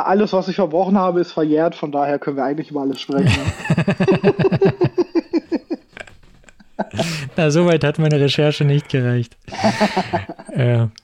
alles, 0.00 0.32
was 0.32 0.48
ich 0.48 0.56
verbrochen 0.56 0.98
habe, 0.98 1.20
ist 1.20 1.32
verjährt, 1.32 1.74
von 1.74 1.92
daher 1.92 2.18
können 2.18 2.36
wir 2.36 2.44
eigentlich 2.44 2.70
über 2.70 2.80
alles 2.80 3.00
sprechen. 3.00 3.30
Na, 7.36 7.50
soweit 7.50 7.84
hat 7.84 7.98
meine 7.98 8.20
Recherche 8.20 8.64
nicht 8.64 8.88
gereicht. 8.88 9.36
ja. 10.56 10.90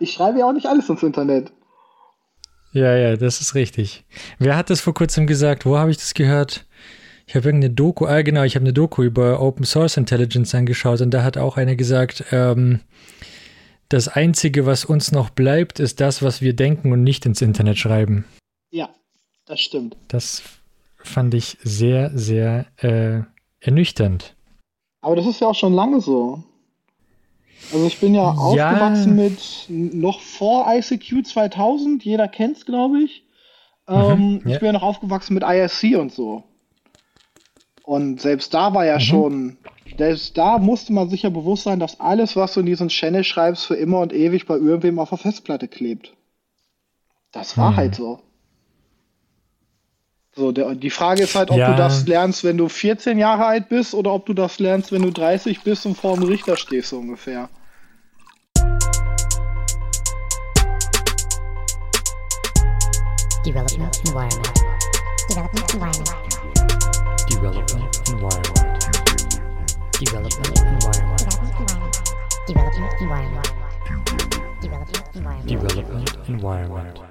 Ich 0.00 0.12
schreibe 0.12 0.38
ja 0.38 0.46
auch 0.46 0.52
nicht 0.52 0.66
alles 0.66 0.88
ins 0.88 1.02
Internet. 1.02 1.50
Ja, 2.70 2.96
ja, 2.96 3.16
das 3.16 3.40
ist 3.40 3.56
richtig. 3.56 4.04
Wer 4.38 4.56
hat 4.56 4.70
das 4.70 4.80
vor 4.80 4.94
kurzem 4.94 5.26
gesagt? 5.26 5.66
Wo 5.66 5.76
habe 5.76 5.90
ich 5.90 5.96
das 5.96 6.14
gehört? 6.14 6.66
Ich 7.26 7.34
habe 7.34 7.48
irgendeine 7.48 7.74
Doku, 7.74 8.06
ah 8.06 8.22
genau, 8.22 8.44
ich 8.44 8.54
habe 8.54 8.62
eine 8.62 8.72
Doku 8.72 9.02
über 9.02 9.40
Open 9.40 9.64
Source 9.64 9.96
Intelligence 9.96 10.54
angeschaut 10.54 11.00
und 11.00 11.10
da 11.10 11.24
hat 11.24 11.36
auch 11.36 11.56
einer 11.56 11.74
gesagt, 11.74 12.26
ähm, 12.30 12.78
das 13.88 14.08
Einzige, 14.08 14.66
was 14.66 14.84
uns 14.84 15.12
noch 15.12 15.30
bleibt, 15.30 15.80
ist 15.80 16.00
das, 16.00 16.22
was 16.22 16.42
wir 16.42 16.54
denken 16.54 16.92
und 16.92 17.02
nicht 17.02 17.24
ins 17.26 17.40
Internet 17.40 17.78
schreiben. 17.78 18.24
Ja, 18.70 18.90
das 19.46 19.60
stimmt. 19.60 19.96
Das 20.08 20.42
fand 20.98 21.34
ich 21.34 21.56
sehr, 21.62 22.10
sehr 22.14 22.66
äh, 22.76 23.22
ernüchternd. 23.60 24.34
Aber 25.00 25.16
das 25.16 25.26
ist 25.26 25.40
ja 25.40 25.48
auch 25.48 25.54
schon 25.54 25.72
lange 25.72 26.00
so. 26.00 26.42
Also 27.72 27.86
ich 27.86 27.98
bin 27.98 28.14
ja, 28.14 28.22
ja. 28.22 28.30
aufgewachsen 28.30 29.16
mit 29.16 29.40
noch 29.68 30.20
vor 30.20 30.66
ICQ 30.68 31.26
2000, 31.26 32.04
jeder 32.04 32.28
kennt 32.28 32.56
es, 32.56 32.66
glaube 32.66 33.02
ich. 33.02 33.24
Mhm, 33.88 33.94
ähm, 33.94 34.42
ja. 34.44 34.54
Ich 34.54 34.58
bin 34.60 34.66
ja 34.66 34.72
noch 34.72 34.82
aufgewachsen 34.82 35.34
mit 35.34 35.42
IRC 35.42 35.98
und 35.98 36.12
so. 36.12 36.44
Und 37.88 38.20
selbst 38.20 38.52
da 38.52 38.74
war 38.74 38.84
ja 38.84 38.96
mhm. 38.96 39.00
schon, 39.00 39.56
selbst 39.96 40.36
da 40.36 40.58
musste 40.58 40.92
man 40.92 41.08
sich 41.08 41.22
ja 41.22 41.30
bewusst 41.30 41.62
sein, 41.62 41.80
dass 41.80 42.00
alles, 42.00 42.36
was 42.36 42.52
du 42.52 42.60
in 42.60 42.66
diesen 42.66 42.88
Channel 42.88 43.24
schreibst, 43.24 43.64
für 43.64 43.76
immer 43.76 44.00
und 44.00 44.12
ewig 44.12 44.44
bei 44.44 44.56
irgendwem 44.56 44.98
auf 44.98 45.08
der 45.08 45.16
Festplatte 45.16 45.68
klebt. 45.68 46.12
Das 47.32 47.56
war 47.56 47.70
mhm. 47.70 47.76
halt 47.76 47.94
so. 47.94 48.20
So, 50.36 50.52
der, 50.52 50.74
die 50.74 50.90
Frage 50.90 51.22
ist 51.22 51.34
halt, 51.34 51.50
ob 51.50 51.56
ja. 51.56 51.70
du 51.70 51.78
das 51.78 52.06
lernst, 52.06 52.44
wenn 52.44 52.58
du 52.58 52.68
14 52.68 53.16
Jahre 53.16 53.46
alt 53.46 53.70
bist 53.70 53.94
oder 53.94 54.12
ob 54.12 54.26
du 54.26 54.34
das 54.34 54.58
lernst, 54.58 54.92
wenn 54.92 55.00
du 55.00 55.10
30 55.10 55.62
bist 55.62 55.86
und 55.86 55.96
vor 55.96 56.14
dem 56.14 56.24
Richter 56.24 56.58
stehst, 56.58 56.90
so 56.90 56.98
ungefähr. 56.98 57.48
Development 63.46 63.98
Environment. 64.04 64.48
Development 65.30 65.74
Environment. 65.74 66.47
Development 67.38 68.08
Environment. 68.08 68.82
Development 69.92 70.58
Environment. 70.58 71.18
Development 72.48 72.92
Environment. 73.00 73.52
Development 74.60 75.06
Environment. 75.14 75.46
Development 75.46 76.28
Environment. 76.28 77.07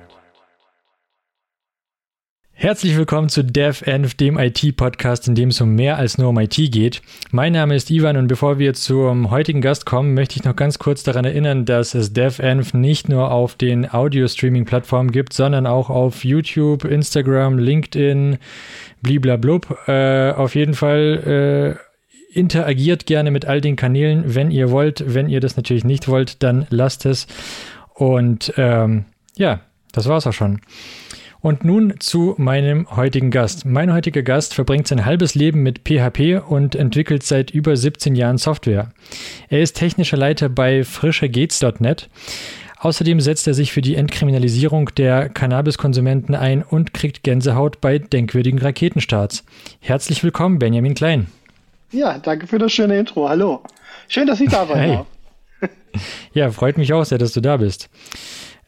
Herzlich 2.59 2.97
willkommen 2.97 3.29
zu 3.29 3.43
DevEnv, 3.43 4.15
dem 4.15 4.39
IT-Podcast, 4.39 5.27
in 5.27 5.35
dem 5.35 5.49
es 5.49 5.61
um 5.61 5.75
mehr 5.75 5.97
als 5.97 6.17
nur 6.17 6.29
um 6.29 6.39
IT 6.39 6.55
geht. 6.55 7.03
Mein 7.29 7.53
Name 7.53 7.75
ist 7.75 7.91
Ivan 7.91 8.17
und 8.17 8.27
bevor 8.27 8.57
wir 8.57 8.73
zum 8.73 9.29
heutigen 9.29 9.61
Gast 9.61 9.85
kommen, 9.85 10.15
möchte 10.15 10.37
ich 10.37 10.43
noch 10.43 10.55
ganz 10.55 10.79
kurz 10.79 11.03
daran 11.03 11.23
erinnern, 11.23 11.65
dass 11.65 11.93
es 11.93 12.13
DevEnv 12.13 12.73
nicht 12.73 13.09
nur 13.09 13.29
auf 13.29 13.53
den 13.53 13.93
Audio-Streaming-Plattformen 13.93 15.11
gibt, 15.11 15.33
sondern 15.33 15.67
auch 15.67 15.91
auf 15.91 16.25
YouTube, 16.25 16.83
Instagram, 16.83 17.59
LinkedIn, 17.59 18.39
bliblablub. 19.03 19.77
Äh, 19.87 20.31
auf 20.31 20.55
jeden 20.55 20.73
Fall 20.73 21.77
äh, 22.33 22.39
interagiert 22.39 23.05
gerne 23.05 23.29
mit 23.29 23.45
all 23.45 23.61
den 23.61 23.75
Kanälen, 23.75 24.33
wenn 24.33 24.49
ihr 24.49 24.71
wollt. 24.71 25.03
Wenn 25.05 25.29
ihr 25.29 25.41
das 25.41 25.57
natürlich 25.57 25.83
nicht 25.83 26.07
wollt, 26.07 26.41
dann 26.41 26.65
lasst 26.71 27.05
es. 27.05 27.27
Und 27.93 28.51
ähm, 28.57 29.05
ja, 29.35 29.59
das 29.91 30.07
war's 30.09 30.25
auch 30.25 30.33
schon. 30.33 30.59
Und 31.39 31.63
nun 31.63 31.95
zu 31.99 32.33
meinem 32.37 32.87
heutigen 32.95 33.31
Gast. 33.31 33.65
Mein 33.65 33.93
heutiger 33.93 34.23
Gast 34.23 34.53
verbringt 34.53 34.87
sein 34.87 35.05
halbes 35.05 35.35
Leben 35.35 35.61
mit 35.63 35.81
PHP 35.87 36.41
und 36.47 36.75
entwickelt 36.75 37.23
seit 37.23 37.51
über 37.51 37.77
17 37.77 38.15
Jahren 38.15 38.37
Software. 38.37 38.91
Er 39.49 39.61
ist 39.61 39.77
technischer 39.77 40.17
Leiter 40.17 40.49
bei 40.49 40.83
frischergehts.net. 40.83 42.09
Außerdem 42.79 43.19
setzt 43.19 43.47
er 43.47 43.53
sich 43.53 43.71
für 43.71 43.81
die 43.81 43.95
Entkriminalisierung 43.95 44.91
der 44.95 45.29
Cannabiskonsumenten 45.29 46.35
ein 46.35 46.63
und 46.63 46.93
kriegt 46.93 47.23
Gänsehaut 47.23 47.81
bei 47.81 47.97
denkwürdigen 47.97 48.59
Raketenstarts. 48.59 49.43
Herzlich 49.79 50.23
willkommen, 50.23 50.59
Benjamin 50.59 50.93
Klein. 50.93 51.27
Ja, 51.91 52.19
danke 52.19 52.47
für 52.47 52.59
das 52.59 52.71
schöne 52.71 52.99
Intro. 52.99 53.29
Hallo. 53.29 53.63
Schön, 54.07 54.27
dass 54.27 54.41
ich 54.41 54.49
da 54.49 54.67
war. 54.69 54.77
Hey. 54.77 54.99
Ja, 56.33 56.51
freut 56.51 56.77
mich 56.77 56.93
auch 56.93 57.05
sehr, 57.05 57.17
dass 57.17 57.33
du 57.33 57.41
da 57.41 57.57
bist. 57.57 57.89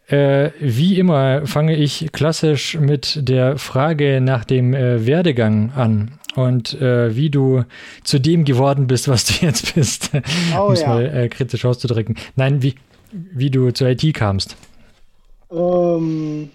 Äh, 0.10 0.52
wie 0.60 0.98
immer 0.98 1.46
fange 1.46 1.76
ich 1.76 2.12
klassisch 2.12 2.80
mit 2.80 3.30
der 3.30 3.60
Frage 3.60 4.22
nach 4.22 4.44
dem 4.44 4.74
äh, 4.74 5.06
Werdegang 5.06 5.72
an 5.76 6.20
und 6.36 6.74
äh, 6.82 7.16
wie 7.16 7.30
du 7.30 7.64
zu 8.04 8.20
dem 8.20 8.44
geworden 8.44 8.88
bist, 8.88 9.08
was 9.08 9.26
du 9.26 9.34
jetzt 9.46 9.76
bist, 9.76 10.10
oh, 10.58 10.68
um 10.68 10.74
es 10.74 10.82
ja. 10.82 10.88
mal 10.88 11.06
äh, 11.06 11.30
kritisch 11.30 11.64
auszudrücken. 11.64 12.16
Nein, 12.36 12.64
wie, 12.64 12.74
wie 13.12 13.52
du 13.52 13.70
zur 13.72 13.90
IT 13.90 14.14
kamst. 14.16 14.56
Ähm, 15.52 16.50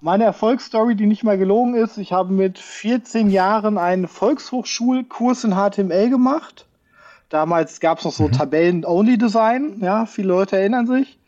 meine 0.00 0.24
Erfolgsstory, 0.24 0.94
die 0.94 1.06
nicht 1.06 1.22
mal 1.22 1.36
gelogen 1.36 1.74
ist, 1.74 1.98
ich 1.98 2.12
habe 2.12 2.32
mit 2.32 2.58
14 2.58 3.28
Jahren 3.28 3.76
einen 3.76 4.08
Volkshochschulkurs 4.08 5.44
in 5.44 5.54
HTML 5.54 6.08
gemacht. 6.08 6.64
Damals 7.28 7.80
gab 7.80 7.98
es 7.98 8.04
noch 8.04 8.12
so 8.12 8.28
mhm. 8.28 8.32
Tabellen-Only-Design, 8.32 9.80
ja, 9.80 10.06
viele 10.06 10.28
Leute 10.28 10.56
erinnern 10.56 10.86
sich. 10.86 11.18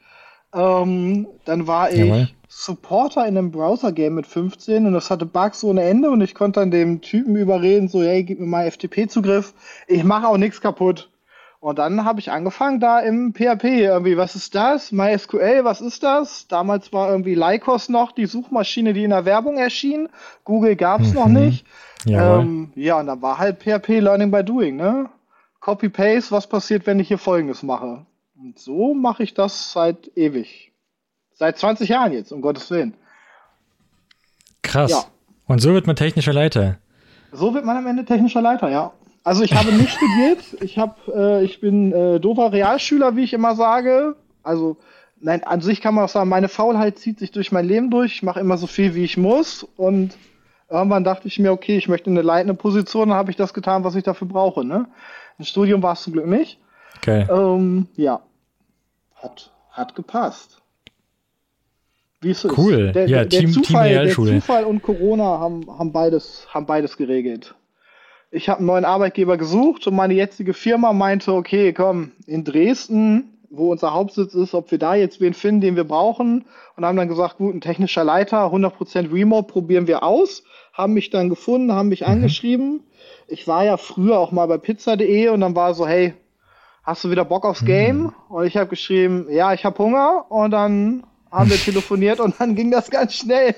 Ähm, 0.55 1.27
dann 1.45 1.67
war 1.67 1.91
ich 1.91 1.99
Jawohl. 1.99 2.29
Supporter 2.49 3.27
in 3.27 3.37
einem 3.37 3.51
Browser-Game 3.51 4.15
mit 4.15 4.27
15 4.27 4.87
und 4.87 4.95
das 4.95 5.11
hatte 5.11 5.27
Bugs 5.27 5.63
ohne 5.63 5.83
Ende 5.83 6.11
und 6.11 6.21
ich 6.23 6.35
konnte 6.35 6.61
dann 6.61 6.71
dem 6.71 7.01
Typen 7.03 7.37
überreden, 7.37 7.89
so, 7.89 8.03
hey, 8.03 8.25
gib 8.25 8.41
mir 8.41 8.47
mal 8.47 8.71
FTP-Zugriff, 8.71 9.53
ich 9.87 10.03
mache 10.03 10.27
auch 10.27 10.39
nichts 10.39 10.61
kaputt. 10.61 11.11
Und 11.61 11.79
dann 11.79 12.05
habe 12.05 12.21
ich 12.21 12.31
angefangen 12.31 12.79
da 12.79 13.01
im 13.01 13.35
PHP 13.35 13.65
irgendwie, 13.65 14.17
was 14.17 14.37
ist 14.37 14.55
das? 14.55 14.93
MySQL, 14.93 15.65
was 15.65 15.81
ist 15.81 16.05
das? 16.05 16.47
Damals 16.47 16.93
war 16.93 17.11
irgendwie 17.11 17.35
Lycos 17.35 17.89
noch 17.89 18.13
die 18.13 18.27
Suchmaschine, 18.27 18.93
die 18.93 19.03
in 19.03 19.11
der 19.11 19.25
Werbung 19.25 19.59
erschien. 19.59 20.09
Google 20.45 20.77
gab's 20.77 21.09
mhm. 21.09 21.15
noch 21.15 21.27
nicht. 21.27 21.67
Ähm, 22.07 22.73
ja, 22.77 23.01
und 23.01 23.07
dann 23.07 23.21
war 23.23 23.39
halt 23.39 23.61
PHP 23.61 23.99
Learning 23.99 24.31
by 24.31 24.45
Doing, 24.45 24.77
ne? 24.77 25.11
Copy-Paste, 25.61 26.31
was 26.31 26.47
passiert, 26.47 26.87
wenn 26.87 27.01
ich 27.01 27.09
hier 27.09 27.19
Folgendes 27.19 27.65
mache? 27.65 28.07
Und 28.41 28.59
so 28.59 28.95
mache 28.95 29.25
ich 29.25 29.35
das 29.35 29.73
seit 29.73 30.17
ewig. 30.17 30.71
Seit 31.35 31.59
20 31.59 31.89
Jahren 31.89 32.13
jetzt, 32.13 32.31
um 32.31 32.41
Gottes 32.41 32.71
Willen. 32.71 32.95
Krass. 34.63 34.91
Ja. 34.91 35.05
Und 35.47 35.61
so 35.61 35.73
wird 35.73 35.87
man 35.87 35.97
technischer 35.97 36.33
Leiter. 36.33 36.79
So 37.33 37.53
wird 37.55 37.65
man 37.65 37.77
am 37.77 37.87
Ende 37.87 38.05
technischer 38.05 38.41
Leiter, 38.41 38.71
ja. 38.71 38.93
Also 39.25 39.43
ich 39.43 39.55
habe 39.55 39.73
nicht 39.73 39.91
studiert. 39.91 40.63
Ich 40.63 40.79
habe, 40.79 40.95
äh, 41.15 41.45
ich 41.45 41.61
bin 41.61 41.93
äh, 41.93 42.21
doofer 42.21 42.53
Realschüler, 42.53 43.17
wie 43.17 43.25
ich 43.25 43.33
immer 43.33 43.57
sage. 43.57 44.15
Also 44.45 44.77
nein, 45.21 45.43
an 45.43 45.61
sich 45.61 45.81
kann 45.81 45.95
man 45.95 46.05
auch 46.05 46.09
sagen, 46.09 46.31
meine 46.31 46.49
Faulheit 46.49 46.99
zieht 46.99 47.19
sich 47.19 47.33
durch 47.33 47.51
mein 47.51 47.67
Leben 47.67 47.91
durch. 47.91 48.15
Ich 48.15 48.23
mache 48.23 48.41
immer 48.41 48.57
so 48.57 48.69
viel, 48.69 48.95
wie 48.95 49.05
ich 49.05 49.17
muss. 49.17 49.67
Und 49.77 50.17
irgendwann 50.71 51.03
dachte 51.03 51.27
ich 51.27 51.41
mir, 51.41 51.51
okay, 51.51 51.77
ich 51.77 51.89
möchte 51.89 52.09
eine 52.09 52.23
leitende 52.23 52.55
Position. 52.55 53.09
Dann 53.09 53.19
habe 53.19 53.31
ich 53.33 53.37
das 53.37 53.53
getan, 53.53 53.83
was 53.85 53.97
ich 53.97 54.05
dafür 54.05 54.29
brauche. 54.29 54.65
Ne? 54.65 54.87
Ein 55.39 55.45
Studium 55.45 55.83
war 55.83 55.95
es 55.95 56.03
zum 56.03 56.13
Glück 56.13 56.27
nicht. 56.27 56.59
Okay. 56.99 57.27
Ähm, 57.31 57.89
ja, 57.97 58.21
hat, 59.23 59.51
hat 59.71 59.95
gepasst. 59.95 60.63
Wie 62.21 62.31
es 62.31 62.45
cool. 62.57 62.87
Ist. 62.87 62.95
Der, 62.95 63.09
ja, 63.09 63.25
der, 63.25 63.41
Team, 63.41 63.53
Zufall, 63.53 63.89
Team. 63.89 64.25
Der 64.25 64.41
Zufall 64.41 64.65
und 64.65 64.83
Corona 64.83 65.39
haben, 65.39 65.67
haben, 65.79 65.93
beides, 65.93 66.47
haben 66.53 66.67
beides 66.67 66.97
geregelt. 66.97 67.55
Ich 68.31 68.49
habe 68.49 68.59
einen 68.59 68.67
neuen 68.67 68.85
Arbeitgeber 68.85 69.37
gesucht 69.37 69.87
und 69.87 69.95
meine 69.95 70.15
jetzige 70.15 70.53
Firma 70.53 70.93
meinte, 70.93 71.33
okay, 71.33 71.73
komm, 71.73 72.13
in 72.27 72.45
Dresden, 72.45 73.39
wo 73.51 73.71
unser 73.71 73.95
Hauptsitz 73.95 74.35
ist, 74.35 74.55
ob 74.55 74.71
wir 74.71 74.79
da 74.79 74.95
jetzt 74.95 75.21
wen 75.21 75.33
finden, 75.33 75.61
den 75.63 75.77
wir 75.77 75.85
brauchen. 75.85 76.45
Und 76.77 76.85
haben 76.85 76.97
dann 76.97 77.09
gesagt, 77.09 77.39
gut, 77.39 77.55
ein 77.55 77.61
technischer 77.61 78.05
Leiter, 78.05 78.53
100% 78.53 79.13
Remote 79.13 79.51
probieren 79.51 79.87
wir 79.87 80.03
aus. 80.03 80.43
Haben 80.73 80.95
mich 80.95 81.11
dann 81.11 81.29
gefunden, 81.29 81.73
haben 81.73 81.89
mich 81.89 82.03
mhm. 82.03 82.09
angeschrieben. 82.09 82.81
Ich 83.29 83.47
war 83.47 83.65
ja 83.65 83.77
früher 83.77 84.19
auch 84.19 84.33
mal 84.33 84.47
bei 84.47 84.59
pizza.de 84.59 85.29
und 85.29 85.41
dann 85.41 85.55
war 85.55 85.73
so, 85.75 85.87
hey, 85.87 86.15
hast 86.89 87.05
du 87.05 87.11
wieder 87.11 87.25
Bock 87.25 87.45
aufs 87.45 87.65
Game? 87.65 87.99
Mhm. 87.99 88.15
Und 88.31 88.47
ich 88.47 88.57
habe 88.57 88.71
geschrieben, 88.71 89.27
ja, 89.31 89.53
ich 89.53 89.65
habe 89.65 89.79
Hunger. 89.79 90.25
Und 90.31 90.53
dann 90.53 91.05
haben 91.31 91.51
wir 91.51 91.57
telefoniert 91.65 92.19
und 92.19 92.41
dann 92.41 92.55
ging 92.55 92.71
das 92.71 92.91
ganz 92.91 93.15
schnell. 93.15 93.55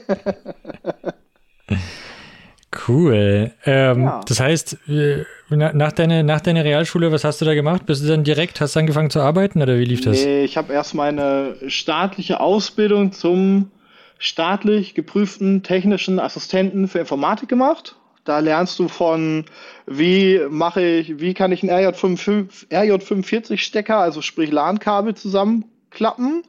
cool. 2.88 3.52
Ähm, 3.64 4.02
ja. 4.02 4.20
Das 4.26 4.40
heißt, 4.40 4.78
äh, 4.88 5.24
nach 5.48 5.92
deiner, 5.92 6.24
nach 6.24 6.40
deiner 6.40 6.64
Realschule, 6.64 7.12
was 7.12 7.22
hast 7.22 7.40
du 7.40 7.44
da 7.44 7.54
gemacht? 7.54 7.86
Bist 7.86 8.02
du 8.02 8.08
dann 8.08 8.24
direkt, 8.24 8.60
hast 8.60 8.74
du 8.74 8.80
angefangen 8.80 9.10
zu 9.10 9.20
arbeiten 9.20 9.62
oder 9.62 9.78
wie 9.78 9.84
lief 9.84 10.00
das? 10.00 10.24
Nee, 10.24 10.42
ich 10.42 10.56
habe 10.56 10.72
erst 10.72 10.94
meine 10.94 11.54
staatliche 11.68 12.40
Ausbildung 12.40 13.12
zum 13.12 13.70
staatlich 14.18 14.94
geprüften 14.94 15.62
technischen 15.62 16.18
Assistenten 16.18 16.88
für 16.88 16.98
Informatik 16.98 17.48
gemacht. 17.48 17.94
Da 18.24 18.38
lernst 18.38 18.78
du 18.78 18.88
von, 18.88 19.44
wie 19.86 20.40
mache 20.48 20.82
ich, 20.82 21.20
wie 21.20 21.34
kann 21.34 21.52
ich 21.52 21.62
einen 21.62 21.72
RJ45, 21.72 22.68
RJ45 22.70 23.58
Stecker, 23.58 23.98
also 23.98 24.22
sprich 24.22 24.50
LAN-Kabel 24.50 25.14
zusammenklappen. 25.14 26.42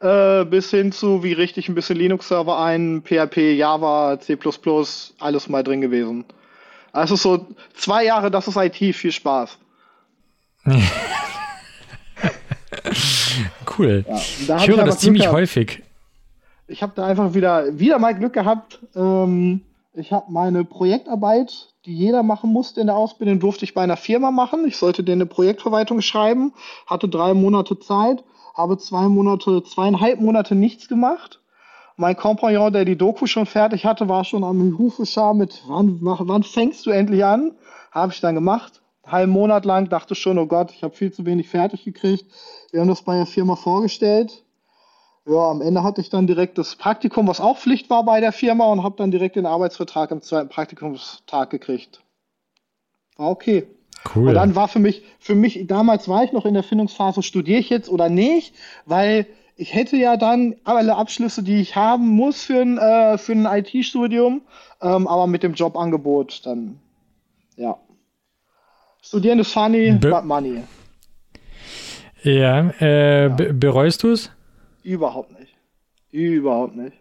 äh, 0.00 0.44
bis 0.44 0.70
hin 0.70 0.92
zu, 0.92 1.22
wie 1.22 1.32
richte 1.32 1.60
ich 1.60 1.68
ein 1.68 1.74
bisschen 1.74 1.96
Linux-Server 1.96 2.58
ein, 2.58 3.02
PHP, 3.02 3.56
Java, 3.56 4.18
C++, 4.20 4.36
alles 5.18 5.48
mal 5.48 5.62
drin 5.62 5.80
gewesen. 5.80 6.24
Also 6.92 7.16
so 7.16 7.46
zwei 7.74 8.04
Jahre, 8.04 8.30
das 8.30 8.46
ist 8.46 8.56
IT, 8.56 8.76
viel 8.94 9.12
Spaß. 9.12 9.58
cool. 13.78 14.04
Ja, 14.46 14.56
ich 14.58 14.68
höre 14.68 14.84
das 14.84 14.98
ziemlich 14.98 15.28
häufig. 15.28 15.82
Ich 16.66 16.82
habe 16.82 16.92
da 16.94 17.06
einfach 17.06 17.34
wieder, 17.34 17.78
wieder 17.78 17.98
mal 17.98 18.14
Glück 18.14 18.32
gehabt. 18.32 18.78
Ähm, 18.94 19.62
ich 19.96 20.12
habe 20.12 20.30
meine 20.30 20.64
Projektarbeit, 20.64 21.68
die 21.86 21.94
jeder 21.94 22.22
machen 22.22 22.52
musste 22.52 22.80
in 22.80 22.88
der 22.88 22.96
Ausbildung, 22.96 23.38
durfte 23.38 23.64
ich 23.64 23.74
bei 23.74 23.82
einer 23.82 23.96
Firma 23.96 24.30
machen. 24.30 24.66
Ich 24.66 24.76
sollte 24.76 25.04
denen 25.04 25.22
eine 25.22 25.30
Projektverwaltung 25.30 26.00
schreiben, 26.00 26.52
hatte 26.86 27.08
drei 27.08 27.34
Monate 27.34 27.78
Zeit, 27.78 28.24
habe 28.56 28.76
zwei 28.78 29.08
Monate, 29.08 29.62
zweieinhalb 29.62 30.20
Monate 30.20 30.54
nichts 30.54 30.88
gemacht. 30.88 31.40
Mein 31.96 32.16
Kompagnon, 32.16 32.72
der 32.72 32.84
die 32.84 32.98
Doku 32.98 33.26
schon 33.26 33.46
fertig 33.46 33.86
hatte, 33.86 34.08
war 34.08 34.24
schon 34.24 34.42
am 34.42 34.76
Hufeschar 34.78 35.32
mit, 35.32 35.62
wann, 35.68 35.98
wann 36.00 36.42
fängst 36.42 36.86
du 36.86 36.90
endlich 36.90 37.24
an? 37.24 37.52
Habe 37.92 38.12
ich 38.12 38.20
dann 38.20 38.34
gemacht. 38.34 38.82
Halben 39.06 39.30
Monat 39.30 39.64
lang 39.64 39.88
dachte 39.88 40.16
schon, 40.16 40.38
oh 40.38 40.46
Gott, 40.46 40.72
ich 40.72 40.82
habe 40.82 40.96
viel 40.96 41.12
zu 41.12 41.24
wenig 41.24 41.48
fertig 41.48 41.84
gekriegt. 41.84 42.24
Wir 42.72 42.80
haben 42.80 42.88
das 42.88 43.02
bei 43.02 43.16
der 43.16 43.26
Firma 43.26 43.54
vorgestellt 43.54 44.43
ja, 45.26 45.50
am 45.50 45.62
Ende 45.62 45.82
hatte 45.82 46.00
ich 46.00 46.10
dann 46.10 46.26
direkt 46.26 46.58
das 46.58 46.76
Praktikum, 46.76 47.26
was 47.26 47.40
auch 47.40 47.58
Pflicht 47.58 47.88
war 47.88 48.04
bei 48.04 48.20
der 48.20 48.32
Firma 48.32 48.66
und 48.66 48.82
habe 48.82 48.96
dann 48.98 49.10
direkt 49.10 49.36
den 49.36 49.46
Arbeitsvertrag 49.46 50.12
am 50.12 50.20
zweiten 50.20 50.48
Praktikumstag 50.48 51.50
gekriegt. 51.50 52.02
War 53.16 53.30
okay. 53.30 53.66
Cool. 54.14 54.28
Und 54.28 54.34
dann 54.34 54.54
war 54.54 54.68
für 54.68 54.80
mich, 54.80 55.02
für 55.18 55.34
mich, 55.34 55.66
damals 55.66 56.08
war 56.08 56.24
ich 56.24 56.32
noch 56.32 56.44
in 56.44 56.52
der 56.52 56.62
Findungsphase, 56.62 57.22
studiere 57.22 57.58
ich 57.58 57.70
jetzt 57.70 57.88
oder 57.88 58.10
nicht, 58.10 58.54
weil 58.84 59.26
ich 59.56 59.72
hätte 59.72 59.96
ja 59.96 60.18
dann 60.18 60.56
alle 60.64 60.96
Abschlüsse, 60.96 61.42
die 61.42 61.60
ich 61.60 61.74
haben 61.74 62.08
muss 62.08 62.42
für 62.42 62.60
ein, 62.60 62.76
äh, 62.76 63.16
für 63.16 63.32
ein 63.32 63.46
IT-Studium, 63.46 64.42
ähm, 64.82 65.06
aber 65.06 65.26
mit 65.26 65.42
dem 65.42 65.54
Jobangebot 65.54 66.44
dann, 66.44 66.78
ja. 67.56 67.78
Studieren 69.00 69.38
ist 69.38 69.52
funny, 69.52 69.92
Be 69.92 70.10
but 70.10 70.24
money. 70.24 70.62
Ja, 72.22 72.70
äh, 72.80 73.28
ja. 73.28 73.52
bereust 73.52 74.02
du 74.02 74.10
es? 74.10 74.30
Überhaupt 74.84 75.32
nicht. 75.38 75.52
Überhaupt 76.12 76.76
nicht. 76.76 76.96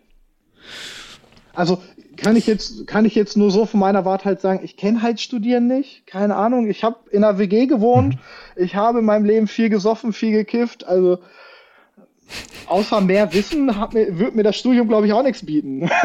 Also 1.54 1.84
kann 2.18 2.36
ich 2.36 2.48
jetzt 2.48 2.88
kann 2.88 3.06
ich 3.06 3.14
jetzt 3.14 3.38
nur 3.38 3.52
so 3.52 3.66
von 3.68 3.80
meiner 3.80 4.06
Warte 4.06 4.26
halt 4.26 4.42
sagen, 4.42 4.62
ich 4.64 4.76
kenne 4.76 5.04
halt 5.04 5.20
Studieren 5.20 5.68
nicht, 5.68 6.08
keine 6.08 6.36
Ahnung. 6.36 6.68
Ich 6.68 6.84
habe 6.84 6.98
in 7.12 7.24
einer 7.24 7.38
WG 7.38 7.68
gewohnt, 7.68 8.16
mhm. 8.16 8.64
ich 8.64 8.76
habe 8.76 9.00
in 9.00 9.06
meinem 9.06 9.26
Leben 9.26 9.48
viel 9.48 9.70
gesoffen, 9.70 10.14
viel 10.14 10.32
gekifft, 10.32 10.88
also 10.88 11.20
außer 12.68 13.02
mehr 13.02 13.32
Wissen 13.34 13.66
mir, 13.66 14.18
wird 14.18 14.36
mir 14.36 14.44
das 14.44 14.56
Studium 14.56 14.88
glaube 14.88 15.06
ich 15.06 15.14
auch 15.14 15.24
nichts 15.24 15.46
bieten. 15.46 15.90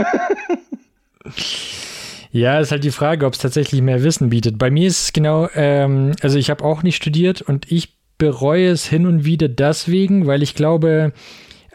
Ja, 2.30 2.60
ist 2.60 2.72
halt 2.72 2.84
die 2.84 2.90
Frage, 2.90 3.24
ob 3.24 3.32
es 3.32 3.38
tatsächlich 3.38 3.80
mehr 3.80 4.02
Wissen 4.02 4.28
bietet. 4.28 4.58
Bei 4.58 4.70
mir 4.70 4.86
ist 4.86 5.02
es 5.02 5.12
genau, 5.14 5.48
ähm, 5.54 6.12
also 6.20 6.38
ich 6.38 6.50
habe 6.50 6.62
auch 6.62 6.82
nicht 6.82 6.96
studiert 6.96 7.40
und 7.40 7.72
ich 7.72 7.94
bereue 8.18 8.68
es 8.68 8.86
hin 8.86 9.06
und 9.06 9.24
wieder 9.24 9.48
deswegen, 9.48 10.26
weil 10.26 10.42
ich 10.42 10.54
glaube, 10.54 11.12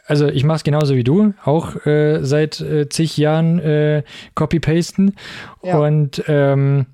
also 0.06 0.28
ich 0.28 0.44
mache 0.44 0.58
es 0.58 0.64
genauso 0.64 0.96
wie 0.96 1.04
du, 1.04 1.34
auch 1.44 1.86
äh, 1.86 2.24
seit 2.24 2.60
äh, 2.62 2.90
zig 2.90 3.18
Jahren 3.18 3.60
äh, 3.60 4.04
Copy-Pasten. 4.36 5.16
Ja. 5.64 5.80
Und 5.80 6.24
ähm, 6.28 6.88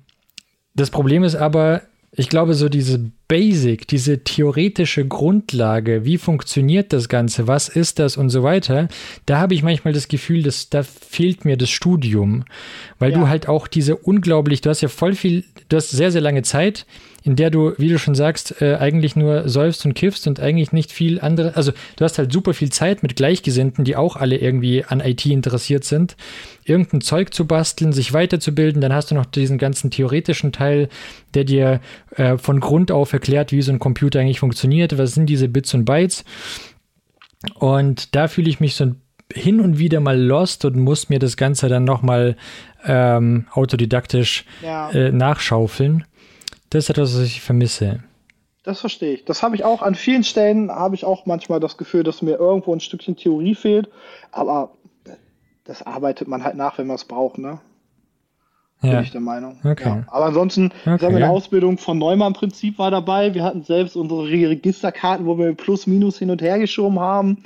das 0.74 0.90
Problem 0.90 1.24
ist 1.24 1.34
aber, 1.34 1.82
ich 2.12 2.28
glaube, 2.28 2.54
so 2.54 2.68
diese 2.68 3.10
Basic, 3.28 3.86
diese 3.86 4.24
theoretische 4.24 5.06
Grundlage, 5.06 6.04
wie 6.04 6.18
funktioniert 6.18 6.92
das 6.92 7.08
Ganze, 7.08 7.46
was 7.46 7.68
ist 7.68 7.98
das 7.98 8.16
und 8.16 8.30
so 8.30 8.42
weiter, 8.42 8.88
da 9.26 9.38
habe 9.38 9.54
ich 9.54 9.62
manchmal 9.62 9.92
das 9.92 10.08
Gefühl, 10.08 10.42
dass 10.42 10.68
da 10.70 10.82
fehlt 10.82 11.44
mir 11.44 11.56
das 11.56 11.70
Studium, 11.70 12.44
weil 12.98 13.12
ja. 13.12 13.18
du 13.18 13.28
halt 13.28 13.48
auch 13.48 13.68
diese 13.68 13.96
unglaublich, 13.96 14.60
du 14.60 14.70
hast 14.70 14.80
ja 14.80 14.88
voll 14.88 15.14
viel, 15.14 15.44
du 15.68 15.76
hast 15.76 15.90
sehr, 15.90 16.10
sehr 16.10 16.20
lange 16.20 16.42
Zeit, 16.42 16.86
in 17.22 17.36
der 17.36 17.50
du, 17.50 17.72
wie 17.76 17.88
du 17.88 17.98
schon 17.98 18.14
sagst, 18.14 18.60
äh, 18.62 18.76
eigentlich 18.76 19.16
nur 19.16 19.48
säufst 19.48 19.84
und 19.84 19.94
kiffst 19.94 20.26
und 20.26 20.40
eigentlich 20.40 20.72
nicht 20.72 20.92
viel 20.92 21.20
andere, 21.20 21.56
also 21.56 21.72
du 21.96 22.04
hast 22.04 22.18
halt 22.18 22.32
super 22.32 22.54
viel 22.54 22.70
Zeit 22.70 23.02
mit 23.02 23.16
Gleichgesinnten, 23.16 23.84
die 23.84 23.96
auch 23.96 24.16
alle 24.16 24.36
irgendwie 24.36 24.84
an 24.84 25.00
IT 25.00 25.26
interessiert 25.26 25.84
sind, 25.84 26.16
irgendein 26.64 27.00
Zeug 27.00 27.34
zu 27.34 27.46
basteln, 27.46 27.92
sich 27.92 28.12
weiterzubilden, 28.12 28.80
dann 28.80 28.94
hast 28.94 29.10
du 29.10 29.14
noch 29.14 29.26
diesen 29.26 29.58
ganzen 29.58 29.90
theoretischen 29.90 30.52
Teil, 30.52 30.88
der 31.34 31.44
dir 31.44 31.80
äh, 32.16 32.38
von 32.38 32.60
Grund 32.60 32.90
auf 32.90 33.12
erklärt, 33.12 33.52
wie 33.52 33.62
so 33.62 33.72
ein 33.72 33.78
Computer 33.78 34.20
eigentlich 34.20 34.40
funktioniert, 34.40 34.96
was 34.98 35.14
sind 35.14 35.26
diese 35.26 35.48
Bits 35.48 35.74
und 35.74 35.84
Bytes 35.84 36.24
und 37.54 38.14
da 38.14 38.28
fühle 38.28 38.50
ich 38.50 38.60
mich 38.60 38.74
so 38.74 38.94
hin 39.32 39.60
und 39.60 39.78
wieder 39.78 40.00
mal 40.00 40.20
lost 40.20 40.64
und 40.64 40.76
muss 40.76 41.08
mir 41.08 41.18
das 41.18 41.36
Ganze 41.36 41.68
dann 41.68 41.84
nochmal 41.84 42.36
ähm, 42.84 43.46
autodidaktisch 43.52 44.44
ja. 44.62 44.90
äh, 44.90 45.12
nachschaufeln. 45.12 46.04
Das 46.70 46.84
ist 46.84 46.90
etwas, 46.90 47.14
was 47.14 47.22
ich 47.22 47.40
vermisse. 47.40 48.00
Das 48.62 48.80
verstehe 48.80 49.14
ich. 49.14 49.24
Das 49.24 49.42
habe 49.42 49.56
ich 49.56 49.64
auch 49.64 49.82
an 49.82 49.94
vielen 49.94 50.22
Stellen, 50.22 50.70
habe 50.70 50.94
ich 50.94 51.04
auch 51.04 51.26
manchmal 51.26 51.60
das 51.60 51.76
Gefühl, 51.76 52.04
dass 52.04 52.22
mir 52.22 52.36
irgendwo 52.36 52.74
ein 52.74 52.80
Stückchen 52.80 53.16
Theorie 53.16 53.54
fehlt. 53.54 53.88
Aber 54.32 54.72
das 55.64 55.82
arbeitet 55.82 56.28
man 56.28 56.44
halt 56.44 56.56
nach, 56.56 56.78
wenn 56.78 56.86
man 56.86 56.96
es 56.96 57.04
braucht, 57.04 57.38
ne? 57.38 57.60
Ja. 58.82 58.92
Bin 58.92 59.02
ich 59.02 59.10
der 59.10 59.20
Meinung. 59.20 59.58
Okay. 59.62 59.88
Ja. 59.88 60.04
Aber 60.06 60.26
ansonsten, 60.26 60.66
okay. 60.66 60.98
sagen 60.98 61.14
wir, 61.14 61.24
eine 61.24 61.30
Ausbildung 61.30 61.76
von 61.76 61.98
Neumann 61.98 62.32
Prinzip 62.32 62.78
war 62.78 62.90
dabei. 62.90 63.34
Wir 63.34 63.44
hatten 63.44 63.62
selbst 63.62 63.94
unsere 63.94 64.24
Registerkarten, 64.24 65.26
wo 65.26 65.36
wir 65.38 65.54
Plus, 65.54 65.86
Minus 65.86 66.18
hin 66.18 66.30
und 66.30 66.40
her 66.40 66.58
geschoben 66.58 66.98
haben. 66.98 67.44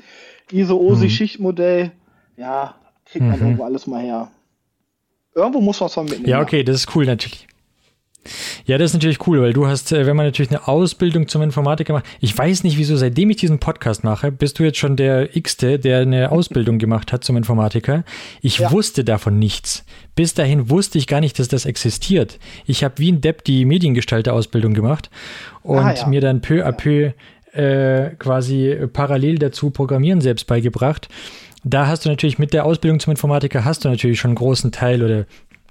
ISO, 0.52 0.76
OSI, 0.76 1.04
mhm. 1.04 1.10
Schichtmodell. 1.10 1.90
Ja, 2.36 2.74
kriegt 3.04 3.24
man 3.24 3.36
mhm. 3.36 3.46
irgendwo 3.46 3.64
alles 3.64 3.86
mal 3.86 4.00
her. 4.00 4.30
Irgendwo 5.34 5.60
muss 5.60 5.80
man 5.80 5.88
es 5.88 5.96
mal 5.96 6.02
mitnehmen. 6.04 6.28
Ja, 6.28 6.40
okay, 6.40 6.62
das 6.62 6.76
ist 6.76 6.94
cool 6.94 7.06
natürlich. 7.06 7.48
Ja, 8.66 8.78
das 8.78 8.90
ist 8.90 8.94
natürlich 8.94 9.26
cool, 9.26 9.40
weil 9.40 9.52
du 9.52 9.66
hast, 9.66 9.92
äh, 9.92 10.06
wenn 10.06 10.16
man 10.16 10.26
natürlich 10.26 10.50
eine 10.50 10.66
Ausbildung 10.66 11.28
zum 11.28 11.42
Informatiker 11.42 11.92
macht, 11.92 12.06
ich 12.20 12.36
weiß 12.36 12.64
nicht 12.64 12.78
wieso, 12.78 12.96
seitdem 12.96 13.30
ich 13.30 13.36
diesen 13.36 13.58
Podcast 13.58 14.04
mache, 14.04 14.32
bist 14.32 14.58
du 14.58 14.62
jetzt 14.62 14.78
schon 14.78 14.96
der 14.96 15.36
X-te, 15.36 15.78
der 15.78 16.00
eine 16.00 16.30
Ausbildung 16.32 16.78
gemacht 16.78 17.12
hat 17.12 17.24
zum 17.24 17.36
Informatiker. 17.36 18.04
Ich 18.40 18.58
ja. 18.58 18.70
wusste 18.70 19.04
davon 19.04 19.38
nichts. 19.38 19.84
Bis 20.14 20.34
dahin 20.34 20.70
wusste 20.70 20.98
ich 20.98 21.06
gar 21.06 21.20
nicht, 21.20 21.38
dass 21.38 21.48
das 21.48 21.66
existiert. 21.66 22.38
Ich 22.66 22.84
habe 22.84 22.94
wie 22.98 23.10
ein 23.12 23.20
Depp 23.20 23.44
die 23.44 23.64
Mediengestalter-Ausbildung 23.64 24.74
gemacht 24.74 25.10
und 25.62 25.78
ah, 25.78 25.94
ja. 25.94 26.06
mir 26.06 26.20
dann 26.20 26.40
peu 26.40 26.64
à 26.64 26.72
peu 26.72 27.12
äh, 27.52 28.14
quasi 28.18 28.76
parallel 28.92 29.38
dazu 29.38 29.70
Programmieren 29.70 30.20
selbst 30.20 30.46
beigebracht. 30.46 31.08
Da 31.66 31.86
hast 31.86 32.04
du 32.04 32.10
natürlich 32.10 32.38
mit 32.38 32.52
der 32.52 32.66
Ausbildung 32.66 33.00
zum 33.00 33.12
Informatiker 33.12 33.64
hast 33.64 33.84
du 33.84 33.88
natürlich 33.88 34.20
schon 34.20 34.30
einen 34.30 34.36
großen 34.36 34.70
Teil 34.70 35.02
oder 35.02 35.24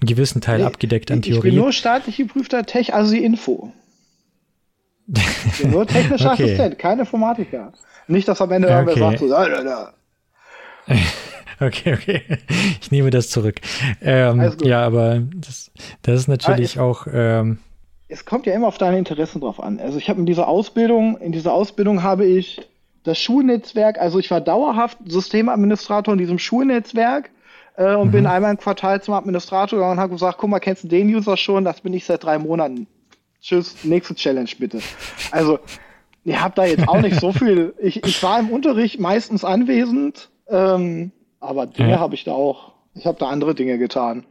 einen 0.03 0.15
gewissen 0.15 0.41
Teil 0.41 0.60
nee, 0.60 0.65
abgedeckt 0.65 1.12
an 1.12 1.22
Theorie. 1.22 1.50
Ich 1.50 1.53
bin 1.53 1.55
nur 1.55 1.72
staatlich 1.72 2.17
geprüfter 2.17 2.65
Tech-Asi-Info. 2.65 3.72
Ich 5.07 5.60
bin 5.60 5.72
nur 5.72 5.88
technischer 5.88 6.31
okay. 6.33 6.43
Assistent, 6.43 6.79
kein 6.79 7.00
Informatiker. 7.00 7.74
Nicht, 8.07 8.27
dass 8.27 8.41
am 8.41 8.51
Ende 8.51 8.67
okay. 8.67 8.77
irgendwer 8.77 8.98
sagt, 8.98 9.19
so, 9.19 9.29
da, 9.29 9.48
da, 9.48 9.63
da. 9.63 9.93
Okay, 11.60 11.93
okay. 11.93 12.24
Ich 12.81 12.91
nehme 12.91 13.10
das 13.10 13.29
zurück. 13.29 13.62
Ähm, 14.01 14.53
ja, 14.63 14.83
aber 14.86 15.22
das, 15.36 15.72
das 16.01 16.22
ist 16.22 16.27
natürlich 16.27 16.77
ah, 16.77 16.81
es, 16.81 17.05
auch. 17.05 17.07
Ähm, 17.13 17.60
es 18.10 18.25
kommt 18.25 18.48
ja 18.48 18.53
immer 18.53 18.67
auf 18.67 18.79
deine 18.79 18.98
Interessen 18.98 19.39
drauf 19.39 19.62
an. 19.62 19.79
Also 19.79 19.98
ich 19.98 20.10
habe 20.10 20.19
in 20.19 20.25
dieser 20.25 20.48
Ausbildung, 20.48 21.15
in 21.17 21.31
dieser 21.31 21.53
Ausbildung 21.53 22.03
habe 22.03 22.25
ich 22.25 22.67
das 23.03 23.19
Schulnetzwerk, 23.19 23.98
also 24.00 24.19
ich 24.19 24.29
war 24.31 24.41
dauerhaft 24.41 24.98
Systemadministrator 25.05 26.13
in 26.13 26.17
diesem 26.17 26.39
Schulnetzwerk 26.39 27.29
äh, 27.75 27.96
und 27.96 28.08
mhm. 28.08 28.12
bin 28.12 28.25
einmal 28.25 28.51
im 28.51 28.58
Quartal 28.58 29.01
zum 29.01 29.13
Administrator 29.13 29.77
gegangen 29.77 29.94
und 29.94 30.00
habe 30.00 30.13
gesagt, 30.13 30.38
guck 30.38 30.50
mal, 30.50 30.60
kennst 30.60 30.84
du 30.84 30.88
den 30.88 31.13
User 31.13 31.38
schon? 31.38 31.65
Das 31.65 31.82
bin 31.82 31.94
ich 31.94 32.06
seit 32.06 32.24
drei 32.24 32.38
Monaten. 32.38 32.88
Tschüss, 33.42 33.84
nächste 33.84 34.15
Challenge 34.15 34.50
bitte. 34.58 34.80
Also, 35.32 35.60
ihr 36.24 36.42
habt 36.42 36.58
da 36.58 36.65
jetzt 36.65 36.88
auch 36.88 37.01
nicht 37.01 37.20
so 37.20 37.32
viel. 37.34 37.74
Ich, 37.80 38.03
ich 38.03 38.24
war 38.24 38.39
im 38.39 38.50
Unterricht 38.50 39.00
meistens 39.00 39.44
anwesend, 39.44 40.30
ähm, 40.48 41.12
aber 41.39 41.65
Dinge 41.65 41.92
ja. 41.92 42.00
habe 42.00 42.15
ich 42.15 42.24
da 42.24 42.32
auch. 42.32 42.74
Ich 42.96 43.06
habe 43.06 43.18
da 43.20 43.27
andere 43.27 43.56
Dinge 43.56 43.77
getan. 43.77 44.25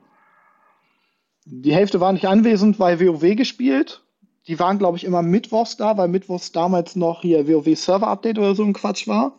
Die 1.44 1.74
Hälfte 1.74 2.00
war 2.00 2.12
nicht 2.12 2.26
anwesend, 2.26 2.78
weil 2.78 3.00
WoW 3.00 3.34
gespielt. 3.36 4.02
Die 4.46 4.58
waren, 4.58 4.78
glaube 4.78 4.96
ich, 4.96 5.04
immer 5.04 5.22
mittwochs 5.22 5.76
da, 5.76 5.96
weil 5.96 6.08
mittwochs 6.08 6.52
damals 6.52 6.96
noch 6.96 7.22
hier 7.22 7.48
WoW 7.48 7.76
Server 7.76 8.06
Update 8.06 8.38
oder 8.38 8.54
so 8.54 8.62
ein 8.62 8.72
Quatsch 8.72 9.08
war. 9.08 9.38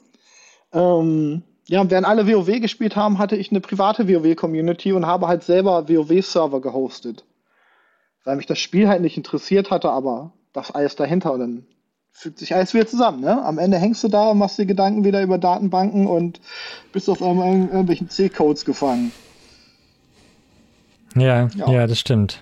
Ähm, 0.74 1.44
ja, 1.68 1.90
während 1.90 2.06
alle 2.08 2.28
WoW 2.28 2.60
gespielt 2.60 2.96
haben, 2.96 3.20
hatte 3.20 3.36
ich 3.36 3.52
eine 3.52 3.62
private 3.62 4.08
WoW-Community 4.08 4.92
und 4.92 5.06
habe 5.06 5.28
halt 5.28 5.44
selber 5.44 5.88
WoW-Server 5.88 6.62
gehostet. 6.62 7.24
Weil 8.24 8.36
mich 8.36 8.46
das 8.46 8.60
Spiel 8.60 8.88
halt 8.88 9.02
nicht 9.02 9.18
interessiert 9.18 9.72
hatte, 9.72 9.90
aber 9.90 10.32
das 10.54 10.72
alles 10.72 10.96
dahinter 10.96 11.34
und 11.34 11.40
dann 11.40 11.66
fügt 12.12 12.40
sich 12.40 12.54
alles 12.54 12.74
wieder 12.74 12.88
zusammen. 12.88 13.22
Ne? 13.22 13.44
Am 13.44 13.58
Ende 13.58 13.78
hängst 13.78 14.04
du 14.04 14.08
da 14.08 14.30
und 14.30 14.38
machst 14.38 14.60
dir 14.60 14.66
Gedanken 14.66 15.04
wieder 15.04 15.22
über 15.24 15.38
Datenbanken 15.38 16.06
und 16.08 16.40
bist 16.92 17.10
auf 17.10 17.22
einmal 17.22 17.52
in 17.52 17.68
irgendwelchen 17.70 18.10
C-Codes 18.10 18.66
gefangen. 18.66 19.12
Ja, 21.16 21.50
ja, 21.56 21.72
ja, 21.72 21.88
das 21.88 22.00
stimmt. 22.00 22.42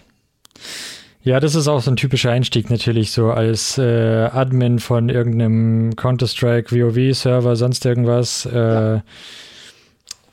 Ja, 1.24 1.40
das 1.40 1.54
ist 1.54 1.68
auch 1.68 1.82
so 1.82 1.92
ein 1.92 1.98
typischer 1.98 2.32
Einstieg 2.32 2.70
natürlich, 2.70 3.12
so 3.12 3.32
als 3.32 3.78
äh, 3.78 4.30
Admin 4.32 4.80
von 4.80 5.10
irgendeinem 5.10 5.96
Counter-Strike, 5.96 6.72
WoW-Server, 6.72 7.56
sonst 7.56 7.86
irgendwas. 7.86 8.46
Äh, 8.46 8.56
ja. 8.56 9.01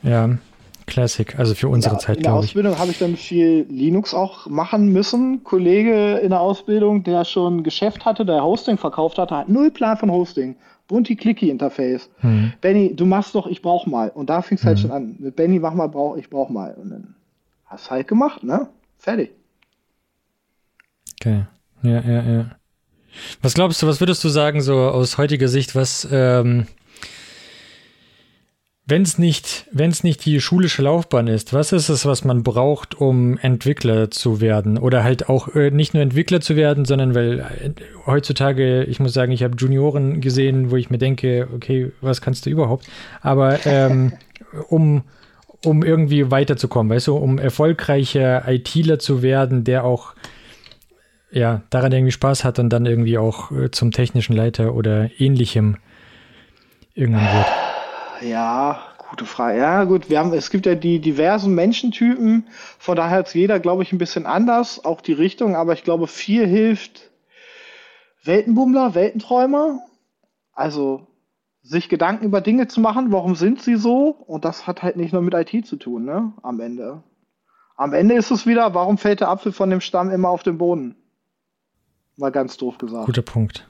ja. 0.02 0.38
Classic, 0.86 1.38
also 1.38 1.54
für 1.54 1.68
unsere 1.68 1.96
in 1.96 2.00
Zeit, 2.00 2.20
glaube 2.20 2.44
ich. 2.44 2.54
In 2.54 2.62
der 2.62 2.72
Ausbildung 2.72 2.78
habe 2.78 2.90
ich 2.90 2.98
dann 2.98 3.16
viel 3.16 3.66
Linux 3.68 4.14
auch 4.14 4.46
machen 4.46 4.90
müssen. 4.90 5.44
Kollege 5.44 6.16
in 6.16 6.30
der 6.30 6.40
Ausbildung, 6.40 7.04
der 7.04 7.26
schon 7.26 7.58
ein 7.58 7.62
Geschäft 7.62 8.06
hatte, 8.06 8.24
der 8.24 8.42
Hosting 8.42 8.78
verkauft 8.78 9.18
hatte, 9.18 9.36
hat 9.36 9.48
null 9.50 9.70
Plan 9.70 9.98
von 9.98 10.10
Hosting. 10.10 10.56
Bunti-Clicky-Interface. 10.88 12.08
Hm. 12.20 12.54
Benny, 12.62 12.96
du 12.96 13.04
machst 13.04 13.34
doch, 13.34 13.46
ich 13.46 13.60
brauch 13.60 13.84
mal. 13.84 14.08
Und 14.08 14.30
da 14.30 14.40
fing 14.40 14.56
es 14.56 14.64
halt 14.64 14.78
hm. 14.78 14.82
schon 14.82 14.90
an. 14.90 15.16
Mit 15.18 15.36
Benny, 15.36 15.58
mach 15.58 15.74
mal, 15.74 15.88
brauch, 15.88 16.16
ich 16.16 16.30
brauch 16.30 16.48
mal. 16.48 16.74
Und 16.82 16.90
dann 16.90 17.14
hast 17.66 17.90
halt 17.90 18.08
gemacht, 18.08 18.42
ne? 18.42 18.68
Fertig. 18.98 19.32
Okay. 21.28 21.44
Ja, 21.82 22.00
ja, 22.00 22.22
ja. 22.22 22.50
Was 23.42 23.54
glaubst 23.54 23.82
du, 23.82 23.86
was 23.86 24.00
würdest 24.00 24.22
du 24.24 24.28
sagen, 24.28 24.60
so 24.60 24.76
aus 24.78 25.18
heutiger 25.18 25.48
Sicht, 25.48 25.74
was, 25.74 26.06
ähm, 26.10 26.66
wenn 28.86 29.02
es 29.02 29.18
nicht, 29.18 29.66
wenn 29.70 29.90
es 29.90 30.02
nicht 30.02 30.24
die 30.24 30.40
schulische 30.40 30.82
Laufbahn 30.82 31.26
ist, 31.26 31.52
was 31.52 31.72
ist 31.72 31.88
es, 31.88 32.06
was 32.06 32.24
man 32.24 32.42
braucht, 32.42 32.94
um 32.94 33.36
Entwickler 33.38 34.10
zu 34.10 34.40
werden? 34.40 34.78
Oder 34.78 35.04
halt 35.04 35.28
auch 35.28 35.54
äh, 35.54 35.70
nicht 35.70 35.94
nur 35.94 36.02
Entwickler 36.02 36.40
zu 36.40 36.56
werden, 36.56 36.84
sondern 36.84 37.14
weil 37.14 37.40
äh, 37.40 37.70
heutzutage, 38.06 38.84
ich 38.84 38.98
muss 38.98 39.12
sagen, 39.12 39.32
ich 39.32 39.42
habe 39.42 39.56
Junioren 39.58 40.20
gesehen, 40.20 40.70
wo 40.70 40.76
ich 40.76 40.90
mir 40.90 40.98
denke, 40.98 41.48
okay, 41.54 41.92
was 42.00 42.20
kannst 42.20 42.46
du 42.46 42.50
überhaupt? 42.50 42.86
Aber 43.20 43.66
ähm, 43.66 44.12
um, 44.68 45.02
um 45.64 45.82
irgendwie 45.82 46.30
weiterzukommen, 46.30 46.94
weißt 46.94 47.08
du, 47.08 47.16
um 47.16 47.38
erfolgreicher 47.38 48.48
ITler 48.48 48.98
zu 48.98 49.22
werden, 49.22 49.64
der 49.64 49.84
auch 49.84 50.14
ja, 51.30 51.62
daran 51.70 51.92
irgendwie 51.92 52.12
Spaß 52.12 52.44
hat 52.44 52.58
und 52.58 52.70
dann 52.70 52.86
irgendwie 52.86 53.18
auch 53.18 53.50
äh, 53.50 53.70
zum 53.70 53.90
technischen 53.90 54.34
Leiter 54.34 54.74
oder 54.74 55.10
ähnlichem 55.18 55.76
irgendwann 56.94 57.24
wird? 57.24 57.46
Ja, 58.22 58.80
gute 59.10 59.24
Frage. 59.24 59.58
Ja, 59.58 59.84
gut, 59.84 60.10
wir 60.10 60.18
haben, 60.18 60.32
es 60.32 60.50
gibt 60.50 60.66
ja 60.66 60.74
die 60.74 61.00
diversen 61.00 61.54
Menschentypen, 61.54 62.46
von 62.78 62.96
daher 62.96 63.20
ist 63.20 63.34
jeder, 63.34 63.60
glaube 63.60 63.82
ich, 63.82 63.92
ein 63.92 63.98
bisschen 63.98 64.26
anders, 64.26 64.84
auch 64.84 65.00
die 65.00 65.12
Richtung, 65.12 65.56
aber 65.56 65.72
ich 65.72 65.84
glaube, 65.84 66.06
viel 66.06 66.46
hilft 66.46 67.10
Weltenbummler, 68.24 68.94
Weltenträumer, 68.94 69.80
also 70.52 71.06
sich 71.62 71.88
Gedanken 71.88 72.24
über 72.24 72.40
Dinge 72.40 72.66
zu 72.66 72.80
machen, 72.80 73.12
warum 73.12 73.34
sind 73.34 73.60
sie 73.62 73.76
so? 73.76 74.08
Und 74.26 74.44
das 74.44 74.66
hat 74.66 74.82
halt 74.82 74.96
nicht 74.96 75.12
nur 75.12 75.22
mit 75.22 75.34
IT 75.34 75.66
zu 75.66 75.76
tun, 75.76 76.04
ne? 76.04 76.32
Am 76.42 76.60
Ende. 76.60 77.02
Am 77.76 77.92
Ende 77.92 78.14
ist 78.14 78.30
es 78.30 78.46
wieder, 78.46 78.74
warum 78.74 78.98
fällt 78.98 79.20
der 79.20 79.28
Apfel 79.28 79.52
von 79.52 79.70
dem 79.70 79.80
Stamm 79.80 80.10
immer 80.10 80.30
auf 80.30 80.42
den 80.42 80.58
Boden? 80.58 80.96
Mal 82.18 82.30
ganz 82.30 82.56
doof 82.56 82.78
gesagt. 82.78 83.06
Guter 83.06 83.22
Punkt. 83.22 83.68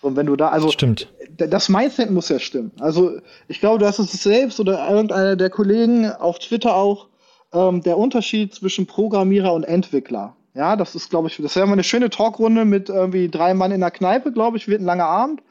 So, 0.00 0.14
wenn 0.14 0.26
du 0.26 0.36
da, 0.36 0.50
also 0.50 0.70
Stimmt. 0.70 1.12
das 1.36 1.68
Mindset 1.68 2.10
muss 2.10 2.28
ja 2.28 2.38
stimmen. 2.38 2.70
Also 2.78 3.18
ich 3.48 3.58
glaube, 3.58 3.80
du 3.80 3.86
hast 3.86 3.98
es 3.98 4.12
selbst 4.12 4.60
oder 4.60 4.88
irgendeiner 4.88 5.34
der 5.34 5.50
Kollegen 5.50 6.10
auf 6.10 6.38
Twitter 6.38 6.76
auch, 6.76 7.08
ähm, 7.52 7.82
der 7.82 7.98
Unterschied 7.98 8.54
zwischen 8.54 8.86
Programmierer 8.86 9.52
und 9.52 9.64
Entwickler. 9.64 10.36
Ja, 10.54 10.76
das 10.76 10.94
ist, 10.94 11.10
glaube 11.10 11.26
ich, 11.26 11.36
das 11.38 11.56
wäre 11.56 11.66
mal 11.66 11.72
eine 11.72 11.82
schöne 11.82 12.08
Talkrunde 12.08 12.64
mit 12.64 12.88
irgendwie 12.88 13.28
drei 13.28 13.54
Mann 13.54 13.72
in 13.72 13.80
der 13.80 13.90
Kneipe, 13.90 14.30
glaube 14.30 14.56
ich, 14.56 14.68
wird 14.68 14.80
ein 14.80 14.86
langer 14.86 15.06
Abend. 15.06 15.42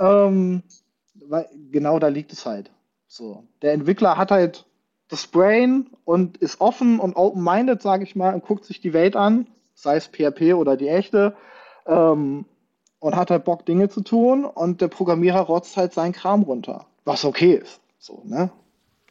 Ähm, 0.00 0.64
weil 1.28 1.48
genau 1.70 2.00
da 2.00 2.08
liegt 2.08 2.32
es 2.32 2.44
halt. 2.44 2.72
So. 3.06 3.44
Der 3.62 3.72
Entwickler 3.72 4.16
hat 4.16 4.32
halt 4.32 4.66
das 5.08 5.28
Brain 5.28 5.90
und 6.04 6.38
ist 6.38 6.60
offen 6.60 6.98
und 6.98 7.14
open-minded, 7.14 7.80
sage 7.80 8.02
ich 8.02 8.16
mal, 8.16 8.34
und 8.34 8.44
guckt 8.44 8.64
sich 8.64 8.80
die 8.80 8.92
Welt 8.92 9.14
an 9.14 9.46
sei 9.74 9.96
es 9.96 10.06
PHP 10.06 10.54
oder 10.54 10.76
die 10.76 10.88
echte, 10.88 11.34
ähm, 11.86 12.44
und 13.04 13.16
hat 13.16 13.30
halt 13.30 13.44
Bock, 13.44 13.66
Dinge 13.66 13.90
zu 13.90 14.00
tun 14.00 14.46
und 14.46 14.80
der 14.80 14.88
Programmierer 14.88 15.40
rotzt 15.40 15.76
halt 15.76 15.92
seinen 15.92 16.12
Kram 16.12 16.42
runter. 16.42 16.86
Was 17.04 17.24
okay 17.24 17.60
ist. 17.62 17.80
So, 17.98 18.22
ne? 18.24 18.50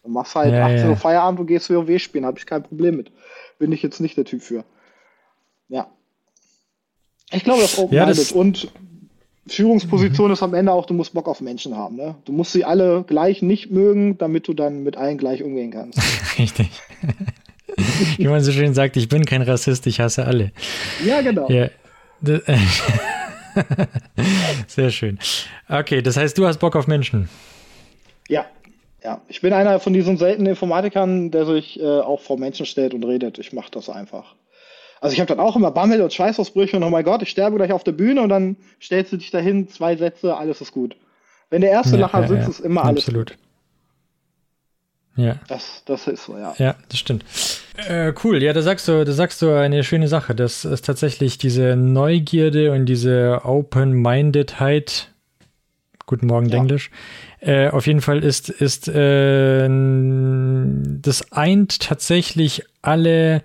Du 0.03 0.09
machst 0.09 0.35
halt 0.35 0.51
ja, 0.51 0.65
18 0.65 0.85
Uhr 0.85 0.89
ja. 0.91 0.95
Feierabend 0.95 1.39
und 1.39 1.47
gehst 1.47 1.69
WoW 1.69 1.99
spielen, 1.99 2.25
habe 2.25 2.39
ich 2.39 2.45
kein 2.45 2.63
Problem 2.63 2.97
mit. 2.97 3.11
Bin 3.59 3.71
ich 3.71 3.83
jetzt 3.83 3.99
nicht 3.99 4.17
der 4.17 4.25
Typ 4.25 4.41
für. 4.41 4.63
Ja. 5.69 5.87
Ich 7.31 7.43
glaube, 7.43 7.61
das 7.61 7.77
Open 7.77 7.95
ja, 7.95 8.05
das 8.05 8.31
und 8.31 8.71
Führungsposition 9.47 10.27
mhm. 10.27 10.33
ist 10.33 10.43
am 10.43 10.53
Ende 10.53 10.71
auch, 10.71 10.85
du 10.85 10.93
musst 10.93 11.13
Bock 11.13 11.27
auf 11.27 11.41
Menschen 11.41 11.75
haben. 11.77 11.95
Ne? 11.95 12.15
Du 12.25 12.31
musst 12.31 12.51
sie 12.51 12.65
alle 12.65 13.03
gleich 13.03 13.41
nicht 13.41 13.71
mögen, 13.71 14.17
damit 14.17 14.47
du 14.47 14.53
dann 14.53 14.83
mit 14.83 14.97
allen 14.97 15.17
gleich 15.17 15.43
umgehen 15.43 15.71
kannst. 15.71 15.99
Richtig. 16.39 16.69
Wie 18.17 18.27
man 18.27 18.41
so 18.41 18.51
schön 18.51 18.73
sagt, 18.73 18.97
ich 18.97 19.09
bin 19.09 19.25
kein 19.25 19.41
Rassist, 19.41 19.87
ich 19.87 19.99
hasse 19.99 20.25
alle. 20.25 20.51
Ja, 21.05 21.21
genau. 21.21 21.49
Ja. 21.49 21.69
Sehr 24.67 24.89
schön. 24.89 25.19
Okay, 25.69 26.01
das 26.01 26.17
heißt, 26.17 26.37
du 26.37 26.45
hast 26.47 26.59
Bock 26.59 26.75
auf 26.75 26.87
Menschen. 26.87 27.29
Ja, 28.27 28.45
ja. 29.03 29.21
Ich 29.27 29.41
bin 29.41 29.53
einer 29.53 29.79
von 29.79 29.93
diesen 29.93 30.17
seltenen 30.17 30.47
Informatikern, 30.47 31.31
der 31.31 31.45
sich 31.45 31.79
äh, 31.79 31.83
auch 31.83 32.21
vor 32.21 32.39
Menschen 32.39 32.65
stellt 32.65 32.93
und 32.93 33.03
redet. 33.03 33.37
Ich 33.39 33.53
mache 33.53 33.71
das 33.71 33.89
einfach. 33.89 34.35
Also 35.01 35.13
ich 35.13 35.19
habe 35.19 35.27
dann 35.27 35.41
auch 35.41 35.57
immer 35.57 35.71
Bammel 35.71 36.01
und 36.01 36.13
Schweißausbrüche 36.13 36.77
und 36.77 36.83
oh 36.83 36.89
mein 36.89 37.03
Gott, 37.03 37.21
ich 37.21 37.29
sterbe 37.29 37.57
gleich 37.57 37.73
auf 37.73 37.83
der 37.83 37.91
Bühne 37.91 38.21
und 38.21 38.29
dann 38.29 38.55
stellst 38.81 39.11
du 39.11 39.17
dich 39.17 39.31
dahin, 39.31 39.67
zwei 39.67 39.97
Sätze, 39.97 40.37
alles 40.37 40.61
ist 40.61 40.71
gut. 40.71 40.95
Wenn 41.49 41.59
der 41.59 41.71
erste 41.71 41.97
ja, 41.97 42.03
Lacher 42.03 42.21
ja, 42.21 42.27
sitzt, 42.27 42.43
ja. 42.43 42.49
ist 42.49 42.59
immer 42.61 42.85
alles 42.85 43.03
Absolut. 43.03 43.31
gut. 43.31 43.39
Ja. 45.15 45.35
Das, 45.47 45.83
das 45.85 46.07
ist 46.07 46.25
so, 46.25 46.37
ja. 46.37 46.55
Ja, 46.57 46.75
das 46.89 46.99
stimmt. 46.99 47.23
Äh, 47.87 48.13
cool, 48.23 48.41
ja, 48.41 48.53
da 48.53 48.61
sagst 48.61 48.87
du, 48.87 49.05
da 49.05 49.11
sagst 49.11 49.41
du 49.41 49.51
eine 49.51 49.83
schöne 49.83 50.07
Sache. 50.07 50.33
Das 50.33 50.65
ist 50.65 50.85
tatsächlich 50.85 51.37
diese 51.37 51.75
Neugierde 51.75 52.71
und 52.71 52.85
diese 52.85 53.41
Open-Mindedheit. 53.43 55.09
Guten 56.05 56.27
Morgen, 56.27 56.49
ja. 56.49 56.57
Englisch. 56.57 56.89
Äh, 57.39 57.69
auf 57.69 57.87
jeden 57.87 58.01
Fall 58.01 58.23
ist, 58.23 58.49
ist 58.49 58.87
äh, 58.87 59.67
das 59.67 61.31
eint 61.31 61.79
tatsächlich 61.79 62.63
alle 62.81 63.43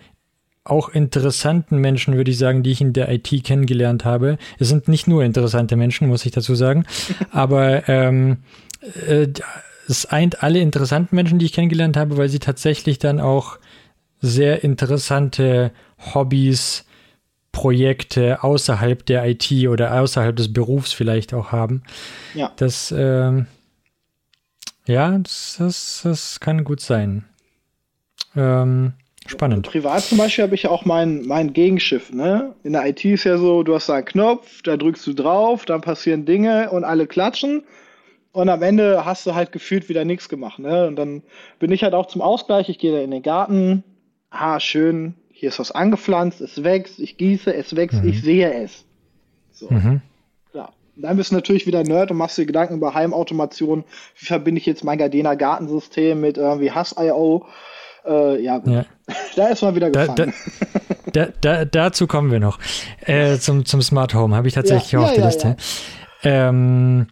auch 0.65 0.91
interessanten 0.91 1.79
Menschen, 1.79 2.17
würde 2.17 2.31
ich 2.31 2.39
sagen, 2.39 2.63
die 2.63 2.73
ich 2.73 2.81
in 2.81 2.93
der 2.93 3.11
IT 3.11 3.45
kennengelernt 3.45 4.05
habe. 4.05 4.39
Es 4.59 4.69
sind 4.69 4.89
nicht 4.89 5.09
nur 5.09 5.25
interessante 5.25 5.77
Menschen, 5.77 6.09
muss 6.09 6.27
ich 6.27 6.33
dazu 6.33 6.55
sagen, 6.55 6.85
aber 7.31 7.89
ähm, 7.89 8.39
äh, 9.07 9.29
es 9.89 10.07
eint 10.07 10.43
alle 10.43 10.61
interessanten 10.61 11.17
Menschen, 11.17 11.39
die 11.39 11.47
ich 11.47 11.53
kennengelernt 11.53 11.97
habe, 11.97 12.17
weil 12.17 12.29
sie 12.29 12.39
tatsächlich 12.39 12.99
dann 12.99 13.21
auch 13.21 13.59
sehr 14.21 14.65
interessante 14.65 15.73
Hobbys, 16.15 16.85
Projekte 17.53 18.45
außerhalb 18.45 19.05
der 19.07 19.27
IT 19.27 19.51
oder 19.69 20.01
außerhalb 20.01 20.37
des 20.37 20.53
Berufs 20.53 20.93
vielleicht 20.93 21.33
auch 21.35 21.51
haben. 21.51 21.83
Ja. 22.35 22.53
Das, 22.57 22.95
ähm, 22.97 23.47
ja, 24.87 25.19
das, 25.19 25.57
das, 25.59 26.01
das, 26.05 26.41
kann 26.41 26.63
gut 26.65 26.81
sein. 26.81 27.25
Ähm, 28.37 28.93
spannend. 29.27 29.67
Privat 29.67 30.03
zum 30.05 30.19
Beispiel 30.19 30.45
habe 30.45 30.55
ich 30.55 30.65
ja 30.65 30.71
auch 30.71 30.85
mein, 30.85 31.27
mein 31.27 31.53
Gegenschiff. 31.53 32.13
Ne? 32.13 32.55
In 32.63 32.75
der 32.75 32.87
IT 32.87 33.05
ist 33.05 33.25
ja 33.25 33.39
so, 33.39 33.63
du 33.63 33.75
hast 33.75 33.89
da 33.89 33.95
einen 33.95 34.05
Knopf, 34.05 34.63
da 34.63 34.77
drückst 34.77 35.07
du 35.07 35.15
drauf, 35.15 35.65
dann 35.65 35.81
passieren 35.81 36.27
Dinge 36.27 36.71
und 36.71 36.85
alle 36.85 37.07
klatschen. 37.07 37.65
Und 38.39 38.49
am 38.51 38.63
Ende 38.63 39.05
hast 39.05 39.27
du 39.27 39.35
halt 39.35 39.51
gefühlt 39.51 39.89
wieder 39.89 40.05
nichts 40.05 40.29
gemacht. 40.29 40.61
Ne? 40.61 40.87
Und 40.87 40.95
dann 40.95 41.25
bin 41.59 41.73
ich 41.73 41.83
halt 41.83 41.93
auch 41.93 42.07
zum 42.07 42.23
Ausgleich, 42.23 42.69
ich 42.69 42.79
gehe 42.79 42.93
da 42.93 43.01
in 43.01 43.11
den 43.11 43.25
Garten, 43.25 43.83
ah, 44.31 44.61
schön, 44.61 45.15
hier 45.33 45.49
ist 45.49 45.59
was 45.59 45.73
angepflanzt, 45.73 46.41
es 46.41 46.63
wächst, 46.63 47.01
ich 47.01 47.17
gieße, 47.17 47.53
es 47.53 47.75
wächst, 47.75 48.01
mhm. 48.01 48.11
ich 48.11 48.23
sehe 48.23 48.63
es. 48.63 48.85
So. 49.51 49.69
Mhm. 49.69 50.03
Klar. 50.53 50.73
Und 50.95 51.03
dann 51.03 51.17
bist 51.17 51.33
du 51.33 51.35
natürlich 51.35 51.67
wieder 51.67 51.83
Nerd 51.83 52.13
und 52.13 52.17
machst 52.17 52.39
dir 52.39 52.47
Gedanken 52.47 52.75
über 52.75 52.95
Heimautomation. 52.95 53.83
Wie 54.17 54.27
verbinde 54.27 54.61
ich 54.61 54.67
jetzt 54.67 54.85
mein 54.85 54.99
Gardena 54.99 55.35
Gartensystem 55.35 56.21
mit 56.21 56.37
irgendwie 56.37 56.71
Hass.io? 56.71 57.45
Äh, 58.07 58.41
ja, 58.41 58.63
ja, 58.65 58.85
da 59.35 59.49
ist 59.49 59.63
man 59.63 59.75
wieder 59.75 59.91
gefangen. 59.91 60.33
Da, 61.13 61.27
da, 61.27 61.33
da, 61.41 61.65
dazu 61.65 62.07
kommen 62.07 62.31
wir 62.31 62.39
noch. 62.39 62.61
Äh, 63.01 63.39
zum, 63.39 63.65
zum 63.65 63.83
Smart 63.83 64.15
Home 64.15 64.37
habe 64.37 64.47
ich 64.47 64.55
tatsächlich 64.55 64.93
ja, 64.93 65.01
auch 65.01 65.07
auf 65.07 65.15
der 65.15 65.27
Liste. 65.27 65.57
Ähm, 66.23 67.09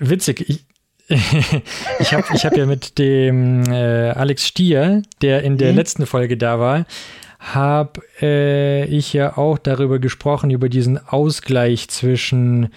witzig. 0.00 0.48
Ich, 0.48 0.64
ich 1.98 2.14
habe 2.14 2.24
ich 2.34 2.44
hab 2.44 2.56
ja 2.56 2.66
mit 2.66 2.98
dem 2.98 3.64
äh, 3.70 4.10
Alex 4.10 4.46
Stier, 4.46 5.02
der 5.22 5.42
in 5.42 5.58
der 5.58 5.72
mhm. 5.72 5.76
letzten 5.78 6.06
Folge 6.06 6.36
da 6.36 6.58
war, 6.58 6.86
habe 7.38 8.00
äh, 8.20 8.84
ich 8.84 9.12
ja 9.12 9.36
auch 9.36 9.58
darüber 9.58 9.98
gesprochen, 9.98 10.50
über 10.50 10.68
diesen 10.68 10.98
Ausgleich 10.98 11.88
zwischen 11.88 12.68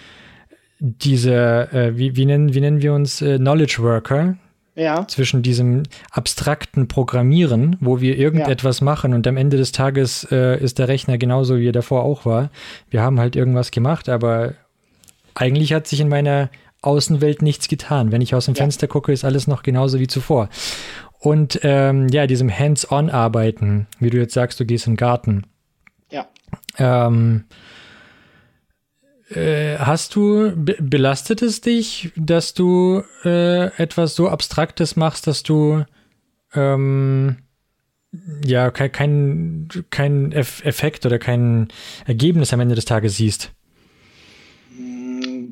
dieser, 0.80 1.74
äh, 1.74 1.98
wie, 1.98 2.16
wie, 2.16 2.26
nennen, 2.26 2.54
wie 2.54 2.62
nennen 2.62 2.82
wir 2.82 2.94
uns, 2.94 3.22
äh, 3.22 3.38
Knowledge 3.38 3.78
Worker, 3.80 4.38
ja. 4.76 5.08
zwischen 5.08 5.44
diesem 5.44 5.84
abstrakten 6.12 6.88
Programmieren, 6.88 7.78
wo 7.80 8.02
wir 8.02 8.18
irgendetwas 8.18 8.80
ja. 8.80 8.86
machen 8.86 9.14
und 9.14 9.28
am 9.28 9.38
Ende 9.38 9.58
des 9.58 9.72
Tages 9.72 10.28
äh, 10.32 10.60
ist 10.62 10.80
der 10.80 10.88
Rechner 10.88 11.18
genauso, 11.18 11.58
wie 11.58 11.68
er 11.68 11.74
davor 11.74 12.04
auch 12.04 12.26
war. 12.26 12.50
Wir 12.90 13.02
haben 13.02 13.20
halt 13.20 13.36
irgendwas 13.36 13.72
gemacht, 13.72 14.10
aber 14.10 14.54
eigentlich 15.36 15.74
hat 15.74 15.88
sich 15.88 16.00
in 16.00 16.10
meiner 16.10 16.50
Außenwelt 16.84 17.42
nichts 17.42 17.68
getan. 17.68 18.12
Wenn 18.12 18.22
ich 18.22 18.36
aus 18.36 18.46
dem 18.46 18.56
ja. 18.56 18.64
Fenster 18.64 18.88
gucke, 18.88 19.12
ist 19.12 19.26
alles 19.26 19.48
noch 19.48 19.64
genauso 19.64 20.00
wie 20.00 20.08
zuvor. 20.08 20.50
Und 21.20 21.62
ähm, 21.64 22.10
ja, 22.10 22.28
diesem 22.28 22.52
Hands-on-Arbeiten, 22.52 23.88
wie 24.00 24.10
du 24.10 24.18
jetzt 24.18 24.34
sagst, 24.34 24.60
du 24.60 24.66
gehst 24.66 24.88
in 24.88 24.94
den 24.94 24.98
Garten. 24.98 25.44
Ja. 26.12 26.28
Ähm, 26.78 27.46
äh, 29.30 29.78
hast 29.78 30.16
du, 30.16 30.52
be 30.56 30.76
belastet 30.80 31.42
es 31.42 31.62
dich, 31.62 32.12
dass 32.18 32.54
du 32.54 33.04
äh, 33.24 33.68
etwas 33.82 34.16
so 34.16 34.28
Abstraktes 34.28 34.98
machst, 34.98 35.26
dass 35.28 35.44
du 35.44 35.86
ähm, 36.54 37.38
ja 38.46 38.70
kein, 38.70 38.92
kein, 38.92 39.70
kein 39.90 40.32
Effekt 40.34 41.06
oder 41.06 41.20
kein 41.20 41.70
Ergebnis 42.06 42.54
am 42.54 42.60
Ende 42.60 42.76
des 42.76 42.86
Tages 42.86 43.16
siehst? 43.16 43.54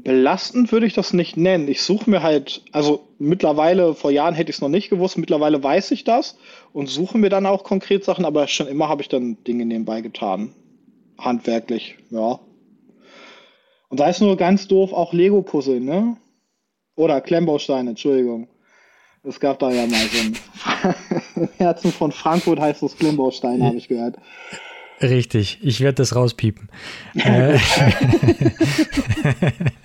Belastend 0.04 0.72
würde 0.72 0.88
ich 0.88 0.94
das 0.94 1.14
nicht 1.14 1.38
nennen. 1.38 1.68
Ich 1.68 1.82
suche 1.84 2.10
mir 2.10 2.24
halt, 2.24 2.64
also 2.72 3.08
mittlerweile, 3.20 3.94
vor 3.94 4.10
Jahren 4.10 4.34
hätte 4.34 4.50
ich 4.50 4.58
es 4.58 4.62
noch 4.62 4.70
nicht 4.70 4.90
gewusst, 4.90 5.18
mittlerweile 5.18 5.62
weiß 5.62 5.92
ich 5.92 6.04
das 6.04 6.38
und 6.74 6.88
suche 6.88 7.18
mir 7.18 7.30
dann 7.30 7.46
auch 7.46 7.64
konkret 7.64 8.04
Sachen, 8.04 8.26
aber 8.26 8.48
schon 8.48 8.68
immer 8.68 8.90
habe 8.90 9.02
ich 9.02 9.10
dann 9.10 9.38
Dinge 9.44 9.66
nebenbei 9.66 10.02
getan. 10.02 10.54
Handwerklich, 11.20 11.98
ja. 12.10 12.40
Und 13.90 14.00
da 14.00 14.10
ist 14.10 14.22
nur 14.22 14.38
ganz 14.38 14.68
doof 14.68 14.92
auch 14.92 15.14
Lego-Puzzle, 15.14 15.80
ne? 15.80 16.18
Oder 16.96 17.22
Klemmbausteine, 17.22 17.92
Entschuldigung. 17.92 18.48
Es 19.24 19.40
gab 19.40 19.60
da 19.60 19.70
ja 19.70 19.86
mal 19.86 20.08
so 20.08 20.18
ein 20.20 21.50
Herzen 21.58 21.92
von 21.92 22.12
Frankfurt 22.12 22.60
heißt 22.60 22.82
das 22.82 22.98
Klemmbaustein, 22.98 23.64
habe 23.64 23.76
ich 23.76 23.88
gehört. 23.88 24.16
Richtig, 25.00 25.60
ich 25.62 25.82
werde 25.82 25.96
das 25.96 26.16
rauspiepen. 26.16 26.70
Äh. 27.16 27.60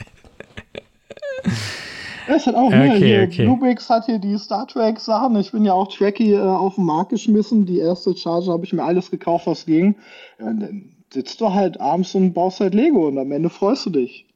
Es 2.28 2.46
hat 2.46 2.54
auch, 2.54 2.70
ne, 2.70 2.92
okay, 2.94 2.98
hier, 2.98 3.22
okay. 3.24 3.44
Bluebix 3.44 3.88
hat 3.88 4.06
hier 4.06 4.18
die 4.18 4.36
Star 4.38 4.66
Trek 4.66 4.98
Sachen. 4.98 5.36
Ich 5.36 5.52
bin 5.52 5.64
ja 5.64 5.72
auch 5.72 5.88
Trekkie 5.88 6.32
äh, 6.32 6.40
auf 6.40 6.74
den 6.74 6.84
Markt 6.84 7.10
geschmissen. 7.10 7.66
Die 7.66 7.78
erste 7.78 8.16
Charge 8.16 8.50
habe 8.50 8.64
ich 8.64 8.72
mir 8.72 8.82
alles 8.82 9.10
gekauft, 9.10 9.46
was 9.46 9.66
ging. 9.66 9.96
Ja, 10.40 10.46
und 10.46 10.60
dann 10.60 10.96
sitzt 11.12 11.40
du 11.40 11.52
halt 11.52 11.80
abends 11.80 12.14
und 12.14 12.32
baust 12.32 12.60
halt 12.60 12.74
Lego 12.74 13.08
und 13.08 13.18
am 13.18 13.32
Ende 13.32 13.50
freust 13.50 13.86
du 13.86 13.90
dich. 13.90 14.26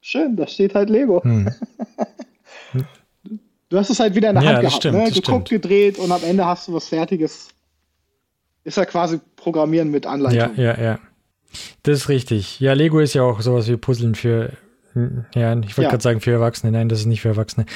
Schön, 0.00 0.36
da 0.36 0.46
steht 0.46 0.74
halt 0.74 0.90
Lego. 0.90 1.22
Hm. 1.22 1.48
du 3.68 3.78
hast 3.78 3.90
es 3.90 4.00
halt 4.00 4.14
wieder 4.14 4.30
in 4.30 4.36
der 4.36 4.44
ja, 4.44 4.50
Hand 4.50 4.60
gehabt, 4.60 4.76
stimmt, 4.76 4.98
ne? 4.98 5.04
geguckt, 5.04 5.48
stimmt. 5.48 5.48
gedreht 5.48 5.98
und 5.98 6.10
am 6.10 6.22
Ende 6.24 6.46
hast 6.46 6.68
du 6.68 6.74
was 6.74 6.88
Fertiges. 6.88 7.48
Ist 8.64 8.76
ja 8.76 8.84
quasi 8.84 9.20
Programmieren 9.36 9.90
mit 9.90 10.06
Anleitung. 10.06 10.56
Ja, 10.56 10.74
ja, 10.74 10.80
ja. 10.80 10.98
Das 11.82 11.98
ist 11.98 12.08
richtig. 12.08 12.60
Ja, 12.60 12.72
Lego 12.72 13.00
ist 13.00 13.14
ja 13.14 13.22
auch 13.22 13.40
sowas 13.40 13.68
wie 13.68 13.76
Puzzeln 13.76 14.14
für 14.14 14.52
ja, 15.34 15.58
ich 15.58 15.76
wollte 15.76 15.82
ja. 15.82 15.90
gerade 15.90 16.02
sagen 16.02 16.20
für 16.20 16.32
Erwachsene. 16.32 16.72
Nein, 16.72 16.88
das 16.88 17.00
ist 17.00 17.06
nicht 17.06 17.22
für 17.22 17.28
Erwachsene. 17.28 17.66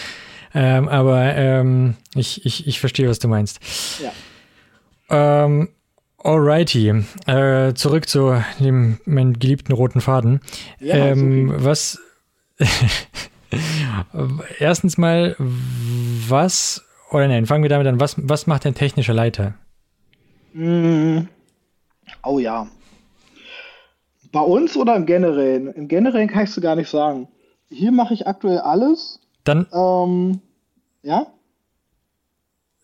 Ähm, 0.55 0.89
aber 0.89 1.35
ähm, 1.35 1.97
ich, 2.15 2.45
ich, 2.47 2.67
ich 2.67 2.81
verstehe, 2.81 3.09
was 3.09 3.19
du 3.19 3.29
meinst. 3.29 3.61
Ja. 4.03 5.45
Ähm, 5.45 5.69
alrighty. 6.19 7.05
Äh, 7.27 7.75
zurück 7.75 8.09
zu 8.09 8.43
dem 8.61 8.99
meinem 9.05 9.39
geliebten 9.39 9.73
roten 9.73 10.01
Faden. 10.01 10.41
Ja, 10.81 10.97
ähm, 10.97 11.51
okay. 11.51 11.65
Was 11.65 11.99
erstens 14.59 14.99
mal, 14.99 15.37
was 15.39 16.87
oder 17.11 17.29
nein, 17.29 17.47
fangen 17.47 17.63
wir 17.63 17.71
damit 17.71 17.87
an, 17.87 18.01
was, 18.01 18.17
was 18.19 18.47
macht 18.47 18.67
ein 18.67 18.75
technischer 18.75 19.15
Leiter? 19.15 19.55
Mm. 20.53 21.21
Oh 22.23 22.39
ja. 22.39 22.67
Bei 24.33 24.41
uns 24.41 24.77
oder 24.77 24.97
im 24.97 25.07
Generellen? 25.07 25.69
Im 25.69 25.89
Generellen 25.89 26.29
kann 26.29 26.45
ich 26.45 26.51
es 26.51 26.61
gar 26.61 26.77
nicht 26.77 26.89
sagen. 26.89 27.29
Hier 27.69 27.93
mache 27.93 28.15
ich 28.15 28.27
aktuell 28.27 28.59
alles. 28.59 29.21
Dann. 29.45 29.67
Ähm, 29.73 30.41
ja? 31.03 31.27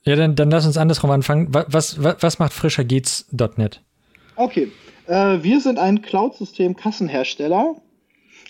Ja, 0.04 0.16
dann, 0.16 0.34
dann 0.34 0.50
lass 0.50 0.66
uns 0.66 0.76
andersrum 0.76 1.11
anfangen. 1.11 1.49
Was, 1.50 2.02
was, 2.02 2.22
was 2.22 2.38
macht 2.38 2.52
frischer 2.52 2.84
geht's.net? 2.84 3.80
Okay. 4.37 4.72
Äh, 5.06 5.42
wir 5.42 5.61
sind 5.61 5.78
ein 5.78 6.02
Cloud-System 6.02 6.76
Kassenhersteller, 6.76 7.76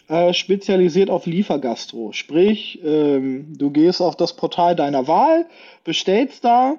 äh, 0.08 0.32
spezialisiert 0.32 1.10
auf 1.10 1.26
Liefergastro. 1.26 2.12
Sprich, 2.12 2.80
ähm, 2.84 3.56
du 3.56 3.70
gehst 3.70 4.00
auf 4.00 4.16
das 4.16 4.36
Portal 4.36 4.76
deiner 4.76 5.08
Wahl, 5.08 5.46
bestellst 5.84 6.44
da, 6.44 6.76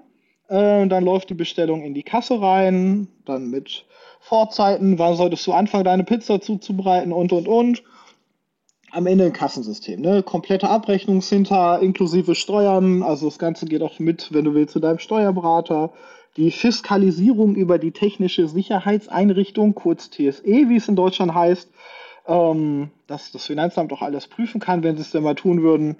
äh, 0.48 0.88
dann 0.88 1.03
läuft 1.03 1.29
die 1.29 1.36
Bestellung 1.36 1.84
in 1.84 1.93
die 1.93 2.03
Kasse 2.03 2.41
rein, 2.41 3.08
dann 3.25 3.50
mit 3.50 3.86
Vorzeiten, 4.24 4.98
wann 5.00 5.18
solltest 5.18 5.46
du 5.46 5.51
anfangen, 5.51 5.83
deine 5.83 6.05
Pizza 6.05 6.40
zuzubereiten 6.40 7.12
und 7.12 7.33
und 7.33 7.46
und. 7.46 7.83
Am 8.90 9.05
Ende 9.05 9.25
ein 9.25 9.33
Kassensystem, 9.33 10.00
ne? 10.00 10.24
Komplette 10.24 10.70
Abrechnungshinter 10.70 11.81
inklusive 11.81 12.33
Steuern, 12.33 13.03
also 13.03 13.25
das 13.25 13.38
Ganze 13.38 13.66
geht 13.66 13.81
auch 13.81 14.00
mit, 14.00 14.31
wenn 14.31 14.46
du 14.46 14.53
willst, 14.53 14.74
zu 14.74 14.79
deinem 14.79 15.00
Steuerberater. 15.00 15.92
Die 16.38 16.51
Fiskalisierung 16.51 17.55
über 17.55 17.77
die 17.77 17.92
technische 17.92 18.48
Sicherheitseinrichtung, 18.48 19.75
kurz 19.75 20.09
TSE, 20.09 20.44
wie 20.46 20.77
es 20.77 20.88
in 20.88 20.96
Deutschland 20.96 21.33
heißt, 21.33 21.70
ähm, 22.25 22.92
dass 23.07 23.31
das 23.33 23.46
Finanzamt 23.46 23.92
auch 23.92 24.01
alles 24.01 24.27
prüfen 24.27 24.62
kann, 24.62 24.83
wenn 24.83 24.96
sie 24.96 25.01
es 25.01 25.12
denn 25.12 25.24
mal 25.24 25.36
tun 25.36 25.64
würden. 25.64 25.98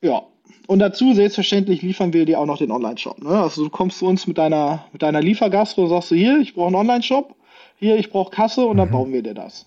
Ja, 0.00 0.22
und 0.66 0.80
dazu, 0.80 1.14
selbstverständlich, 1.14 1.82
liefern 1.82 2.12
wir 2.12 2.26
dir 2.26 2.38
auch 2.38 2.46
noch 2.46 2.58
den 2.58 2.70
Online-Shop. 2.70 3.22
Ne? 3.22 3.30
Also 3.30 3.64
du 3.64 3.70
kommst 3.70 3.98
zu 3.98 4.06
uns 4.06 4.26
mit 4.26 4.36
deiner, 4.36 4.84
mit 4.92 5.02
deiner 5.02 5.22
Liefergastro 5.22 5.84
und 5.84 5.88
sagst 5.88 6.10
du, 6.10 6.14
hier, 6.14 6.40
ich 6.40 6.54
brauche 6.54 6.66
einen 6.66 6.76
Online-Shop, 6.76 7.34
hier, 7.76 7.96
ich 7.96 8.10
brauche 8.10 8.30
Kasse 8.30 8.66
und 8.66 8.74
mhm. 8.74 8.78
dann 8.78 8.90
bauen 8.90 9.12
wir 9.12 9.22
dir 9.22 9.34
das. 9.34 9.66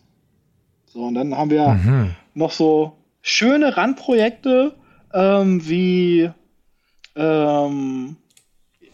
So, 0.86 1.00
und 1.04 1.16
dann 1.16 1.36
haben 1.36 1.50
wir 1.50 1.70
mhm. 1.70 2.12
noch 2.34 2.52
so 2.52 2.94
schöne 3.22 3.78
Randprojekte, 3.78 4.76
ähm, 5.14 5.68
wie, 5.68 6.30
ähm, 7.16 8.18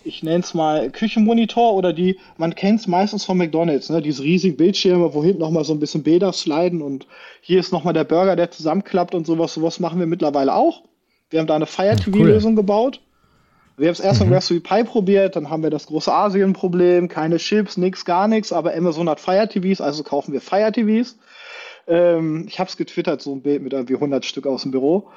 ich 0.03 0.23
nenne 0.23 0.39
es 0.39 0.53
mal 0.53 0.89
Küchenmonitor 0.89 1.73
oder 1.73 1.91
die, 1.91 2.17
man 2.37 2.55
kennt 2.55 2.79
es 2.79 2.87
meistens 2.87 3.25
von 3.25 3.37
McDonalds, 3.37 3.89
ne? 3.89 4.01
diese 4.01 4.23
riesigen 4.23 4.55
Bildschirme, 4.55 5.13
wo 5.13 5.23
hinten 5.23 5.41
nochmal 5.41 5.65
so 5.65 5.73
ein 5.73 5.79
bisschen 5.79 6.03
Bilder 6.03 6.31
sliden 6.31 6.81
und 6.81 7.07
hier 7.41 7.59
ist 7.59 7.73
nochmal 7.73 7.93
der 7.93 8.05
Burger, 8.05 8.35
der 8.35 8.51
zusammenklappt 8.51 9.13
und 9.13 9.27
sowas. 9.27 9.53
Sowas 9.53 9.79
machen 9.79 9.99
wir 9.99 10.07
mittlerweile 10.07 10.53
auch. 10.53 10.83
Wir 11.29 11.39
haben 11.39 11.47
da 11.47 11.55
eine 11.55 11.65
Fire 11.65 11.95
TV-Lösung 11.95 12.51
cool. 12.51 12.57
gebaut. 12.57 13.01
Wir 13.77 13.87
haben 13.87 13.93
es 13.93 13.99
erst 13.99 14.21
mhm. 14.21 14.29
mit 14.29 14.37
Raspberry 14.37 14.59
Pi 14.59 14.83
probiert, 14.83 15.35
dann 15.35 15.49
haben 15.49 15.61
wir 15.61 15.69
das 15.69 15.85
große 15.85 16.11
Asien-Problem, 16.11 17.07
keine 17.07 17.37
Chips, 17.37 17.77
nix, 17.77 18.05
gar 18.05 18.27
nichts, 18.27 18.51
aber 18.51 18.73
Amazon 18.73 19.07
hat 19.07 19.19
Fire 19.19 19.47
TVs, 19.47 19.81
also 19.81 20.03
kaufen 20.03 20.33
wir 20.33 20.41
Fire 20.41 20.71
TVs. 20.71 21.17
Ähm, 21.85 22.45
ich 22.47 22.59
habe 22.59 22.69
es 22.69 22.75
getwittert, 22.75 23.21
so 23.21 23.33
ein 23.33 23.41
Bild 23.41 23.61
mit 23.61 23.73
irgendwie 23.73 23.93
100 23.93 24.25
Stück 24.25 24.47
aus 24.47 24.63
dem 24.63 24.71
Büro. 24.71 25.09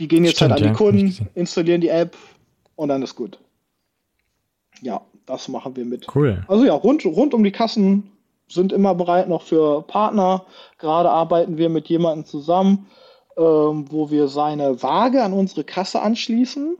Die 0.00 0.08
gehen 0.08 0.24
jetzt 0.24 0.36
Stimmt, 0.36 0.52
halt 0.52 0.62
an 0.62 0.68
die 0.68 0.72
ja. 0.72 0.76
Kunden, 0.76 1.28
installieren 1.34 1.80
die 1.80 1.88
App 1.90 2.16
und 2.74 2.88
dann 2.88 3.02
ist 3.02 3.14
gut. 3.14 3.38
Ja, 4.80 5.02
das 5.26 5.46
machen 5.46 5.76
wir 5.76 5.84
mit. 5.84 6.06
Cool. 6.14 6.44
Also 6.48 6.64
ja, 6.64 6.74
rund, 6.74 7.04
rund 7.04 7.34
um 7.34 7.44
die 7.44 7.52
Kassen 7.52 8.10
sind 8.48 8.72
immer 8.72 8.94
bereit 8.94 9.28
noch 9.28 9.42
für 9.42 9.82
Partner. 9.82 10.44
Gerade 10.78 11.10
arbeiten 11.10 11.56
wir 11.56 11.68
mit 11.68 11.88
jemandem 11.88 12.26
zusammen, 12.26 12.86
ähm, 13.36 13.86
wo 13.90 14.10
wir 14.10 14.28
seine 14.28 14.82
Waage 14.82 15.22
an 15.22 15.32
unsere 15.32 15.64
Kasse 15.64 16.02
anschließen. 16.02 16.76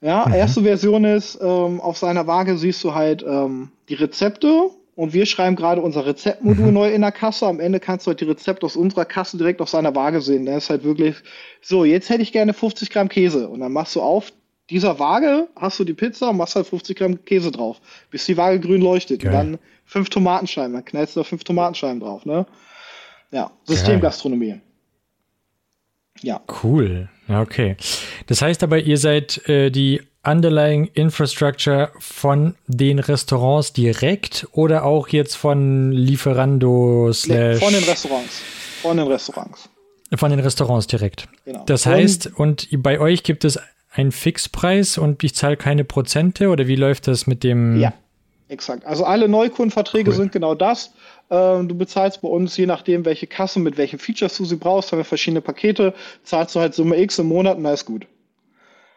Ja, 0.00 0.26
mhm. 0.26 0.34
erste 0.34 0.62
Version 0.62 1.04
ist, 1.04 1.38
ähm, 1.40 1.80
auf 1.80 1.96
seiner 1.96 2.26
Waage 2.26 2.58
siehst 2.58 2.84
du 2.84 2.94
halt 2.94 3.22
ähm, 3.22 3.70
die 3.88 3.94
Rezepte 3.94 4.70
und 4.96 5.12
wir 5.12 5.26
schreiben 5.26 5.56
gerade 5.56 5.80
unser 5.80 6.06
Rezeptmodul 6.06 6.66
mhm. 6.66 6.72
neu 6.72 6.92
in 6.92 7.00
der 7.00 7.12
Kasse. 7.12 7.46
Am 7.46 7.58
Ende 7.58 7.80
kannst 7.80 8.06
du 8.06 8.10
halt 8.10 8.20
die 8.20 8.26
Rezepte 8.26 8.66
aus 8.66 8.76
unserer 8.76 9.04
Kasse 9.04 9.38
direkt 9.38 9.60
auf 9.60 9.68
seiner 9.68 9.94
Waage 9.94 10.20
sehen. 10.20 10.46
Der 10.46 10.58
ist 10.58 10.70
halt 10.70 10.84
wirklich, 10.84 11.16
so, 11.62 11.84
jetzt 11.84 12.10
hätte 12.10 12.22
ich 12.22 12.32
gerne 12.32 12.52
50 12.52 12.90
Gramm 12.90 13.08
Käse. 13.08 13.48
Und 13.48 13.60
dann 13.60 13.72
machst 13.72 13.96
du 13.96 14.02
auf 14.02 14.32
dieser 14.70 14.98
Waage, 14.98 15.48
hast 15.56 15.80
du 15.80 15.84
die 15.84 15.94
Pizza 15.94 16.30
und 16.30 16.36
machst 16.36 16.54
halt 16.54 16.66
50 16.66 16.96
Gramm 16.96 17.24
Käse 17.24 17.50
drauf, 17.50 17.80
bis 18.10 18.26
die 18.26 18.36
Waage 18.36 18.60
grün 18.60 18.82
leuchtet. 18.82 19.22
Geil. 19.22 19.30
Und 19.30 19.36
dann 19.36 19.58
fünf 19.84 20.10
Tomatenscheiben, 20.10 20.72
dann 20.72 20.84
knallst 20.84 21.16
du 21.16 21.20
da 21.20 21.24
fünf 21.24 21.44
Tomatenscheiben 21.44 22.00
drauf, 22.00 22.24
ne? 22.24 22.46
Ja, 23.30 23.50
Systemgastronomie. 23.64 24.60
Ja. 26.24 26.40
Cool. 26.62 27.08
Okay. 27.28 27.76
Das 28.26 28.42
heißt 28.42 28.62
aber, 28.62 28.78
ihr 28.78 28.98
seid 28.98 29.46
äh, 29.48 29.70
die 29.70 30.02
Underlying 30.26 30.90
Infrastructure 30.94 31.90
von 31.98 32.54
den 32.66 32.98
Restaurants 32.98 33.72
direkt 33.72 34.46
oder 34.52 34.84
auch 34.84 35.08
jetzt 35.08 35.36
von 35.36 35.92
Lieferando 35.92 37.12
slash. 37.12 37.58
Von 37.58 37.72
den 37.72 37.84
Restaurants. 37.84 38.40
Von 38.82 38.96
den 38.96 39.06
Restaurants. 39.06 39.68
Von 40.16 40.30
den 40.30 40.40
Restaurants 40.40 40.86
direkt. 40.86 41.28
Genau. 41.44 41.64
Das 41.66 41.86
heißt, 41.86 42.26
und, 42.36 42.72
und 42.72 42.82
bei 42.82 43.00
euch 43.00 43.22
gibt 43.22 43.44
es 43.44 43.58
einen 43.90 44.12
Fixpreis 44.12 44.98
und 44.98 45.22
ich 45.24 45.34
zahle 45.34 45.56
keine 45.56 45.84
Prozente 45.84 46.48
oder 46.48 46.66
wie 46.66 46.76
läuft 46.76 47.06
das 47.06 47.26
mit 47.26 47.44
dem? 47.44 47.78
Ja, 47.78 47.92
exakt. 48.48 48.84
Also 48.86 49.04
alle 49.04 49.28
Neukundenverträge 49.28 50.10
cool. 50.10 50.16
sind 50.16 50.32
genau 50.32 50.54
das. 50.54 50.92
Ähm, 51.30 51.68
du 51.68 51.74
bezahlst 51.74 52.20
bei 52.20 52.28
uns, 52.28 52.56
je 52.56 52.66
nachdem, 52.66 53.04
welche 53.04 53.26
Kasse, 53.26 53.58
mit 53.60 53.76
welchen 53.76 53.98
Features 53.98 54.36
du 54.36 54.44
sie 54.44 54.56
brauchst, 54.56 54.92
haben 54.92 54.98
wir 54.98 55.04
verschiedene 55.04 55.40
Pakete, 55.40 55.94
zahlst 56.22 56.54
du 56.54 56.60
halt 56.60 56.74
Summe 56.74 57.00
X 57.00 57.18
im 57.18 57.28
Monat 57.28 57.56
und 57.56 57.64
ist 57.66 57.86
gut. 57.86 58.06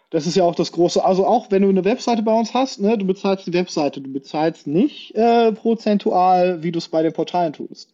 Das 0.10 0.26
ist 0.26 0.36
ja 0.36 0.44
auch 0.44 0.56
das 0.56 0.72
große, 0.72 1.04
also 1.04 1.26
auch 1.26 1.52
wenn 1.52 1.64
du 1.64 1.70
eine 1.70 1.84
Webseite 1.84 2.22
bei 2.22 2.34
uns 2.34 2.54
hast, 2.54 2.80
ne, 2.80 2.98
du 2.98 3.06
bezahlst 3.06 3.46
die 3.46 3.54
Webseite, 3.54 4.00
du 4.00 4.12
bezahlst 4.12 4.66
nicht 4.66 5.14
äh, 5.16 5.52
prozentual, 5.52 6.64
wie 6.64 6.72
du 6.72 6.78
es 6.78 6.88
bei 6.88 7.04
den 7.04 7.12
Portalen 7.12 7.52
tust. 7.52 7.94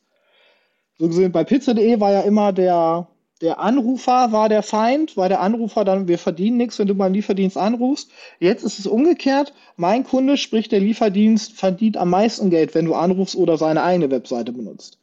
So 0.99 1.07
gesehen, 1.07 1.31
bei 1.31 1.43
pizza.de 1.43 1.99
war 1.99 2.11
ja 2.11 2.21
immer 2.21 2.53
der, 2.53 3.07
der 3.41 3.59
Anrufer 3.59 4.31
war 4.31 4.47
der 4.47 4.63
Feind, 4.63 5.17
weil 5.17 5.29
der 5.29 5.41
Anrufer 5.41 5.83
dann, 5.83 6.07
wir 6.07 6.17
verdienen 6.17 6.57
nichts, 6.57 6.79
wenn 6.79 6.87
du 6.87 6.95
beim 6.95 7.13
Lieferdienst 7.13 7.57
anrufst. 7.57 8.09
Jetzt 8.39 8.63
ist 8.63 8.79
es 8.79 8.87
umgekehrt. 8.87 9.53
Mein 9.75 10.03
Kunde, 10.03 10.37
sprich 10.37 10.69
der 10.69 10.79
Lieferdienst, 10.79 11.53
verdient 11.53 11.97
am 11.97 12.09
meisten 12.09 12.49
Geld, 12.49 12.73
wenn 12.75 12.85
du 12.85 12.93
anrufst 12.93 13.35
oder 13.35 13.57
seine 13.57 13.83
eigene 13.83 14.11
Webseite 14.11 14.51
benutzt. 14.51 14.97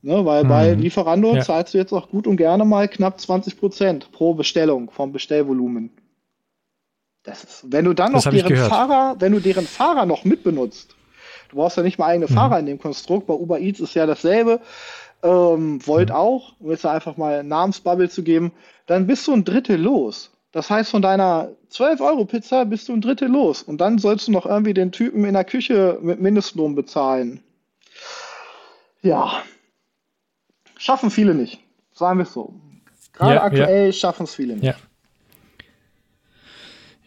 Ne, 0.00 0.24
weil 0.24 0.44
mhm. 0.44 0.48
bei 0.48 0.74
Lieferando 0.74 1.34
ja. 1.34 1.42
zahlst 1.42 1.74
du 1.74 1.78
jetzt 1.78 1.92
auch 1.92 2.08
gut 2.08 2.26
und 2.26 2.36
gerne 2.36 2.64
mal 2.64 2.88
knapp 2.88 3.18
20 3.18 3.58
Prozent 3.58 4.12
pro 4.12 4.34
Bestellung 4.34 4.90
vom 4.90 5.12
Bestellvolumen. 5.12 5.90
Das 7.24 7.42
ist, 7.42 7.64
wenn 7.72 7.84
du 7.84 7.94
dann 7.94 8.12
noch 8.12 8.22
deren 8.22 8.56
Fahrer, 8.56 9.16
wenn 9.18 9.32
du 9.32 9.40
deren 9.40 9.66
Fahrer 9.66 10.06
noch 10.06 10.24
mitbenutzt, 10.24 10.94
du 11.50 11.56
brauchst 11.56 11.76
ja 11.76 11.82
nicht 11.82 11.98
mal 11.98 12.06
eigene 12.06 12.26
mhm. 12.28 12.34
Fahrer 12.34 12.60
in 12.60 12.66
dem 12.66 12.78
Konstrukt, 12.78 13.26
bei 13.26 13.34
Uber 13.34 13.58
Eats 13.58 13.80
ist 13.80 13.94
ja 13.94 14.06
dasselbe, 14.06 14.60
ähm, 15.22 15.86
Volt 15.86 16.10
auch, 16.10 16.54
um 16.60 16.70
jetzt 16.70 16.86
einfach 16.86 17.16
mal 17.16 17.42
Namensbubble 17.42 18.08
zu 18.08 18.22
geben, 18.22 18.52
dann 18.86 19.06
bist 19.06 19.26
du 19.26 19.32
ein 19.32 19.44
Drittel 19.44 19.80
los. 19.80 20.30
Das 20.52 20.70
heißt, 20.70 20.90
von 20.90 21.02
deiner 21.02 21.50
12-Euro-Pizza 21.70 22.64
bist 22.64 22.88
du 22.88 22.94
ein 22.94 23.00
Drittel 23.00 23.28
los. 23.28 23.62
Und 23.62 23.80
dann 23.80 23.98
sollst 23.98 24.28
du 24.28 24.32
noch 24.32 24.46
irgendwie 24.46 24.74
den 24.74 24.92
Typen 24.92 25.24
in 25.24 25.34
der 25.34 25.44
Küche 25.44 25.98
mit 26.00 26.20
Mindestlohn 26.20 26.74
bezahlen. 26.74 27.42
Ja. 29.02 29.42
Schaffen 30.78 31.10
viele 31.10 31.34
nicht. 31.34 31.60
Sagen 31.92 32.18
wir 32.18 32.22
es 32.22 32.32
so. 32.32 32.54
Gerade 33.12 33.34
ja, 33.34 33.42
aktuell 33.42 33.86
ja. 33.86 33.92
schaffen 33.92 34.24
es 34.24 34.34
viele 34.34 34.54
nicht. 34.54 34.64
Ja. 34.64 34.74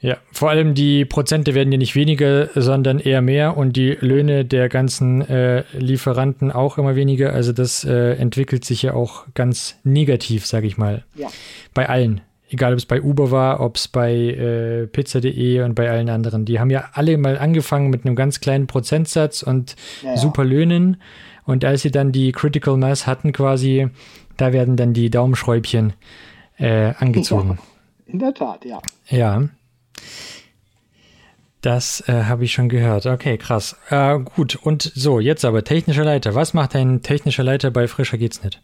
Ja, 0.01 0.17
vor 0.31 0.49
allem 0.49 0.73
die 0.73 1.05
Prozente 1.05 1.53
werden 1.53 1.71
ja 1.71 1.77
nicht 1.77 1.95
weniger, 1.95 2.49
sondern 2.55 2.97
eher 2.99 3.21
mehr 3.21 3.55
und 3.55 3.75
die 3.75 3.91
Löhne 3.99 4.45
der 4.45 4.67
ganzen 4.67 5.21
äh, 5.21 5.63
Lieferanten 5.77 6.51
auch 6.51 6.79
immer 6.79 6.95
weniger. 6.95 7.33
Also 7.33 7.53
das 7.53 7.83
äh, 7.83 8.13
entwickelt 8.13 8.65
sich 8.65 8.81
ja 8.81 8.95
auch 8.95 9.27
ganz 9.35 9.77
negativ, 9.83 10.47
sage 10.47 10.65
ich 10.65 10.77
mal. 10.77 11.03
Ja. 11.15 11.27
Bei 11.75 11.87
allen. 11.87 12.21
Egal, 12.49 12.73
ob 12.73 12.79
es 12.79 12.85
bei 12.87 13.01
Uber 13.01 13.29
war, 13.29 13.61
ob 13.61 13.75
es 13.75 13.87
bei 13.87 14.11
äh, 14.11 14.87
pizza.de 14.87 15.61
und 15.61 15.75
bei 15.75 15.89
allen 15.89 16.09
anderen. 16.09 16.45
Die 16.45 16.59
haben 16.59 16.71
ja 16.71 16.89
alle 16.93 17.17
mal 17.17 17.37
angefangen 17.37 17.91
mit 17.91 18.03
einem 18.03 18.15
ganz 18.15 18.39
kleinen 18.39 18.65
Prozentsatz 18.65 19.43
und 19.43 19.75
ja, 20.01 20.09
ja. 20.09 20.17
super 20.17 20.43
Löhnen. 20.43 20.97
Und 21.45 21.63
als 21.63 21.83
sie 21.83 21.91
dann 21.91 22.11
die 22.11 22.31
Critical 22.31 22.75
Mass 22.75 23.05
hatten 23.05 23.33
quasi, 23.33 23.87
da 24.35 24.51
werden 24.51 24.77
dann 24.77 24.93
die 24.93 25.11
Daumenschräubchen 25.11 25.93
äh, 26.57 26.93
angezogen. 26.97 27.59
in 28.07 28.17
der 28.19 28.33
Tat, 28.33 28.65
ja. 28.65 28.81
Ja. 29.07 29.43
Das 31.61 32.03
äh, 32.07 32.23
habe 32.23 32.43
ich 32.43 32.53
schon 32.53 32.69
gehört. 32.69 33.05
Okay, 33.05 33.37
krass. 33.37 33.75
Äh, 33.89 34.19
gut, 34.19 34.55
und 34.55 34.91
so, 34.95 35.19
jetzt 35.19 35.45
aber 35.45 35.63
technischer 35.63 36.03
Leiter. 36.03 36.33
Was 36.33 36.53
macht 36.55 36.75
ein 36.75 37.03
technischer 37.03 37.43
Leiter 37.43 37.69
bei 37.69 37.87
Frischer 37.87 38.17
geht's 38.17 38.43
nicht? 38.43 38.59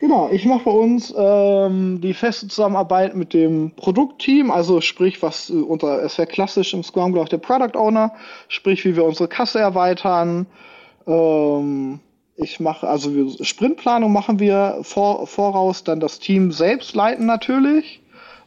Genau, 0.00 0.30
ich 0.32 0.46
mache 0.46 0.64
bei 0.64 0.70
uns 0.70 1.14
ähm, 1.16 2.00
die 2.00 2.14
feste 2.14 2.48
Zusammenarbeit 2.48 3.14
mit 3.14 3.34
dem 3.34 3.72
Produktteam, 3.76 4.50
also 4.50 4.80
sprich, 4.80 5.22
was 5.22 5.50
äh, 5.50 5.52
unter, 5.52 6.02
es 6.02 6.16
wäre 6.18 6.26
klassisch 6.26 6.74
im 6.74 6.82
Scrum, 6.82 7.12
glaube 7.12 7.26
ich, 7.26 7.30
der 7.30 7.38
Product 7.38 7.78
Owner, 7.78 8.12
sprich, 8.48 8.84
wie 8.84 8.96
wir 8.96 9.04
unsere 9.04 9.28
Kasse 9.28 9.60
erweitern. 9.60 10.46
Ähm, 11.06 12.00
ich 12.36 12.58
mache, 12.58 12.88
also 12.88 13.10
Sprintplanung 13.44 14.10
machen 14.10 14.40
wir 14.40 14.78
vor, 14.82 15.26
voraus, 15.26 15.84
dann 15.84 16.00
das 16.00 16.18
Team 16.18 16.50
selbst 16.50 16.96
leiten 16.96 17.26
natürlich 17.26 17.99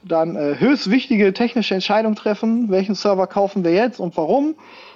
dann 0.06 0.36
äh, 0.36 0.56
höchst 0.60 0.90
wichtige 0.90 1.34
technische 1.34 1.74
Entscheidungen 1.74 2.16
treffen, 2.16 2.70
welchen 2.70 2.96
Server 2.96 3.28
kaufen 3.28 3.64
wir 3.64 3.74
jetzt 3.74 4.00
und 4.00 4.16
warum, 4.18 4.56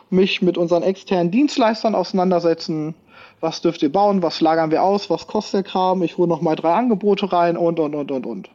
mich 0.10 0.42
mit 0.42 0.58
unseren 0.58 0.84
externen 0.84 1.32
Dienstleistern 1.32 1.96
auseinandersetzen, 1.96 2.96
was 3.40 3.62
dürft 3.62 3.84
ihr 3.84 3.92
bauen, 3.92 4.22
was 4.22 4.42
lagern 4.42 4.72
wir 4.72 4.84
aus, 4.84 5.10
was 5.10 5.28
kostet 5.28 5.54
der 5.66 5.72
Kram, 5.72 6.02
ich 6.02 6.18
hole 6.18 6.28
nochmal 6.28 6.56
drei 6.56 6.74
Angebote 6.74 7.32
rein 7.32 7.58
und, 7.58 7.80
und, 7.80 7.94
und, 7.94 8.12
und, 8.12 8.26
und. 8.26 8.50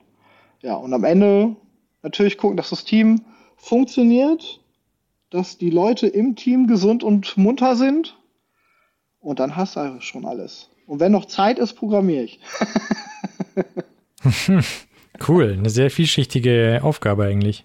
Ja, 0.61 0.75
und 0.75 0.93
am 0.93 1.05
Ende 1.05 1.57
natürlich 2.03 2.39
gucken, 2.39 2.57
dass 2.57 2.71
das 2.71 2.85
Team 2.85 3.23
funktioniert, 3.57 4.61
dass 5.31 5.59
die 5.59 5.71
Leute 5.71 6.07
im 6.07 6.37
Team 6.37 6.67
gesund 6.67 7.05
und 7.05 7.37
munter 7.37 7.77
sind 7.77 8.17
und 9.21 9.41
dann 9.41 9.57
hast 9.57 9.77
du 9.77 10.01
schon 10.01 10.25
alles. 10.25 10.69
Und 10.87 11.01
wenn 11.01 11.13
noch 11.13 11.27
Zeit 11.27 11.59
ist, 11.59 11.75
programmiere 11.75 12.25
ich. 12.25 12.41
Cool, 15.27 15.57
eine 15.59 15.71
sehr 15.71 15.91
vielschichtige 15.91 16.81
Aufgabe 16.83 17.25
eigentlich. 17.25 17.65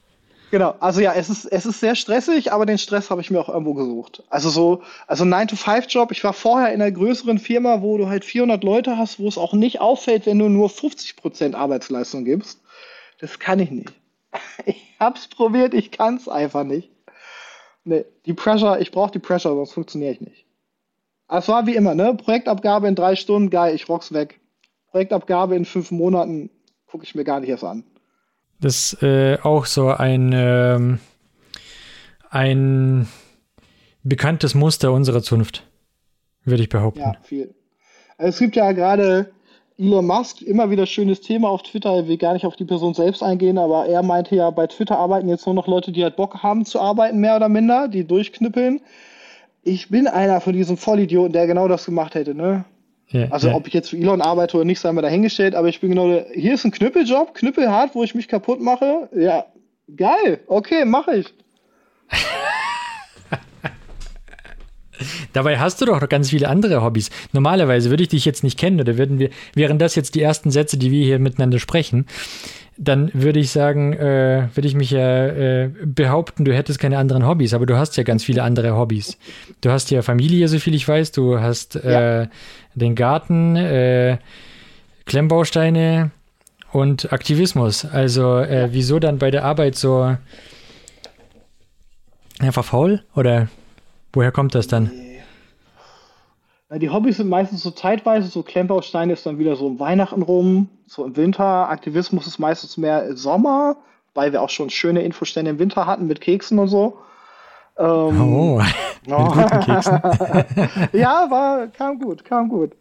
Genau, 0.49 0.75
also 0.79 1.01
ja, 1.01 1.13
es 1.13 1.29
ist, 1.29 1.45
es 1.45 1.65
ist 1.65 1.81
sehr 1.81 1.95
stressig, 1.95 2.53
aber 2.53 2.65
den 2.65 2.77
Stress 2.77 3.10
habe 3.10 3.19
ich 3.19 3.29
mir 3.29 3.39
auch 3.39 3.49
irgendwo 3.49 3.73
gesucht. 3.73 4.23
Also 4.29 4.49
so, 4.49 4.81
also 5.05 5.25
9-to-5-Job, 5.25 6.12
ich 6.12 6.23
war 6.23 6.31
vorher 6.31 6.73
in 6.73 6.81
einer 6.81 6.91
größeren 6.91 7.38
Firma, 7.38 7.81
wo 7.81 7.97
du 7.97 8.07
halt 8.07 8.23
400 8.23 8.63
Leute 8.63 8.97
hast, 8.97 9.19
wo 9.19 9.27
es 9.27 9.38
auch 9.38 9.53
nicht 9.53 9.81
auffällt, 9.81 10.25
wenn 10.25 10.39
du 10.39 10.47
nur 10.47 10.69
50% 10.69 11.53
Arbeitsleistung 11.53 12.23
gibst. 12.23 12.62
Das 13.19 13.39
kann 13.39 13.60
ich 13.60 13.71
nicht. 13.71 13.93
Ich 14.65 14.99
hab's 14.99 15.27
probiert, 15.27 15.75
ich 15.75 15.91
kann's 15.91 16.27
einfach 16.27 16.63
nicht. 16.63 16.89
Nee, 17.83 18.03
die 18.25 18.33
Pressure, 18.33 18.79
ich 18.79 18.91
brauche 18.91 19.12
die 19.12 19.19
Pressure, 19.19 19.53
sonst 19.53 19.73
funktioniere 19.73 20.13
ich 20.13 20.21
nicht. 20.21 20.45
Es 21.29 21.47
war 21.47 21.67
wie 21.67 21.75
immer, 21.75 21.93
ne? 21.93 22.15
Projektabgabe 22.15 22.88
in 22.88 22.95
drei 22.95 23.15
Stunden, 23.15 23.51
geil, 23.51 23.75
ich 23.75 23.88
rock's 23.88 24.12
weg. 24.12 24.39
Projektabgabe 24.89 25.55
in 25.55 25.65
fünf 25.65 25.91
Monaten, 25.91 26.49
gucke 26.88 27.04
ich 27.04 27.15
mir 27.15 27.23
gar 27.23 27.39
nicht 27.39 27.50
erst 27.50 27.63
an. 27.63 27.84
Das 28.60 28.93
ist 28.93 29.04
äh, 29.04 29.38
auch 29.43 29.65
so 29.65 29.89
ein, 29.89 30.32
ähm, 30.34 31.00
ein 32.30 33.08
bekanntes 34.04 34.56
Muster 34.56 34.91
unserer 34.91 35.21
Zunft, 35.21 35.63
würde 36.43 36.63
ich 36.63 36.69
behaupten. 36.69 37.02
Ja, 37.02 37.15
viel. 37.21 37.54
Also 38.17 38.30
es 38.30 38.39
gibt 38.39 38.56
ja 38.56 38.71
gerade 38.71 39.32
Elon 39.78 40.08
Musk, 40.08 40.41
immer 40.41 40.71
wieder 40.71 40.88
schönes 40.88 41.21
Thema 41.21 41.50
auf 41.50 41.62
Twitter, 41.62 42.00
ich 42.00 42.08
will 42.08 42.17
gar 42.17 42.34
nicht 42.34 42.47
auf 42.47 42.56
die 42.56 42.65
Person 42.65 42.95
selbst 42.95 43.21
eingehen, 43.21 43.60
aber 43.60 43.86
er 43.86 44.02
meinte 44.02 44.36
ja, 44.36 44.50
bei 44.50 44.65
Twitter 44.65 44.97
arbeiten 44.97 45.30
jetzt 45.30 45.45
nur 45.45 45.54
noch 45.54 45.67
Leute, 45.67 45.91
die 45.91 46.04
halt 46.04 46.15
Bock 46.15 46.41
haben 46.41 46.65
zu 46.65 46.80
arbeiten, 46.80 47.19
mehr 47.19 47.36
oder 47.36 47.47
minder, 47.47 47.88
die 47.88 48.04
durchknüppeln. 48.04 48.82
Ich 49.62 49.89
bin 49.89 50.08
einer 50.08 50.41
von 50.41 50.54
diesen 50.54 50.78
Vollidioten, 50.78 51.34
der 51.34 51.45
genau 51.45 51.67
das 51.67 51.86
gemacht 51.86 52.15
hätte, 52.15 52.34
ne? 52.34 52.65
Ja, 53.10 53.28
also 53.30 53.48
ja. 53.48 53.56
ob 53.56 53.67
ich 53.67 53.74
jetzt 53.74 53.89
für 53.89 53.98
Elon 53.98 54.22
arbeite 54.22 54.58
oder 54.58 54.65
nicht, 54.65 54.80
sei 54.80 54.91
mal 54.91 55.02
dahingestellt, 55.02 55.56
aber 55.56 55.70
ich 55.70 55.80
bin 55.80 55.91
genau 55.91 56.10
der, 56.10 56.28
hier 56.34 56.54
ist 56.54 56.65
ein 56.65 56.72
Knüppeljob, 56.72 57.34
knüppelhart, 57.34 57.96
wo 57.96 58.04
ich 58.04 58.15
mich 58.15 58.28
kaputt 58.28 58.60
mache. 58.60 59.10
Ja, 59.15 59.46
geil, 59.96 60.41
okay, 60.48 60.84
mache 60.84 61.17
ich. 61.17 61.34
Dabei 65.33 65.60
hast 65.60 65.81
du 65.81 65.86
doch 65.86 66.01
noch 66.01 66.10
ganz 66.10 66.29
viele 66.29 66.47
andere 66.47 66.81
Hobbys. 66.81 67.10
Normalerweise 67.33 67.89
würde 67.89 68.03
ich 68.03 68.10
dich 68.10 68.25
jetzt 68.25 68.43
nicht 68.43 68.57
kennen 68.57 68.79
oder 68.79 68.97
würden 68.97 69.19
wir, 69.19 69.29
wären 69.53 69.79
das 69.79 69.95
jetzt 69.95 70.15
die 70.15 70.21
ersten 70.21 70.51
Sätze, 70.51 70.77
die 70.77 70.91
wir 70.91 71.05
hier 71.05 71.19
miteinander 71.19 71.60
sprechen, 71.60 72.05
dann 72.77 73.10
würde 73.13 73.39
ich 73.39 73.49
sagen, 73.49 73.93
äh, 73.93 74.49
würde 74.53 74.67
ich 74.67 74.75
mich 74.75 74.91
ja 74.91 75.27
äh, 75.27 75.71
behaupten, 75.83 76.45
du 76.45 76.53
hättest 76.53 76.79
keine 76.79 76.99
anderen 76.99 77.25
Hobbys, 77.25 77.53
aber 77.53 77.65
du 77.65 77.75
hast 77.75 77.97
ja 77.97 78.03
ganz 78.03 78.23
viele 78.23 78.43
andere 78.43 78.77
Hobbys. 78.77 79.17
Du 79.62 79.71
hast 79.71 79.89
ja 79.89 80.03
Familie, 80.03 80.47
so 80.47 80.60
viel 80.60 80.75
ich 80.75 80.88
weiß, 80.88 81.12
du 81.12 81.39
hast 81.39 81.75
äh, 81.75 82.21
ja. 82.21 82.27
den 82.75 82.95
Garten, 82.95 83.55
äh, 83.55 84.17
Klemmbausteine 85.05 86.12
und 86.71 87.12
Aktivismus. 87.12 87.86
Also 87.86 88.38
äh, 88.38 88.69
wieso 88.71 88.99
dann 88.99 89.17
bei 89.17 89.31
der 89.31 89.43
Arbeit 89.43 89.75
so 89.75 90.15
einfach 92.39 92.65
faul? 92.65 93.03
Oder 93.15 93.47
woher 94.13 94.32
kommt 94.32 94.56
das 94.56 94.67
dann? 94.67 94.91
Die 96.70 96.89
Hobbys 96.89 97.17
sind 97.17 97.30
meistens 97.30 97.63
so 97.63 97.72
zeitweise, 97.72 98.28
so 98.28 98.43
Klemmbausteine 98.43 99.13
ist 99.13 99.26
dann 99.26 99.39
wieder 99.39 99.56
so 99.56 99.67
um 99.67 99.80
Weihnachten 99.80 100.22
rum, 100.22 100.67
so 100.86 101.06
im 101.06 101.15
Winter. 101.15 101.70
Aktivismus 101.70 102.28
ist 102.28 102.39
meistens 102.39 102.76
mehr 102.76 103.08
im 103.08 103.15
Sommer, 103.15 103.78
weil 104.13 104.34
wir 104.34 104.41
auch 104.41 104.50
schon 104.50 104.70
schöne 104.70 105.02
Infostände 105.02 105.52
im 105.52 105.60
Winter 105.60 105.86
hatten 105.86 106.08
mit 106.08 106.20
Keksen 106.20 106.60
und 106.60 106.67
so. 106.67 106.98
Ähm, 107.78 108.22
oh, 108.22 108.62
mit 109.06 109.15
guten 109.15 109.60
Keksen. 109.62 110.02
ja, 110.91 111.28
war, 111.30 111.67
kam 111.67 112.00
gut, 112.00 112.26
kam 112.26 112.50
gut. 112.50 112.74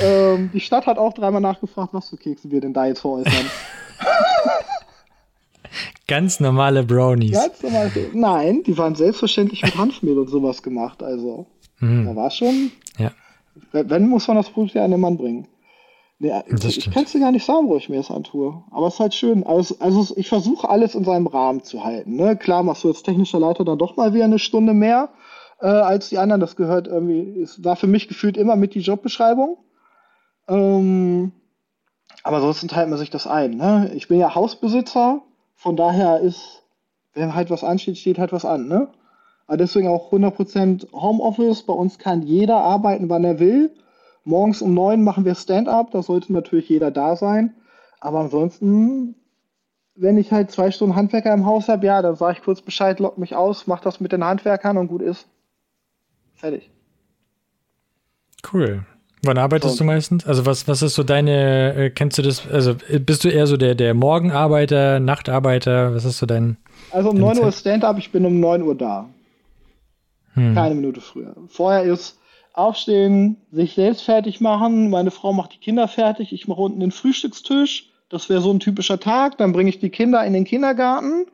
Ähm, 0.00 0.50
die 0.52 0.60
Stadt 0.60 0.86
hat 0.86 0.98
auch 0.98 1.12
dreimal 1.12 1.40
nachgefragt, 1.40 1.94
was 1.94 2.08
für 2.10 2.16
Kekse 2.16 2.50
wir 2.50 2.60
denn 2.60 2.72
da 2.72 2.86
jetzt 2.86 3.00
veräußern. 3.00 3.50
Ganz 6.06 6.40
normale 6.40 6.82
Brownies. 6.82 7.32
Ganz 7.32 7.62
normale. 7.62 7.90
Nein, 8.12 8.62
die 8.64 8.76
waren 8.78 8.94
selbstverständlich 8.94 9.62
mit 9.62 9.76
Hanfmehl 9.76 10.18
und 10.18 10.28
sowas 10.28 10.62
gemacht. 10.62 11.02
Also, 11.02 11.46
mhm. 11.80 12.06
da 12.06 12.16
war 12.16 12.30
schon. 12.30 12.72
Ja. 12.98 13.12
Wenn, 13.72 14.08
muss 14.08 14.28
man 14.28 14.36
das 14.36 14.50
Produkt 14.50 14.74
ja 14.74 14.84
an 14.84 14.90
den 14.90 15.00
Mann 15.00 15.16
bringen. 15.16 15.48
Nee, 16.18 16.32
ich, 16.46 16.78
ich 16.78 16.90
kann 16.90 17.04
es 17.04 17.12
dir 17.12 17.20
gar 17.20 17.32
nicht 17.32 17.44
sagen, 17.44 17.68
wo 17.68 17.76
ich 17.76 17.90
mir 17.90 17.96
das 17.96 18.10
antue. 18.10 18.62
Aber 18.70 18.86
es 18.86 18.94
ist 18.94 19.00
halt 19.00 19.14
schön. 19.14 19.44
Also, 19.44 19.76
also 19.80 20.14
ich 20.16 20.28
versuche 20.28 20.68
alles 20.68 20.94
in 20.94 21.04
seinem 21.04 21.26
Rahmen 21.26 21.62
zu 21.62 21.84
halten. 21.84 22.16
Ne? 22.16 22.36
Klar 22.36 22.62
machst 22.62 22.84
du 22.84 22.88
als 22.88 23.02
technischer 23.02 23.38
Leiter 23.38 23.64
dann 23.64 23.78
doch 23.78 23.96
mal 23.96 24.14
wieder 24.14 24.24
eine 24.24 24.38
Stunde 24.38 24.72
mehr 24.72 25.10
äh, 25.60 25.66
als 25.66 26.08
die 26.08 26.16
anderen. 26.16 26.40
Das 26.40 26.56
gehört 26.56 26.86
irgendwie, 26.86 27.42
es 27.42 27.62
war 27.62 27.76
für 27.76 27.86
mich 27.86 28.08
gefühlt 28.08 28.38
immer 28.38 28.56
mit 28.56 28.74
die 28.74 28.80
Jobbeschreibung. 28.80 29.58
Ähm, 30.48 31.32
aber 32.22 32.40
sonst 32.40 32.66
teilt 32.70 32.88
man 32.88 32.98
sich 32.98 33.10
das 33.10 33.26
ein. 33.26 33.56
Ne? 33.56 33.92
Ich 33.94 34.08
bin 34.08 34.18
ja 34.18 34.34
Hausbesitzer, 34.34 35.20
von 35.56 35.76
daher 35.76 36.20
ist, 36.20 36.62
wenn 37.14 37.34
halt 37.34 37.50
was 37.50 37.64
ansteht, 37.64 37.98
steht 37.98 38.18
halt 38.18 38.32
was 38.32 38.44
an. 38.44 38.68
Ne? 38.68 38.88
Aber 39.46 39.56
deswegen 39.56 39.88
auch 39.88 40.12
100% 40.12 40.92
Homeoffice. 40.92 41.62
Bei 41.62 41.72
uns 41.72 41.98
kann 41.98 42.22
jeder 42.22 42.58
arbeiten, 42.58 43.08
wann 43.08 43.24
er 43.24 43.40
will. 43.40 43.74
Morgens 44.24 44.60
um 44.60 44.74
neun 44.74 45.02
machen 45.02 45.24
wir 45.24 45.34
Stand-up, 45.34 45.92
da 45.92 46.02
sollte 46.02 46.32
natürlich 46.32 46.68
jeder 46.68 46.90
da 46.90 47.16
sein. 47.16 47.54
Aber 48.00 48.20
ansonsten, 48.20 49.14
wenn 49.94 50.18
ich 50.18 50.32
halt 50.32 50.50
zwei 50.50 50.70
Stunden 50.70 50.96
Handwerker 50.96 51.32
im 51.32 51.46
Haus 51.46 51.68
habe, 51.68 51.86
ja, 51.86 52.02
dann 52.02 52.16
sage 52.16 52.38
ich 52.38 52.44
kurz 52.44 52.60
Bescheid, 52.60 52.98
lock 52.98 53.18
mich 53.18 53.36
aus, 53.36 53.66
mach 53.66 53.80
das 53.80 54.00
mit 54.00 54.12
den 54.12 54.24
Handwerkern 54.24 54.78
und 54.78 54.88
gut 54.88 55.02
ist. 55.02 55.28
Fertig. 56.34 56.70
Cool. 58.52 58.84
Wann 59.22 59.38
arbeitest 59.38 59.76
so. 59.76 59.78
du 59.78 59.84
meistens? 59.84 60.26
Also 60.26 60.46
was, 60.46 60.68
was 60.68 60.82
ist 60.82 60.94
so 60.94 61.02
deine, 61.02 61.74
äh, 61.74 61.90
kennst 61.90 62.18
du 62.18 62.22
das, 62.22 62.46
also 62.48 62.76
bist 63.00 63.24
du 63.24 63.28
eher 63.28 63.46
so 63.46 63.56
der, 63.56 63.74
der 63.74 63.94
Morgenarbeiter, 63.94 65.00
Nachtarbeiter, 65.00 65.94
was 65.94 66.04
ist 66.04 66.18
so 66.18 66.26
dein... 66.26 66.56
Also 66.90 67.10
um 67.10 67.18
9 67.18 67.38
Uhr 67.38 67.52
Stand-up, 67.52 67.98
ich 67.98 68.12
bin 68.12 68.24
um 68.24 68.38
9 68.40 68.62
Uhr 68.62 68.76
da. 68.76 69.08
Hm. 70.34 70.54
Keine 70.54 70.74
Minute 70.74 71.00
früher. 71.00 71.34
Vorher 71.48 71.82
ist 71.82 72.18
aufstehen, 72.52 73.36
sich 73.52 73.74
selbst 73.74 74.02
fertig 74.02 74.40
machen, 74.40 74.90
meine 74.90 75.10
Frau 75.10 75.32
macht 75.32 75.52
die 75.52 75.58
Kinder 75.58 75.88
fertig, 75.88 76.32
ich 76.32 76.48
mache 76.48 76.62
unten 76.62 76.80
den 76.80 76.90
Frühstückstisch, 76.90 77.90
das 78.08 78.28
wäre 78.28 78.40
so 78.40 78.50
ein 78.50 78.60
typischer 78.60 78.98
Tag, 78.98 79.36
dann 79.38 79.52
bringe 79.52 79.68
ich 79.68 79.78
die 79.78 79.90
Kinder 79.90 80.24
in 80.24 80.32
den 80.32 80.44
Kindergarten, 80.44 81.26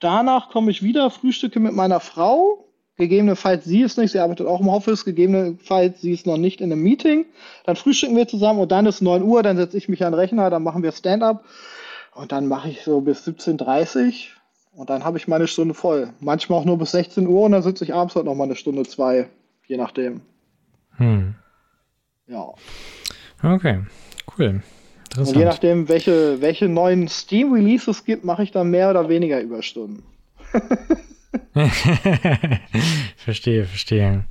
danach 0.00 0.48
komme 0.48 0.70
ich 0.70 0.82
wieder, 0.82 1.10
frühstücke 1.10 1.60
mit 1.60 1.74
meiner 1.74 2.00
Frau, 2.00 2.63
Gegebenenfalls 2.96 3.64
sie 3.64 3.82
ist 3.82 3.98
nicht, 3.98 4.12
sie 4.12 4.20
arbeitet 4.20 4.46
auch 4.46 4.60
im 4.60 4.68
Office, 4.68 5.04
gegebenenfalls 5.04 6.00
sie 6.00 6.12
ist 6.12 6.26
noch 6.26 6.36
nicht 6.36 6.60
in 6.60 6.70
einem 6.70 6.82
Meeting. 6.82 7.26
Dann 7.64 7.74
frühstücken 7.74 8.16
wir 8.16 8.28
zusammen 8.28 8.60
und 8.60 8.70
dann 8.70 8.86
ist 8.86 9.00
9 9.00 9.22
Uhr, 9.22 9.42
dann 9.42 9.56
setze 9.56 9.76
ich 9.76 9.88
mich 9.88 10.04
an 10.04 10.12
den 10.12 10.20
Rechner, 10.20 10.48
dann 10.48 10.62
machen 10.62 10.82
wir 10.84 10.92
Stand-up 10.92 11.44
und 12.14 12.30
dann 12.30 12.46
mache 12.46 12.68
ich 12.68 12.82
so 12.82 13.00
bis 13.00 13.26
17.30 13.26 14.06
Uhr 14.06 14.80
und 14.80 14.90
dann 14.90 15.04
habe 15.04 15.18
ich 15.18 15.26
meine 15.26 15.48
Stunde 15.48 15.74
voll. 15.74 16.10
Manchmal 16.20 16.60
auch 16.60 16.64
nur 16.64 16.78
bis 16.78 16.92
16 16.92 17.26
Uhr 17.26 17.42
und 17.42 17.52
dann 17.52 17.62
sitze 17.62 17.82
ich 17.82 17.92
abends 17.92 18.14
halt 18.14 18.26
noch 18.26 18.36
mal 18.36 18.44
eine 18.44 18.56
Stunde, 18.56 18.84
zwei, 18.84 19.28
je 19.66 19.76
nachdem. 19.76 20.20
Hm. 20.96 21.34
Ja. 22.28 22.52
Okay, 23.42 23.80
cool. 24.38 24.62
Und 25.16 25.36
je 25.36 25.44
nachdem, 25.44 25.88
welche, 25.88 26.40
welche 26.40 26.68
neuen 26.68 27.08
Steam-Releases 27.08 27.98
es 27.98 28.04
gibt, 28.04 28.24
mache 28.24 28.44
ich 28.44 28.52
dann 28.52 28.70
mehr 28.70 28.90
oder 28.90 29.08
weniger 29.08 29.40
Überstunden. 29.40 30.04
verstehe, 33.16 33.64
verstehe. 33.64 34.24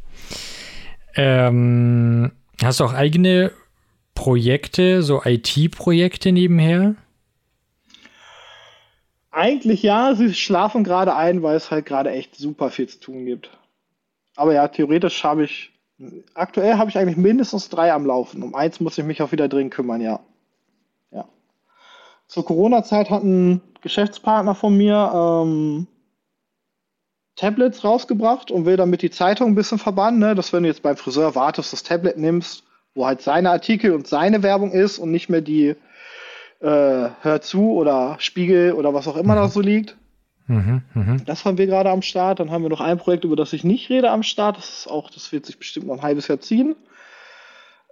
Ähm, 1.15 2.31
hast 2.61 2.79
du 2.79 2.85
auch 2.85 2.93
eigene 2.93 3.51
Projekte, 4.15 5.03
so 5.03 5.21
IT-Projekte 5.23 6.31
nebenher? 6.31 6.95
Eigentlich 9.31 9.81
ja, 9.81 10.13
sie 10.13 10.33
schlafen 10.33 10.83
gerade 10.83 11.15
ein, 11.15 11.41
weil 11.41 11.55
es 11.55 11.71
halt 11.71 11.85
gerade 11.85 12.11
echt 12.11 12.35
super 12.35 12.69
viel 12.69 12.87
zu 12.87 12.99
tun 12.99 13.25
gibt. 13.25 13.49
Aber 14.35 14.53
ja, 14.53 14.67
theoretisch 14.67 15.23
habe 15.23 15.45
ich, 15.45 15.71
aktuell 16.35 16.77
habe 16.77 16.89
ich 16.89 16.97
eigentlich 16.97 17.17
mindestens 17.17 17.69
drei 17.69 17.91
am 17.93 18.05
Laufen. 18.05 18.43
Um 18.43 18.53
eins 18.53 18.79
muss 18.79 18.97
ich 18.97 19.03
mich 19.03 19.21
auch 19.21 19.31
wieder 19.31 19.47
drin 19.47 19.71
kümmern, 19.71 20.01
ja. 20.01 20.19
Ja. 21.11 21.25
Zur 22.27 22.45
Corona-Zeit 22.45 23.09
hat 23.09 23.23
ein 23.23 23.61
Geschäftspartner 23.81 24.55
von 24.55 24.77
mir 24.77 25.11
ähm, 25.13 25.87
Tablets 27.35 27.83
rausgebracht 27.83 28.51
und 28.51 28.65
will 28.65 28.77
damit 28.77 29.01
die 29.01 29.09
Zeitung 29.09 29.49
ein 29.49 29.55
bisschen 29.55 29.79
verbannen, 29.79 30.19
ne? 30.19 30.35
dass 30.35 30.53
wenn 30.53 30.63
du 30.63 30.69
jetzt 30.69 30.83
beim 30.83 30.97
Friseur 30.97 31.35
wartest, 31.35 31.73
das 31.73 31.83
Tablet 31.83 32.17
nimmst, 32.17 32.63
wo 32.93 33.05
halt 33.05 33.21
seine 33.21 33.49
Artikel 33.49 33.91
und 33.91 34.07
seine 34.07 34.43
Werbung 34.43 34.71
ist 34.71 34.99
und 34.99 35.11
nicht 35.11 35.29
mehr 35.29 35.41
die 35.41 35.75
äh, 36.59 37.09
Hör 37.21 37.41
zu 37.41 37.71
oder 37.71 38.15
Spiegel 38.19 38.73
oder 38.73 38.93
was 38.93 39.07
auch 39.07 39.17
immer 39.17 39.33
mhm. 39.33 39.39
da 39.39 39.47
so 39.47 39.61
liegt. 39.61 39.97
Mhm, 40.47 40.81
mh. 40.93 41.17
Das 41.25 41.45
haben 41.45 41.57
wir 41.57 41.67
gerade 41.67 41.89
am 41.89 42.01
Start. 42.01 42.39
Dann 42.39 42.51
haben 42.51 42.63
wir 42.63 42.69
noch 42.69 42.81
ein 42.81 42.97
Projekt, 42.97 43.23
über 43.23 43.35
das 43.35 43.53
ich 43.53 43.63
nicht 43.63 43.89
rede 43.89 44.11
am 44.11 44.23
Start. 44.23 44.57
Das 44.57 44.69
ist 44.69 44.87
auch, 44.87 45.09
das 45.09 45.31
wird 45.31 45.45
sich 45.45 45.57
bestimmt 45.57 45.87
noch 45.87 45.95
ein 45.95 46.01
halbes 46.01 46.27
Jahr 46.27 46.39
ziehen. 46.39 46.75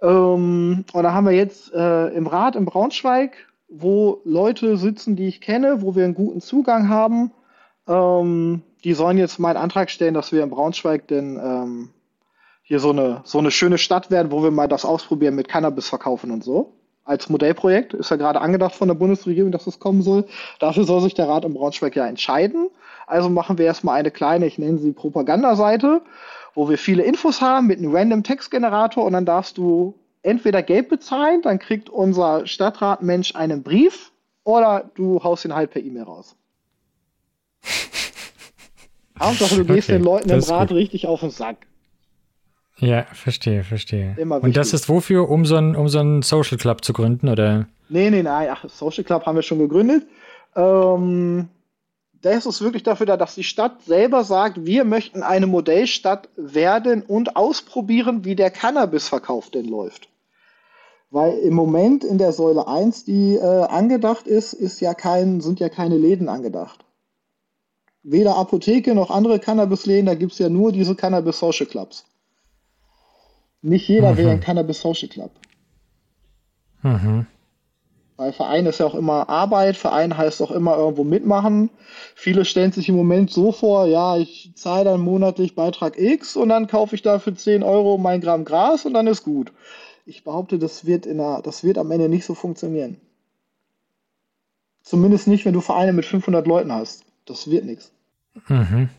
Ähm, 0.02 0.84
und 0.92 1.02
da 1.02 1.12
haben 1.12 1.26
wir 1.26 1.32
jetzt 1.32 1.72
äh, 1.72 2.08
im 2.08 2.26
Rat 2.26 2.56
in 2.56 2.64
Braunschweig, 2.64 3.36
wo 3.68 4.20
Leute 4.24 4.76
sitzen, 4.76 5.16
die 5.16 5.28
ich 5.28 5.40
kenne, 5.40 5.80
wo 5.80 5.94
wir 5.94 6.04
einen 6.04 6.14
guten 6.14 6.40
Zugang 6.40 6.88
haben. 6.88 7.32
Ähm, 7.88 8.62
die 8.84 8.94
sollen 8.94 9.18
jetzt 9.18 9.38
mal 9.38 9.50
einen 9.50 9.62
Antrag 9.64 9.90
stellen, 9.90 10.14
dass 10.14 10.32
wir 10.32 10.42
in 10.42 10.50
Braunschweig 10.50 11.06
denn 11.08 11.38
ähm, 11.42 11.90
hier 12.62 12.80
so 12.80 12.90
eine, 12.90 13.20
so 13.24 13.38
eine 13.38 13.50
schöne 13.50 13.78
Stadt 13.78 14.10
werden, 14.10 14.32
wo 14.32 14.42
wir 14.42 14.50
mal 14.50 14.68
das 14.68 14.84
ausprobieren 14.84 15.34
mit 15.34 15.48
Cannabis 15.48 15.88
verkaufen 15.88 16.30
und 16.30 16.42
so. 16.44 16.74
Als 17.04 17.28
Modellprojekt 17.28 17.94
ist 17.94 18.10
ja 18.10 18.16
gerade 18.16 18.40
angedacht 18.40 18.74
von 18.74 18.88
der 18.88 18.94
Bundesregierung, 18.94 19.50
dass 19.50 19.64
das 19.64 19.80
kommen 19.80 20.02
soll. 20.02 20.24
Dafür 20.60 20.84
soll 20.84 21.00
sich 21.00 21.14
der 21.14 21.28
Rat 21.28 21.44
in 21.44 21.54
Braunschweig 21.54 21.96
ja 21.96 22.06
entscheiden. 22.06 22.70
Also 23.06 23.28
machen 23.28 23.58
wir 23.58 23.66
erstmal 23.66 23.98
eine 23.98 24.12
kleine, 24.12 24.46
ich 24.46 24.58
nenne 24.58 24.78
sie 24.78 24.92
Propagandaseite, 24.92 26.02
wo 26.54 26.68
wir 26.68 26.78
viele 26.78 27.02
Infos 27.02 27.40
haben 27.40 27.66
mit 27.66 27.78
einem 27.78 27.94
random 27.94 28.22
Textgenerator 28.22 29.04
und 29.04 29.14
dann 29.14 29.26
darfst 29.26 29.58
du 29.58 29.94
entweder 30.22 30.62
Geld 30.62 30.88
bezahlen, 30.88 31.42
dann 31.42 31.58
kriegt 31.58 31.90
unser 31.90 32.46
Stadtratmensch 32.46 33.34
einen 33.34 33.64
Brief 33.64 34.12
oder 34.44 34.90
du 34.94 35.22
haust 35.24 35.44
ihn 35.44 35.54
halt 35.54 35.70
per 35.70 35.82
E-Mail 35.82 36.04
raus. 36.04 36.36
Hauptsache, 39.18 39.56
du 39.56 39.64
gehst 39.64 39.88
okay, 39.88 39.98
den 39.98 40.04
Leuten 40.04 40.30
im 40.30 40.40
Rat 40.40 40.68
gut. 40.68 40.76
richtig 40.76 41.06
auf 41.06 41.20
den 41.20 41.30
Sack. 41.30 41.66
Ja, 42.78 43.04
verstehe, 43.12 43.64
verstehe. 43.64 44.16
Und 44.18 44.56
das 44.56 44.72
ist 44.72 44.88
wofür, 44.88 45.28
um 45.28 45.44
so 45.44 45.56
einen 45.56 45.76
um 45.76 45.88
so 45.88 45.98
einen 45.98 46.22
Social 46.22 46.58
Club 46.58 46.84
zu 46.84 46.92
gründen, 46.92 47.28
oder? 47.28 47.66
Nee, 47.88 48.10
nee, 48.10 48.22
nein, 48.22 48.48
ach, 48.50 48.64
Social 48.68 49.04
Club 49.04 49.26
haben 49.26 49.36
wir 49.36 49.42
schon 49.42 49.58
gegründet. 49.58 50.06
Ähm, 50.56 51.48
das 52.22 52.46
ist 52.46 52.62
wirklich 52.62 52.82
dafür 52.82 53.06
da, 53.06 53.16
dass 53.16 53.34
die 53.34 53.44
Stadt 53.44 53.82
selber 53.82 54.24
sagt, 54.24 54.64
wir 54.64 54.84
möchten 54.84 55.22
eine 55.22 55.46
Modellstadt 55.46 56.28
werden 56.36 57.02
und 57.02 57.36
ausprobieren, 57.36 58.24
wie 58.24 58.36
der 58.36 58.50
Cannabisverkauf 58.50 59.50
denn 59.50 59.66
läuft. 59.66 60.08
Weil 61.10 61.34
im 61.38 61.52
Moment 61.52 62.04
in 62.04 62.16
der 62.16 62.32
Säule 62.32 62.66
1, 62.66 63.04
die 63.04 63.34
äh, 63.34 63.64
angedacht 63.64 64.26
ist, 64.26 64.54
ist 64.54 64.80
ja 64.80 64.94
kein, 64.94 65.40
sind 65.40 65.60
ja 65.60 65.68
keine 65.68 65.98
Läden 65.98 66.28
angedacht 66.28 66.81
weder 68.02 68.36
Apotheke 68.36 68.94
noch 68.94 69.10
andere 69.10 69.38
Cannabis-Läden, 69.38 70.06
da 70.06 70.14
gibt 70.14 70.32
es 70.32 70.38
ja 70.38 70.48
nur 70.48 70.72
diese 70.72 70.94
Cannabis-Social 70.94 71.66
Clubs. 71.66 72.04
Nicht 73.62 73.88
jeder 73.88 74.12
mhm. 74.12 74.16
will 74.16 74.28
ein 74.28 74.40
Cannabis-Social 74.40 75.08
Club. 75.08 75.30
Mhm. 76.82 77.26
Weil 78.16 78.32
Verein 78.32 78.66
ist 78.66 78.78
ja 78.78 78.86
auch 78.86 78.94
immer 78.94 79.28
Arbeit, 79.28 79.76
Verein 79.76 80.16
heißt 80.16 80.42
auch 80.42 80.50
immer 80.50 80.76
irgendwo 80.76 81.04
mitmachen. 81.04 81.70
Viele 82.14 82.44
stellen 82.44 82.72
sich 82.72 82.88
im 82.88 82.96
Moment 82.96 83.30
so 83.30 83.52
vor, 83.52 83.86
ja, 83.86 84.16
ich 84.16 84.52
zahle 84.54 84.84
dann 84.84 85.00
monatlich 85.00 85.54
Beitrag 85.54 85.98
X 85.98 86.36
und 86.36 86.48
dann 86.48 86.66
kaufe 86.66 86.94
ich 86.94 87.02
dafür 87.02 87.34
10 87.34 87.62
Euro 87.62 87.98
mein 87.98 88.20
Gramm 88.20 88.44
Gras 88.44 88.84
und 88.84 88.94
dann 88.94 89.06
ist 89.06 89.24
gut. 89.24 89.52
Ich 90.04 90.24
behaupte, 90.24 90.58
das 90.58 90.84
wird, 90.84 91.06
in 91.06 91.18
der, 91.18 91.40
das 91.42 91.64
wird 91.64 91.78
am 91.78 91.90
Ende 91.90 92.08
nicht 92.08 92.24
so 92.24 92.34
funktionieren. 92.34 93.00
Zumindest 94.82 95.28
nicht, 95.28 95.44
wenn 95.44 95.54
du 95.54 95.60
Vereine 95.60 95.92
mit 95.92 96.04
500 96.04 96.46
Leuten 96.46 96.72
hast. 96.72 97.04
Das 97.32 97.50
wird 97.50 97.64
nichts. 97.64 97.90
Mhm. 98.48 98.90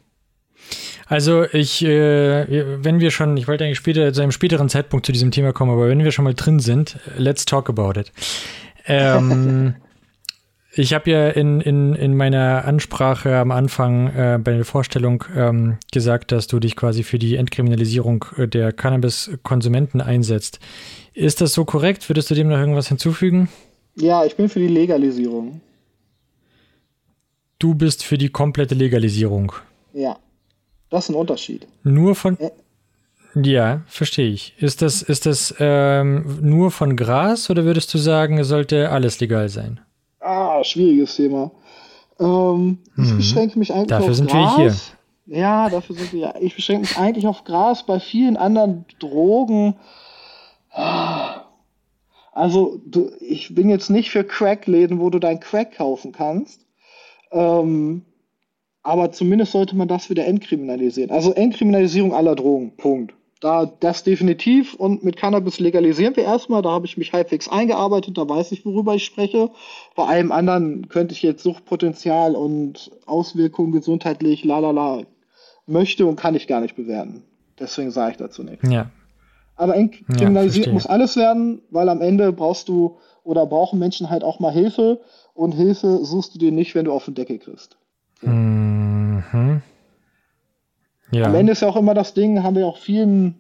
Also 1.06 1.44
ich, 1.44 1.86
äh, 1.86 2.84
wenn 2.84 3.00
wir 3.00 3.12
schon, 3.12 3.38
ich 3.38 3.48
wollte 3.48 3.64
eigentlich 3.64 3.78
später 3.78 4.12
zu 4.12 4.22
einem 4.22 4.32
späteren 4.32 4.70
Zeitpunkt 4.70 5.06
zu 5.06 5.12
diesem 5.12 5.30
Thema 5.30 5.54
kommen, 5.54 5.72
aber 5.72 5.88
wenn 5.88 6.04
wir 6.04 6.12
schon 6.12 6.26
mal 6.26 6.34
drin 6.34 6.60
sind, 6.60 6.98
let's 7.16 7.46
talk 7.46 7.70
about 7.70 8.00
it. 8.00 8.12
Ähm, 8.88 9.76
ich 10.74 10.96
habe 10.96 11.12
ja 11.12 11.30
in, 11.30 11.62
in, 11.62 11.94
in 11.94 12.18
meiner 12.18 12.66
Ansprache 12.66 13.38
am 13.38 13.52
Anfang 13.52 14.08
äh, 14.08 14.40
bei 14.44 14.54
der 14.54 14.66
Vorstellung 14.66 15.24
ähm, 15.36 15.78
gesagt, 15.92 16.32
dass 16.32 16.48
du 16.48 16.60
dich 16.60 16.76
quasi 16.76 17.04
für 17.04 17.20
die 17.20 17.36
Entkriminalisierung 17.36 18.26
der 18.38 18.72
Cannabis-Konsumenten 18.72 20.02
einsetzt. 20.02 20.60
Ist 21.14 21.40
das 21.40 21.54
so 21.54 21.66
korrekt? 21.66 22.10
Würdest 22.10 22.32
du 22.32 22.34
dem 22.34 22.48
noch 22.48 22.58
irgendwas 22.58 22.88
hinzufügen? 22.88 23.50
Ja, 23.96 24.26
ich 24.26 24.36
bin 24.36 24.50
für 24.50 24.60
die 24.60 24.70
Legalisierung. 24.70 25.62
Du 27.64 27.76
bist 27.76 28.04
für 28.04 28.18
die 28.18 28.28
komplette 28.28 28.76
Legalisierung. 28.76 29.54
Ja, 29.94 30.18
das 30.90 31.06
ist 31.06 31.12
ein 31.12 31.16
Unterschied. 31.16 31.66
Nur 31.84 32.14
von. 32.14 32.38
Äh. 32.38 32.52
Ja, 33.42 33.84
verstehe 33.88 34.32
ich. 34.32 34.54
Ist 34.58 34.82
das, 34.82 35.02
ist 35.02 35.26
das 35.26 35.56
ähm, 35.60 36.40
nur 36.42 36.72
von 36.72 36.98
Gras 36.98 37.50
oder 37.50 37.64
würdest 37.64 37.94
du 37.94 38.00
sagen, 38.00 38.38
es 38.38 38.50
sollte 38.50 38.90
alles 38.90 39.22
legal 39.22 39.48
sein? 39.48 39.80
Ah, 40.20 40.62
schwieriges 40.62 41.16
Thema. 41.16 41.52
Ähm, 42.20 42.80
ich 42.98 43.12
mhm. 43.14 43.16
beschränke 43.16 43.58
mich 43.58 43.74
eigentlich 43.74 43.88
dafür 43.88 44.10
auf 44.10 44.16
sind 44.18 44.30
Gras. 44.30 44.58
Wir 44.58 44.72
hier. 44.72 45.40
Ja, 45.40 45.70
dafür 45.70 45.96
sind 45.96 46.12
wir 46.12 46.20
ja. 46.20 46.36
Ich 46.42 46.58
beschränke 46.58 46.82
mich 46.82 46.98
eigentlich 46.98 47.28
auf 47.28 47.46
Gras. 47.46 47.86
Bei 47.86 48.02
vielen 48.02 48.36
anderen 48.36 48.84
Drogen. 49.00 49.76
Also, 52.34 52.82
du, 52.86 53.10
ich 53.22 53.56
bin 53.56 53.70
jetzt 53.70 53.90
nicht 53.90 54.10
für 54.10 54.26
Crackläden, 54.26 55.00
wo 55.00 55.10
du 55.10 55.20
dein 55.20 55.40
Crack 55.40 55.78
kaufen 55.78 56.12
kannst. 56.12 56.63
Ähm, 57.34 58.04
aber 58.84 59.12
zumindest 59.12 59.54
sollte 59.54 59.76
man 59.76 59.88
das 59.88 60.10
wieder 60.10 60.26
entkriminalisieren. 60.26 61.10
Also 61.12 61.34
Entkriminalisierung 61.34 62.14
aller 62.14 62.36
Drogen. 62.36 62.76
Punkt. 62.78 63.14
Da 63.40 63.66
das 63.66 64.04
definitiv 64.04 64.74
und 64.74 65.04
mit 65.04 65.18
Cannabis 65.18 65.60
legalisieren 65.60 66.16
wir 66.16 66.24
erstmal. 66.24 66.62
Da 66.62 66.72
habe 66.72 66.86
ich 66.86 66.96
mich 66.96 67.12
halbwegs 67.12 67.50
eingearbeitet, 67.50 68.18
da 68.18 68.28
weiß 68.28 68.54
ich, 68.54 68.66
worüber 68.66 68.96
ich 68.96 69.04
spreche. 69.04 69.50
Bei 69.96 70.06
allem 70.06 70.32
anderen 70.32 70.88
könnte 70.88 71.14
ich 71.14 71.22
jetzt 71.22 71.44
Suchtpotenzial 71.44 72.36
und 72.36 72.92
Auswirkungen 73.06 73.74
gesundheitlich, 73.74 74.46
lalala, 74.46 75.04
möchte 75.66 76.06
und 76.06 76.16
kann 76.16 76.36
ich 76.36 76.48
gar 76.48 76.62
nicht 76.62 76.76
bewerten. 76.76 77.24
Deswegen 77.60 77.92
sage 77.92 78.12
ich 78.12 78.18
dazu 78.18 78.44
nichts. 78.44 78.70
Ja. 78.70 78.90
Aber 79.56 79.76
entkriminalisiert 79.76 80.68
ja, 80.68 80.74
muss 80.74 80.88
alles 80.88 81.16
werden, 81.16 81.62
weil 81.70 81.90
am 81.90 82.02
Ende 82.02 82.32
brauchst 82.32 82.70
du 82.70 82.98
oder 83.24 83.46
brauchen 83.46 83.78
Menschen 83.78 84.10
halt 84.10 84.24
auch 84.24 84.40
mal 84.40 84.52
Hilfe 84.52 85.02
und 85.34 85.54
Hilfe 85.54 86.04
suchst 86.04 86.36
du 86.36 86.40
dir 86.40 86.52
nicht, 86.52 86.76
wenn 86.76 86.86
du 86.86 86.92
auf 86.92 87.06
den 87.06 87.16
Deckel 87.16 87.40
kriegst. 87.40 87.78
So. 88.22 88.28
Mhm. 88.28 89.62
Ja. 91.12 91.26
Am 91.26 91.36
Ende 91.36 91.52
ist 91.52 91.62
ja 91.62 91.68
auch 91.68 91.76
immer 91.76 91.94
das 91.94 92.14
Ding, 92.14 92.44
haben 92.44 92.56
wir 92.56 92.66
auch 92.66 92.78
vielen 92.78 93.36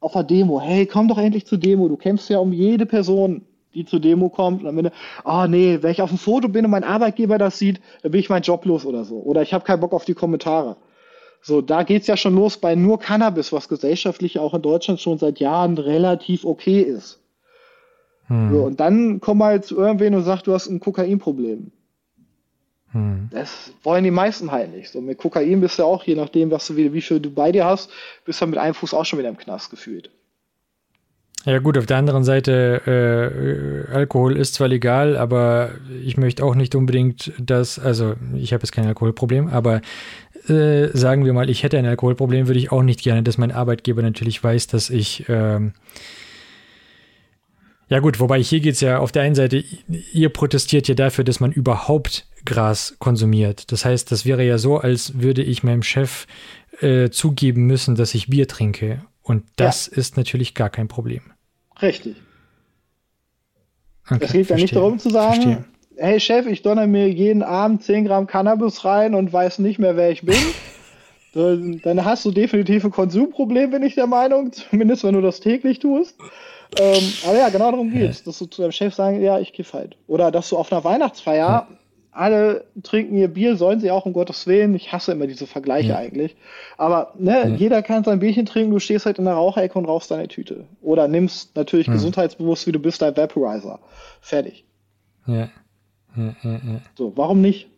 auf 0.00 0.12
der 0.12 0.22
Demo, 0.22 0.60
hey, 0.60 0.86
komm 0.86 1.08
doch 1.08 1.18
endlich 1.18 1.46
zur 1.46 1.58
Demo, 1.58 1.88
du 1.88 1.96
kämpfst 1.96 2.28
ja 2.28 2.38
um 2.38 2.52
jede 2.52 2.84
Person, 2.84 3.46
die 3.72 3.84
zur 3.86 4.00
Demo 4.00 4.28
kommt 4.28 4.62
und 4.62 4.68
am 4.68 4.76
Ende, 4.76 4.92
oh 5.24 5.46
nee, 5.48 5.78
wenn 5.80 5.90
ich 5.90 6.02
auf 6.02 6.10
dem 6.10 6.18
Foto 6.18 6.48
bin 6.48 6.64
und 6.64 6.70
mein 6.70 6.84
Arbeitgeber 6.84 7.38
das 7.38 7.58
sieht, 7.58 7.80
dann 8.02 8.12
bin 8.12 8.20
ich 8.20 8.28
mein 8.28 8.42
Job 8.42 8.64
los 8.66 8.84
oder 8.84 9.04
so. 9.04 9.16
Oder 9.16 9.42
ich 9.42 9.54
habe 9.54 9.64
keinen 9.64 9.80
Bock 9.80 9.92
auf 9.92 10.04
die 10.04 10.14
Kommentare. 10.14 10.76
So, 11.40 11.60
da 11.60 11.82
geht's 11.82 12.06
ja 12.06 12.16
schon 12.16 12.34
los 12.34 12.58
bei 12.58 12.74
nur 12.74 12.98
Cannabis, 12.98 13.52
was 13.52 13.68
gesellschaftlich 13.68 14.38
auch 14.38 14.54
in 14.54 14.62
Deutschland 14.62 15.00
schon 15.00 15.18
seit 15.18 15.40
Jahren 15.40 15.78
relativ 15.78 16.44
okay 16.44 16.80
ist. 16.80 17.20
Hm. 18.28 18.52
So, 18.52 18.62
und 18.62 18.80
dann 18.80 19.20
komm 19.20 19.38
mal 19.38 19.62
zu 19.62 19.76
irgendwen 19.76 20.14
und 20.14 20.24
sag, 20.24 20.42
du 20.42 20.52
hast 20.52 20.68
ein 20.68 20.80
Kokainproblem. 20.80 21.70
Hm. 22.92 23.28
Das 23.30 23.72
wollen 23.82 24.04
die 24.04 24.10
meisten 24.10 24.50
halt 24.52 24.74
nicht. 24.74 24.90
So, 24.90 25.00
mit 25.00 25.18
Kokain 25.18 25.60
bist 25.60 25.78
du 25.78 25.84
auch, 25.84 26.04
je 26.04 26.14
nachdem, 26.14 26.50
was 26.50 26.66
du, 26.66 26.76
wie, 26.76 26.92
wie 26.92 27.02
viel 27.02 27.20
du 27.20 27.30
bei 27.30 27.52
dir 27.52 27.64
hast, 27.64 27.90
bist 28.24 28.40
du 28.40 28.46
mit 28.46 28.58
einem 28.58 28.74
Fuß 28.74 28.94
auch 28.94 29.04
schon 29.04 29.18
wieder 29.18 29.28
im 29.28 29.36
Knast 29.36 29.70
gefühlt. 29.70 30.10
Ja 31.44 31.58
gut, 31.58 31.76
auf 31.76 31.84
der 31.84 31.98
anderen 31.98 32.24
Seite, 32.24 33.86
äh, 33.90 33.92
Alkohol 33.92 34.38
ist 34.38 34.54
zwar 34.54 34.68
legal, 34.68 35.16
aber 35.18 35.72
ich 36.02 36.16
möchte 36.16 36.42
auch 36.42 36.54
nicht 36.54 36.74
unbedingt 36.74 37.32
dass, 37.38 37.78
also 37.78 38.14
ich 38.34 38.54
habe 38.54 38.62
jetzt 38.62 38.72
kein 38.72 38.86
Alkoholproblem, 38.86 39.48
aber 39.48 39.82
äh, 40.48 40.86
sagen 40.96 41.26
wir 41.26 41.34
mal, 41.34 41.50
ich 41.50 41.62
hätte 41.62 41.76
ein 41.76 41.84
Alkoholproblem, 41.84 42.46
würde 42.46 42.58
ich 42.58 42.72
auch 42.72 42.82
nicht 42.82 43.02
gerne, 43.02 43.22
dass 43.22 43.36
mein 43.36 43.52
Arbeitgeber 43.52 44.00
natürlich 44.00 44.42
weiß, 44.42 44.68
dass 44.68 44.88
ich 44.88 45.26
ähm, 45.28 45.74
ja 47.88 47.98
gut, 48.00 48.20
wobei 48.20 48.42
hier 48.42 48.60
geht 48.60 48.74
es 48.74 48.80
ja 48.80 48.98
auf 48.98 49.12
der 49.12 49.22
einen 49.22 49.34
Seite, 49.34 49.62
ihr 50.12 50.28
protestiert 50.30 50.88
ja 50.88 50.94
dafür, 50.94 51.24
dass 51.24 51.40
man 51.40 51.52
überhaupt 51.52 52.26
Gras 52.44 52.96
konsumiert. 52.98 53.72
Das 53.72 53.84
heißt, 53.84 54.10
das 54.10 54.24
wäre 54.24 54.44
ja 54.44 54.58
so, 54.58 54.78
als 54.78 55.20
würde 55.20 55.42
ich 55.42 55.62
meinem 55.62 55.82
Chef 55.82 56.26
äh, 56.80 57.10
zugeben 57.10 57.66
müssen, 57.66 57.94
dass 57.94 58.14
ich 58.14 58.28
Bier 58.28 58.48
trinke. 58.48 59.02
Und 59.22 59.44
das 59.56 59.86
ja. 59.86 59.98
ist 59.98 60.16
natürlich 60.16 60.54
gar 60.54 60.70
kein 60.70 60.88
Problem. 60.88 61.22
Richtig. 61.80 62.16
Okay, 64.10 64.24
es 64.24 64.32
geht 64.32 64.50
ja 64.50 64.56
nicht 64.56 64.76
darum 64.76 64.98
zu 64.98 65.08
sagen, 65.08 65.42
verstehe. 65.42 65.64
hey 65.96 66.20
Chef, 66.20 66.46
ich 66.46 66.60
donner 66.62 66.86
mir 66.86 67.10
jeden 67.10 67.42
Abend 67.42 67.82
10 67.82 68.04
Gramm 68.04 68.26
Cannabis 68.26 68.84
rein 68.84 69.14
und 69.14 69.32
weiß 69.32 69.60
nicht 69.60 69.78
mehr, 69.78 69.96
wer 69.96 70.10
ich 70.10 70.22
bin. 70.22 70.36
dann 71.82 72.04
hast 72.04 72.24
du 72.24 72.30
definitiv 72.30 72.84
ein 72.84 72.90
Konsumproblem, 72.90 73.70
bin 73.70 73.82
ich 73.82 73.94
der 73.94 74.06
Meinung, 74.06 74.52
zumindest 74.52 75.04
wenn 75.04 75.14
du 75.14 75.20
das 75.20 75.40
täglich 75.40 75.78
tust. 75.78 76.16
Ähm, 76.78 77.12
aber 77.26 77.36
ja, 77.36 77.48
genau 77.48 77.70
darum 77.70 77.90
geht 77.90 78.10
es, 78.10 78.22
dass 78.22 78.38
du 78.38 78.46
zu 78.46 78.62
deinem 78.62 78.72
Chef 78.72 78.94
sagen, 78.94 79.22
ja, 79.22 79.38
ich 79.38 79.52
kiff 79.52 79.72
halt. 79.72 79.96
Oder 80.06 80.30
dass 80.30 80.48
du 80.48 80.56
auf 80.56 80.72
einer 80.72 80.84
Weihnachtsfeier, 80.84 81.36
ja. 81.36 81.68
alle 82.12 82.64
trinken 82.82 83.16
ihr 83.16 83.28
Bier, 83.28 83.56
sollen 83.56 83.80
sie 83.80 83.90
auch, 83.90 84.06
um 84.06 84.12
Gottes 84.12 84.46
Willen. 84.46 84.74
Ich 84.74 84.92
hasse 84.92 85.12
immer 85.12 85.26
diese 85.26 85.46
Vergleiche 85.46 85.90
ja. 85.90 85.98
eigentlich. 85.98 86.36
Aber 86.76 87.12
ne, 87.18 87.54
jeder 87.56 87.82
kann 87.82 88.04
sein 88.04 88.20
Bierchen 88.20 88.46
trinken, 88.46 88.72
du 88.72 88.78
stehst 88.78 89.06
halt 89.06 89.18
in 89.18 89.24
der 89.24 89.34
Raucherecke 89.34 89.78
und 89.78 89.86
rauchst 89.86 90.10
deine 90.10 90.28
Tüte. 90.28 90.64
Oder 90.82 91.08
nimmst 91.08 91.54
natürlich 91.56 91.86
gesundheitsbewusst, 91.86 92.66
wie 92.66 92.72
du 92.72 92.78
bist, 92.78 93.02
dein 93.02 93.16
Vaporizer. 93.16 93.78
Fertig. 94.20 94.64
Ja. 95.26 95.48
So, 96.96 97.12
warum 97.16 97.40
nicht? 97.40 97.68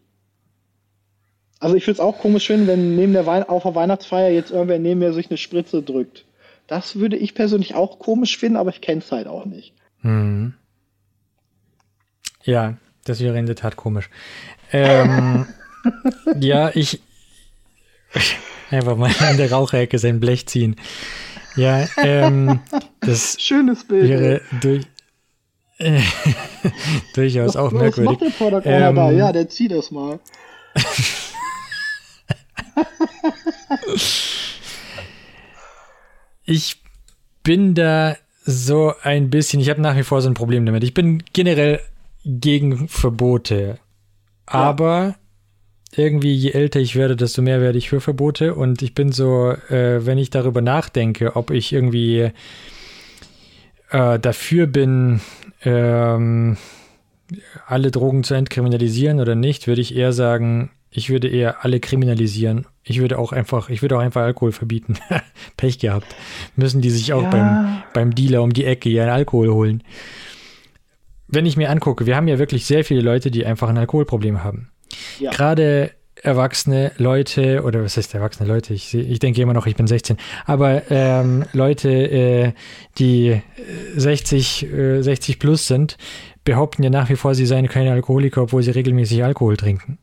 Also 1.59 1.75
ich 1.75 1.87
würde 1.87 1.95
es 1.95 2.01
auch 2.01 2.19
komisch 2.19 2.47
finden, 2.47 2.67
wenn 2.67 2.97
neben 2.97 3.15
der 3.15 3.27
Wein 3.27 3.43
auf 3.43 3.63
der 3.63 3.75
Weihnachtsfeier 3.75 4.31
jetzt 4.31 4.51
irgendwer 4.51 4.79
neben 4.79 5.01
mir 5.01 5.13
sich 5.13 5.31
eine 5.31 5.39
Spritze 5.39 5.83
drückt. 5.83 6.27
Das 6.67 6.97
würde 6.97 7.17
ich 7.17 7.35
persönlich 7.35 7.75
auch 7.75 7.99
komisch 7.99 8.39
finden, 8.39 8.57
aber 8.57 8.71
ich 8.71 8.81
kenne 8.81 9.01
es 9.01 9.13
halt 9.13 9.29
auch 9.29 9.45
nicht. 9.45 9.75
Hm. 10.01 10.55
Ja, 12.43 12.77
das 13.05 13.21
wäre 13.21 13.39
in 13.39 13.47
der 13.47 13.57
Tat 13.57 13.77
komisch. 13.77 14.11
Ähm, 14.73 15.47
ja, 16.41 16.71
ich 16.75 17.01
einfach 18.71 18.97
mal 18.97 19.13
an 19.21 19.37
der 19.37 19.53
Raucherecke 19.53 19.99
sein 19.99 20.21
Blech 20.21 20.47
ziehen. 20.47 20.77
Ja, 21.57 21.87
ähm, 21.99 22.61
das 23.01 23.37
schönes 23.41 23.87
Bild. 23.87 24.09
Wäre 24.09 24.41
durch, 24.61 24.85
äh, 25.79 26.01
durchaus 27.15 27.55
was, 27.55 27.57
auch 27.57 27.73
merkwürdig. 27.73 28.21
Was 28.21 28.21
macht 28.21 28.23
der 28.23 28.45
Product 28.45 28.63
ähm, 28.65 28.97
da? 28.97 29.11
Ja, 29.11 29.33
der 29.33 29.49
zieht 29.49 29.73
das 29.73 29.91
mal. 29.91 30.21
ich 36.47 36.81
bin 37.43 37.75
da 37.75 38.17
so 38.45 38.95
ein 39.03 39.29
bisschen, 39.29 39.61
ich 39.61 39.69
habe 39.69 39.81
nach 39.81 39.97
wie 39.97 40.05
vor 40.05 40.23
so 40.23 40.31
ein 40.31 40.35
Problem 40.35 40.65
damit. 40.65 40.85
Ich 40.85 40.95
bin 40.95 41.23
generell 41.33 41.81
gegen 42.25 42.89
Verbote. 42.89 43.79
Aber 44.47 45.17
ja. 45.97 46.05
irgendwie, 46.05 46.33
je 46.33 46.53
älter 46.53 46.79
ich 46.79 46.95
werde, 46.95 47.17
desto 47.17 47.43
mehr 47.43 47.61
werde 47.61 47.79
ich 47.79 47.89
für 47.89 48.01
Verbote. 48.01 48.55
Und 48.55 48.83
ich 48.83 48.95
bin 48.95 49.11
so, 49.11 49.51
äh, 49.51 50.07
wenn 50.07 50.19
ich 50.19 50.31
darüber 50.31 50.63
nachdenke, 50.63 51.35
ob 51.35 51.51
ich 51.51 51.73
irgendwie 51.73 52.31
äh, 53.91 54.19
dafür 54.19 54.69
bin, 54.69 55.21
ähm, 55.65 56.57
alle 57.67 57.91
Drogen 57.91 58.23
zu 58.23 58.35
entkriminalisieren 58.35 59.19
oder 59.19 59.35
nicht, 59.35 59.67
würde 59.67 59.81
ich 59.81 59.97
eher 59.97 60.13
sagen, 60.13 60.71
ich 60.91 61.11
würde 61.11 61.29
eher 61.29 61.65
alle 61.65 61.81
kriminalisieren. 61.81 62.67
Ich 62.83 63.01
würde 63.01 63.19
auch 63.19 63.33
einfach, 63.33 63.69
ich 63.69 63.83
würde 63.83 63.97
auch 63.97 64.01
einfach 64.01 64.23
Alkohol 64.23 64.53
verbieten. 64.53 64.95
Pech 65.57 65.79
gehabt. 65.79 66.15
Müssen 66.55 66.81
die 66.81 66.91
sich 66.91 67.13
auch 67.13 67.23
ja. 67.23 67.31
beim, 67.31 67.83
beim 67.93 68.15
Dealer 68.15 68.43
um 68.43 68.53
die 68.53 68.65
Ecke 68.65 68.89
ihren 68.89 69.09
Alkohol 69.09 69.53
holen. 69.53 69.83
Wenn 71.29 71.47
ich 71.47 71.57
mir 71.57 71.71
angucke, 71.71 72.07
wir 72.07 72.17
haben 72.17 72.29
ja 72.29 72.39
wirklich 72.39 72.67
sehr 72.67 72.85
viele 72.85 73.01
Leute, 73.01 73.31
die 73.31 73.45
einfach 73.45 73.69
ein 73.69 73.79
Alkoholproblem 73.79 74.45
haben. 74.45 74.71
Ja. 75.19 75.33
Gerade 75.33 75.91
erwachsene 76.23 76.93
Leute, 76.97 77.63
oder 77.63 77.83
was 77.83 77.97
heißt 77.97 78.15
erwachsene 78.15 78.49
Leute? 78.49 78.73
Ich, 78.73 78.95
ich 78.95 79.19
denke 79.19 79.43
immer 79.43 79.53
noch, 79.53 79.67
ich 79.67 79.77
bin 79.77 79.87
16, 79.87 80.17
aber 80.45 80.91
ähm, 80.91 81.45
Leute, 81.53 81.91
äh, 81.91 82.53
die 82.99 83.43
60, 83.97 84.73
äh, 84.73 85.03
60 85.03 85.39
plus 85.39 85.67
sind, 85.67 85.99
behaupten 86.45 86.83
ja 86.83 86.91
nach 86.91 87.11
wie 87.11 87.17
vor, 87.17 87.35
sie 87.35 87.47
seien 87.47 87.69
keine 87.69 87.93
Alkoholiker, 87.93 88.43
obwohl 88.43 88.63
sie 88.63 88.71
regelmäßig 88.71 89.25
Alkohol 89.25 89.57
trinken. 89.57 89.99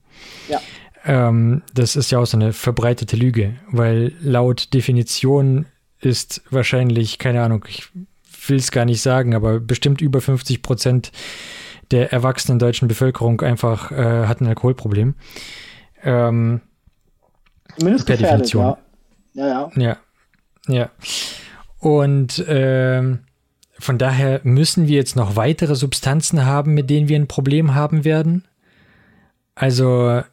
Ja. 0.49 0.61
Ähm, 1.05 1.63
das 1.73 1.95
ist 1.95 2.11
ja 2.11 2.19
auch 2.19 2.25
so 2.25 2.37
eine 2.37 2.53
verbreitete 2.53 3.15
Lüge, 3.15 3.55
weil 3.71 4.13
laut 4.21 4.73
Definition 4.73 5.65
ist 5.99 6.41
wahrscheinlich, 6.49 7.19
keine 7.19 7.41
Ahnung, 7.41 7.65
ich 7.67 7.89
will 8.47 8.57
es 8.57 8.71
gar 8.71 8.85
nicht 8.85 9.01
sagen, 9.01 9.35
aber 9.35 9.59
bestimmt 9.59 10.01
über 10.01 10.21
50 10.21 10.61
Prozent 10.61 11.11
der 11.91 12.11
erwachsenen 12.11 12.59
deutschen 12.59 12.87
Bevölkerung 12.87 13.41
einfach 13.41 13.91
äh, 13.91 14.27
hat 14.27 14.41
ein 14.41 14.47
Alkoholproblem. 14.47 15.15
Ähm, 16.03 16.61
Zumindest 17.77 18.05
per 18.05 18.17
Definition. 18.17 18.63
Ja. 18.63 18.77
ja, 19.33 19.47
ja. 19.47 19.71
Ja, 19.75 19.97
ja. 20.67 20.89
Und 21.79 22.43
ähm, 22.47 23.19
von 23.79 23.97
daher 23.97 24.39
müssen 24.43 24.87
wir 24.87 24.95
jetzt 24.95 25.15
noch 25.15 25.35
weitere 25.35 25.75
Substanzen 25.75 26.45
haben, 26.45 26.73
mit 26.73 26.89
denen 26.89 27.09
wir 27.09 27.17
ein 27.17 27.27
Problem 27.27 27.75
haben 27.75 28.05
werden. 28.05 28.45
Also 29.55 30.23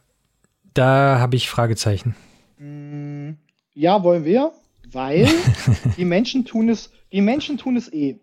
da 0.73 1.19
habe 1.19 1.35
ich 1.35 1.49
Fragezeichen. 1.49 2.15
Mm, 2.57 3.31
ja, 3.73 4.03
wollen 4.03 4.25
wir, 4.25 4.51
weil 4.91 5.27
die 5.97 6.05
Menschen 6.05 6.45
tun 6.45 6.69
es, 6.69 6.91
die 7.11 7.21
Menschen 7.21 7.57
tun 7.57 7.75
es 7.75 7.91
eh. 7.91 8.19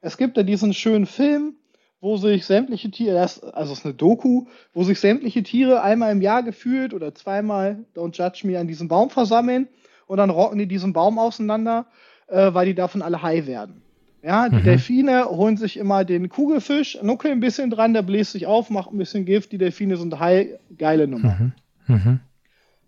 Es 0.00 0.16
gibt 0.16 0.36
ja 0.36 0.42
diesen 0.42 0.74
schönen 0.74 1.06
Film, 1.06 1.54
wo 2.00 2.16
sich 2.16 2.44
sämtliche 2.44 2.90
Tiere, 2.90 3.20
also 3.20 3.72
es 3.72 3.78
ist 3.78 3.84
eine 3.84 3.94
Doku, 3.94 4.46
wo 4.74 4.82
sich 4.82 4.98
sämtliche 4.98 5.44
Tiere 5.44 5.82
einmal 5.82 6.10
im 6.10 6.20
Jahr 6.20 6.42
gefühlt 6.42 6.94
oder 6.94 7.14
zweimal, 7.14 7.84
don't 7.94 8.16
judge 8.16 8.44
me, 8.44 8.58
an 8.58 8.66
diesem 8.66 8.88
Baum 8.88 9.08
versammeln 9.08 9.68
und 10.08 10.18
dann 10.18 10.30
rocken 10.30 10.58
die 10.58 10.66
diesen 10.66 10.92
Baum 10.92 11.18
auseinander, 11.18 11.86
äh, 12.26 12.52
weil 12.52 12.66
die 12.66 12.74
davon 12.74 13.02
alle 13.02 13.22
high 13.22 13.46
werden. 13.46 13.82
Ja, 14.22 14.48
die 14.48 14.56
mhm. 14.56 14.64
Delfine 14.64 15.24
holen 15.28 15.56
sich 15.56 15.76
immer 15.76 16.04
den 16.04 16.28
Kugelfisch, 16.28 16.98
nuckeln 17.02 17.32
ein 17.32 17.40
bisschen 17.40 17.70
dran, 17.70 17.92
der 17.92 18.02
bläst 18.02 18.32
sich 18.32 18.46
auf, 18.46 18.70
macht 18.70 18.92
ein 18.92 18.98
bisschen 18.98 19.24
Gift, 19.24 19.50
die 19.50 19.58
Delfine 19.58 19.96
sind 19.96 20.18
high, 20.20 20.58
geile 20.78 21.08
Nummer. 21.08 21.36
Mhm. 21.38 21.52
Mhm. 21.94 22.20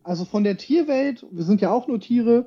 Also 0.04 0.24
von 0.24 0.44
der 0.44 0.56
Tierwelt, 0.56 1.26
wir 1.30 1.42
sind 1.42 1.60
ja 1.60 1.72
auch 1.72 1.88
nur 1.88 1.98
Tiere, 1.98 2.46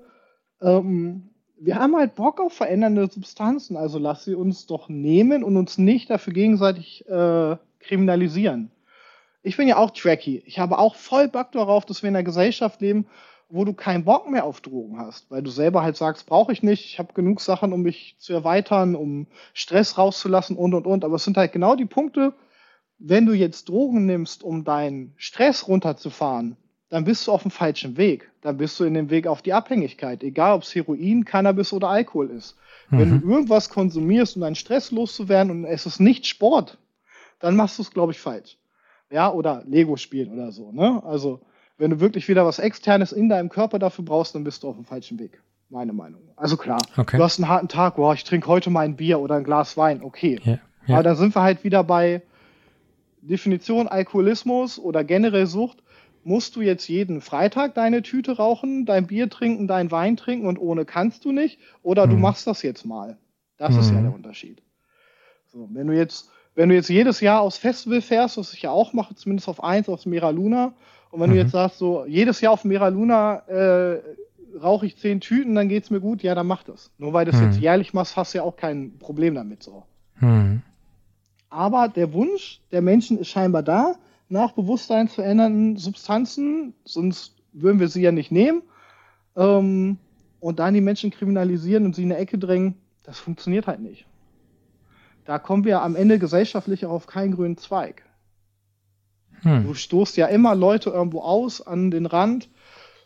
ähm, 0.62 1.30
wir 1.60 1.76
haben 1.76 1.96
halt 1.96 2.16
Bock 2.16 2.40
auf 2.40 2.54
verändernde 2.54 3.10
Substanzen, 3.12 3.76
also 3.76 4.00
lass 4.00 4.24
sie 4.24 4.36
uns 4.36 4.68
doch 4.68 4.90
nehmen 4.90 5.44
und 5.44 5.58
uns 5.58 5.78
nicht 5.78 6.10
dafür 6.10 6.34
gegenseitig 6.34 7.06
äh, 7.10 7.58
kriminalisieren. 7.80 8.72
Ich 9.44 9.58
bin 9.58 9.68
ja 9.68 9.78
auch 9.78 9.92
tracky. 9.92 10.44
Ich 10.46 10.60
habe 10.60 10.78
auch 10.78 10.96
voll 10.96 11.28
Bock 11.28 11.52
darauf, 11.52 11.86
dass 11.86 12.04
wir 12.04 12.10
in 12.10 12.16
einer 12.16 12.24
Gesellschaft 12.24 12.82
leben, 12.82 13.08
wo 13.50 13.64
du 13.64 13.74
keinen 13.74 14.04
Bock 14.04 14.30
mehr 14.30 14.44
auf 14.44 14.62
Drogen 14.62 15.00
hast, 15.00 15.32
weil 15.32 15.42
du 15.42 15.50
selber 15.50 15.82
halt 15.82 15.96
sagst, 15.96 16.28
brauche 16.28 16.52
ich 16.52 16.64
nicht, 16.64 16.86
ich 16.86 17.00
habe 17.00 17.14
genug 17.14 17.40
Sachen, 17.40 17.72
um 17.72 17.82
mich 17.82 18.16
zu 18.20 18.34
erweitern, 18.34 18.96
um 18.96 19.28
Stress 19.54 19.98
rauszulassen 19.98 20.58
und 20.58 20.74
und 20.74 20.86
und. 20.86 21.06
Aber 21.06 21.16
es 21.16 21.24
sind 21.24 21.38
halt 21.38 21.54
genau 21.54 21.76
die 21.76 21.86
Punkte, 21.86 22.34
wenn 23.00 23.26
du 23.26 23.34
jetzt 23.34 23.70
Drogen 23.70 24.06
nimmst, 24.06 24.44
um 24.44 24.64
deinen 24.64 25.14
Stress 25.18 25.68
runterzufahren, 25.68 26.58
dann 26.90 27.04
bist 27.04 27.28
du 27.28 27.32
auf 27.32 27.42
dem 27.44 27.52
falschen 27.52 27.98
Weg. 27.98 28.32
Dann 28.42 28.58
bist 28.58 28.80
du 28.80 28.86
in 28.86 28.94
dem 28.94 29.10
Weg 29.10 29.28
auf 29.28 29.42
die 29.42 29.54
Abhängigkeit, 29.54 30.24
egal 30.24 30.56
ob 30.56 30.64
es 30.64 30.74
Heroin, 30.74 31.26
Cannabis 31.26 31.74
oder 31.74 31.90
Alkohol 31.90 32.30
ist. 32.32 32.58
Mhm. 32.90 33.00
Wenn 33.00 33.22
du 33.22 33.30
irgendwas 33.30 33.70
konsumierst, 33.70 34.36
um 34.36 34.42
deinen 34.42 34.56
Stress 34.56 34.92
loszuwerden 34.92 35.52
und 35.52 35.66
es 35.66 35.86
ist 35.86 36.00
nicht 36.00 36.26
Sport, 36.26 36.78
dann 37.40 37.56
machst 37.56 37.78
du 37.78 37.84
es, 37.84 37.92
glaube 37.92 38.14
ich, 38.14 38.20
falsch. 38.20 38.58
Ja, 39.10 39.32
oder 39.32 39.64
Lego 39.68 39.96
spielen 39.96 40.34
oder 40.34 40.52
so. 40.52 40.72
Ne? 40.72 41.02
Also, 41.06 41.42
wenn 41.78 41.92
du 41.92 42.00
wirklich 42.00 42.28
wieder 42.28 42.46
was 42.46 42.60
Externes 42.60 43.12
in 43.12 43.30
deinem 43.30 43.50
Körper 43.50 43.80
dafür 43.80 44.06
brauchst, 44.06 44.36
dann 44.36 44.44
bist 44.44 44.64
du 44.64 44.70
auf 44.70 44.76
dem 44.76 44.86
falschen 44.86 45.20
Weg. 45.20 45.42
Meine 45.70 45.94
Meinung. 45.94 46.22
Also 46.38 46.56
klar, 46.56 46.82
okay. 46.96 47.18
du 47.18 47.24
hast 47.24 47.40
einen 47.40 47.50
harten 47.50 47.68
Tag, 47.68 47.98
boah, 47.98 48.14
ich 48.14 48.24
trinke 48.24 48.48
heute 48.48 48.70
mal 48.70 48.86
ein 48.86 48.96
Bier 48.96 49.20
oder 49.20 49.36
ein 49.36 49.44
Glas 49.44 49.76
Wein, 49.76 50.02
okay. 50.02 50.40
Ja, 50.44 50.60
ja. 50.88 50.96
Aber 50.96 51.04
da 51.04 51.16
sind 51.16 51.36
wir 51.36 51.42
halt 51.42 51.64
wieder 51.64 51.84
bei 51.84 52.22
Definition 53.22 53.88
Alkoholismus 53.88 54.80
oder 54.80 55.04
generell 55.04 55.46
Sucht 55.46 55.84
musst 56.24 56.56
du 56.56 56.62
jetzt 56.62 56.88
jeden 56.88 57.22
Freitag 57.22 57.74
deine 57.76 58.02
Tüte 58.02 58.38
rauchen, 58.38 58.86
dein 58.86 59.08
Bier 59.08 59.30
trinken, 59.30 59.68
dein 59.68 59.92
Wein 59.92 60.18
trinken 60.18 60.48
und 60.48 60.58
ohne 60.58 60.86
kannst 60.86 61.24
du 61.26 61.32
nicht? 61.32 61.60
Oder 61.84 62.06
mhm. 62.06 62.12
du 62.12 62.18
machst 62.18 62.48
das 62.48 62.64
jetzt 62.64 62.86
mal. 62.86 63.18
Das 63.58 63.74
mhm. 63.74 63.80
ist 63.80 63.90
ja 63.92 63.98
mhm. 63.98 64.04
der 64.04 64.14
Unterschied. 64.14 64.62
So, 65.46 65.70
wenn 65.72 65.88
du 65.88 65.94
jetzt, 65.94 66.30
wenn 66.54 66.70
du 66.70 66.76
jetzt 66.76 66.90
jedes 66.90 67.22
Jahr 67.22 67.42
aufs 67.42 67.58
Festival 67.58 68.02
fährst, 68.02 68.38
was 68.38 68.54
ich 68.54 68.62
ja 68.62 68.72
auch 68.72 68.92
mache, 68.92 69.16
zumindest 69.16 69.48
auf 69.48 69.64
eins, 69.64 69.88
aufs 69.88 70.06
Mera 70.06 70.30
Luna, 70.30 70.74
und 71.12 71.20
wenn 71.20 71.30
mhm. 71.30 71.36
du 71.36 71.40
jetzt 71.40 71.52
sagst, 71.52 71.78
so, 71.78 72.06
jedes 72.06 72.42
Jahr 72.42 72.54
auf 72.54 72.66
Mera 72.66 72.88
Luna 72.90 73.38
äh, 73.48 74.02
rauche 74.62 74.86
ich 74.86 74.98
zehn 74.98 75.22
Tüten, 75.22 75.56
dann 75.56 75.70
geht's 75.70 75.90
mir 75.90 76.00
gut, 76.00 76.24
ja, 76.24 76.36
dann 76.36 76.48
mach 76.48 76.64
das. 76.64 76.92
Nur 76.98 77.14
weil 77.14 77.26
du 77.26 77.32
das 77.32 77.42
jetzt 77.42 77.58
mhm. 77.58 77.62
jährlich 77.62 77.94
machst, 77.94 78.16
hast 78.18 78.34
du 78.34 78.40
ja 78.40 78.44
auch 78.44 78.56
kein 78.56 78.98
Problem 79.00 79.36
damit 79.36 79.64
so. 79.64 79.84
Mhm. 80.20 80.62
Aber 81.50 81.88
der 81.88 82.14
Wunsch 82.14 82.62
der 82.72 82.82
Menschen 82.82 83.18
ist 83.20 83.30
scheinbar 83.30 83.64
da, 83.64 83.96
nach 84.30 84.52
Bewusstsein 84.52 85.08
verändernden 85.08 85.78
Substanzen, 85.78 86.74
sonst 86.84 87.36
würden 87.54 87.80
wir 87.80 87.88
sie 87.88 88.02
ja 88.02 88.12
nicht 88.12 88.32
nehmen. 88.32 88.62
Ähm, 89.36 89.98
und 90.40 90.60
dann 90.60 90.74
die 90.74 90.82
Menschen 90.82 91.12
kriminalisieren 91.12 91.86
und 91.86 91.96
sie 91.96 92.04
in 92.04 92.12
eine 92.12 92.22
Ecke 92.22 92.38
drängen, 92.38 92.76
das 93.04 93.20
funktioniert 93.20 93.68
halt 93.68 93.80
nicht. 93.80 94.06
Da 95.26 95.40
kommen 95.40 95.66
wir 95.66 95.82
am 95.82 95.96
Ende 95.96 96.20
gesellschaftlich 96.20 96.86
auch 96.86 96.92
auf 96.92 97.08
keinen 97.08 97.34
grünen 97.34 97.58
Zweig. 97.58 98.04
Hm. 99.42 99.64
Du 99.64 99.74
stoßt 99.74 100.18
ja 100.18 100.28
immer 100.28 100.56
Leute 100.56 100.90
irgendwo 100.90 101.22
aus 101.22 101.66
an 101.66 101.92
den 101.92 102.06
Rand. 102.06 102.50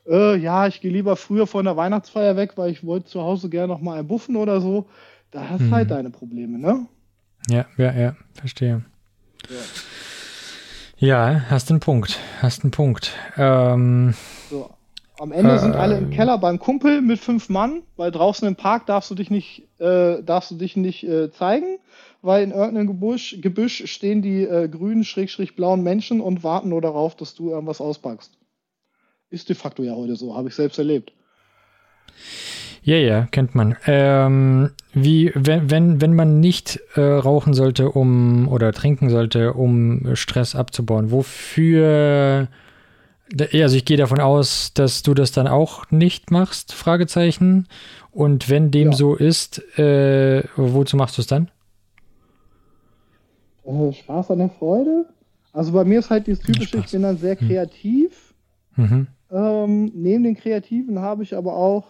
Äh, 0.07 0.38
ja, 0.38 0.67
ich 0.67 0.82
gehe 0.82 0.91
lieber 0.91 1.15
früher 1.15 1.47
von 1.47 1.65
der 1.65 1.77
Weihnachtsfeier 1.77 2.36
weg, 2.36 2.53
weil 2.55 2.71
ich 2.71 2.86
wollte 2.86 3.07
zu 3.07 3.21
Hause 3.21 3.49
gerne 3.49 3.73
noch 3.73 3.82
mal 3.82 3.99
ein 3.99 4.07
Buffen 4.07 4.36
oder 4.36 4.61
so. 4.61 4.88
Da 5.32 5.49
hast 5.49 5.61
hm. 5.61 5.71
halt 5.71 5.91
deine 5.91 6.09
Probleme, 6.09 6.57
ne? 6.57 6.88
Ja, 7.49 7.65
ja, 7.77 7.91
ja, 7.93 8.15
verstehe. 8.34 8.84
Ja. 9.49 9.55
Ja, 10.97 11.41
hast 11.49 11.71
einen 11.71 11.79
Punkt. 11.79 12.19
Hast 12.43 12.63
einen 12.63 12.69
Punkt. 12.69 13.13
Ähm, 13.36 14.13
so. 14.51 14.69
Am 15.19 15.32
Ende 15.32 15.55
äh, 15.55 15.59
sind 15.59 15.75
alle 15.75 15.97
im 15.97 16.11
Keller 16.11 16.38
beim 16.38 16.59
Kumpel 16.59 17.01
mit 17.01 17.19
fünf 17.19 17.49
Mann, 17.49 17.82
weil 17.95 18.11
draußen 18.11 18.47
im 18.47 18.55
Park 18.55 18.86
darfst 18.86 19.09
du 19.09 19.15
dich 19.15 19.32
nicht, 19.32 19.67
äh, 19.79 20.21
darfst 20.21 20.51
du 20.51 20.55
dich 20.55 20.75
nicht 20.75 21.03
äh, 21.03 21.32
zeigen, 21.32 21.79
weil 22.22 22.43
in 22.43 22.51
irgendeinem 22.51 22.88
Gebüsch, 22.88 23.38
Gebüsch 23.41 23.84
stehen 23.89 24.22
die 24.22 24.43
äh, 24.43 24.67
grünen, 24.67 25.03
schrägstrich 25.03 25.55
blauen 25.55 25.84
Menschen 25.84 26.22
und 26.22 26.43
warten 26.43 26.69
nur 26.69 26.82
darauf, 26.82 27.15
dass 27.15 27.36
du 27.36 27.49
irgendwas 27.49 27.82
auspackst. 27.82 28.38
Ist 29.30 29.49
de 29.49 29.55
facto 29.55 29.84
ja 29.84 29.95
heute 29.95 30.15
so, 30.15 30.36
habe 30.36 30.49
ich 30.49 30.55
selbst 30.55 30.78
erlebt. 30.78 31.13
Ja, 32.84 32.97
ja, 32.97 33.28
kennt 33.28 33.53
man. 33.53 33.78
Ähm, 33.86 34.72
wie, 34.93 35.32
wenn, 35.36 35.69
wenn, 35.69 36.01
wenn 36.01 36.15
man 36.15 36.39
nicht 36.39 36.80
äh, 36.95 37.01
rauchen 37.01 37.53
sollte, 37.53 37.91
um 37.91 38.47
oder 38.47 38.72
trinken 38.74 39.09
sollte, 39.09 39.53
um 39.53 40.15
Stress 40.15 40.55
abzubauen, 40.55 41.11
wofür 41.11 42.49
also 43.39 43.78
ich 43.78 43.86
gehe 43.86 43.97
davon 43.97 44.19
aus, 44.19 44.74
dass 44.74 45.03
du 45.03 45.13
das 45.13 45.32
dann 45.32 45.47
auch 45.47 45.89
nicht 45.89 46.32
machst, 46.32 46.74
Fragezeichen. 46.74 47.67
Und 48.11 48.49
wenn 48.49 48.72
dem 48.72 48.91
ja. 48.91 48.97
so 48.97 49.15
ist, 49.15 49.59
äh, 49.80 50.43
wozu 50.57 50.97
machst 50.97 51.17
du 51.17 51.22
es 51.22 51.28
dann? 51.28 51.49
Äh, 53.66 53.93
Spaß 53.93 54.32
an 54.32 54.39
der 54.39 54.49
Freude. 54.49 55.07
Also 55.53 55.72
bei 55.72 55.84
mir 55.84 55.99
ist 55.99 56.09
halt 56.09 56.28
dieses 56.28 56.43
typische, 56.43 56.78
ich 56.78 56.91
bin 56.91 57.01
dann 57.01 57.18
sehr 57.18 57.39
hm. 57.39 57.47
kreativ. 57.47 58.34
Mhm. 58.76 59.07
Ähm, 59.32 59.91
neben 59.93 60.24
den 60.24 60.36
Kreativen 60.36 60.99
habe 60.99 61.24
ich 61.24 61.36
aber 61.36 61.55
auch 61.55 61.86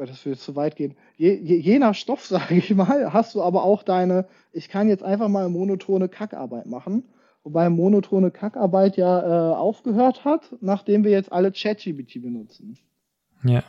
Gott, 0.00 0.08
das 0.08 0.24
würde 0.24 0.38
zu 0.38 0.56
weit 0.56 0.76
gehen. 0.76 0.96
Je, 1.18 1.34
je, 1.34 1.56
je 1.56 1.78
nach 1.78 1.94
Stoff, 1.94 2.24
sage 2.26 2.54
ich 2.54 2.74
mal, 2.74 3.12
hast 3.12 3.34
du 3.34 3.42
aber 3.42 3.64
auch 3.64 3.82
deine, 3.82 4.26
ich 4.50 4.70
kann 4.70 4.88
jetzt 4.88 5.02
einfach 5.02 5.28
mal 5.28 5.50
monotone 5.50 6.08
Kackarbeit 6.08 6.64
machen. 6.64 7.04
Wobei 7.42 7.68
monotone 7.68 8.30
Kackarbeit 8.30 8.96
ja 8.96 9.20
äh, 9.20 9.54
aufgehört 9.54 10.24
hat, 10.24 10.56
nachdem 10.62 11.04
wir 11.04 11.10
jetzt 11.10 11.30
alle 11.30 11.52
ChatGPT 11.52 12.22
benutzen. 12.22 12.78
Ja. 13.44 13.62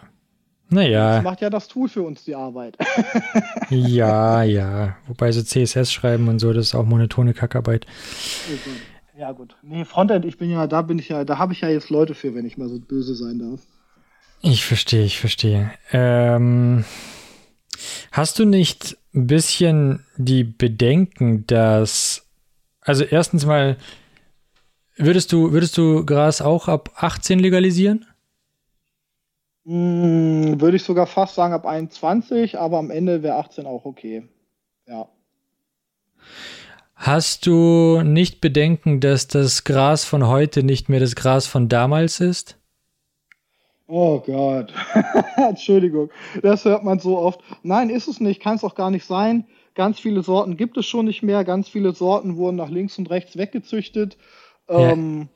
Naja. 0.71 1.15
Das 1.15 1.23
macht 1.23 1.41
ja 1.41 1.49
das 1.49 1.67
Tool 1.67 1.89
für 1.89 2.01
uns 2.01 2.23
die 2.23 2.33
Arbeit. 2.33 2.77
ja, 3.69 4.41
ja. 4.43 4.95
Wobei 5.05 5.31
so 5.33 5.43
CSS 5.43 5.91
schreiben 5.91 6.29
und 6.29 6.39
so, 6.39 6.53
das 6.53 6.67
ist 6.67 6.75
auch 6.75 6.85
monotone 6.85 7.33
Kackarbeit. 7.33 7.85
Ja, 9.17 9.33
gut. 9.33 9.55
Nee, 9.61 9.83
Frontend, 9.83 10.23
ich 10.23 10.37
bin 10.37 10.49
ja, 10.49 10.67
da 10.67 10.81
bin 10.81 10.97
ich 10.97 11.09
ja, 11.09 11.25
da 11.25 11.37
habe 11.37 11.51
ich 11.51 11.61
ja 11.61 11.69
jetzt 11.69 11.89
Leute 11.89 12.15
für, 12.15 12.33
wenn 12.35 12.45
ich 12.45 12.57
mal 12.57 12.69
so 12.69 12.79
böse 12.79 13.15
sein 13.15 13.39
darf. 13.39 13.59
Ich 14.41 14.63
verstehe, 14.63 15.03
ich 15.03 15.19
verstehe. 15.19 15.71
Ähm, 15.91 16.85
hast 18.13 18.39
du 18.39 18.45
nicht 18.45 18.97
ein 19.13 19.27
bisschen 19.27 20.05
die 20.15 20.45
Bedenken, 20.45 21.45
dass, 21.47 22.25
also 22.79 23.03
erstens 23.03 23.45
mal, 23.45 23.75
würdest 24.95 25.33
du, 25.33 25.51
würdest 25.51 25.77
du 25.77 26.05
Gras 26.05 26.41
auch 26.41 26.69
ab 26.69 26.91
18 26.95 27.39
legalisieren? 27.39 28.05
Hm, 29.65 30.59
würde 30.59 30.77
ich 30.77 30.83
sogar 30.83 31.05
fast 31.05 31.35
sagen 31.35 31.53
ab 31.53 31.65
21, 31.65 32.57
aber 32.57 32.79
am 32.79 32.89
Ende 32.89 33.21
wäre 33.23 33.35
18 33.35 33.65
auch 33.65 33.85
okay. 33.85 34.27
Ja. 34.87 35.07
Hast 36.95 37.47
du 37.47 38.01
nicht 38.03 38.41
Bedenken, 38.41 38.99
dass 38.99 39.27
das 39.27 39.63
Gras 39.63 40.03
von 40.03 40.27
heute 40.27 40.63
nicht 40.63 40.89
mehr 40.89 40.99
das 40.99 41.15
Gras 41.15 41.47
von 41.47 41.69
damals 41.69 42.19
ist? 42.19 42.57
Oh 43.87 44.19
Gott. 44.19 44.73
Entschuldigung. 45.35 46.11
Das 46.41 46.63
hört 46.63 46.83
man 46.83 46.99
so 46.99 47.17
oft. 47.17 47.41
Nein, 47.63 47.89
ist 47.89 48.07
es 48.07 48.19
nicht. 48.19 48.41
Kann 48.41 48.55
es 48.55 48.63
auch 48.63 48.75
gar 48.75 48.89
nicht 48.89 49.05
sein. 49.05 49.47
Ganz 49.73 49.99
viele 49.99 50.23
Sorten 50.23 50.57
gibt 50.57 50.77
es 50.77 50.85
schon 50.85 51.05
nicht 51.05 51.23
mehr. 51.23 51.43
Ganz 51.43 51.67
viele 51.67 51.93
Sorten 51.93 52.37
wurden 52.37 52.55
nach 52.57 52.69
links 52.69 52.97
und 52.97 53.09
rechts 53.09 53.35
weggezüchtet. 53.35 54.17
Ja. 54.69 54.91
Ähm, 54.91 55.27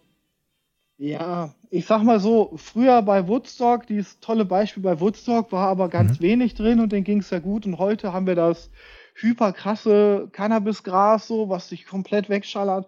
ja, 0.98 1.54
ich 1.76 1.86
sag 1.86 2.04
mal 2.04 2.22
so, 2.22 2.54
früher 2.56 3.02
bei 3.02 3.28
Woodstock, 3.28 3.86
dieses 3.86 4.22
tolle 4.22 4.46
Beispiel 4.46 4.82
bei 4.82 5.02
Woodstock, 5.02 5.52
war 5.52 5.68
aber 5.68 5.90
ganz 5.90 6.20
mhm. 6.20 6.24
wenig 6.24 6.54
drin 6.54 6.80
und 6.80 6.94
denen 6.94 7.04
ging 7.04 7.20
es 7.20 7.32
ja 7.32 7.40
gut. 7.40 7.66
Und 7.66 7.80
heute 7.80 8.14
haben 8.14 8.28
wir 8.28 8.36
das 8.36 8.70
hyperkrasse 9.16 10.30
Cannabisgras, 10.32 11.28
so, 11.28 11.50
was 11.50 11.68
sich 11.68 11.86
komplett 11.86 12.30
wegschallert. 12.30 12.88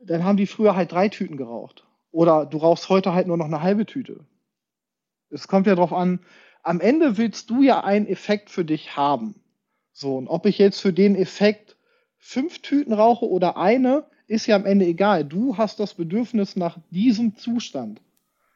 Dann 0.00 0.24
haben 0.24 0.36
die 0.36 0.48
früher 0.48 0.74
halt 0.74 0.90
drei 0.90 1.08
Tüten 1.08 1.36
geraucht. 1.36 1.86
Oder 2.10 2.44
du 2.44 2.58
rauchst 2.58 2.88
heute 2.88 3.14
halt 3.14 3.28
nur 3.28 3.36
noch 3.36 3.46
eine 3.46 3.62
halbe 3.62 3.86
Tüte. 3.86 4.24
Es 5.30 5.46
kommt 5.46 5.68
ja 5.68 5.76
darauf 5.76 5.92
an, 5.92 6.18
am 6.64 6.80
Ende 6.80 7.18
willst 7.18 7.50
du 7.50 7.62
ja 7.62 7.84
einen 7.84 8.08
Effekt 8.08 8.50
für 8.50 8.64
dich 8.64 8.96
haben. 8.96 9.36
So, 9.92 10.16
und 10.16 10.26
ob 10.26 10.46
ich 10.46 10.58
jetzt 10.58 10.80
für 10.80 10.92
den 10.92 11.14
Effekt 11.14 11.76
fünf 12.18 12.62
Tüten 12.62 12.92
rauche 12.92 13.28
oder 13.28 13.56
eine, 13.56 14.06
ist 14.26 14.46
ja 14.46 14.56
am 14.56 14.66
Ende 14.66 14.86
egal. 14.86 15.24
Du 15.24 15.56
hast 15.56 15.78
das 15.78 15.94
Bedürfnis 15.94 16.56
nach 16.56 16.78
diesem 16.90 17.36
Zustand. 17.36 18.00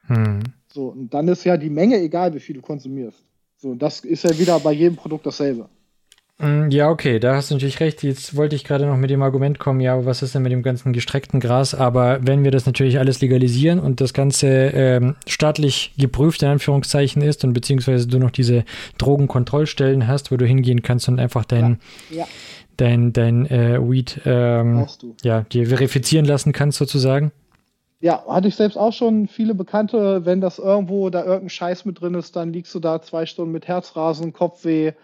Hm. 0.06 0.40
So, 0.72 0.88
und 0.88 1.12
dann 1.12 1.28
ist 1.28 1.44
ja 1.44 1.56
die 1.56 1.70
Menge 1.70 1.98
egal, 1.98 2.34
wie 2.34 2.40
viel 2.40 2.56
du 2.56 2.62
konsumierst. 2.62 3.24
So, 3.56 3.74
das 3.74 4.00
ist 4.00 4.24
ja 4.24 4.38
wieder 4.38 4.58
bei 4.60 4.72
jedem 4.72 4.96
Produkt 4.96 5.26
dasselbe. 5.26 5.68
Mm, 6.38 6.70
ja, 6.70 6.90
okay, 6.90 7.20
da 7.20 7.36
hast 7.36 7.50
du 7.50 7.54
natürlich 7.54 7.78
recht. 7.78 8.02
Jetzt 8.02 8.34
wollte 8.36 8.56
ich 8.56 8.64
gerade 8.64 8.86
noch 8.86 8.96
mit 8.96 9.10
dem 9.10 9.22
Argument 9.22 9.60
kommen, 9.60 9.80
ja, 9.80 10.04
was 10.04 10.22
ist 10.22 10.34
denn 10.34 10.42
mit 10.42 10.50
dem 10.50 10.64
ganzen 10.64 10.92
gestreckten 10.92 11.38
Gras? 11.38 11.72
Aber 11.72 12.18
wenn 12.26 12.42
wir 12.42 12.50
das 12.50 12.66
natürlich 12.66 12.98
alles 12.98 13.20
legalisieren 13.20 13.78
und 13.78 14.00
das 14.00 14.12
Ganze 14.12 14.48
ähm, 14.48 15.14
staatlich 15.28 15.92
geprüft 15.96 16.42
in 16.42 16.48
Anführungszeichen 16.48 17.22
ist 17.22 17.44
und 17.44 17.52
beziehungsweise 17.52 18.08
du 18.08 18.18
noch 18.18 18.32
diese 18.32 18.64
Drogenkontrollstellen 18.98 20.08
hast, 20.08 20.32
wo 20.32 20.36
du 20.36 20.44
hingehen 20.44 20.82
kannst 20.82 21.08
und 21.08 21.20
einfach 21.20 21.44
dein, 21.44 21.78
ja. 22.10 22.18
Ja. 22.18 22.28
dein, 22.76 23.12
dein 23.12 23.46
äh, 23.46 23.78
Weed 23.80 24.22
ähm, 24.24 24.86
ja, 25.22 25.42
dir 25.42 25.68
verifizieren 25.68 26.24
lassen 26.24 26.52
kannst 26.52 26.78
sozusagen. 26.78 27.30
Ja, 28.02 28.24
hatte 28.26 28.48
ich 28.48 28.56
selbst 28.56 28.76
auch 28.76 28.92
schon 28.92 29.28
viele 29.28 29.54
Bekannte, 29.54 30.26
wenn 30.26 30.40
das 30.40 30.58
irgendwo 30.58 31.08
da 31.08 31.20
irgendein 31.20 31.50
Scheiß 31.50 31.84
mit 31.84 32.00
drin 32.00 32.14
ist, 32.14 32.34
dann 32.34 32.52
liegst 32.52 32.74
du 32.74 32.80
da 32.80 33.00
zwei 33.00 33.26
Stunden 33.26 33.52
mit 33.52 33.68
Herzrasen, 33.68 34.32
Kopfweh, 34.32 34.94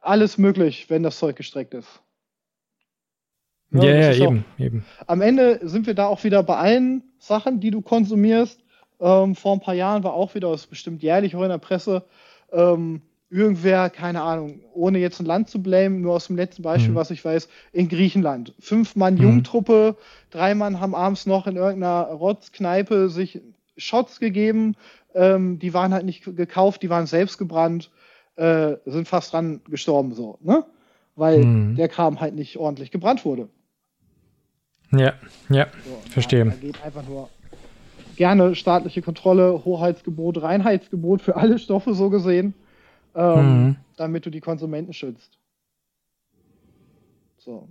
alles 0.00 0.38
möglich, 0.38 0.88
wenn 0.88 1.02
das 1.02 1.18
Zeug 1.18 1.36
gestreckt 1.36 1.74
ist. 1.74 2.00
Ja, 3.70 3.84
ja, 3.84 4.12
ja 4.12 4.14
eben, 4.14 4.46
auch, 4.56 4.60
eben. 4.60 4.84
Am 5.06 5.20
Ende 5.20 5.60
sind 5.62 5.86
wir 5.86 5.92
da 5.92 6.06
auch 6.06 6.24
wieder 6.24 6.42
bei 6.42 6.56
allen 6.56 7.02
Sachen, 7.18 7.60
die 7.60 7.70
du 7.70 7.82
konsumierst. 7.82 8.60
Ähm, 8.98 9.34
vor 9.34 9.52
ein 9.52 9.60
paar 9.60 9.74
Jahren 9.74 10.02
war 10.02 10.14
auch 10.14 10.34
wieder, 10.34 10.50
das 10.50 10.62
ist 10.62 10.70
bestimmt 10.70 11.02
jährlich 11.02 11.36
auch 11.36 11.42
in 11.42 11.50
der 11.50 11.58
Presse, 11.58 12.06
ähm, 12.50 13.02
irgendwer, 13.32 13.88
keine 13.88 14.22
Ahnung, 14.22 14.60
ohne 14.74 14.98
jetzt 14.98 15.18
ein 15.18 15.26
Land 15.26 15.48
zu 15.48 15.62
blamen, 15.62 16.02
nur 16.02 16.14
aus 16.14 16.26
dem 16.26 16.36
letzten 16.36 16.62
Beispiel, 16.62 16.92
mhm. 16.92 16.96
was 16.96 17.10
ich 17.10 17.24
weiß, 17.24 17.48
in 17.72 17.88
Griechenland. 17.88 18.54
Fünf 18.60 18.94
Mann 18.94 19.14
mhm. 19.14 19.22
Jungtruppe, 19.22 19.96
drei 20.30 20.54
Mann 20.54 20.80
haben 20.80 20.94
abends 20.94 21.24
noch 21.24 21.46
in 21.46 21.56
irgendeiner 21.56 22.04
Rotzkneipe 22.04 23.08
sich 23.08 23.40
Shots 23.78 24.20
gegeben, 24.20 24.76
ähm, 25.14 25.58
die 25.58 25.72
waren 25.72 25.94
halt 25.94 26.04
nicht 26.04 26.24
gekauft, 26.24 26.82
die 26.82 26.90
waren 26.90 27.06
selbst 27.06 27.38
gebrannt, 27.38 27.90
äh, 28.36 28.74
sind 28.84 29.08
fast 29.08 29.32
dran 29.32 29.62
gestorben 29.68 30.12
so, 30.12 30.38
ne? 30.42 30.64
Weil 31.16 31.44
mhm. 31.44 31.76
der 31.76 31.88
Kram 31.88 32.20
halt 32.20 32.34
nicht 32.34 32.58
ordentlich 32.58 32.90
gebrannt 32.90 33.24
wurde. 33.24 33.48
Ja, 34.90 35.14
ja, 35.48 35.68
so, 35.84 36.10
verstehe. 36.10 36.44
Da 36.44 36.50
geht 36.50 36.84
einfach 36.84 37.06
nur 37.08 37.30
gerne 38.16 38.54
staatliche 38.54 39.00
Kontrolle, 39.00 39.62
Hoheitsgebot, 39.64 40.42
Reinheitsgebot 40.42 41.22
für 41.22 41.36
alle 41.36 41.58
Stoffe 41.58 41.94
so 41.94 42.10
gesehen, 42.10 42.54
ähm, 43.14 43.64
mhm. 43.64 43.76
damit 43.96 44.26
du 44.26 44.30
die 44.30 44.40
Konsumenten 44.40 44.92
schützt. 44.92 45.38
So. 47.38 47.68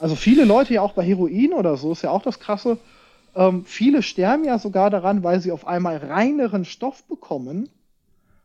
Also 0.00 0.16
viele 0.16 0.44
Leute 0.44 0.74
ja 0.74 0.82
auch 0.82 0.92
bei 0.92 1.04
Heroin 1.04 1.52
oder 1.52 1.76
so 1.76 1.92
ist 1.92 2.02
ja 2.02 2.10
auch 2.10 2.22
das 2.22 2.40
Krasse. 2.40 2.78
Ähm, 3.34 3.64
viele 3.64 4.02
sterben 4.02 4.44
ja 4.44 4.58
sogar 4.58 4.90
daran, 4.90 5.22
weil 5.22 5.40
sie 5.40 5.52
auf 5.52 5.66
einmal 5.66 5.98
reineren 5.98 6.64
Stoff 6.64 7.04
bekommen 7.04 7.68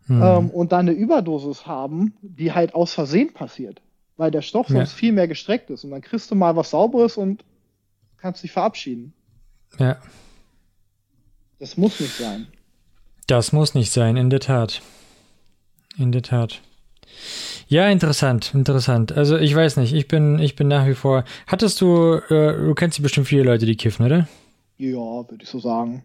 mhm. 0.07 0.21
ähm, 0.21 0.49
und 0.49 0.71
dann 0.71 0.87
eine 0.87 0.91
Überdosis 0.91 1.65
haben, 1.65 2.13
die 2.21 2.51
halt 2.51 2.75
aus 2.75 2.93
Versehen 2.93 3.33
passiert. 3.33 3.81
Weil 4.17 4.31
der 4.31 4.41
Stoff 4.41 4.67
sonst 4.67 4.91
ja. 4.91 4.97
viel 4.97 5.11
mehr 5.11 5.27
gestreckt 5.27 5.69
ist. 5.69 5.83
Und 5.83 5.91
dann 5.91 6.01
kriegst 6.01 6.31
du 6.31 6.35
mal 6.35 6.55
was 6.55 6.69
Sauberes 6.69 7.17
und 7.17 7.43
kannst 8.17 8.43
dich 8.43 8.51
verabschieden. 8.51 9.13
Ja. 9.77 9.97
Das 11.59 11.77
muss 11.77 11.99
nicht 11.99 12.15
sein. 12.15 12.47
Das 13.27 13.51
muss 13.51 13.73
nicht 13.73 13.91
sein, 13.91 14.17
in 14.17 14.29
der 14.29 14.39
Tat. 14.39 14.81
In 15.97 16.11
der 16.11 16.21
Tat. 16.21 16.61
Ja, 17.67 17.87
interessant, 17.89 18.53
interessant. 18.53 19.11
Also 19.11 19.37
ich 19.37 19.55
weiß 19.55 19.77
nicht, 19.77 19.93
ich 19.93 20.07
bin, 20.07 20.39
ich 20.39 20.55
bin 20.55 20.67
nach 20.67 20.85
wie 20.87 20.93
vor. 20.93 21.23
Hattest 21.47 21.81
du, 21.81 22.15
äh, 22.29 22.53
du 22.53 22.73
kennst 22.75 23.01
bestimmt 23.01 23.27
viele 23.27 23.43
Leute, 23.43 23.65
die 23.65 23.75
kiffen, 23.75 24.05
oder? 24.05 24.27
Ja, 24.77 24.97
würde 24.97 25.43
ich 25.43 25.49
so 25.49 25.59
sagen. 25.59 26.03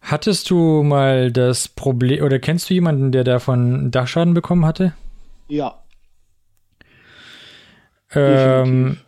Hattest 0.00 0.48
du 0.48 0.82
mal 0.82 1.32
das 1.32 1.68
Problem, 1.68 2.24
oder 2.24 2.38
kennst 2.38 2.70
du 2.70 2.74
jemanden, 2.74 3.12
der 3.12 3.24
davon 3.24 3.90
Dachschaden 3.90 4.32
bekommen 4.32 4.64
hatte? 4.64 4.94
Ja. 5.48 5.82
Ähm, 8.14 8.98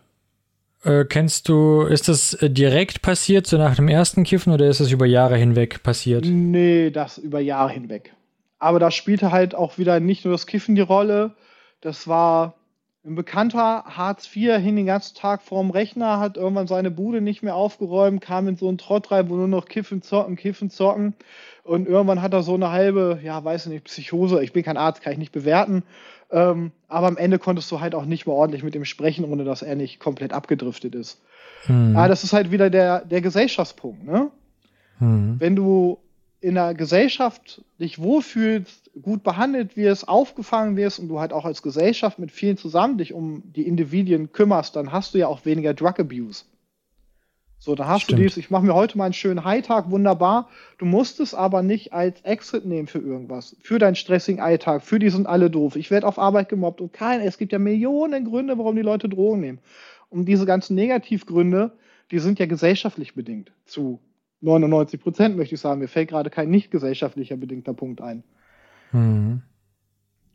äh, 0.83 1.05
kennst 1.05 1.49
du, 1.49 1.81
ist 1.83 2.07
das 2.07 2.33
äh, 2.35 2.49
direkt 2.49 3.01
passiert, 3.01 3.47
so 3.47 3.57
nach 3.57 3.75
dem 3.75 3.87
ersten 3.87 4.23
Kiffen, 4.23 4.53
oder 4.53 4.67
ist 4.67 4.79
das 4.79 4.91
über 4.91 5.07
Jahre 5.07 5.37
hinweg 5.37 5.81
passiert? 5.81 6.25
Nee, 6.25 6.91
das 6.91 7.17
über 7.17 7.39
Jahre 7.39 7.71
hinweg. 7.71 8.13
Aber 8.61 8.77
da 8.77 8.91
spielte 8.91 9.31
halt 9.31 9.55
auch 9.55 9.79
wieder 9.79 9.99
nicht 9.99 10.23
nur 10.23 10.33
das 10.33 10.45
Kiffen 10.45 10.75
die 10.75 10.81
Rolle. 10.81 11.31
Das 11.81 12.07
war 12.07 12.53
ein 13.03 13.15
Bekannter, 13.15 13.83
Hartz 13.87 14.29
IV, 14.35 14.57
hing 14.57 14.75
den 14.75 14.85
ganzen 14.85 15.15
Tag 15.15 15.41
vorm 15.41 15.71
Rechner, 15.71 16.19
hat 16.19 16.37
irgendwann 16.37 16.67
seine 16.67 16.91
Bude 16.91 17.21
nicht 17.21 17.41
mehr 17.41 17.55
aufgeräumt, 17.55 18.21
kam 18.21 18.47
in 18.47 18.57
so 18.57 18.67
einen 18.67 18.77
Trott 18.77 19.09
rein, 19.09 19.29
wo 19.29 19.35
nur 19.35 19.47
noch 19.47 19.65
Kiffen, 19.65 20.03
Zocken, 20.03 20.35
Kiffen, 20.35 20.69
Zocken. 20.69 21.15
Und 21.63 21.87
irgendwann 21.87 22.21
hat 22.21 22.33
er 22.33 22.43
so 22.43 22.53
eine 22.53 22.69
halbe, 22.69 23.19
ja, 23.23 23.43
weiß 23.43 23.65
ich 23.65 23.71
nicht, 23.71 23.85
Psychose. 23.85 24.43
Ich 24.43 24.53
bin 24.53 24.61
kein 24.61 24.77
Arzt, 24.77 25.01
kann 25.01 25.13
ich 25.13 25.19
nicht 25.19 25.31
bewerten. 25.31 25.81
Ähm, 26.29 26.71
aber 26.87 27.07
am 27.07 27.17
Ende 27.17 27.39
konntest 27.39 27.71
du 27.71 27.79
halt 27.79 27.95
auch 27.95 28.05
nicht 28.05 28.27
mehr 28.27 28.35
ordentlich 28.35 28.63
mit 28.63 28.75
ihm 28.75 28.85
sprechen, 28.85 29.25
ohne 29.25 29.43
dass 29.43 29.63
er 29.63 29.75
nicht 29.75 29.99
komplett 29.99 30.33
abgedriftet 30.33 30.93
ist. 30.93 31.19
Mhm. 31.67 31.95
Ja, 31.95 32.07
das 32.07 32.23
ist 32.23 32.33
halt 32.33 32.51
wieder 32.51 32.69
der, 32.69 33.03
der 33.05 33.21
Gesellschaftspunkt, 33.21 34.05
ne? 34.05 34.29
Mhm. 34.99 35.37
Wenn 35.39 35.55
du 35.55 35.97
in 36.41 36.57
einer 36.57 36.73
Gesellschaft 36.73 37.63
dich 37.79 37.99
wohlfühlst, 37.99 38.91
gut 39.01 39.23
behandelt 39.23 39.77
wirst, 39.77 40.07
aufgefangen 40.07 40.75
wirst 40.75 40.99
und 40.99 41.07
du 41.07 41.19
halt 41.19 41.33
auch 41.33 41.45
als 41.45 41.61
Gesellschaft 41.61 42.19
mit 42.19 42.31
vielen 42.31 42.57
zusammen 42.57 42.97
dich 42.97 43.13
um 43.13 43.43
die 43.53 43.67
Individuen 43.67 44.31
kümmerst, 44.31 44.75
dann 44.75 44.91
hast 44.91 45.13
du 45.13 45.19
ja 45.19 45.27
auch 45.27 45.45
weniger 45.45 45.73
Drug 45.73 45.99
Abuse. 45.99 46.43
So, 47.59 47.75
da 47.75 47.85
hast 47.85 48.03
Stimmt. 48.03 48.17
du 48.17 48.23
dieses, 48.23 48.37
ich 48.37 48.49
mache 48.49 48.65
mir 48.65 48.73
heute 48.73 48.97
mal 48.97 49.05
einen 49.05 49.13
schönen 49.13 49.45
Hightag, 49.45 49.91
wunderbar. 49.91 50.49
Du 50.79 50.85
musst 50.85 51.19
es 51.19 51.35
aber 51.35 51.61
nicht 51.61 51.93
als 51.93 52.19
Exit 52.21 52.65
nehmen 52.65 52.87
für 52.87 52.97
irgendwas, 52.97 53.55
für 53.61 53.77
deinen 53.77 53.93
stressigen 53.93 54.41
Alltag, 54.41 54.81
für 54.81 54.97
die 54.97 55.11
sind 55.11 55.27
alle 55.27 55.51
doof. 55.51 55.75
Ich 55.75 55.91
werde 55.91 56.07
auf 56.07 56.17
Arbeit 56.17 56.49
gemobbt 56.49 56.81
und 56.81 56.91
kein, 56.91 57.21
es 57.21 57.37
gibt 57.37 57.51
ja 57.51 57.59
Millionen 57.59 58.25
Gründe, 58.25 58.57
warum 58.57 58.75
die 58.75 58.81
Leute 58.81 59.07
Drogen 59.07 59.41
nehmen. 59.41 59.59
Und 60.09 60.25
diese 60.25 60.47
ganzen 60.47 60.73
Negativgründe, 60.73 61.71
die 62.09 62.17
sind 62.17 62.39
ja 62.39 62.47
gesellschaftlich 62.47 63.13
bedingt 63.13 63.51
zu 63.65 63.99
99 64.41 64.99
Prozent, 64.99 65.37
möchte 65.37 65.55
ich 65.55 65.61
sagen. 65.61 65.79
Mir 65.79 65.87
fällt 65.87 66.09
gerade 66.09 66.29
kein 66.29 66.49
nicht 66.49 66.71
gesellschaftlicher 66.71 67.37
bedingter 67.37 67.73
Punkt 67.73 68.01
ein. 68.01 68.23
Mhm. 68.91 69.41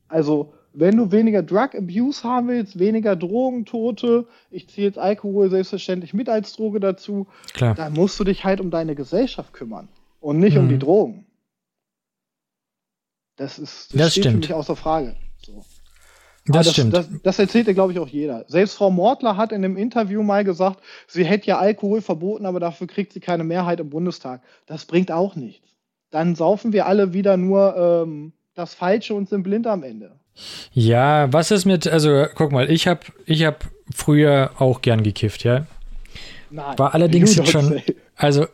Also, 0.08 0.54
wenn 0.72 0.96
du 0.96 1.10
weniger 1.10 1.42
Drug 1.42 1.74
Abuse 1.74 2.22
haben 2.22 2.48
willst, 2.48 2.78
weniger 2.78 3.16
Drogentote, 3.16 4.26
ich 4.50 4.68
ziehe 4.68 4.86
jetzt 4.86 4.98
Alkohol 4.98 5.50
selbstverständlich 5.50 6.14
mit 6.14 6.28
als 6.28 6.52
Droge 6.52 6.80
dazu, 6.80 7.26
Klar. 7.54 7.74
dann 7.74 7.94
musst 7.94 8.20
du 8.20 8.24
dich 8.24 8.44
halt 8.44 8.60
um 8.60 8.70
deine 8.70 8.94
Gesellschaft 8.94 9.52
kümmern 9.52 9.88
und 10.20 10.38
nicht 10.38 10.54
mhm. 10.54 10.60
um 10.60 10.68
die 10.68 10.78
Drogen. 10.78 11.26
Das 13.36 13.58
ist 13.58 13.92
das, 13.92 13.98
das 13.98 14.12
steht 14.12 14.24
stimmt. 14.24 14.46
für 14.46 14.52
mich 14.52 14.54
außer 14.54 14.76
Frage. 14.76 15.16
So. 15.44 15.64
Das, 16.46 16.66
das, 16.66 16.72
stimmt. 16.74 16.94
Das, 16.94 17.08
das 17.22 17.38
erzählt 17.38 17.66
dir, 17.66 17.74
glaube 17.74 17.92
ich, 17.92 17.98
auch 17.98 18.08
jeder. 18.08 18.44
Selbst 18.46 18.74
Frau 18.74 18.90
Mortler 18.90 19.36
hat 19.36 19.52
in 19.52 19.64
einem 19.64 19.76
Interview 19.76 20.22
mal 20.22 20.44
gesagt, 20.44 20.80
sie 21.08 21.24
hätte 21.24 21.46
ja 21.46 21.58
Alkohol 21.58 22.00
verboten, 22.00 22.46
aber 22.46 22.60
dafür 22.60 22.86
kriegt 22.86 23.12
sie 23.12 23.20
keine 23.20 23.44
Mehrheit 23.44 23.80
im 23.80 23.90
Bundestag. 23.90 24.42
Das 24.66 24.84
bringt 24.84 25.10
auch 25.10 25.34
nichts. 25.34 25.68
Dann 26.10 26.36
saufen 26.36 26.72
wir 26.72 26.86
alle 26.86 27.12
wieder 27.12 27.36
nur 27.36 27.76
ähm, 27.76 28.32
das 28.54 28.74
Falsche 28.74 29.14
und 29.14 29.28
sind 29.28 29.42
blind 29.42 29.66
am 29.66 29.82
Ende. 29.82 30.12
Ja, 30.72 31.32
was 31.32 31.50
ist 31.50 31.64
mit, 31.64 31.86
also 31.86 32.26
guck 32.34 32.52
mal, 32.52 32.70
ich 32.70 32.86
habe 32.86 33.00
ich 33.24 33.44
hab 33.44 33.64
früher 33.94 34.50
auch 34.58 34.82
gern 34.82 35.02
gekifft, 35.02 35.44
ja. 35.44 35.66
Nein, 36.50 36.78
War 36.78 36.94
allerdings 36.94 37.34
schon, 37.50 37.64
say. 37.64 37.82
also 38.14 38.46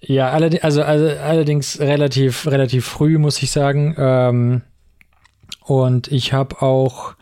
ja, 0.00 0.30
allerdings, 0.30 0.62
also, 0.62 0.82
also, 0.82 1.06
allerdings 1.20 1.80
relativ, 1.80 2.46
relativ 2.46 2.86
früh, 2.86 3.18
muss 3.18 3.42
ich 3.42 3.50
sagen. 3.50 3.94
Ähm, 3.98 4.62
und 5.64 6.08
ich 6.08 6.32
habe 6.32 6.62
auch, 6.62 7.14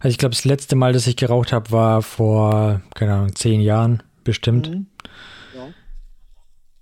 also 0.00 0.08
ich 0.08 0.18
glaube, 0.18 0.34
das 0.34 0.44
letzte 0.44 0.76
Mal, 0.76 0.92
dass 0.92 1.06
ich 1.06 1.16
geraucht 1.16 1.52
habe, 1.52 1.70
war 1.70 2.02
vor, 2.02 2.80
keine 2.94 3.14
Ahnung, 3.14 3.34
zehn 3.34 3.60
Jahren 3.60 4.02
bestimmt. 4.24 4.70
Mhm. 4.70 4.86
Ja. 5.54 5.68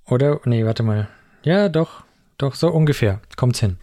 Oder? 0.07 0.41
Nee, 0.45 0.64
warte 0.64 0.82
mal. 0.82 1.09
Ja, 1.43 1.68
doch, 1.68 2.05
doch, 2.39 2.55
so 2.55 2.68
ungefähr. 2.68 3.20
Kommt's 3.37 3.61
hin. 3.61 3.76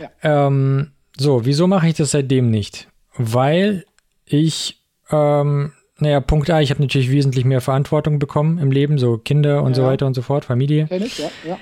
Ja. 0.00 0.46
Ähm, 0.46 0.92
so, 1.16 1.44
wieso 1.44 1.66
mache 1.66 1.88
ich 1.88 1.94
das 1.94 2.10
seitdem 2.10 2.50
nicht? 2.50 2.88
Weil 3.16 3.84
ich, 4.24 4.82
ähm, 5.10 5.72
naja, 5.98 6.20
Punkt 6.20 6.50
A, 6.50 6.60
ich 6.60 6.70
habe 6.70 6.82
natürlich 6.82 7.10
wesentlich 7.10 7.44
mehr 7.44 7.60
Verantwortung 7.60 8.18
bekommen 8.18 8.58
im 8.58 8.72
Leben, 8.72 8.98
so 8.98 9.18
Kinder 9.18 9.62
und 9.62 9.72
ja. 9.72 9.82
so 9.82 9.84
weiter 9.84 10.06
und 10.06 10.14
so 10.14 10.22
fort, 10.22 10.44
Familie. 10.44 10.86
Kenn 10.86 11.02
ich, 11.02 11.18
ja, 11.18 11.30
ja. 11.46 11.58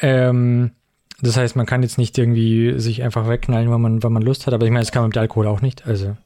Ähm, 0.00 0.72
das 1.20 1.36
heißt, 1.36 1.56
man 1.56 1.66
kann 1.66 1.82
jetzt 1.82 1.98
nicht 1.98 2.16
irgendwie 2.16 2.78
sich 2.78 3.02
einfach 3.02 3.28
wegknallen, 3.28 3.70
wenn 3.70 3.80
man, 3.80 4.02
wenn 4.02 4.12
man 4.12 4.22
Lust 4.22 4.46
hat, 4.46 4.54
aber 4.54 4.64
ich 4.64 4.70
meine, 4.70 4.82
das 4.82 4.92
kann 4.92 5.02
man 5.02 5.08
mit 5.08 5.18
Alkohol 5.18 5.46
auch 5.46 5.60
nicht. 5.60 5.86
Also. 5.86 6.08
Mhm. 6.08 6.16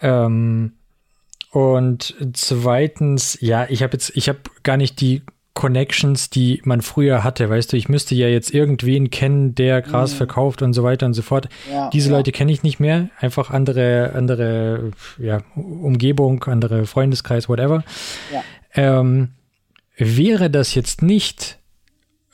Ähm, 0.00 0.72
und 1.50 2.14
zweitens, 2.34 3.38
ja, 3.40 3.66
ich 3.68 3.82
habe 3.82 3.94
jetzt, 3.94 4.12
ich 4.14 4.28
habe 4.28 4.38
gar 4.62 4.76
nicht 4.76 5.00
die 5.00 5.22
Connections, 5.54 6.28
die 6.28 6.60
man 6.64 6.82
früher 6.82 7.24
hatte. 7.24 7.48
Weißt 7.48 7.72
du, 7.72 7.78
ich 7.78 7.88
müsste 7.88 8.14
ja 8.14 8.28
jetzt 8.28 8.52
irgendwen 8.52 9.08
kennen, 9.08 9.54
der 9.54 9.80
Gras 9.80 10.12
mhm. 10.12 10.16
verkauft 10.18 10.60
und 10.60 10.74
so 10.74 10.84
weiter 10.84 11.06
und 11.06 11.14
so 11.14 11.22
fort. 11.22 11.48
Ja, 11.72 11.88
Diese 11.90 12.10
ja. 12.10 12.16
Leute 12.16 12.30
kenne 12.30 12.52
ich 12.52 12.62
nicht 12.62 12.78
mehr. 12.78 13.08
Einfach 13.18 13.50
andere, 13.50 14.12
andere 14.14 14.92
ja, 15.18 15.40
Umgebung, 15.56 16.44
andere 16.44 16.84
Freundeskreis, 16.84 17.48
whatever. 17.48 17.84
Ähm, 18.74 19.30
wäre 19.96 20.50
das 20.50 20.74
jetzt 20.74 21.00
nicht, 21.00 21.55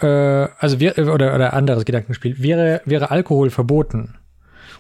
äh, 0.03 0.49
also 0.59 0.81
wär, 0.81 0.99
oder, 0.99 1.35
oder 1.35 1.53
anderes 1.53 1.85
Gedankenspiel, 1.85 2.43
wäre, 2.43 2.83
wäre 2.85 3.11
Alkohol 3.11 3.51
verboten 3.51 4.15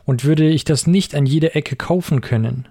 und 0.04 0.24
würde 0.24 0.48
ich 0.48 0.64
das 0.64 0.86
nicht 0.86 1.14
an 1.14 1.26
jeder 1.26 1.56
Ecke 1.56 1.76
kaufen 1.76 2.20
können, 2.20 2.68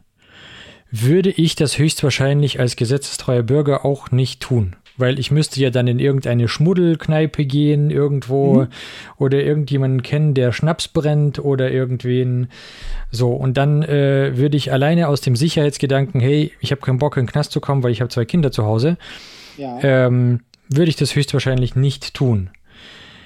würde 0.92 1.30
ich 1.30 1.56
das 1.56 1.78
höchstwahrscheinlich 1.78 2.60
als 2.60 2.76
gesetzestreuer 2.76 3.44
Bürger 3.44 3.86
auch 3.86 4.12
nicht 4.12 4.42
tun 4.42 4.76
weil 4.98 5.20
ich 5.20 5.32
müsste 5.32 5.60
ja 5.60 5.70
dann 5.70 5.88
in 5.88 6.00
irgendeine 6.00 6.48
Schmuddelkneipe 6.48 7.46
gehen 7.46 7.90
irgendwo 7.90 8.62
mhm. 8.62 8.68
oder 9.18 9.44
irgendjemanden 9.44 10.04
kennen, 10.04 10.34
der 10.34 10.52
Schnaps 10.52 10.88
brennt 10.88 11.40
oder 11.40 11.72
irgendwen 11.72 12.48
so 13.10 13.32
und 13.34 13.58
dann 13.58 13.84
äh, 13.84 14.38
würde 14.38 14.58
ich 14.58 14.72
alleine 14.72 15.08
aus 15.08 15.22
dem 15.22 15.36
Sicherheitsgedanken, 15.36 16.22
hey, 16.22 16.52
ich 16.60 16.72
habe 16.72 16.82
keinen 16.82 17.00
Bock 17.00 17.18
in 17.18 17.26
den 17.26 17.32
Knast 17.32 17.52
zu 17.52 17.60
kommen, 17.60 17.84
weil 17.84 17.92
ich 17.92 18.02
habe 18.02 18.10
zwei 18.10 18.26
Kinder 18.26 18.52
zu 18.52 18.64
Hause, 18.66 18.98
ja. 19.58 19.80
ähm, 19.82 20.42
würde 20.72 20.90
ich 20.90 20.96
das 20.96 21.16
höchstwahrscheinlich 21.16 21.76
nicht 21.76 22.14
tun. 22.14 22.50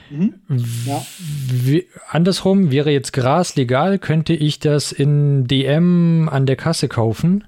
Mhm. 0.09 0.35
Ja. 0.85 1.05
Andersrum 2.09 2.71
wäre 2.71 2.91
jetzt 2.91 3.13
Gras 3.13 3.55
legal, 3.55 3.99
könnte 3.99 4.33
ich 4.33 4.59
das 4.59 4.91
in 4.91 5.45
DM 5.47 6.29
an 6.29 6.45
der 6.45 6.55
Kasse 6.55 6.87
kaufen. 6.87 7.45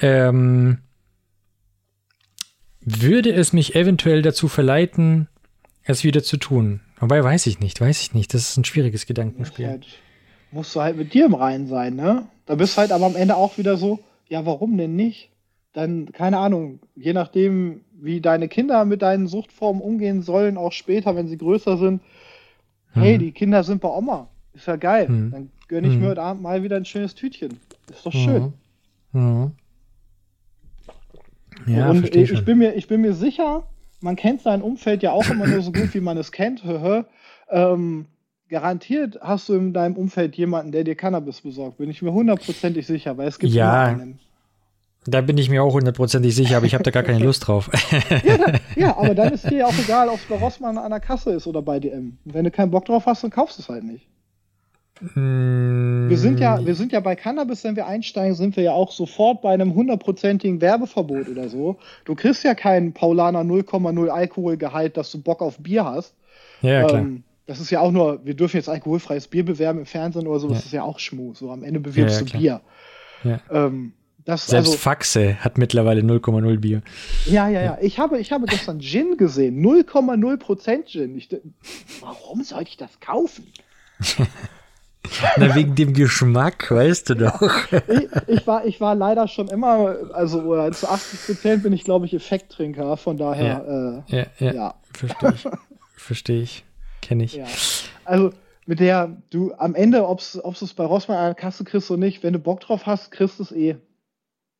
Ähm, 0.00 0.78
würde 2.80 3.32
es 3.32 3.52
mich 3.52 3.74
eventuell 3.74 4.22
dazu 4.22 4.48
verleiten, 4.48 5.28
es 5.82 6.04
wieder 6.04 6.22
zu 6.22 6.36
tun. 6.36 6.80
Wobei 6.98 7.22
weiß 7.22 7.46
ich 7.46 7.60
nicht, 7.60 7.80
weiß 7.80 8.00
ich 8.02 8.14
nicht. 8.14 8.34
Das 8.34 8.42
ist 8.42 8.56
ein 8.56 8.64
schwieriges 8.64 9.06
Gedankenspiel. 9.06 9.66
Halt, 9.66 9.86
musst 10.50 10.74
du 10.74 10.80
halt 10.80 10.96
mit 10.96 11.14
dir 11.14 11.26
im 11.26 11.34
Reinen 11.34 11.66
sein, 11.66 11.96
ne? 11.96 12.26
Da 12.46 12.54
bist 12.54 12.76
du 12.76 12.78
halt 12.78 12.92
aber 12.92 13.06
am 13.06 13.16
Ende 13.16 13.36
auch 13.36 13.58
wieder 13.58 13.76
so, 13.76 14.00
ja, 14.28 14.44
warum 14.44 14.76
denn 14.76 14.96
nicht? 14.96 15.29
Dann, 15.72 16.10
keine 16.12 16.38
Ahnung, 16.38 16.80
je 16.96 17.12
nachdem, 17.12 17.82
wie 17.92 18.20
deine 18.20 18.48
Kinder 18.48 18.84
mit 18.84 19.02
deinen 19.02 19.28
Suchtformen 19.28 19.80
umgehen 19.80 20.22
sollen, 20.22 20.56
auch 20.56 20.72
später, 20.72 21.14
wenn 21.16 21.28
sie 21.28 21.38
größer 21.38 21.76
sind, 21.76 22.02
hm. 22.92 23.02
hey, 23.02 23.18
die 23.18 23.32
Kinder 23.32 23.62
sind 23.62 23.80
bei 23.80 23.88
Oma. 23.88 24.28
Ist 24.52 24.66
ja 24.66 24.76
geil. 24.76 25.08
Hm. 25.08 25.30
Dann 25.30 25.50
gönne 25.68 25.86
ich 25.86 25.94
hm. 25.94 26.00
mir 26.00 26.08
heute 26.08 26.22
Abend 26.22 26.42
mal 26.42 26.62
wieder 26.62 26.76
ein 26.76 26.84
schönes 26.84 27.14
Tütchen. 27.14 27.60
Ist 27.90 28.04
doch 28.04 28.12
schön. 28.12 28.52
Hm. 29.12 29.52
Ja, 31.66 31.90
und 31.90 32.14
ich, 32.16 32.32
ich, 32.32 32.44
bin 32.44 32.58
mir, 32.58 32.74
ich 32.74 32.88
bin 32.88 33.02
mir 33.02 33.12
sicher, 33.12 33.64
man 34.00 34.16
kennt 34.16 34.40
sein 34.40 34.62
Umfeld 34.62 35.02
ja 35.02 35.12
auch 35.12 35.28
immer 35.28 35.46
nur 35.46 35.60
so 35.60 35.72
gut, 35.72 35.94
wie 35.94 36.00
man 36.00 36.16
es 36.16 36.32
kennt. 36.32 36.62
ähm, 37.50 38.06
garantiert 38.48 39.18
hast 39.20 39.48
du 39.48 39.54
in 39.54 39.72
deinem 39.72 39.96
Umfeld 39.96 40.36
jemanden, 40.36 40.72
der 40.72 40.84
dir 40.84 40.96
Cannabis 40.96 41.42
besorgt. 41.42 41.78
Bin 41.78 41.90
ich 41.90 42.02
mir 42.02 42.12
hundertprozentig 42.12 42.86
sicher, 42.86 43.16
weil 43.16 43.28
es 43.28 43.38
gibt 43.38 43.52
ja 43.52 43.84
einen. 43.84 44.18
Da 45.06 45.22
bin 45.22 45.38
ich 45.38 45.48
mir 45.48 45.62
auch 45.62 45.72
hundertprozentig 45.72 46.34
sicher, 46.34 46.58
aber 46.58 46.66
ich 46.66 46.74
habe 46.74 46.84
da 46.84 46.90
gar 46.90 47.02
keine 47.02 47.24
Lust 47.24 47.46
drauf. 47.46 47.70
ja, 48.22 48.36
da, 48.36 48.52
ja, 48.76 48.96
aber 48.98 49.14
dann 49.14 49.32
ist 49.32 49.48
dir 49.48 49.58
ja 49.58 49.66
auch 49.66 49.78
egal, 49.78 50.08
ob 50.08 50.16
es 50.16 50.24
bei 50.26 50.36
Rossmann 50.36 50.76
an 50.76 50.90
der 50.90 51.00
Kasse 51.00 51.32
ist 51.32 51.46
oder 51.46 51.62
bei 51.62 51.80
DM. 51.80 52.18
Und 52.24 52.34
wenn 52.34 52.44
du 52.44 52.50
keinen 52.50 52.70
Bock 52.70 52.84
drauf 52.84 53.06
hast, 53.06 53.24
dann 53.24 53.30
kaufst 53.30 53.58
du 53.58 53.62
es 53.62 53.68
halt 53.68 53.84
nicht. 53.84 54.06
Wir 55.00 56.18
sind 56.18 56.40
ja, 56.40 56.64
wir 56.64 56.74
sind 56.74 56.92
ja 56.92 57.00
bei 57.00 57.16
Cannabis, 57.16 57.64
wenn 57.64 57.74
wir 57.74 57.86
einsteigen, 57.86 58.34
sind 58.34 58.56
wir 58.56 58.64
ja 58.64 58.72
auch 58.72 58.92
sofort 58.92 59.40
bei 59.40 59.54
einem 59.54 59.74
hundertprozentigen 59.74 60.60
Werbeverbot 60.60 61.26
oder 61.28 61.48
so. 61.48 61.78
Du 62.04 62.14
kriegst 62.14 62.44
ja 62.44 62.54
keinen 62.54 62.92
Paulaner 62.92 63.40
0,0 63.40 64.08
Alkoholgehalt, 64.08 64.98
dass 64.98 65.10
du 65.10 65.22
Bock 65.22 65.40
auf 65.40 65.58
Bier 65.58 65.86
hast. 65.86 66.14
Ja, 66.60 66.84
klar. 66.84 67.00
Ähm, 67.00 67.22
das 67.46 67.60
ist 67.60 67.70
ja 67.70 67.80
auch 67.80 67.90
nur, 67.90 68.24
wir 68.26 68.34
dürfen 68.34 68.58
jetzt 68.58 68.68
alkoholfreies 68.68 69.28
Bier 69.28 69.44
bewerben 69.44 69.80
im 69.80 69.86
Fernsehen 69.86 70.26
oder 70.26 70.38
so, 70.38 70.48
das 70.48 70.58
ja. 70.58 70.64
ist 70.66 70.72
ja 70.72 70.82
auch 70.82 70.98
Schmu. 70.98 71.32
So 71.34 71.50
am 71.50 71.64
Ende 71.64 71.80
bewirbst 71.80 72.20
ja, 72.20 72.26
ja, 72.26 72.32
du 72.32 72.38
Bier. 72.38 72.60
Ja. 73.24 73.66
Ähm, 73.66 73.92
das, 74.30 74.46
Selbst 74.46 74.68
also, 74.68 74.78
Faxe 74.78 75.36
hat 75.40 75.58
mittlerweile 75.58 76.00
0,0 76.02 76.58
Bier. 76.58 76.82
Ja, 77.26 77.48
ja, 77.48 77.62
ja. 77.62 77.78
Ich 77.80 77.98
habe, 77.98 78.18
ich 78.18 78.32
habe 78.32 78.46
gestern 78.46 78.80
Gin 78.80 79.16
gesehen. 79.16 79.64
0,0% 79.64 80.86
Gin. 80.86 81.16
Ich, 81.16 81.28
warum 82.00 82.42
sollte 82.42 82.70
ich 82.70 82.76
das 82.76 83.00
kaufen? 83.00 83.46
Na, 85.36 85.54
wegen 85.54 85.74
dem 85.74 85.94
Geschmack, 85.94 86.70
weißt 86.70 87.10
du 87.10 87.14
doch. 87.14 87.40
ich, 87.72 88.08
ich, 88.26 88.46
war, 88.46 88.66
ich 88.66 88.80
war 88.80 88.94
leider 88.94 89.28
schon 89.28 89.48
immer, 89.48 89.96
also 90.12 90.70
zu 90.70 90.88
80 90.88 91.26
Prozent 91.26 91.62
bin 91.62 91.72
ich, 91.72 91.84
glaube 91.84 92.06
ich, 92.06 92.14
Effekttrinker, 92.14 92.96
von 92.96 93.16
daher. 93.16 94.04
Ja, 94.06 94.16
äh, 94.16 94.16
ja, 94.16 94.26
ja. 94.38 94.52
ja. 94.52 94.74
Verstehe 94.92 95.32
ich. 95.34 95.48
Verstehe 95.96 96.42
ich. 96.42 96.64
Kenne 97.02 97.24
ich. 97.24 97.34
Ja. 97.34 97.46
Also, 98.04 98.32
mit 98.66 98.80
der, 98.80 99.16
du 99.30 99.52
am 99.54 99.74
Ende, 99.74 100.06
ob 100.06 100.20
du 100.20 100.64
es 100.64 100.74
bei 100.74 100.84
Rossmann 100.84 101.16
an 101.16 101.26
der 101.26 101.34
Kasse 101.34 101.64
kriegst 101.64 101.90
oder 101.90 101.98
nicht, 101.98 102.22
wenn 102.22 102.34
du 102.34 102.38
Bock 102.38 102.60
drauf 102.60 102.86
hast, 102.86 103.10
kriegst 103.10 103.38
du 103.38 103.42
es 103.42 103.52
eh. 103.52 103.76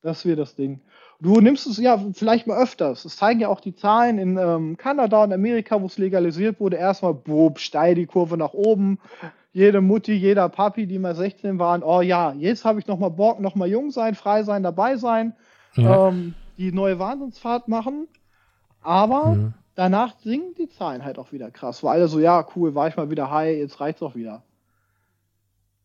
Das 0.03 0.25
wäre 0.25 0.37
das 0.37 0.55
Ding. 0.55 0.81
Du 1.21 1.41
nimmst 1.41 1.67
es 1.67 1.77
ja 1.77 1.99
vielleicht 2.15 2.47
mal 2.47 2.63
öfters. 2.63 3.05
Es 3.05 3.17
zeigen 3.17 3.41
ja 3.41 3.49
auch 3.49 3.61
die 3.61 3.75
Zahlen 3.75 4.19
in 4.19 4.39
ähm, 4.39 4.77
Kanada 4.79 5.23
und 5.23 5.33
Amerika, 5.33 5.81
wo 5.81 5.87
es 5.87 5.99
legalisiert 5.99 6.61
wurde. 6.61 6.77
Erstmal, 6.77 7.13
bob, 7.13 7.59
steil 7.59 7.95
die 7.95 8.07
Kurve 8.07 8.39
nach 8.39 8.55
oben 8.55 8.99
jede 9.53 9.81
Mutti, 9.81 10.13
jeder 10.13 10.49
Papi, 10.49 10.87
die 10.87 10.99
mal 10.99 11.15
16 11.15 11.59
waren, 11.59 11.83
oh 11.83 12.01
ja, 12.01 12.33
jetzt 12.33 12.65
habe 12.65 12.79
ich 12.79 12.87
noch 12.87 12.99
mal 12.99 13.11
Bock, 13.11 13.41
noch 13.41 13.55
mal 13.55 13.69
jung 13.69 13.91
sein, 13.91 14.15
frei 14.15 14.43
sein, 14.45 14.63
dabei 14.63 14.97
sein, 14.97 15.35
ja. 15.75 16.09
ähm, 16.09 16.35
die 16.57 16.73
neue 16.73 16.99
Wahnsinnsfahrt 16.99 17.69
machen. 17.69 18.07
Aber 18.83 19.27
mhm. 19.27 19.55
danach 19.75 20.19
sinken 20.21 20.55
die 20.55 20.69
Zahlen 20.69 21.05
halt 21.05 21.19
auch 21.19 21.33
wieder 21.33 21.51
krass, 21.51 21.83
weil 21.83 21.99
alle 21.99 22.09
so, 22.09 22.21
ja, 22.21 22.47
cool, 22.55 22.75
war 22.75 22.89
ich 22.89 22.97
mal 22.97 23.11
wieder 23.11 23.31
high, 23.31 23.59
jetzt 23.59 23.81
reicht's 23.81 24.03
auch 24.03 24.15
wieder. 24.15 24.43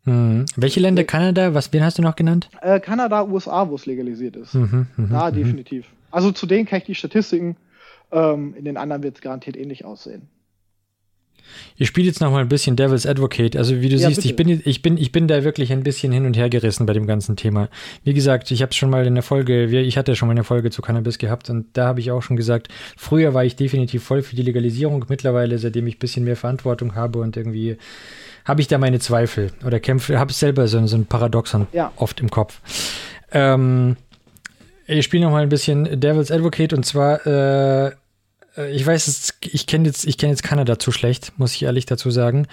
Mhm. 0.05 0.45
Welche 0.55 0.79
Länder? 0.79 1.03
Kanada? 1.03 1.53
Was, 1.53 1.73
wen 1.73 1.83
hast 1.83 1.97
du 1.97 2.01
noch 2.01 2.15
genannt? 2.15 2.49
Äh, 2.61 2.79
Kanada, 2.79 3.23
USA, 3.23 3.67
wo 3.69 3.75
es 3.75 3.85
legalisiert 3.85 4.35
ist. 4.35 4.53
Mhm, 4.53 4.87
mh, 4.95 5.07
da 5.09 5.29
mhm. 5.29 5.35
definitiv. 5.35 5.87
Also 6.11 6.31
zu 6.31 6.45
denen 6.45 6.65
kenne 6.65 6.79
ich 6.79 6.85
die 6.85 6.95
Statistiken. 6.95 7.57
Ähm, 8.11 8.53
in 8.55 8.65
den 8.65 8.77
anderen 8.77 9.03
wird 9.03 9.15
es 9.15 9.21
garantiert 9.21 9.57
ähnlich 9.57 9.83
aussehen. 9.83 10.29
Ich 11.77 11.87
spiele 11.87 12.07
jetzt 12.07 12.21
noch 12.21 12.31
mal 12.31 12.39
ein 12.39 12.47
bisschen 12.47 12.75
Devil's 12.75 13.05
Advocate. 13.05 13.55
Also 13.57 13.81
wie 13.81 13.89
du 13.89 13.97
ja, 13.97 14.07
siehst, 14.07 14.25
ich 14.25 14.35
bin, 14.35 14.61
ich, 14.63 14.81
bin, 14.81 14.97
ich 14.97 15.11
bin 15.11 15.27
da 15.27 15.43
wirklich 15.43 15.71
ein 15.71 15.83
bisschen 15.83 16.11
hin 16.11 16.25
und 16.25 16.37
her 16.37 16.49
gerissen 16.49 16.85
bei 16.85 16.93
dem 16.93 17.07
ganzen 17.07 17.35
Thema. 17.35 17.69
Wie 18.03 18.13
gesagt, 18.13 18.51
ich 18.51 18.61
habe 18.61 18.73
schon 18.73 18.89
mal 18.89 19.05
in 19.05 19.15
der 19.15 19.23
Folge, 19.23 19.65
ich 19.65 19.97
hatte 19.97 20.15
schon 20.15 20.27
mal 20.27 20.33
eine 20.33 20.43
Folge 20.43 20.71
zu 20.71 20.81
Cannabis 20.81 21.17
gehabt 21.17 21.49
und 21.49 21.67
da 21.73 21.87
habe 21.87 21.99
ich 21.99 22.11
auch 22.11 22.21
schon 22.21 22.37
gesagt, 22.37 22.69
früher 22.95 23.33
war 23.33 23.43
ich 23.45 23.55
definitiv 23.55 24.03
voll 24.03 24.21
für 24.21 24.35
die 24.35 24.43
Legalisierung. 24.43 25.05
Mittlerweile, 25.09 25.57
seitdem 25.57 25.87
ich 25.87 25.95
ein 25.95 25.99
bisschen 25.99 26.23
mehr 26.25 26.35
Verantwortung 26.37 26.95
habe 26.95 27.19
und 27.19 27.35
irgendwie 27.35 27.77
habe 28.45 28.61
ich 28.61 28.67
da 28.67 28.77
meine 28.77 28.99
Zweifel 28.99 29.51
oder 29.65 29.79
kämpfe, 29.79 30.19
habe 30.19 30.31
selber 30.31 30.67
so, 30.67 30.85
so 30.87 30.95
ein 30.95 31.05
Paradoxon 31.05 31.67
ja. 31.73 31.91
oft 31.97 32.21
im 32.21 32.29
Kopf. 32.29 32.61
Ähm, 33.31 33.97
ich 34.87 35.03
spiele 35.03 35.25
noch 35.25 35.31
mal 35.31 35.41
ein 35.41 35.49
bisschen 35.49 35.99
Devil's 35.99 36.31
Advocate 36.31 36.73
und 36.73 36.85
zwar 36.85 37.25
äh, 37.25 37.91
ich 38.57 38.85
weiß, 38.85 39.33
ich 39.41 39.67
kenne 39.67 39.87
jetzt, 39.87 40.05
ich 40.05 40.17
kenne 40.17 40.31
jetzt 40.31 40.43
Kanada 40.43 40.79
zu 40.79 40.91
schlecht, 40.91 41.33
muss 41.37 41.53
ich 41.55 41.63
ehrlich 41.63 41.85
dazu 41.85 42.09
sagen. 42.11 42.47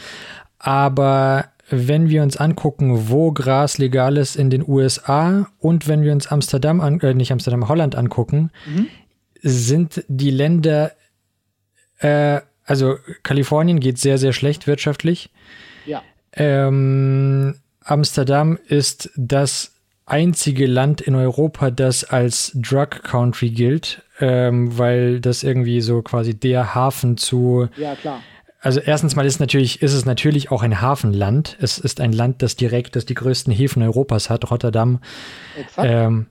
Aber 0.59 1.47
wenn 1.71 2.09
wir 2.09 2.23
uns 2.23 2.37
angucken, 2.37 3.09
wo 3.09 3.33
Gras 3.33 3.79
legal 3.79 4.17
ist 4.17 4.37
in 4.37 4.51
den 4.51 4.67
USA 4.67 5.49
und 5.59 5.89
wenn 5.89 6.03
wir 6.03 6.13
uns 6.13 6.27
Amsterdam 6.27 6.81
an, 6.81 7.01
äh, 7.01 7.15
nicht 7.15 7.33
Amsterdam, 7.33 7.69
Holland 7.69 7.95
angucken, 7.95 8.51
mhm. 8.67 8.89
sind 9.43 10.05
die 10.09 10.31
Länder, 10.31 10.93
äh, 11.99 12.41
also 12.65 12.97
Kalifornien 13.23 13.81
geht 13.81 13.99
sehr, 13.99 14.19
sehr 14.19 14.33
schlecht 14.33 14.67
wirtschaftlich. 14.67 15.31
Ja. 15.87 16.03
Ähm, 16.35 17.57
Amsterdam 17.85 18.59
ist 18.69 19.11
das 19.17 19.73
einzige 20.07 20.67
Land 20.67 21.01
in 21.01 21.15
Europa, 21.15 21.71
das 21.71 22.05
als 22.05 22.53
Drug 22.55 23.03
Country 23.03 23.51
gilt 23.51 24.03
ähm, 24.23 24.79
weil 24.79 25.21
das 25.21 25.43
irgendwie 25.43 25.81
so 25.81 26.01
quasi 26.01 26.35
der 26.35 26.75
Hafen 26.75 27.17
zu. 27.17 27.69
Ja, 27.77 27.97
klar. 27.97 28.21
Also 28.61 28.79
erstens 28.79 29.17
mal 29.17 29.27
ist 29.27 29.41
natürlich, 29.41 29.83
ist 29.83 29.93
es 29.93 30.05
natürlich 30.05 30.53
auch 30.53 30.63
ein 30.63 30.81
Hafenland. 30.81 31.59
Es 31.61 31.79
ist 31.79 32.01
ein 32.01 32.13
Land, 32.13 32.43
das 32.43 32.55
direkt, 32.55 32.95
das 32.95 33.05
die 33.05 33.15
größten 33.15 33.53
Häfen 33.53 33.83
Europas 33.83 34.31
hat, 34.31 34.49
Rotterdam 34.53 35.01
ähm, 35.77 36.27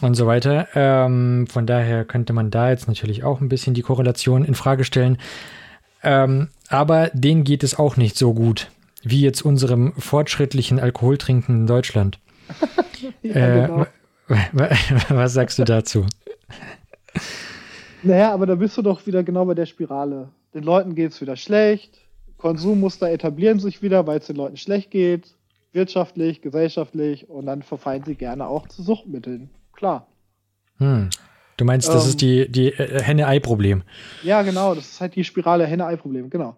und 0.00 0.14
so 0.14 0.26
weiter. 0.26 0.66
Ähm, 0.74 1.46
von 1.46 1.66
daher 1.66 2.04
könnte 2.04 2.32
man 2.32 2.50
da 2.50 2.70
jetzt 2.70 2.88
natürlich 2.88 3.22
auch 3.22 3.40
ein 3.40 3.48
bisschen 3.48 3.74
die 3.74 3.82
Korrelation 3.82 4.44
in 4.44 4.56
Frage 4.56 4.82
stellen. 4.82 5.18
Ähm, 6.02 6.48
aber 6.68 7.12
denen 7.14 7.44
geht 7.44 7.62
es 7.62 7.78
auch 7.78 7.96
nicht 7.96 8.18
so 8.18 8.34
gut 8.34 8.70
wie 9.04 9.20
jetzt 9.20 9.42
unserem 9.42 9.92
fortschrittlichen 9.96 10.80
Alkoholtrinken 10.80 11.60
in 11.60 11.66
Deutschland. 11.68 12.18
ja, 13.22 13.34
äh, 13.34 13.66
genau. 13.66 13.86
Was 15.08 15.32
sagst 15.32 15.58
du 15.58 15.64
dazu? 15.64 16.06
Naja, 18.02 18.32
aber 18.32 18.46
da 18.46 18.54
bist 18.54 18.76
du 18.76 18.82
doch 18.82 19.06
wieder 19.06 19.22
genau 19.22 19.44
bei 19.44 19.54
der 19.54 19.66
Spirale. 19.66 20.28
Den 20.54 20.62
Leuten 20.62 20.94
geht 20.94 21.12
es 21.12 21.20
wieder 21.20 21.36
schlecht, 21.36 21.98
Konsummuster 22.38 23.10
etablieren 23.10 23.58
sich 23.58 23.82
wieder, 23.82 24.06
weil 24.06 24.20
es 24.20 24.26
den 24.26 24.36
Leuten 24.36 24.56
schlecht 24.56 24.90
geht, 24.90 25.34
wirtschaftlich, 25.72 26.40
gesellschaftlich 26.40 27.28
und 27.28 27.46
dann 27.46 27.62
verfallen 27.62 28.04
sie 28.04 28.14
gerne 28.14 28.46
auch 28.46 28.68
zu 28.68 28.82
Suchtmitteln. 28.82 29.50
Klar. 29.72 30.06
Hm. 30.78 31.10
Du 31.56 31.64
meinst, 31.64 31.88
das 31.88 32.04
ähm, 32.04 32.10
ist 32.10 32.20
die, 32.20 32.50
die 32.50 32.68
äh, 32.68 33.02
Henne-Ei-Problem. 33.02 33.82
Ja, 34.22 34.42
genau, 34.42 34.76
das 34.76 34.88
ist 34.92 35.00
halt 35.00 35.16
die 35.16 35.24
Spirale 35.24 35.66
Henne-Ei-Problem, 35.66 36.30
genau. 36.30 36.56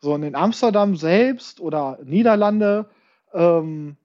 So, 0.00 0.12
und 0.12 0.22
in 0.22 0.34
Amsterdam 0.34 0.96
selbst 0.96 1.60
oder 1.60 1.98
Niederlande, 2.04 2.86
ähm, 3.32 3.96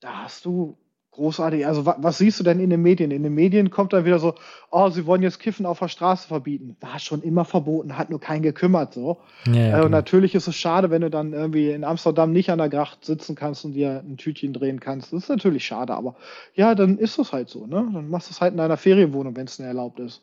da 0.00 0.24
hast 0.24 0.44
du 0.44 0.76
großartig. 1.12 1.66
Also 1.66 1.86
wa 1.86 1.96
was 1.98 2.18
siehst 2.18 2.40
du 2.40 2.44
denn 2.44 2.60
in 2.60 2.70
den 2.70 2.82
Medien? 2.82 3.10
In 3.10 3.22
den 3.22 3.34
Medien 3.34 3.70
kommt 3.70 3.92
dann 3.92 4.04
wieder 4.04 4.18
so, 4.18 4.34
oh, 4.70 4.88
sie 4.90 5.06
wollen 5.06 5.22
jetzt 5.22 5.40
Kiffen 5.40 5.66
auf 5.66 5.78
der 5.78 5.88
Straße 5.88 6.28
verbieten. 6.28 6.76
War 6.80 6.98
schon 6.98 7.22
immer 7.22 7.44
verboten, 7.44 7.98
hat 7.98 8.10
nur 8.10 8.20
keinen 8.20 8.42
gekümmert 8.42 8.94
so. 8.94 9.18
Ja, 9.46 9.52
ja, 9.52 9.60
äh, 9.60 9.70
genau. 9.70 9.84
Und 9.86 9.90
natürlich 9.90 10.34
ist 10.34 10.48
es 10.48 10.56
schade, 10.56 10.90
wenn 10.90 11.02
du 11.02 11.10
dann 11.10 11.32
irgendwie 11.32 11.70
in 11.70 11.84
Amsterdam 11.84 12.32
nicht 12.32 12.50
an 12.50 12.58
der 12.58 12.68
Gracht 12.68 13.04
sitzen 13.04 13.34
kannst 13.34 13.64
und 13.64 13.72
dir 13.72 14.02
ein 14.06 14.16
Tütchen 14.16 14.52
drehen 14.52 14.80
kannst. 14.80 15.12
Das 15.12 15.24
ist 15.24 15.28
natürlich 15.28 15.64
schade, 15.64 15.94
aber 15.94 16.16
ja, 16.54 16.74
dann 16.74 16.98
ist 16.98 17.18
es 17.18 17.32
halt 17.32 17.48
so, 17.48 17.66
ne? 17.66 17.88
Dann 17.92 18.08
machst 18.08 18.30
du 18.30 18.32
es 18.32 18.40
halt 18.40 18.52
in 18.52 18.58
deiner 18.58 18.76
Ferienwohnung, 18.76 19.36
wenn 19.36 19.46
es 19.46 19.56
denn 19.56 19.66
erlaubt 19.66 19.98
ist. 20.00 20.22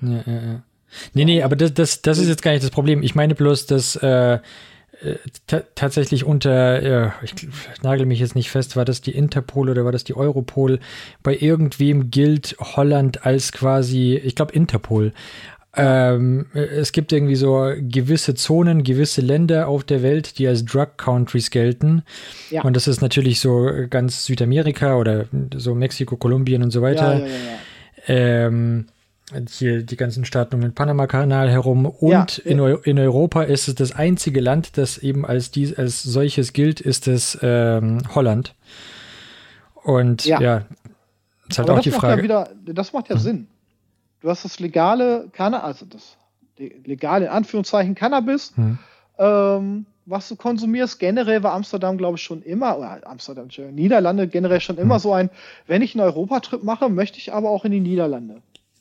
Ja, 0.00 0.22
ja, 0.26 0.32
ja. 0.32 0.62
Nee, 1.14 1.24
nee, 1.24 1.42
aber 1.42 1.56
das, 1.56 1.74
das, 1.74 2.02
das 2.02 2.18
ist 2.18 2.28
jetzt 2.28 2.42
gar 2.42 2.52
nicht 2.52 2.62
das 2.62 2.70
Problem. 2.70 3.02
Ich 3.02 3.16
meine 3.16 3.34
bloß, 3.34 3.66
dass 3.66 3.96
äh, 3.96 4.38
tatsächlich 5.74 6.24
unter, 6.24 7.12
ich 7.22 7.34
nagel 7.82 8.06
mich 8.06 8.20
jetzt 8.20 8.34
nicht 8.34 8.50
fest, 8.50 8.76
war 8.76 8.84
das 8.84 9.00
die 9.00 9.12
Interpol 9.12 9.70
oder 9.70 9.84
war 9.84 9.92
das 9.92 10.04
die 10.04 10.16
Europol? 10.16 10.80
Bei 11.22 11.36
irgendwem 11.36 12.10
gilt 12.10 12.56
Holland 12.58 13.26
als 13.26 13.52
quasi, 13.52 14.20
ich 14.22 14.34
glaube 14.34 14.52
Interpol. 14.52 15.12
Ähm, 15.78 16.46
es 16.54 16.92
gibt 16.92 17.12
irgendwie 17.12 17.36
so 17.36 17.70
gewisse 17.78 18.34
Zonen, 18.34 18.82
gewisse 18.82 19.20
Länder 19.20 19.68
auf 19.68 19.84
der 19.84 20.02
Welt, 20.02 20.38
die 20.38 20.48
als 20.48 20.64
Drug 20.64 20.96
Countries 20.96 21.50
gelten. 21.50 22.02
Ja. 22.50 22.62
Und 22.62 22.74
das 22.76 22.88
ist 22.88 23.02
natürlich 23.02 23.40
so 23.40 23.70
ganz 23.90 24.24
Südamerika 24.24 24.96
oder 24.96 25.26
so 25.54 25.74
Mexiko, 25.74 26.16
Kolumbien 26.16 26.62
und 26.62 26.70
so 26.70 26.80
weiter. 26.80 27.18
Ja, 27.18 27.26
ja, 27.26 28.46
ähm, 28.46 28.86
hier 29.48 29.82
die 29.82 29.96
ganzen 29.96 30.24
Staaten 30.24 30.54
um 30.54 30.60
den 30.60 30.72
Panama-Kanal 30.72 31.50
herum 31.50 31.86
und 31.86 32.10
ja, 32.10 32.26
in, 32.44 32.60
in, 32.60 32.98
Europa 32.98 33.42
ist 33.42 33.66
es 33.66 33.74
das 33.74 33.92
einzige 33.92 34.40
Land, 34.40 34.78
das 34.78 34.98
eben 34.98 35.26
als, 35.26 35.50
dies, 35.50 35.76
als 35.76 36.02
solches 36.02 36.52
gilt, 36.52 36.80
ist 36.80 37.08
es 37.08 37.36
ähm, 37.42 38.02
Holland. 38.14 38.54
Und 39.82 40.24
ja. 40.26 40.40
ja. 40.40 40.62
ist 41.48 41.58
halt 41.58 41.68
Aber 41.68 41.78
auch 41.78 41.82
die 41.82 41.90
Frage. 41.90 42.18
Ja 42.18 42.22
wieder, 42.22 42.50
das 42.66 42.92
macht 42.92 43.08
ja 43.08 43.16
hm. 43.16 43.22
Sinn. 43.22 43.48
Du 44.20 44.30
hast 44.30 44.44
das 44.44 44.60
legale 44.60 45.28
Cannabis, 45.32 45.64
also 45.64 45.86
das 45.86 46.16
legale 46.56 47.26
in 47.26 47.30
Anführungszeichen 47.30 47.94
Cannabis, 47.96 48.52
hm. 48.54 48.78
ähm, 49.18 49.86
was 50.06 50.28
du 50.28 50.36
konsumierst. 50.36 51.00
Generell 51.00 51.42
war 51.42 51.52
Amsterdam, 51.52 51.98
glaube 51.98 52.16
ich, 52.16 52.22
schon 52.22 52.42
immer, 52.42 52.78
oder 52.78 53.00
Amsterdam, 53.04 53.48
Niederlande 53.72 54.28
generell 54.28 54.60
schon 54.60 54.78
immer 54.78 54.94
hm. 54.94 55.00
so 55.00 55.12
ein, 55.12 55.30
wenn 55.66 55.82
ich 55.82 55.96
einen 55.96 56.04
Europatrip 56.04 56.62
mache, 56.62 56.88
möchte 56.88 57.18
ich 57.18 57.32
aber 57.32 57.50
auch 57.50 57.64
in 57.64 57.72
die 57.72 57.80
Niederlande. 57.80 58.40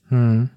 Hm. 0.09 0.49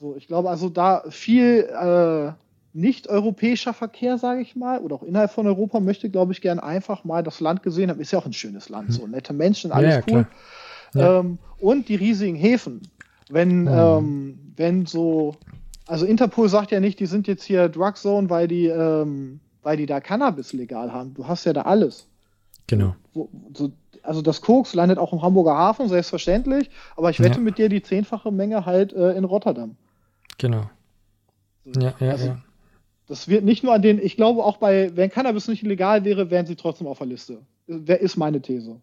So, 0.00 0.16
ich 0.16 0.26
glaube 0.26 0.50
also 0.50 0.68
da 0.68 1.04
viel 1.08 1.68
äh, 1.70 2.32
nicht-europäischer 2.74 3.72
Verkehr, 3.72 4.18
sage 4.18 4.40
ich 4.40 4.56
mal, 4.56 4.80
oder 4.80 4.96
auch 4.96 5.02
innerhalb 5.02 5.30
von 5.30 5.46
Europa 5.46 5.78
möchte, 5.80 6.10
glaube 6.10 6.32
ich, 6.32 6.40
gern 6.40 6.58
einfach 6.58 7.04
mal 7.04 7.22
das 7.22 7.40
Land 7.40 7.62
gesehen 7.62 7.88
haben. 7.88 8.00
Ist 8.00 8.10
ja 8.12 8.18
auch 8.18 8.26
ein 8.26 8.32
schönes 8.32 8.68
Land, 8.68 8.92
so 8.92 9.06
nette 9.06 9.32
Menschen, 9.32 9.70
alles 9.70 9.94
ja, 9.94 10.02
cool. 10.10 10.26
Ja. 10.94 11.20
Ähm, 11.20 11.38
und 11.60 11.88
die 11.88 11.94
riesigen 11.94 12.36
Häfen. 12.36 12.82
Wenn, 13.30 13.68
oh. 13.68 13.98
ähm, 13.98 14.38
wenn 14.56 14.86
so, 14.86 15.36
also 15.86 16.04
Interpol 16.04 16.48
sagt 16.48 16.72
ja 16.72 16.80
nicht, 16.80 16.98
die 16.98 17.06
sind 17.06 17.26
jetzt 17.28 17.44
hier 17.44 17.68
Drug 17.68 17.96
Zone, 17.96 18.28
weil 18.28 18.48
die, 18.48 18.66
ähm, 18.66 19.40
weil 19.62 19.76
die 19.76 19.86
da 19.86 20.00
Cannabis 20.00 20.52
legal 20.52 20.92
haben. 20.92 21.14
Du 21.14 21.26
hast 21.26 21.44
ja 21.44 21.52
da 21.52 21.62
alles. 21.62 22.06
Genau. 22.66 22.94
So, 23.14 23.28
so, 23.54 23.72
also 24.04 24.22
das 24.22 24.40
Koks 24.40 24.74
landet 24.74 24.98
auch 24.98 25.12
im 25.12 25.22
Hamburger 25.22 25.56
Hafen, 25.56 25.88
selbstverständlich, 25.88 26.70
aber 26.96 27.10
ich 27.10 27.20
wette 27.20 27.36
ja. 27.36 27.40
mit 27.40 27.58
dir 27.58 27.68
die 27.68 27.82
zehnfache 27.82 28.30
Menge 28.30 28.66
halt 28.66 28.92
äh, 28.92 29.12
in 29.12 29.24
Rotterdam. 29.24 29.76
Genau. 30.38 30.70
Ja, 31.64 31.94
ja, 31.98 32.10
also, 32.10 32.26
ja. 32.26 32.42
Das 33.06 33.28
wird 33.28 33.44
nicht 33.44 33.62
nur 33.64 33.74
an 33.74 33.82
den, 33.82 33.98
ich 33.98 34.16
glaube 34.16 34.44
auch 34.44 34.58
bei, 34.58 34.94
wenn 34.94 35.10
Cannabis 35.10 35.48
nicht 35.48 35.62
illegal 35.62 36.04
wäre, 36.04 36.30
wären 36.30 36.46
sie 36.46 36.56
trotzdem 36.56 36.86
auf 36.86 36.98
der 36.98 37.06
Liste. 37.06 37.40
Wer 37.66 38.00
ist 38.00 38.16
meine 38.16 38.40
These? 38.40 38.80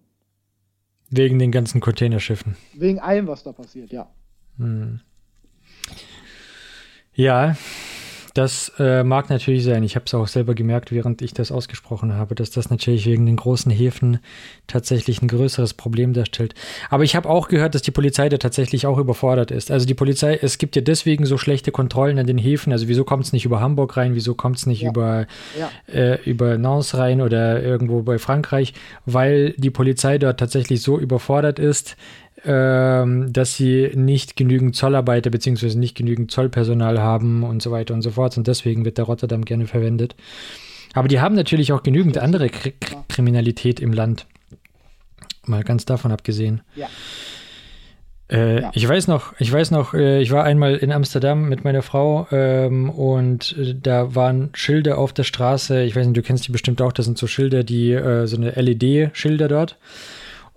Wegen 1.09 1.39
den 1.39 1.51
ganzen 1.51 1.81
Containerschiffen. 1.81 2.55
Wegen 2.73 2.99
allem, 2.99 3.27
was 3.27 3.43
da 3.43 3.51
passiert, 3.51 3.91
ja. 3.91 4.09
Hm. 4.57 5.01
Ja, 7.13 7.55
das 8.33 8.71
äh, 8.79 9.03
mag 9.03 9.29
natürlich 9.29 9.63
sein. 9.63 9.83
Ich 9.83 9.95
habe 9.95 10.05
es 10.05 10.13
auch 10.13 10.27
selber 10.27 10.55
gemerkt, 10.55 10.91
während 10.91 11.21
ich 11.21 11.33
das 11.33 11.51
ausgesprochen 11.51 12.13
habe, 12.13 12.35
dass 12.35 12.51
das 12.51 12.69
natürlich 12.69 13.05
wegen 13.05 13.25
den 13.25 13.35
großen 13.35 13.71
Häfen 13.71 14.19
tatsächlich 14.67 15.21
ein 15.21 15.27
größeres 15.27 15.73
Problem 15.73 16.13
darstellt. 16.13 16.55
Aber 16.89 17.03
ich 17.03 17.15
habe 17.15 17.29
auch 17.29 17.49
gehört, 17.49 17.75
dass 17.75 17.81
die 17.81 17.91
Polizei 17.91 18.29
da 18.29 18.37
tatsächlich 18.37 18.87
auch 18.87 18.97
überfordert 18.97 19.51
ist. 19.51 19.69
Also 19.69 19.85
die 19.85 19.93
Polizei, 19.93 20.39
es 20.41 20.57
gibt 20.57 20.75
ja 20.75 20.81
deswegen 20.81 21.25
so 21.25 21.37
schlechte 21.37 21.71
Kontrollen 21.71 22.19
an 22.19 22.27
den 22.27 22.37
Häfen. 22.37 22.71
Also 22.71 22.87
wieso 22.87 23.03
kommt 23.03 23.25
es 23.25 23.33
nicht 23.33 23.45
über 23.45 23.59
Hamburg 23.59 23.97
rein? 23.97 24.15
Wieso 24.15 24.33
kommt 24.33 24.57
es 24.57 24.65
nicht 24.65 24.81
ja. 24.81 24.89
über, 24.89 25.27
ja. 25.59 25.69
Äh, 25.93 26.19
über 26.23 26.57
Nantes 26.57 26.97
rein 26.97 27.21
oder 27.21 27.61
irgendwo 27.61 28.01
bei 28.01 28.17
Frankreich? 28.17 28.73
Weil 29.05 29.53
die 29.57 29.71
Polizei 29.71 30.17
dort 30.17 30.39
tatsächlich 30.39 30.81
so 30.81 30.97
überfordert 30.97 31.59
ist, 31.59 31.97
dass 32.43 33.55
sie 33.55 33.91
nicht 33.93 34.35
genügend 34.35 34.75
Zollarbeiter 34.75 35.29
bzw. 35.29 35.75
nicht 35.75 35.95
genügend 35.95 36.31
Zollpersonal 36.31 36.99
haben 36.99 37.43
und 37.43 37.61
so 37.61 37.71
weiter 37.71 37.93
und 37.93 38.01
so 38.01 38.11
fort. 38.11 38.37
Und 38.37 38.47
deswegen 38.47 38.83
wird 38.83 38.97
der 38.97 39.05
Rotterdam 39.05 39.45
gerne 39.45 39.67
verwendet. 39.67 40.15
Aber 40.93 41.07
die 41.07 41.19
haben 41.19 41.35
natürlich 41.35 41.71
auch 41.71 41.83
genügend 41.83 42.17
andere 42.17 42.49
K 42.49 42.71
Kriminalität 43.07 43.79
im 43.79 43.93
Land. 43.93 44.25
Mal 45.45 45.63
ganz 45.63 45.85
davon 45.85 46.11
abgesehen. 46.11 46.61
Ja. 46.75 46.87
Äh, 48.31 48.61
ja. 48.61 48.71
Ich 48.73 48.87
weiß 48.87 49.07
noch, 49.07 49.33
ich 49.39 49.51
weiß 49.51 49.71
noch, 49.71 49.93
äh, 49.93 50.21
ich 50.21 50.31
war 50.31 50.43
einmal 50.43 50.75
in 50.75 50.91
Amsterdam 50.91 51.49
mit 51.49 51.63
meiner 51.63 51.81
Frau 51.81 52.27
ähm, 52.31 52.89
und 52.89 53.55
äh, 53.57 53.75
da 53.75 54.15
waren 54.15 54.49
Schilder 54.53 54.97
auf 54.97 55.13
der 55.13 55.23
Straße. 55.23 55.83
Ich 55.83 55.95
weiß 55.95 56.05
nicht, 56.07 56.17
du 56.17 56.21
kennst 56.21 56.47
die 56.47 56.51
bestimmt 56.51 56.81
auch. 56.81 56.93
Das 56.93 57.05
sind 57.05 57.17
so 57.17 57.27
Schilder, 57.27 57.63
die 57.63 57.91
äh, 57.91 58.27
so 58.27 58.37
eine 58.37 58.51
LED-Schilder 58.51 59.47
dort. 59.47 59.77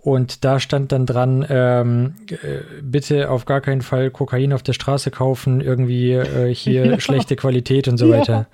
Und 0.05 0.45
da 0.45 0.61
stand 0.61 0.93
dann 0.93 1.07
dran, 1.07 1.47
ähm, 1.49 2.15
äh, 2.29 2.61
bitte 2.83 3.31
auf 3.31 3.47
gar 3.47 3.63
keinen 3.63 3.81
Fall 3.81 4.11
Kokain 4.11 4.53
auf 4.53 4.63
der 4.63 4.75
Straße 4.75 5.11
kaufen, 5.11 5.63
irgendwie 5.63 6.13
äh, 6.13 6.55
hier 6.55 6.85
ja. 6.91 7.01
schlechte 7.01 7.37
Qualität 7.37 7.89
und 7.89 7.97
so 7.97 8.13
ja. 8.13 8.19
weiter. 8.19 8.47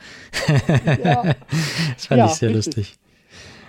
ja. 1.04 1.24
Das 1.96 2.06
fand 2.06 2.30
ich 2.30 2.36
sehr 2.36 2.50
richtig. 2.50 2.76
lustig. 2.76 2.98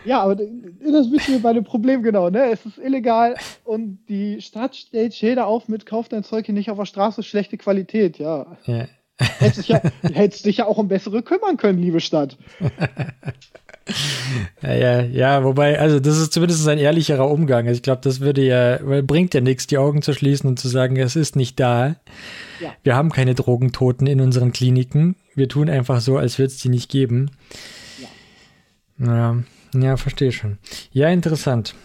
Ja, 0.06 0.22
aber 0.22 0.36
das 0.36 1.12
wissen 1.12 1.34
wir 1.34 1.42
bei 1.42 1.54
dem 1.54 1.64
Problem 1.64 2.04
genau, 2.04 2.30
ne? 2.30 2.52
Es 2.52 2.66
ist 2.68 2.78
illegal 2.78 3.36
und 3.64 3.98
die 4.10 4.42
Stadt 4.42 4.76
stellt 4.76 5.16
Schilder 5.16 5.48
auf 5.48 5.68
mit 5.68 5.88
Kauf 5.88 6.08
dein 6.08 6.24
Zeug 6.24 6.46
hier 6.46 6.54
nicht 6.54 6.70
auf 6.70 6.78
der 6.78 6.86
Straße, 6.86 7.24
schlechte 7.24 7.58
Qualität, 7.58 8.20
ja. 8.20 8.58
ja. 8.66 8.86
Hättest 9.18 9.58
dich 9.58 9.68
ja, 9.70 9.82
hättest 10.14 10.46
dich 10.46 10.58
ja 10.58 10.68
auch 10.68 10.78
um 10.78 10.88
bessere 10.88 11.24
kümmern 11.24 11.58
können, 11.58 11.80
liebe 11.80 12.00
Stadt. 12.00 12.38
Ja, 14.62 14.74
ja, 14.74 15.02
ja, 15.02 15.44
wobei, 15.44 15.80
also 15.80 16.00
das 16.00 16.18
ist 16.18 16.34
zumindest 16.34 16.68
ein 16.68 16.78
ehrlicherer 16.78 17.30
Umgang. 17.30 17.68
Also 17.68 17.78
ich 17.78 17.82
glaube, 17.82 18.02
das 18.04 18.20
würde 18.20 18.44
ja, 18.44 18.80
weil 18.84 19.04
bringt 19.04 19.34
ja 19.34 19.42
nichts, 19.42 19.68
die 19.68 19.78
Augen 19.78 20.02
zu 20.02 20.14
schließen 20.14 20.48
und 20.48 20.60
zu 20.60 20.68
sagen, 20.68 20.98
es 20.98 21.16
ist 21.16 21.36
nicht 21.36 21.60
da. 21.60 21.96
Ja. 22.60 22.74
Wir 22.84 22.96
haben 22.96 23.12
keine 23.12 23.36
Drogentoten 23.36 24.08
in 24.08 24.22
unseren 24.22 24.52
Kliniken. 24.52 25.16
Wir 25.36 25.50
tun 25.50 25.70
einfach 25.70 26.00
so, 26.00 26.18
als 26.18 26.38
würde 26.38 26.52
es 26.52 26.58
die 26.58 26.70
nicht 26.70 26.90
geben. 26.90 27.32
Ja. 29.00 29.08
ja, 29.08 29.44
ja, 29.82 29.98
verstehe 29.98 30.32
schon. 30.32 30.58
Ja, 30.92 31.10
interessant. 31.10 31.76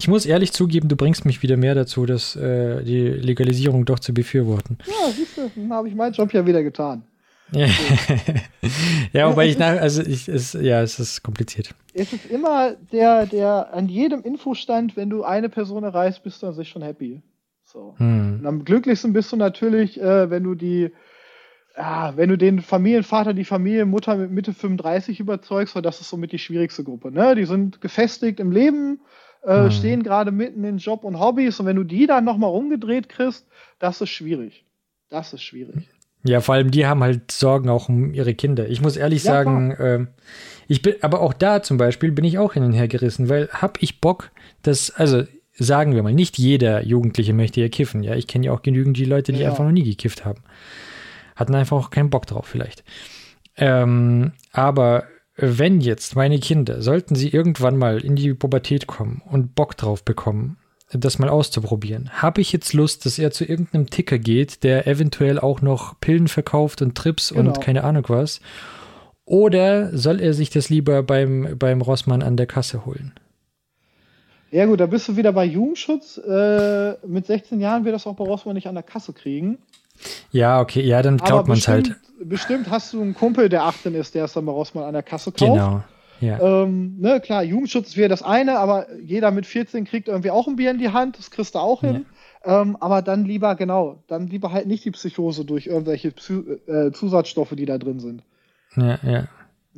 Ich 0.00 0.08
muss 0.08 0.26
ehrlich 0.26 0.52
zugeben, 0.52 0.88
du 0.88 0.96
bringst 0.96 1.24
mich 1.24 1.42
wieder 1.42 1.56
mehr 1.56 1.74
dazu, 1.74 2.06
dass 2.06 2.36
äh, 2.36 2.84
die 2.84 3.00
Legalisierung 3.00 3.84
doch 3.84 3.98
zu 3.98 4.14
befürworten. 4.14 4.78
Ja, 4.86 5.12
siehst 5.12 5.36
du, 5.36 5.50
dann 5.54 5.72
habe 5.72 5.88
ich 5.88 5.94
meinen 5.94 6.12
Job 6.12 6.32
ja 6.32 6.46
wieder 6.46 6.62
getan. 6.62 7.02
Ja, 9.12 9.30
wobei 9.30 9.46
ich 9.46 9.58
nach, 9.58 9.80
also 9.80 10.02
ich, 10.02 10.28
es, 10.28 10.52
ja, 10.52 10.82
es 10.82 10.98
ist 10.98 11.22
kompliziert. 11.22 11.74
Es 11.94 12.12
ist 12.12 12.26
immer 12.26 12.74
der, 12.92 13.26
der 13.26 13.72
an 13.72 13.88
jedem 13.88 14.22
Infostand, 14.22 14.96
wenn 14.96 15.10
du 15.10 15.24
eine 15.24 15.48
Person 15.48 15.84
erreichst, 15.84 16.22
bist 16.22 16.42
du 16.42 16.48
an 16.48 16.54
sich 16.54 16.68
schon 16.68 16.82
happy. 16.82 17.22
So. 17.64 17.94
Hm. 17.98 18.38
Und 18.40 18.46
am 18.46 18.64
glücklichsten 18.64 19.12
bist 19.12 19.32
du 19.32 19.36
natürlich, 19.36 20.00
äh, 20.00 20.30
wenn 20.30 20.42
du 20.42 20.54
die, 20.54 20.90
ja, 21.76 22.12
wenn 22.16 22.28
du 22.28 22.36
den 22.36 22.60
Familienvater, 22.60 23.34
die 23.34 23.44
Familienmutter 23.44 24.16
mit 24.16 24.30
Mitte 24.30 24.52
35 24.52 25.20
überzeugst, 25.20 25.74
weil 25.74 25.82
das 25.82 26.00
ist 26.00 26.08
somit 26.08 26.32
die 26.32 26.38
schwierigste 26.38 26.84
Gruppe. 26.84 27.10
Ne? 27.10 27.34
Die 27.34 27.44
sind 27.44 27.80
gefestigt 27.80 28.40
im 28.40 28.52
Leben, 28.52 29.00
äh, 29.42 29.64
hm. 29.64 29.70
stehen 29.70 30.02
gerade 30.02 30.32
mitten 30.32 30.64
in 30.64 30.78
Job 30.78 31.04
und 31.04 31.18
Hobbys 31.18 31.60
und 31.60 31.66
wenn 31.66 31.76
du 31.76 31.84
die 31.84 32.06
dann 32.06 32.24
nochmal 32.24 32.50
rumgedreht 32.50 33.08
kriegst, 33.08 33.46
das 33.78 34.00
ist 34.00 34.10
schwierig. 34.10 34.64
Das 35.10 35.32
ist 35.32 35.42
schwierig. 35.42 35.88
Ja, 36.24 36.40
vor 36.40 36.54
allem 36.54 36.70
die 36.70 36.86
haben 36.86 37.02
halt 37.02 37.30
Sorgen 37.30 37.68
auch 37.68 37.88
um 37.88 38.12
ihre 38.12 38.34
Kinder. 38.34 38.68
Ich 38.68 38.80
muss 38.80 38.96
ehrlich 38.96 39.24
ja, 39.24 39.32
sagen, 39.32 39.70
äh, 39.72 40.06
ich 40.66 40.82
bin, 40.82 40.94
aber 41.00 41.20
auch 41.20 41.32
da 41.32 41.62
zum 41.62 41.78
Beispiel 41.78 42.12
bin 42.12 42.24
ich 42.24 42.38
auch 42.38 42.54
hin 42.54 42.64
und 42.64 42.72
her 42.72 42.88
gerissen, 42.88 43.28
weil 43.28 43.48
hab 43.52 43.82
ich 43.82 44.00
Bock, 44.00 44.30
dass, 44.62 44.90
also 44.90 45.24
sagen 45.58 45.94
wir 45.94 46.02
mal, 46.02 46.14
nicht 46.14 46.38
jeder 46.38 46.84
Jugendliche 46.84 47.32
möchte 47.32 47.60
ja 47.60 47.68
kiffen. 47.68 48.02
Ja, 48.02 48.14
ich 48.14 48.26
kenne 48.26 48.46
ja 48.46 48.52
auch 48.52 48.62
genügend 48.62 48.96
die 48.96 49.04
Leute, 49.04 49.32
die 49.32 49.40
ja. 49.40 49.50
einfach 49.50 49.64
noch 49.64 49.72
nie 49.72 49.84
gekifft 49.84 50.24
haben. 50.24 50.42
Hatten 51.36 51.54
einfach 51.54 51.76
auch 51.76 51.90
keinen 51.90 52.10
Bock 52.10 52.26
drauf 52.26 52.46
vielleicht. 52.46 52.84
Ähm, 53.56 54.32
aber 54.52 55.04
wenn 55.36 55.80
jetzt 55.80 56.16
meine 56.16 56.38
Kinder, 56.38 56.82
sollten 56.82 57.14
sie 57.14 57.28
irgendwann 57.28 57.76
mal 57.76 58.04
in 58.04 58.16
die 58.16 58.34
Pubertät 58.34 58.86
kommen 58.86 59.22
und 59.24 59.54
Bock 59.54 59.76
drauf 59.76 60.04
bekommen, 60.04 60.57
das 60.90 61.18
mal 61.18 61.28
auszuprobieren. 61.28 62.10
Habe 62.22 62.40
ich 62.40 62.52
jetzt 62.52 62.72
Lust, 62.72 63.04
dass 63.04 63.18
er 63.18 63.30
zu 63.30 63.44
irgendeinem 63.44 63.90
Ticker 63.90 64.18
geht, 64.18 64.62
der 64.64 64.86
eventuell 64.86 65.38
auch 65.38 65.60
noch 65.60 66.00
Pillen 66.00 66.28
verkauft 66.28 66.80
und 66.80 66.94
Trips 66.94 67.30
genau. 67.30 67.50
und 67.50 67.60
keine 67.60 67.84
Ahnung 67.84 68.04
was? 68.08 68.40
Oder 69.24 69.94
soll 69.96 70.20
er 70.20 70.32
sich 70.32 70.48
das 70.48 70.70
lieber 70.70 71.02
beim, 71.02 71.56
beim 71.58 71.82
Rossmann 71.82 72.22
an 72.22 72.38
der 72.38 72.46
Kasse 72.46 72.86
holen? 72.86 73.12
Ja 74.50 74.64
gut, 74.64 74.80
da 74.80 74.86
bist 74.86 75.06
du 75.08 75.16
wieder 75.16 75.32
bei 75.32 75.44
Jugendschutz. 75.44 76.16
Äh, 76.16 76.94
mit 77.06 77.26
16 77.26 77.60
Jahren 77.60 77.84
wird 77.84 77.94
das 77.94 78.06
auch 78.06 78.16
bei 78.16 78.24
Rossmann 78.24 78.54
nicht 78.54 78.66
an 78.66 78.74
der 78.74 78.82
Kasse 78.82 79.12
kriegen. 79.12 79.58
Ja, 80.30 80.60
okay, 80.60 80.80
ja, 80.80 81.02
dann 81.02 81.18
glaubt 81.18 81.48
man 81.48 81.58
es 81.58 81.68
halt. 81.68 81.96
Bestimmt 82.24 82.70
hast 82.70 82.94
du 82.94 83.02
einen 83.02 83.14
Kumpel, 83.14 83.50
der 83.50 83.64
18 83.64 83.94
ist, 83.94 84.14
der 84.14 84.24
es 84.24 84.32
dann 84.32 84.46
bei 84.46 84.52
Rossmann 84.52 84.84
an 84.84 84.94
der 84.94 85.02
Kasse 85.02 85.32
kauft. 85.32 85.52
Genau. 85.52 85.82
Ja. 86.20 86.40
Ähm, 86.40 86.96
ne, 86.98 87.20
klar, 87.20 87.42
Jugendschutz 87.42 87.96
wäre 87.96 88.08
das 88.08 88.22
eine, 88.22 88.58
aber 88.58 88.86
jeder 89.00 89.30
mit 89.30 89.46
14 89.46 89.84
kriegt 89.84 90.08
irgendwie 90.08 90.30
auch 90.30 90.48
ein 90.48 90.56
Bier 90.56 90.70
in 90.70 90.78
die 90.78 90.90
Hand, 90.90 91.18
das 91.18 91.30
kriegst 91.30 91.54
du 91.54 91.58
auch 91.60 91.80
hin. 91.80 92.06
Ja. 92.44 92.62
Ähm, 92.62 92.76
aber 92.80 93.02
dann 93.02 93.24
lieber, 93.24 93.54
genau, 93.54 94.02
dann 94.06 94.26
lieber 94.26 94.52
halt 94.52 94.66
nicht 94.66 94.84
die 94.84 94.90
Psychose 94.90 95.44
durch 95.44 95.66
irgendwelche 95.66 96.10
Psy 96.12 96.34
äh, 96.66 96.92
Zusatzstoffe, 96.92 97.54
die 97.56 97.66
da 97.66 97.78
drin 97.78 98.00
sind. 98.00 98.22
Ja, 98.76 98.98
ja. 99.02 99.28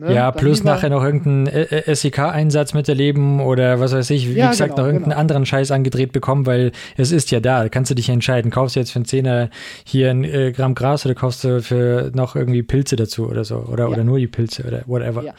Ne? 0.00 0.14
Ja, 0.14 0.30
dann 0.30 0.40
plus 0.40 0.64
nachher 0.64 0.88
noch 0.88 1.04
irgendeinen 1.04 1.46
SEK-Einsatz 1.94 2.72
miterleben 2.72 3.38
oder 3.40 3.80
was 3.80 3.92
weiß 3.92 4.08
ich, 4.08 4.30
wie 4.30 4.38
ja, 4.38 4.48
gesagt, 4.48 4.70
genau, 4.70 4.82
noch 4.82 4.86
irgendeinen 4.86 5.10
genau. 5.10 5.20
anderen 5.20 5.44
Scheiß 5.44 5.70
angedreht 5.72 6.12
bekommen, 6.12 6.46
weil 6.46 6.72
es 6.96 7.12
ist 7.12 7.30
ja 7.30 7.40
da, 7.40 7.64
da 7.64 7.68
kannst 7.68 7.90
du 7.90 7.94
dich 7.94 8.08
entscheiden. 8.08 8.50
Kaufst 8.50 8.76
du 8.76 8.80
jetzt 8.80 8.92
für 8.92 8.96
einen 8.96 9.04
Zehner 9.04 9.50
hier 9.84 10.10
ein 10.10 10.24
äh, 10.24 10.52
Gramm 10.52 10.74
Gras 10.74 11.04
oder 11.04 11.14
kaufst 11.14 11.44
du 11.44 11.60
für 11.60 12.10
noch 12.14 12.34
irgendwie 12.34 12.62
Pilze 12.62 12.96
dazu 12.96 13.28
oder 13.28 13.44
so 13.44 13.56
oder, 13.56 13.84
ja. 13.84 13.90
oder 13.90 14.02
nur 14.02 14.18
die 14.18 14.26
Pilze 14.26 14.64
oder 14.66 14.84
whatever. 14.86 15.22
Ja. 15.22 15.34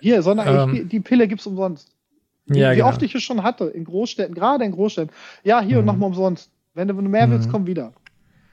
Hier, 0.00 0.22
sondern 0.22 0.76
ähm, 0.76 0.88
die 0.88 1.00
Pille 1.00 1.26
gibt 1.26 1.40
es 1.40 1.46
umsonst. 1.48 1.90
Wie, 2.46 2.60
ja, 2.60 2.70
wie 2.70 2.76
genau. 2.76 2.90
oft 2.90 3.02
ich 3.02 3.12
es 3.12 3.24
schon 3.24 3.42
hatte, 3.42 3.64
in 3.64 3.82
Großstädten, 3.82 4.36
gerade 4.36 4.64
in 4.64 4.70
Großstädten. 4.70 5.12
Ja, 5.42 5.60
hier 5.60 5.74
mhm. 5.74 5.80
und 5.80 5.86
nochmal 5.86 6.08
umsonst. 6.10 6.48
Wenn 6.74 6.86
du, 6.86 6.94
mehr 6.94 7.28
willst, 7.28 7.48
mhm. 7.48 7.52
komm 7.52 7.66
wieder. 7.66 7.92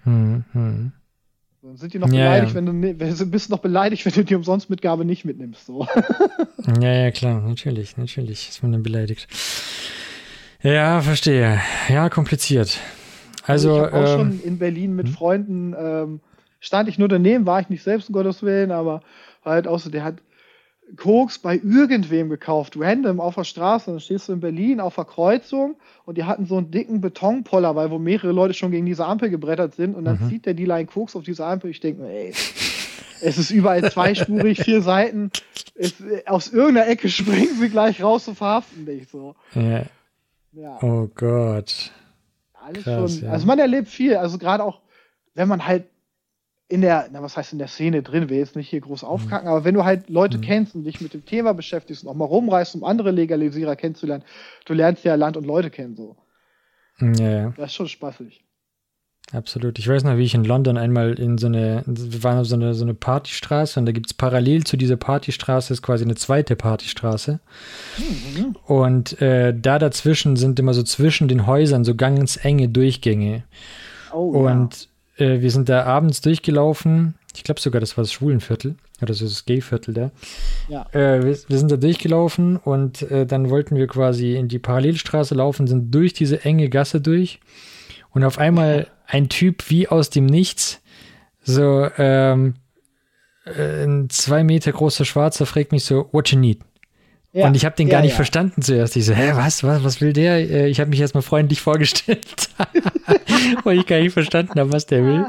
Mhm. 0.04 0.94
Dann 1.62 1.76
sind 1.76 1.93
die 1.93 1.99
noch 1.99 2.07
ja, 2.07 2.14
beleidigt, 2.14 2.55
ja. 2.55 2.55
wenn 2.55 3.18
du 3.18 3.26
bist 3.26 3.49
noch 3.49 3.60
beleidigt, 3.60 4.05
wenn 4.05 4.14
du 4.14 4.24
die 4.24 4.36
Umsonstmitgabe 4.36 5.03
nicht 5.03 5.26
mitnimmst. 5.26 5.66
So. 5.66 5.86
ja, 6.82 6.93
ja, 6.93 7.12
klar, 7.12 7.41
natürlich, 7.41 7.97
natürlich 7.97 8.47
ist 8.47 8.64
man 8.64 8.72
dann 8.72 8.84
beleidigt. 8.84 9.28
Ja, 10.62 11.01
verstehe. 11.01 11.60
Ja, 11.89 12.10
kompliziert. 12.10 12.80
Also, 13.45 13.74
also 13.74 13.76
ich 13.76 13.93
habe 13.93 13.93
auch 13.93 14.10
ähm, 14.10 14.18
schon 14.18 14.43
in 14.43 14.57
Berlin 14.57 14.95
mit 14.95 15.07
hm? 15.07 15.14
Freunden 15.14 15.76
ähm, 15.78 16.20
stand 16.62 16.88
ich 16.88 16.97
nur 16.97 17.10
daneben, 17.10 17.45
war 17.45 17.60
ich 17.60 17.70
nicht 17.70 17.84
selbst 17.84 18.07
um 18.07 18.14
Gottes 18.14 18.41
Willen, 18.41 18.72
aber 18.72 19.01
halt 19.43 19.68
auch 19.68 19.80
so, 19.80 19.89
der 19.89 20.05
hat 20.05 20.16
Koks 20.96 21.40
bei 21.40 21.56
irgendwem 21.56 22.30
gekauft, 22.30 22.76
random 22.78 23.20
auf 23.20 23.36
der 23.36 23.44
Straße. 23.44 23.92
Dann 23.92 24.00
stehst 24.00 24.28
du 24.28 24.34
in 24.34 24.40
Berlin 24.40 24.80
auf 24.80 24.96
der 24.96 25.06
Kreuzung 25.06 25.76
und 26.06 26.18
die 26.18 26.24
hatten 26.24 26.46
so 26.46 26.58
einen 26.58 26.72
dicken 26.72 27.02
Betonpoller, 27.02 27.76
weil 27.76 27.92
wo 27.92 28.00
mehrere 28.00 28.32
Leute 28.32 28.54
schon 28.54 28.72
gegen 28.72 28.86
diese 28.86 29.06
Ampel 29.06 29.30
gebrettert 29.30 29.76
sind 29.76 29.96
und 29.96 30.06
dann 30.06 30.20
mhm. 30.22 30.30
zieht 30.30 30.46
der 30.46 30.54
die 30.54 30.66
Line 30.66 30.86
Koks 30.86 31.16
auf 31.16 31.24
diese 31.24 31.46
Ampel. 31.46 31.70
Ich 31.70 31.80
denke 31.80 32.02
mir, 32.02 32.10
ey, 32.10 32.34
es 33.22 33.38
ist 33.38 33.52
überall 33.52 33.90
zweispurig, 33.92 34.60
vier 34.64 34.82
Seiten. 34.82 35.32
Es, 35.76 35.96
aus 36.26 36.52
irgendeiner 36.52 36.88
Ecke 36.88 37.10
springen 37.10 37.58
sie 37.60 37.70
gleich 37.70 38.02
raus 38.02 38.28
und 38.28 38.36
verhaften 38.36 38.86
dich 38.86 39.08
so. 39.10 39.36
Ja. 39.54 39.84
ja. 40.54 40.82
Oh 40.82 41.08
Gott. 41.14 41.92
Alles 42.54 42.84
Krass, 42.84 43.16
schon. 43.16 43.24
Ja. 43.26 43.32
Also 43.32 43.48
man 43.48 43.60
erlebt 43.60 43.88
viel. 43.88 44.16
Also 44.16 44.38
gerade 44.38 44.64
auch, 44.64 44.82
wenn 45.36 45.48
man 45.48 45.66
halt 45.66 45.86
in 46.70 46.82
der, 46.82 47.09
na, 47.11 47.22
was 47.22 47.36
heißt 47.36 47.51
in 47.51 47.59
der 47.59 47.67
Szene 47.67 48.03
drin, 48.03 48.30
will 48.30 48.38
jetzt 48.38 48.55
nicht 48.55 48.70
hier 48.70 48.80
groß 48.80 49.03
aufkacken, 49.03 49.47
mhm. 49.47 49.53
aber 49.53 49.63
wenn 49.65 49.74
du 49.74 49.84
halt 49.84 50.07
Leute 50.07 50.38
mhm. 50.38 50.41
kennst 50.41 50.76
und 50.76 50.84
dich 50.84 51.01
mit 51.01 51.13
dem 51.13 51.26
Thema 51.26 51.53
beschäftigst 51.53 52.03
und 52.03 52.09
auch 52.09 52.15
mal 52.15 52.26
rumreist, 52.26 52.76
um 52.76 52.84
andere 52.84 53.11
Legalisierer 53.11 53.76
kennenzulernen, 53.76 54.24
du 54.65 54.74
lernst 54.74 55.03
ja 55.03 55.15
Land 55.15 55.36
und 55.36 55.45
Leute 55.45 55.72
kennen 55.72 55.95
so. 55.95 56.15
Ja, 56.99 57.30
ja. 57.30 57.53
Das 57.57 57.72
ist 57.72 57.76
schon 57.76 57.88
spaßig. 57.88 58.45
Absolut. 59.32 59.78
Ich 59.78 59.88
weiß 59.88 60.03
noch, 60.03 60.17
wie 60.17 60.24
ich 60.24 60.34
in 60.34 60.43
London 60.43 60.78
einmal 60.78 61.17
in 61.20 61.38
so 61.38 61.47
eine, 61.47 61.84
wir 61.86 62.24
waren 62.24 62.39
auf 62.39 62.47
so 62.47 62.55
eine, 62.55 62.74
so 62.74 62.84
eine 62.84 62.95
Partystraße 62.95 63.80
und 63.80 63.86
da 63.86 63.91
gibt 63.91 64.07
es 64.07 64.13
parallel 64.13 64.63
zu 64.63 64.76
dieser 64.76 64.97
Partystraße 64.97 65.74
ist 65.74 65.82
quasi 65.82 66.03
eine 66.03 66.15
zweite 66.15 66.55
Partystraße. 66.55 67.39
Mhm. 67.97 68.55
Und 68.65 69.22
äh, 69.22 69.53
da 69.55 69.78
dazwischen 69.78 70.36
sind 70.36 70.59
immer 70.59 70.74
so 70.74 70.82
zwischen 70.82 71.28
den 71.28 71.45
Häusern 71.45 71.84
so 71.84 71.95
ganz 71.95 72.43
enge 72.43 72.70
Durchgänge. 72.70 73.43
Oh, 74.11 74.47
und 74.47 74.89
äh, 75.20 75.41
wir 75.41 75.51
sind 75.51 75.70
da 75.70 75.84
abends 75.84 76.22
durchgelaufen. 76.22 77.15
Ich 77.36 77.43
glaube 77.43 77.59
sogar, 77.59 77.80
das 77.80 77.97
war 77.97 78.03
das 78.03 78.13
Schwulenviertel. 78.13 78.76
Oder 79.01 79.13
so 79.13 79.26
das 79.26 79.45
Gayviertel 79.45 79.93
da. 79.93 80.11
Ja. 80.67 80.86
Äh, 80.91 81.24
wir, 81.24 81.38
wir, 81.47 81.57
sind 81.57 81.72
da 81.72 81.78
durchgelaufen 81.78 82.57
und 82.57 83.01
äh, 83.03 83.26
dann 83.26 83.49
wollten 83.49 83.76
wir 83.76 83.88
quasi 83.88 84.36
in 84.36 84.47
die 84.47 84.59
Parallelstraße 84.59 85.36
laufen, 85.36 85.67
sind 85.67 85.93
durch 85.93 86.13
diese 86.13 86.43
enge 86.43 86.70
Gasse 86.70 86.99
durch. 86.99 87.39
Und 88.11 88.24
auf 88.24 88.38
einmal 88.38 88.88
ein 89.05 89.30
Typ 89.30 89.70
wie 89.70 89.88
aus 89.88 90.09
dem 90.09 90.26
Nichts, 90.26 90.82
so 91.41 91.88
ähm, 91.97 92.55
äh, 93.45 93.86
ein 93.86 94.09
zwei 94.09 94.43
Meter 94.43 94.72
großer 94.72 95.05
Schwarzer, 95.05 95.45
fragt 95.45 95.72
mich 95.72 95.86
so, 95.86 96.09
what 96.11 96.30
you 96.30 96.39
need? 96.39 96.59
Ja, 97.32 97.47
und 97.47 97.55
ich 97.55 97.63
habe 97.63 97.75
den 97.75 97.88
ja, 97.88 97.93
gar 97.93 98.01
nicht 98.01 98.11
ja. 98.11 98.15
verstanden 98.15 98.61
zuerst. 98.61 98.95
Ich 98.95 99.05
so, 99.05 99.13
hä, 99.13 99.32
was, 99.36 99.63
was, 99.63 99.84
was 99.84 100.01
will 100.01 100.13
der? 100.13 100.38
Äh, 100.49 100.67
ich 100.67 100.80
habe 100.80 100.89
mich 100.89 100.99
erstmal 100.99 101.21
freundlich 101.21 101.61
vorgestellt, 101.61 102.49
weil 103.63 103.80
ich 103.80 103.86
gar 103.86 103.99
nicht 103.99 104.13
verstanden 104.13 104.59
habe, 104.59 104.73
was 104.73 104.88
der 104.88 105.05
will. 105.05 105.25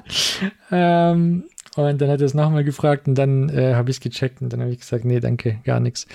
Ähm, 0.70 1.44
und 1.76 2.00
dann 2.00 2.08
hat 2.08 2.20
er 2.20 2.26
es 2.26 2.34
nochmal 2.34 2.64
gefragt 2.64 3.06
und 3.06 3.16
dann 3.16 3.50
äh, 3.50 3.74
habe 3.74 3.90
ich 3.90 3.96
es 3.96 4.00
gecheckt 4.00 4.40
und 4.40 4.52
dann 4.52 4.60
habe 4.60 4.70
ich 4.70 4.80
gesagt, 4.80 5.04
nee, 5.04 5.20
danke, 5.20 5.58
gar 5.64 5.78
nichts. 5.78 6.06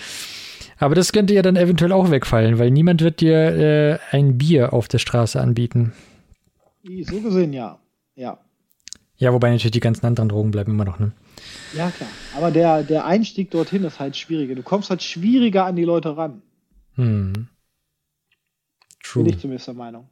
Aber 0.78 0.96
das 0.96 1.14
könnte 1.14 1.34
ja 1.34 1.42
dann 1.42 1.56
eventuell 1.56 1.92
auch 1.92 2.12
wegfallen, 2.12 2.60
weil 2.60 2.72
niemand 2.72 3.02
wird 3.02 3.22
dir 3.22 3.38
äh, 3.38 4.00
ein 4.12 4.38
Bier 4.38 4.74
auf 4.74 4.88
der 4.88 4.98
Straße 4.98 5.40
anbieten. 5.40 5.94
So 6.84 7.22
gesehen, 7.22 7.54
ja. 7.54 7.80
Ja. 8.16 8.40
Ja, 9.18 9.34
wobei 9.34 9.50
natürlich 9.50 9.72
die 9.72 9.80
ganzen 9.80 10.06
anderen 10.06 10.30
Drogen 10.30 10.52
bleiben 10.52 10.74
immer 10.74 10.86
noch, 10.86 11.00
ne? 11.00 11.14
Ja, 11.74 11.92
klar. 11.92 12.10
Aber 12.36 12.52
der, 12.52 12.84
der 12.84 13.06
Einstieg 13.06 13.52
dorthin 13.52 13.84
ist 13.84 14.00
halt 14.00 14.16
schwieriger. 14.16 14.56
Du 14.56 14.64
kommst 14.64 14.90
halt 14.90 15.04
schwieriger 15.04 15.66
an 15.66 15.76
die 15.76 15.84
Leute 15.84 16.16
ran. 16.16 16.42
Hm. 16.96 17.48
True. 19.04 19.24
Bin 19.24 19.34
ich 19.34 19.40
zumindest 19.40 19.68
der 19.68 19.74
Meinung. 19.74 20.08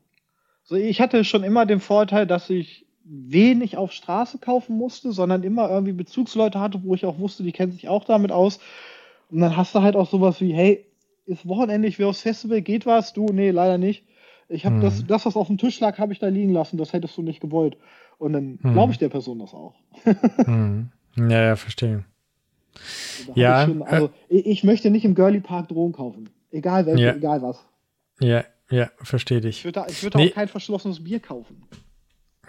So, 0.64 0.76
ich 0.76 1.01
hatte 1.01 1.24
schon 1.24 1.43
immer 1.43 1.66
den 1.66 1.80
Vorteil, 1.80 2.26
dass 2.26 2.49
ich 2.49 2.86
wenig 3.04 3.76
auf 3.76 3.91
Straße 3.91 4.38
kaufen 4.38 4.78
musste, 4.78 5.12
sondern 5.12 5.43
immer 5.43 5.70
irgendwie 5.70 5.93
Bezugsleute 5.93 6.60
hatte, 6.60 6.84
wo 6.84 6.95
ich 6.95 7.06
auch 7.06 7.20
wusste, 7.20 7.43
die 7.43 7.51
kennen 7.51 7.74
sich 7.74 7.89
auch 7.89 8.06
damit 8.06 8.32
aus. 8.32 8.60
Und 9.30 9.39
dann 9.39 9.58
hast 9.58 9.76
du 9.76 9.82
halt 9.82 9.95
auch 9.95 10.10
sowas 10.10 10.39
wie, 10.39 10.54
hey, 10.54 10.86
ist 11.26 11.47
Wochenende, 11.47 11.88
ich 11.88 11.99
will 11.99 12.06
aufs 12.06 12.22
Festival, 12.22 12.62
geht 12.62 12.86
was? 12.86 13.14
Du, 13.14 13.26
nee, 13.28 13.51
leider 13.51 13.78
nicht. 13.78 14.06
Ich 14.49 14.66
habe 14.66 14.76
hm. 14.76 14.82
das, 14.82 15.06
das, 15.06 15.26
was 15.26 15.36
auf 15.36 15.47
dem 15.47 15.58
Tisch 15.58 15.80
lag, 15.80 15.97
habe 15.97 16.14
ich 16.14 16.20
da 16.20 16.28
liegen 16.28 16.54
lassen, 16.54 16.78
das 16.78 16.93
hättest 16.93 17.18
du 17.18 17.22
nicht 17.22 17.39
gewollt. 17.39 17.78
Und 18.20 18.34
dann 18.34 18.60
hm. 18.62 18.74
glaube 18.74 18.91
ich 18.91 18.99
der 18.99 19.10
Person 19.10 19.39
das 19.39 19.54
auch. 19.54 19.74
hm. 20.45 20.91
Ja, 21.16 21.43
ja, 21.43 21.55
verstehe. 21.55 22.05
Ja. 23.36 23.61
Ich, 23.64 23.70
schon, 23.70 23.84
also, 23.84 24.09
äh, 24.30 24.38
ich, 24.38 24.64
möchte 24.64 24.89
nicht 24.89 25.05
im 25.05 25.16
Girly 25.16 25.39
Park 25.39 25.70
Drogen 25.70 25.93
kaufen. 25.93 26.30
Egal 26.51 26.86
welche, 26.86 27.03
ja. 27.03 27.16
egal 27.16 27.41
was. 27.41 27.64
Ja, 28.20 28.43
ja, 28.70 28.89
verstehe 29.01 29.41
dich. 29.41 29.59
Ich 29.59 29.66
würde, 29.66 29.86
ich 29.89 30.03
würde 30.03 30.18
nee. 30.18 30.30
auch 30.30 30.36
kein 30.36 30.47
verschlossenes 30.47 31.03
Bier 31.03 31.20
kaufen. 31.20 31.64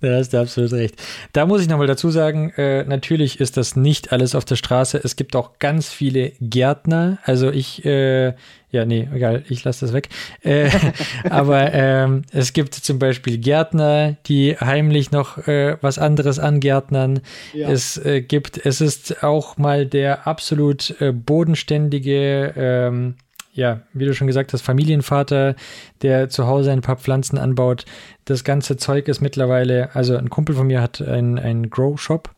da 0.00 0.16
hast 0.16 0.32
du 0.32 0.40
absolut 0.40 0.72
recht. 0.72 0.96
Da 1.32 1.46
muss 1.46 1.62
ich 1.62 1.68
nochmal 1.68 1.86
dazu 1.86 2.10
sagen, 2.10 2.50
äh, 2.56 2.84
natürlich 2.84 3.40
ist 3.40 3.56
das 3.56 3.76
nicht 3.76 4.12
alles 4.12 4.34
auf 4.34 4.44
der 4.44 4.56
Straße. 4.56 5.00
Es 5.02 5.16
gibt 5.16 5.34
auch 5.34 5.58
ganz 5.58 5.88
viele 5.88 6.32
Gärtner. 6.40 7.18
Also 7.24 7.50
ich, 7.50 7.84
äh, 7.84 8.34
ja, 8.70 8.84
nee, 8.84 9.08
egal, 9.14 9.44
ich 9.48 9.64
lasse 9.64 9.86
das 9.86 9.94
weg. 9.94 10.08
Äh, 10.42 10.70
aber 11.30 11.72
ähm, 11.72 12.22
es 12.32 12.52
gibt 12.52 12.74
zum 12.74 12.98
Beispiel 12.98 13.38
Gärtner, 13.38 14.16
die 14.26 14.56
heimlich 14.56 15.10
noch 15.10 15.48
äh, 15.48 15.76
was 15.80 15.98
anderes 15.98 16.38
angärtnern. 16.38 17.20
Ja. 17.54 17.70
Es 17.70 17.96
äh, 17.96 18.20
gibt, 18.20 18.64
es 18.64 18.80
ist 18.80 19.24
auch 19.24 19.56
mal 19.56 19.86
der 19.86 20.26
absolut 20.26 21.00
äh, 21.00 21.12
bodenständige 21.12 22.52
ähm, 22.56 23.14
ja, 23.58 23.80
wie 23.92 24.04
du 24.04 24.14
schon 24.14 24.28
gesagt 24.28 24.52
hast, 24.52 24.62
Familienvater, 24.62 25.56
der 26.02 26.28
zu 26.28 26.46
Hause 26.46 26.70
ein 26.70 26.80
paar 26.80 26.94
Pflanzen 26.94 27.38
anbaut. 27.38 27.86
Das 28.24 28.44
ganze 28.44 28.76
Zeug 28.76 29.08
ist 29.08 29.20
mittlerweile, 29.20 29.96
also 29.96 30.16
ein 30.16 30.30
Kumpel 30.30 30.54
von 30.54 30.68
mir 30.68 30.80
hat 30.80 31.02
einen 31.02 31.68
Grow-Shop. 31.68 32.30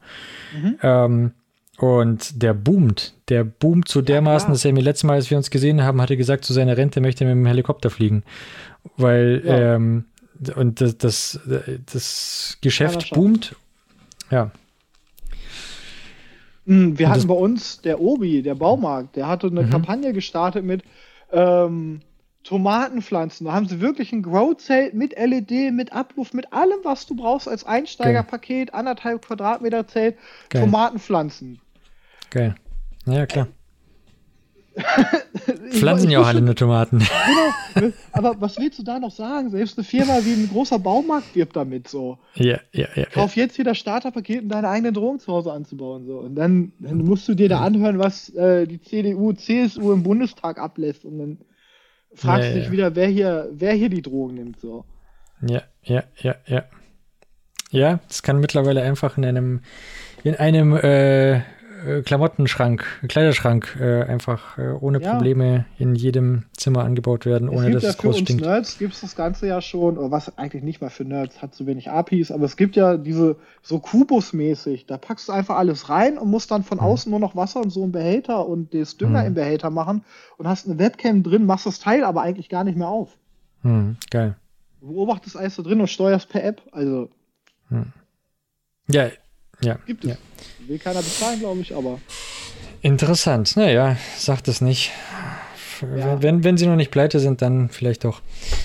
Mhm. 0.55 0.79
Ähm, 0.83 1.33
und 1.83 2.43
der 2.43 2.55
boomt. 2.55 3.15
Der 3.29 3.45
boomt 3.45 3.89
so 3.89 4.03
dermaßen, 4.03 4.49
ja, 4.49 4.53
dass 4.53 4.65
er 4.65 4.73
mir 4.73 4.83
letztes 4.83 5.05
Mal, 5.05 5.15
als 5.15 5.31
wir 5.31 5.37
uns 5.37 5.51
gesehen 5.51 5.83
haben, 5.83 6.01
hatte 6.01 6.17
gesagt, 6.17 6.45
zu 6.45 6.53
seiner 6.53 6.77
Rente 6.77 7.01
möchte 7.01 7.25
er 7.25 7.35
mit 7.35 7.45
dem 7.45 7.47
Helikopter 7.47 7.91
fliegen. 7.91 8.23
Weil, 8.97 9.43
ja. 9.45 9.75
ähm, 9.75 10.05
und 10.57 10.81
das, 10.81 10.99
das, 10.99 11.41
das 11.93 12.59
Geschäft 12.61 13.11
boomt. 13.11 13.57
Ja. 14.31 14.51
Hm, 16.67 16.99
wir 16.99 17.09
hatten 17.09 17.27
bei 17.27 17.35
uns 17.35 17.81
der 17.83 18.01
Obi, 18.01 18.43
der 18.43 18.55
Baumarkt, 18.55 19.17
der 19.17 19.27
hatte 19.29 19.49
eine 19.49 19.63
mhm. 19.63 19.71
Kampagne 19.71 20.13
gestartet 20.13 20.65
mit, 20.65 20.83
ähm, 21.33 22.01
Tomatenpflanzen. 22.45 23.47
Da 23.47 23.53
haben 23.53 23.69
sie 23.69 23.81
wirklich 23.81 24.13
ein 24.13 24.23
Grow-Zelt 24.23 24.95
mit 24.95 25.17
LED, 25.19 25.73
mit 25.73 25.93
Abruf, 25.93 26.33
mit 26.33 26.53
allem, 26.53 26.79
was 26.85 27.07
du 27.07 27.15
brauchst 27.15 27.49
als 27.49 27.65
Einsteigerpaket, 27.65 28.73
anderthalb 28.73 29.25
Quadratmeter 29.25 29.87
Zelt, 29.87 30.17
Geil. 30.49 30.63
Tomatenpflanzen. 30.63 31.61
Geil. 32.31 32.55
Ja, 33.07 33.27
klar. 33.27 33.49
Pflanzen 35.71 36.11
ja 36.11 36.21
auch 36.21 36.27
alle 36.27 36.41
nur 36.41 36.55
Tomaten. 36.55 37.03
Genau. 37.73 37.93
Aber 38.11 38.41
was 38.41 38.59
willst 38.59 38.81
du 38.81 38.83
da 38.83 38.99
noch 38.99 39.13
sagen? 39.13 39.51
Selbst 39.51 39.79
eine 39.79 39.85
Firma 39.85 40.19
wie 40.25 40.33
ein 40.33 40.49
großer 40.49 40.81
Baumarkt 40.81 41.37
wirbt 41.37 41.55
damit 41.55 41.87
so. 41.87 42.19
Ja, 42.35 42.59
ja, 42.73 42.89
ja. 42.97 43.05
Kauf 43.05 43.37
jetzt 43.37 43.55
hier 43.55 43.65
das 43.65 43.79
Starterpaket, 43.79 44.43
um 44.43 44.49
deine 44.49 44.69
eigenen 44.69 44.93
Drogen 44.93 45.21
zu 45.21 45.33
Hause 45.33 45.53
anzubauen. 45.53 46.05
So. 46.05 46.19
Und 46.19 46.35
dann, 46.35 46.73
dann 46.81 46.99
musst 46.99 47.29
du 47.29 47.35
dir 47.35 47.49
da 47.49 47.61
anhören, 47.61 48.01
was 48.01 48.29
äh, 48.31 48.67
die 48.67 48.81
CDU, 48.81 49.33
CSU 49.35 49.93
im 49.93 50.03
Bundestag 50.03 50.59
ablässt. 50.59 51.05
Und 51.05 51.19
dann 51.21 51.39
fragst 52.13 52.49
du 52.49 52.51
ja, 52.51 52.57
dich 52.57 52.67
ja. 52.67 52.73
wieder, 52.73 52.97
wer 52.97 53.07
hier, 53.07 53.49
wer 53.53 53.73
hier 53.73 53.89
die 53.89 54.03
Drogen 54.03 54.35
nimmt. 54.35 54.59
So. 54.59 54.85
Ja, 55.49 55.63
ja, 55.85 56.03
ja, 56.17 56.35
ja. 56.47 56.65
Ja, 57.71 58.01
das 58.09 58.25
kann 58.25 58.41
mittlerweile 58.41 58.83
einfach 58.83 59.17
in 59.17 59.25
einem, 59.25 59.61
in 60.25 60.35
einem 60.35 60.75
äh, 60.75 61.43
äh, 61.87 62.03
Klamottenschrank, 62.03 62.85
Kleiderschrank 63.09 63.77
äh, 63.81 64.03
einfach 64.03 64.59
äh, 64.59 64.71
ohne 64.71 65.01
ja. 65.01 65.13
Probleme 65.13 65.67
in 65.79 65.95
jedem 65.95 66.45
Zimmer 66.57 66.85
angebaut 66.85 67.27
werden, 67.27 67.49
ohne 67.49 67.69
es 67.69 67.75
dass 67.75 67.83
ja 67.83 67.89
es 67.91 67.99
groß 67.99 68.19
für 68.19 68.23
stinkt. 68.23 68.43
Uns 68.43 68.51
Nerds 68.51 68.79
gibt 68.79 68.95
es 68.95 69.01
das 69.01 69.17
Ganze 69.17 69.47
ja 69.47 69.61
schon, 69.61 69.99
oder 69.99 70.11
was 70.11 70.37
eigentlich 70.39 70.63
nicht 70.63 70.81
mal 70.81 70.91
für 70.91 71.05
Nerds, 71.05 71.43
hat 71.43 71.55
zu 71.55 71.67
wenig 71.67 71.91
APIs, 71.91 72.31
aber 72.31 72.45
es 72.45 72.57
gibt 72.57 72.77
ja 72.77 72.97
diese 72.97 73.37
so 73.63 73.79
Kubus-mäßig, 73.79 74.87
da 74.87 74.99
packst 74.99 75.29
du 75.29 75.33
einfach 75.33 75.57
alles 75.57 75.89
rein 75.89 76.19
und 76.19 76.31
musst 76.31 76.51
dann 76.51 76.63
von 76.63 76.79
mhm. 76.79 76.85
außen 76.85 77.11
nur 77.11 77.21
noch 77.21 77.37
Wasser 77.37 77.61
und 77.61 77.71
so 77.71 77.83
einen 77.83 77.93
Behälter 77.93 78.47
und 78.47 78.75
das 78.75 78.97
Dünger 78.97 79.21
mhm. 79.21 79.27
im 79.29 79.35
Behälter 79.35 79.71
machen 79.71 80.05
und 80.37 80.49
hast 80.49 80.67
eine 80.67 80.79
Webcam 80.79 81.23
drin, 81.23 81.47
machst 81.47 81.67
das 81.67 81.81
Teil 81.81 82.05
aber 82.05 82.23
eigentlich 82.23 82.49
gar 82.49 82.65
nicht 82.65 82.77
mehr 82.77 82.89
auf. 82.89 83.17
Mhm. 83.63 83.97
Geil. 84.11 84.37
Du 84.81 84.89
beobachtest 84.89 85.37
alles 85.37 85.57
da 85.57 85.63
drin 85.63 85.81
und 85.81 85.89
steuerst 85.89 86.29
per 86.29 86.43
App, 86.45 86.63
also. 86.73 87.11
Mhm. 87.69 87.93
Ja, 88.89 89.09
ja. 89.63 89.79
Gibt 89.87 90.05
es. 90.05 90.11
Ja. 90.11 90.17
Will 90.67 90.79
keiner 90.79 91.01
bezahlen, 91.01 91.41
glaube 91.41 91.61
ich, 91.61 91.75
aber. 91.75 92.01
Interessant. 92.83 93.57
Naja, 93.57 93.97
sagt 94.17 94.49
es 94.49 94.61
nicht. 94.61 94.91
Ja. 95.97 96.23
Wenn, 96.23 96.45
wenn 96.45 96.57
sie 96.57 96.67
noch 96.67 96.77
nicht 96.77 96.91
pleite 96.91 97.21
sind, 97.21 97.43
dann 97.43 97.71
vielleicht 97.71 98.05
doch. 98.05 98.21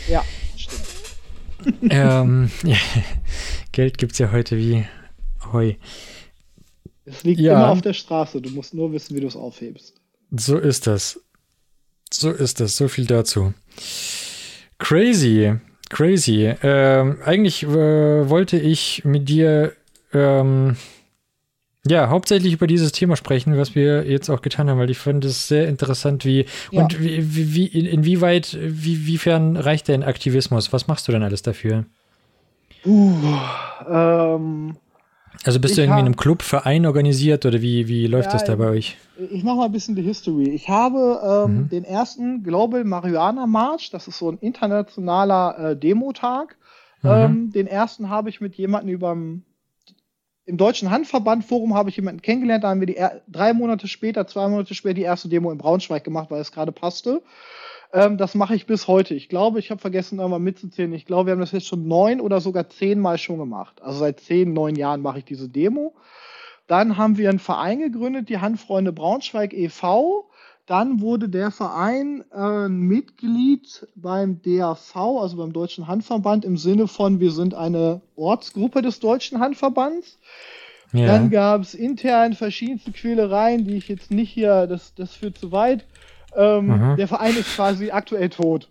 Ja, 0.09 0.23
stimmt. 0.57 1.77
ähm, 1.89 2.51
ja. 2.63 2.77
Geld 3.71 3.97
gibt 3.97 4.13
es 4.13 4.19
ja 4.19 4.31
heute 4.31 4.57
wie 4.57 4.85
Heu. 5.51 5.73
Es 7.05 7.23
liegt 7.23 7.39
ja. 7.39 7.53
immer 7.53 7.69
auf 7.69 7.81
der 7.81 7.93
Straße. 7.93 8.41
Du 8.41 8.49
musst 8.49 8.73
nur 8.73 8.91
wissen, 8.91 9.15
wie 9.15 9.21
du 9.21 9.27
es 9.27 9.35
aufhebst. 9.35 9.93
So 10.31 10.57
ist 10.57 10.87
das. 10.87 11.21
So 12.11 12.31
ist 12.31 12.61
es, 12.61 12.77
so 12.77 12.87
viel 12.87 13.05
dazu. 13.05 13.53
Crazy, 14.77 15.53
crazy. 15.89 16.53
Ähm, 16.61 17.17
eigentlich 17.23 17.63
äh, 17.63 18.29
wollte 18.29 18.57
ich 18.57 19.03
mit 19.05 19.29
dir 19.29 19.73
ähm, 20.16 20.76
ja, 21.88 22.09
hauptsächlich 22.09 22.53
über 22.53 22.66
dieses 22.66 22.91
Thema 22.91 23.16
sprechen, 23.16 23.57
was 23.57 23.76
wir 23.76 24.09
jetzt 24.09 24.30
auch 24.30 24.41
getan 24.41 24.70
haben, 24.70 24.80
weil 24.80 24.89
ich 24.89 24.97
finde 24.97 25.28
es 25.28 25.47
sehr 25.47 25.68
interessant, 25.68 26.26
wie 26.26 26.45
ja. 26.72 26.82
und 26.82 26.99
wie, 26.99 27.53
wie, 27.53 27.68
inwieweit, 27.68 28.57
wie, 28.59 29.05
wiefern 29.05 29.55
reicht 29.55 29.89
dein 29.89 30.03
Aktivismus? 30.03 30.74
Was 30.74 30.88
machst 30.88 31.07
du 31.07 31.11
denn 31.11 31.22
alles 31.22 31.43
dafür? 31.43 31.86
Uh, 32.86 33.38
ähm, 33.88 34.76
also 35.43 35.59
bist 35.59 35.78
du 35.78 35.82
irgendwie 35.82 35.99
in 35.99 36.05
einem 36.05 36.16
Club, 36.16 36.41
Verein 36.41 36.88
organisiert 36.88 37.45
oder 37.45 37.61
wie, 37.61 37.88
wie 37.88 38.07
läuft 38.07 38.28
ja, 38.28 38.34
das 38.34 38.45
da 38.45 38.55
bei 38.55 38.70
euch? 38.70 38.97
Ich 39.32 39.43
mache 39.43 39.57
mal 39.57 39.66
ein 39.66 39.72
bisschen 39.72 39.95
die 39.95 40.01
History. 40.01 40.49
Ich 40.49 40.70
habe 40.70 41.45
ähm, 41.47 41.57
mhm. 41.57 41.70
den 41.70 41.84
ersten 41.84 42.43
Global 42.43 42.84
Marihuana 42.84 43.45
March, 43.45 43.91
das 43.91 44.07
ist 44.07 44.18
so 44.18 44.32
ein 44.32 44.39
internationaler 44.39 45.72
äh, 45.72 45.78
Demotag. 45.78 46.57
Mhm. 47.03 47.09
Ähm, 47.09 47.51
den 47.51 47.68
ersten 47.68 48.09
habe 48.09 48.30
ich 48.30 48.41
mit 48.41 48.55
jemandem 48.55 48.93
über 48.93 49.16
im 50.45 50.57
Deutschen 50.57 50.91
Handverband-Forum 50.91 51.73
habe 51.73 51.89
ich 51.89 51.95
jemanden 51.95 52.21
kennengelernt, 52.21 52.63
da 52.63 52.69
haben 52.69 52.79
wir 52.79 52.87
die 52.87 53.03
drei 53.27 53.53
Monate 53.53 53.87
später, 53.87 54.27
zwei 54.27 54.47
Monate 54.47 54.75
später 54.75 54.93
die 54.93 55.01
erste 55.01 55.27
Demo 55.27 55.51
in 55.51 55.57
Braunschweig 55.57 56.03
gemacht, 56.03 56.29
weil 56.29 56.41
es 56.41 56.51
gerade 56.51 56.71
passte. 56.71 57.23
Ähm, 57.93 58.17
das 58.17 58.35
mache 58.35 58.55
ich 58.55 58.67
bis 58.67 58.87
heute. 58.87 59.15
Ich 59.15 59.27
glaube, 59.27 59.59
ich 59.59 59.71
habe 59.71 59.81
vergessen, 59.81 60.19
irgendwann 60.19 60.43
mitzuzählen. 60.43 60.93
Ich 60.93 61.05
glaube, 61.05 61.27
wir 61.27 61.31
haben 61.31 61.39
das 61.39 61.51
jetzt 61.51 61.67
schon 61.67 61.87
neun 61.87 62.21
oder 62.21 62.41
sogar 62.41 62.69
zehnmal 62.69 63.17
schon 63.17 63.39
gemacht. 63.39 63.81
Also 63.81 63.99
seit 63.99 64.19
zehn, 64.19 64.53
neun 64.53 64.75
Jahren 64.75 65.01
mache 65.01 65.19
ich 65.19 65.25
diese 65.25 65.49
Demo. 65.49 65.95
Dann 66.67 66.97
haben 66.97 67.17
wir 67.17 67.29
einen 67.29 67.39
Verein 67.39 67.79
gegründet, 67.79 68.29
die 68.29 68.39
Handfreunde 68.39 68.91
Braunschweig 68.91 69.53
e.V. 69.53 70.29
Dann 70.66 70.99
wurde 70.99 71.30
der 71.30 71.51
Verein 71.51 72.24
äh, 72.34 72.68
Mitglied 72.68 73.88
beim 73.95 74.41
DAV, 74.41 74.95
also 74.95 75.38
beim 75.38 75.53
Deutschen 75.53 75.88
Handverband, 75.88 76.43
im 76.43 76.57
Sinne 76.57 76.88
von, 76.88 77.20
wir 77.20 77.32
sind 77.32 77.53
eine 77.53 78.01
Ortsgruppe 78.16 78.82
des 78.82 78.99
Deutschen 78.99 79.39
Handverbands. 79.39 80.18
Ja. 80.91 81.07
Dann 81.07 81.30
gab 81.30 81.61
es 81.61 81.76
intern 81.76 82.34
verschiedenste 82.34 82.91
Quälereien, 82.91 83.66
die 83.66 83.76
ich 83.76 83.88
jetzt 83.89 84.09
nicht 84.09 84.32
hier, 84.32 84.66
das, 84.66 84.95
das 84.95 85.13
führt 85.13 85.38
zu 85.38 85.51
weit. 85.51 85.86
Ähm, 86.36 86.95
der 86.97 87.07
Verein 87.07 87.36
ist 87.38 87.55
quasi 87.55 87.91
aktuell 87.91 88.30
tot. 88.30 88.70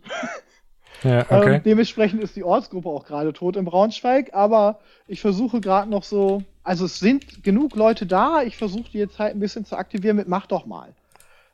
Ja, 1.03 1.21
okay. 1.21 1.57
ähm, 1.57 1.63
dementsprechend 1.63 2.23
ist 2.23 2.35
die 2.35 2.45
Ortsgruppe 2.45 2.89
auch 2.89 3.05
gerade 3.05 3.33
tot 3.33 3.57
in 3.57 3.67
Braunschweig, 3.67 4.33
aber 4.33 4.81
ich 5.07 5.21
versuche 5.21 5.61
gerade 5.61 5.91
noch 5.91 6.03
so, 6.03 6.43
also 6.63 6.87
es 6.87 6.99
sind 6.99 7.45
genug 7.45 7.77
Leute 7.77 8.07
da, 8.07 8.43
ich 8.43 8.57
versuche 8.57 8.91
die 8.91 8.99
jetzt 8.99 9.19
halt 9.19 9.35
ein 9.35 9.41
bisschen 9.41 9.67
zu 9.67 9.77
aktivieren 9.77 10.17
mit 10.17 10.29
Mach 10.29 10.47
doch 10.47 10.65
mal. 10.67 10.95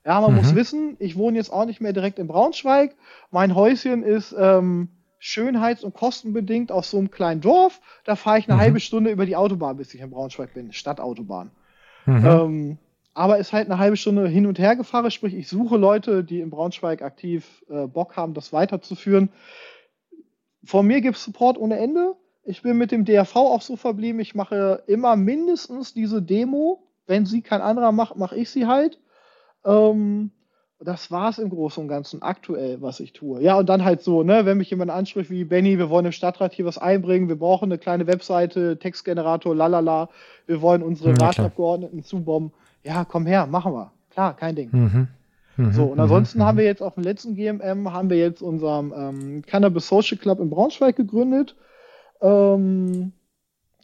Ja, 0.04 0.20
man 0.20 0.32
mhm. 0.32 0.38
muss 0.38 0.54
wissen, 0.54 0.96
ich 0.98 1.16
wohne 1.16 1.36
jetzt 1.36 1.52
auch 1.52 1.66
nicht 1.66 1.80
mehr 1.80 1.92
direkt 1.92 2.18
in 2.18 2.26
Braunschweig. 2.26 2.94
Mein 3.30 3.54
Häuschen 3.54 4.02
ist 4.02 4.34
ähm, 4.38 4.88
schönheits- 5.18 5.84
und 5.84 5.94
kostenbedingt 5.94 6.72
auf 6.72 6.86
so 6.86 6.98
einem 6.98 7.10
kleinen 7.10 7.42
Dorf. 7.42 7.80
Da 8.04 8.16
fahre 8.16 8.38
ich 8.38 8.48
eine 8.48 8.56
mhm. 8.56 8.60
halbe 8.60 8.80
Stunde 8.80 9.10
über 9.10 9.26
die 9.26 9.36
Autobahn, 9.36 9.76
bis 9.76 9.92
ich 9.92 10.00
in 10.00 10.10
Braunschweig 10.10 10.54
bin, 10.54 10.72
Stadtautobahn. 10.72 11.50
Mhm. 12.06 12.26
Ähm, 12.26 12.78
aber 13.12 13.38
ist 13.38 13.52
halt 13.52 13.68
eine 13.70 13.78
halbe 13.78 13.96
Stunde 13.96 14.26
hin 14.28 14.46
und 14.46 14.58
her 14.58 14.76
gefahren, 14.76 15.10
sprich, 15.10 15.34
ich 15.34 15.48
suche 15.48 15.76
Leute, 15.76 16.24
die 16.24 16.40
in 16.40 16.48
Braunschweig 16.48 17.02
aktiv 17.02 17.64
äh, 17.68 17.86
Bock 17.86 18.16
haben, 18.16 18.34
das 18.34 18.52
weiterzuführen. 18.52 19.30
Von 20.64 20.86
mir 20.86 21.00
gibt 21.00 21.16
es 21.16 21.24
Support 21.24 21.58
ohne 21.58 21.78
Ende. 21.78 22.14
Ich 22.42 22.62
bin 22.62 22.78
mit 22.78 22.92
dem 22.92 23.04
DRV 23.04 23.36
auch 23.36 23.62
so 23.62 23.76
verblieben, 23.76 24.20
ich 24.20 24.34
mache 24.34 24.82
immer 24.86 25.16
mindestens 25.16 25.92
diese 25.92 26.22
Demo. 26.22 26.86
Wenn 27.06 27.26
sie 27.26 27.42
kein 27.42 27.60
anderer 27.60 27.92
macht, 27.92 28.16
mache 28.16 28.36
ich 28.36 28.50
sie 28.50 28.66
halt. 28.66 28.98
Ähm, 29.64 30.30
das 30.82 31.10
war 31.10 31.28
es 31.28 31.38
im 31.38 31.50
Großen 31.50 31.82
und 31.82 31.88
Ganzen 31.88 32.22
aktuell, 32.22 32.80
was 32.80 33.00
ich 33.00 33.12
tue. 33.12 33.42
Ja, 33.42 33.58
und 33.58 33.68
dann 33.68 33.84
halt 33.84 34.02
so, 34.02 34.22
ne, 34.22 34.46
wenn 34.46 34.56
mich 34.56 34.70
jemand 34.70 34.90
anspricht 34.90 35.30
wie 35.30 35.44
Benny, 35.44 35.78
wir 35.78 35.90
wollen 35.90 36.06
im 36.06 36.12
Stadtrat 36.12 36.54
hier 36.54 36.64
was 36.64 36.78
einbringen, 36.78 37.28
wir 37.28 37.38
brauchen 37.38 37.66
eine 37.66 37.78
kleine 37.78 38.06
Webseite, 38.06 38.78
Textgenerator, 38.78 39.54
lalala, 39.54 40.08
wir 40.46 40.62
wollen 40.62 40.82
unsere 40.82 41.10
ja, 41.10 41.16
Ratsabgeordneten 41.16 42.02
zubomben. 42.02 42.52
Ja, 42.82 43.04
komm 43.04 43.26
her, 43.26 43.46
machen 43.46 43.74
wir. 43.74 43.92
Klar, 44.10 44.34
kein 44.34 44.56
Ding. 44.56 44.70
Mhm. 44.72 45.08
Mhm. 45.56 45.72
So, 45.72 45.84
und 45.84 45.94
mhm. 45.94 46.00
ansonsten 46.00 46.38
mhm. 46.38 46.44
haben 46.44 46.58
wir 46.58 46.64
jetzt 46.64 46.82
auf 46.82 46.94
dem 46.94 47.04
letzten 47.04 47.34
GMM, 47.34 47.92
haben 47.92 48.08
wir 48.08 48.16
jetzt 48.16 48.40
unserem 48.40 48.94
ähm, 48.96 49.42
Cannabis 49.46 49.86
Social 49.86 50.16
Club 50.16 50.40
in 50.40 50.48
Braunschweig 50.48 50.96
gegründet. 50.96 51.56
Ähm, 52.22 53.12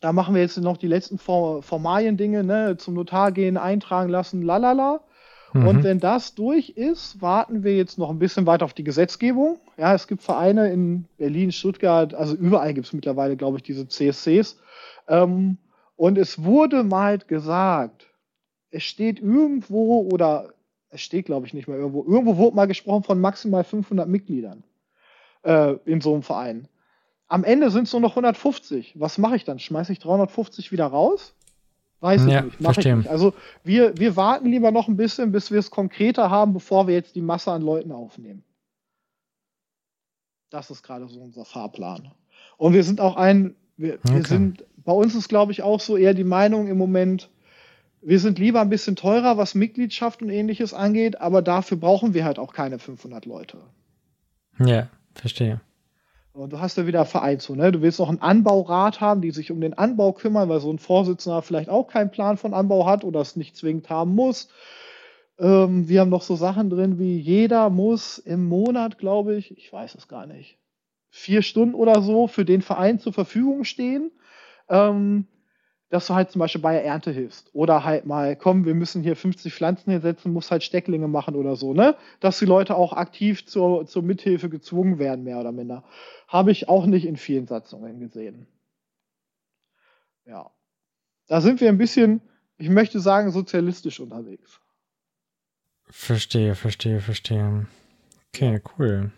da 0.00 0.12
machen 0.12 0.34
wir 0.34 0.40
jetzt 0.40 0.56
noch 0.58 0.76
die 0.78 0.88
letzten 0.88 1.18
Formalien-Dinge, 1.18 2.42
ne, 2.44 2.76
zum 2.78 2.94
Notar 2.94 3.32
gehen, 3.32 3.56
eintragen 3.56 4.08
lassen, 4.08 4.42
lalala. 4.42 5.00
Mhm. 5.60 5.68
Und 5.68 5.84
wenn 5.84 6.00
das 6.00 6.34
durch 6.34 6.70
ist, 6.70 7.20
warten 7.20 7.64
wir 7.64 7.76
jetzt 7.76 7.98
noch 7.98 8.10
ein 8.10 8.18
bisschen 8.18 8.46
weiter 8.46 8.64
auf 8.64 8.74
die 8.74 8.84
Gesetzgebung. 8.84 9.58
Ja, 9.76 9.94
es 9.94 10.06
gibt 10.06 10.22
Vereine 10.22 10.72
in 10.72 11.06
Berlin, 11.18 11.52
Stuttgart, 11.52 12.14
also 12.14 12.34
überall 12.34 12.74
gibt 12.74 12.86
es 12.86 12.92
mittlerweile, 12.92 13.36
glaube 13.36 13.58
ich, 13.58 13.62
diese 13.62 13.86
CSCs. 13.88 14.58
Ähm, 15.08 15.58
und 15.96 16.18
es 16.18 16.42
wurde 16.42 16.82
mal 16.82 17.18
gesagt, 17.18 18.06
es 18.70 18.82
steht 18.82 19.20
irgendwo 19.20 20.08
oder 20.12 20.52
es 20.90 21.00
steht, 21.00 21.26
glaube 21.26 21.46
ich, 21.46 21.54
nicht 21.54 21.68
mehr 21.68 21.78
irgendwo. 21.78 22.04
Irgendwo 22.04 22.36
wurde 22.36 22.56
mal 22.56 22.66
gesprochen 22.66 23.04
von 23.04 23.20
maximal 23.20 23.64
500 23.64 24.08
Mitgliedern 24.08 24.64
äh, 25.42 25.74
in 25.84 26.00
so 26.00 26.12
einem 26.12 26.22
Verein. 26.22 26.68
Am 27.28 27.44
Ende 27.44 27.70
sind 27.70 27.84
es 27.84 27.92
nur 27.92 28.02
noch 28.02 28.12
150. 28.12 28.94
Was 28.98 29.18
mache 29.18 29.36
ich 29.36 29.44
dann? 29.44 29.58
Schmeiße 29.58 29.92
ich 29.92 29.98
350 29.98 30.72
wieder 30.72 30.86
raus? 30.86 31.35
Weiß 32.06 32.24
ich 32.24 32.32
ja, 32.32 32.42
nicht. 32.42 32.60
Mach 32.60 32.78
ich 32.78 32.84
nicht. 32.84 33.08
Also 33.08 33.34
wir, 33.64 33.98
wir 33.98 34.14
warten 34.14 34.48
lieber 34.48 34.70
noch 34.70 34.86
ein 34.86 34.96
bisschen, 34.96 35.32
bis 35.32 35.50
wir 35.50 35.58
es 35.58 35.72
konkreter 35.72 36.30
haben, 36.30 36.52
bevor 36.52 36.86
wir 36.86 36.94
jetzt 36.94 37.16
die 37.16 37.20
Masse 37.20 37.50
an 37.50 37.62
Leuten 37.62 37.90
aufnehmen. 37.90 38.44
Das 40.50 40.70
ist 40.70 40.84
gerade 40.84 41.08
so 41.08 41.18
unser 41.18 41.44
Fahrplan. 41.44 42.12
Und 42.58 42.74
wir 42.74 42.84
sind 42.84 43.00
auch 43.00 43.16
ein, 43.16 43.56
wir, 43.76 43.94
okay. 43.94 44.14
wir 44.14 44.24
sind, 44.24 44.64
bei 44.76 44.92
uns 44.92 45.16
ist 45.16 45.28
glaube 45.28 45.50
ich 45.50 45.64
auch 45.64 45.80
so 45.80 45.96
eher 45.96 46.14
die 46.14 46.22
Meinung 46.22 46.68
im 46.68 46.78
Moment, 46.78 47.28
wir 48.02 48.20
sind 48.20 48.38
lieber 48.38 48.60
ein 48.60 48.70
bisschen 48.70 48.94
teurer, 48.94 49.36
was 49.36 49.56
Mitgliedschaft 49.56 50.22
und 50.22 50.30
ähnliches 50.30 50.74
angeht, 50.74 51.20
aber 51.20 51.42
dafür 51.42 51.76
brauchen 51.76 52.14
wir 52.14 52.24
halt 52.24 52.38
auch 52.38 52.52
keine 52.52 52.78
500 52.78 53.26
Leute. 53.26 53.58
Ja, 54.60 54.86
verstehe. 55.12 55.60
Und 56.36 56.52
du 56.52 56.60
hast 56.60 56.76
ja 56.76 56.86
wieder 56.86 57.06
Verein 57.06 57.40
so, 57.40 57.54
ne? 57.54 57.72
Du 57.72 57.80
willst 57.80 57.98
noch 57.98 58.10
einen 58.10 58.20
Anbaurat 58.20 59.00
haben, 59.00 59.22
die 59.22 59.30
sich 59.30 59.50
um 59.50 59.60
den 59.60 59.72
Anbau 59.72 60.12
kümmern, 60.12 60.50
weil 60.50 60.60
so 60.60 60.70
ein 60.70 60.78
Vorsitzender 60.78 61.40
vielleicht 61.40 61.70
auch 61.70 61.88
keinen 61.88 62.10
Plan 62.10 62.36
von 62.36 62.52
Anbau 62.52 62.86
hat 62.86 63.04
oder 63.04 63.20
es 63.20 63.36
nicht 63.36 63.56
zwingend 63.56 63.88
haben 63.88 64.14
muss. 64.14 64.50
Ähm, 65.38 65.88
wir 65.88 66.00
haben 66.00 66.10
noch 66.10 66.22
so 66.22 66.36
Sachen 66.36 66.68
drin 66.68 66.98
wie 66.98 67.18
jeder 67.18 67.70
muss 67.70 68.18
im 68.18 68.46
Monat, 68.46 68.98
glaube 68.98 69.36
ich, 69.36 69.56
ich 69.56 69.72
weiß 69.72 69.94
es 69.94 70.08
gar 70.08 70.26
nicht, 70.26 70.58
vier 71.08 71.40
Stunden 71.40 71.74
oder 71.74 72.02
so 72.02 72.26
für 72.26 72.44
den 72.44 72.60
Verein 72.60 72.98
zur 72.98 73.14
Verfügung 73.14 73.64
stehen. 73.64 74.10
Ähm, 74.68 75.26
dass 75.88 76.06
du 76.06 76.14
halt 76.14 76.30
zum 76.30 76.40
Beispiel 76.40 76.60
bei 76.60 76.72
der 76.72 76.84
Ernte 76.84 77.10
hilfst. 77.10 77.48
Oder 77.52 77.84
halt 77.84 78.06
mal, 78.06 78.34
komm, 78.34 78.64
wir 78.64 78.74
müssen 78.74 79.02
hier 79.02 79.14
50 79.14 79.54
Pflanzen 79.54 79.90
hinsetzen, 79.92 80.32
muss 80.32 80.50
halt 80.50 80.64
Stecklinge 80.64 81.08
machen 81.08 81.36
oder 81.36 81.56
so, 81.56 81.74
ne? 81.74 81.96
Dass 82.20 82.38
die 82.38 82.44
Leute 82.44 82.76
auch 82.76 82.92
aktiv 82.92 83.46
zur, 83.46 83.86
zur 83.86 84.02
Mithilfe 84.02 84.48
gezwungen 84.48 84.98
werden, 84.98 85.24
mehr 85.24 85.38
oder 85.38 85.52
minder. 85.52 85.84
Habe 86.26 86.50
ich 86.50 86.68
auch 86.68 86.86
nicht 86.86 87.06
in 87.06 87.16
vielen 87.16 87.46
Satzungen 87.46 88.00
gesehen. 88.00 88.46
Ja. 90.24 90.50
Da 91.28 91.40
sind 91.40 91.60
wir 91.60 91.68
ein 91.68 91.78
bisschen, 91.78 92.20
ich 92.58 92.68
möchte 92.68 93.00
sagen, 93.00 93.30
sozialistisch 93.30 94.00
unterwegs. 94.00 94.60
Verstehe, 95.88 96.56
verstehe, 96.56 97.00
verstehe. 97.00 97.66
Okay, 98.34 98.60
cool. 98.76 99.12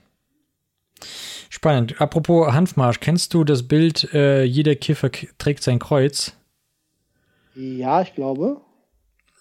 Spannend. 1.49 2.01
Apropos 2.01 2.53
Hanfmarsch, 2.53 3.01
kennst 3.01 3.33
du 3.33 3.43
das 3.45 3.67
Bild, 3.67 4.13
äh, 4.13 4.45
jeder 4.45 4.75
Kiffer 4.75 5.11
trägt 5.11 5.63
sein 5.63 5.79
Kreuz? 5.79 6.38
Ja, 7.59 8.03
ich 8.03 8.15
glaube. 8.15 8.61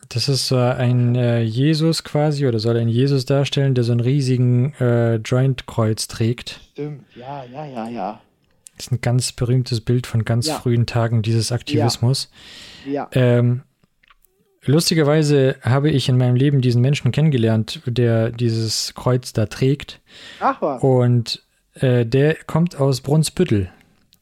Das 0.09 0.27
ist 0.27 0.51
äh, 0.51 0.55
ein 0.55 1.15
äh, 1.15 1.41
Jesus 1.41 2.03
quasi 2.03 2.47
oder 2.47 2.57
soll 2.57 2.77
ein 2.77 2.87
Jesus 2.87 3.25
darstellen, 3.25 3.75
der 3.75 3.83
so 3.83 3.91
einen 3.91 4.01
riesigen 4.01 4.73
äh, 4.79 5.15
Joint-Kreuz 5.17 6.07
trägt. 6.07 6.61
Stimmt, 6.71 7.05
ja, 7.15 7.43
ja, 7.43 7.65
ja, 7.65 7.87
ja. 7.89 8.21
Das 8.75 8.87
ist 8.87 8.91
ein 8.91 9.01
ganz 9.01 9.31
berühmtes 9.33 9.81
Bild 9.81 10.07
von 10.07 10.25
ganz 10.25 10.47
ja. 10.47 10.55
frühen 10.55 10.87
Tagen 10.87 11.21
dieses 11.21 11.51
Aktivismus. 11.51 12.31
Ja. 12.85 13.07
ja. 13.13 13.37
Ähm, 13.37 13.61
lustigerweise 14.63 15.57
habe 15.61 15.91
ich 15.91 16.09
in 16.09 16.17
meinem 16.17 16.35
Leben 16.35 16.61
diesen 16.61 16.81
Menschen 16.81 17.11
kennengelernt, 17.11 17.81
der 17.85 18.31
dieses 18.31 18.95
Kreuz 18.95 19.31
da 19.33 19.45
trägt. 19.45 20.01
Ach 20.39 20.59
was. 20.59 20.81
Und 20.81 21.43
äh, 21.75 22.03
der 22.03 22.35
kommt 22.45 22.79
aus 22.79 23.01
Brunsbüttel. 23.01 23.69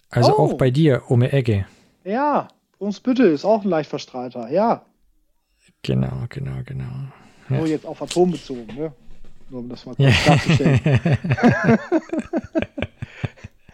Also 0.09 0.35
oh. 0.37 0.41
auch 0.41 0.53
bei 0.53 0.69
dir, 0.69 1.03
um 1.07 1.21
die 1.21 1.27
Ecke. 1.27 1.65
Ja, 2.03 2.49
Brunsbüttel 2.77 3.31
ist 3.31 3.45
auch 3.45 3.63
ein 3.63 3.69
leicht 3.69 3.89
verstrahlter, 3.89 4.49
ja. 4.49 4.85
Genau, 5.81 6.25
genau, 6.29 6.61
genau. 6.65 6.83
Ja. 7.49 7.57
Nur 7.57 7.67
jetzt 7.67 7.85
auf 7.85 8.01
Atom 8.01 8.31
bezogen, 8.31 8.67
ne? 8.75 8.93
Nur 9.49 9.61
um 9.61 9.69
das 9.69 9.85
mal 9.85 9.95
kurz 9.95 10.25
darzustellen. 10.25 10.79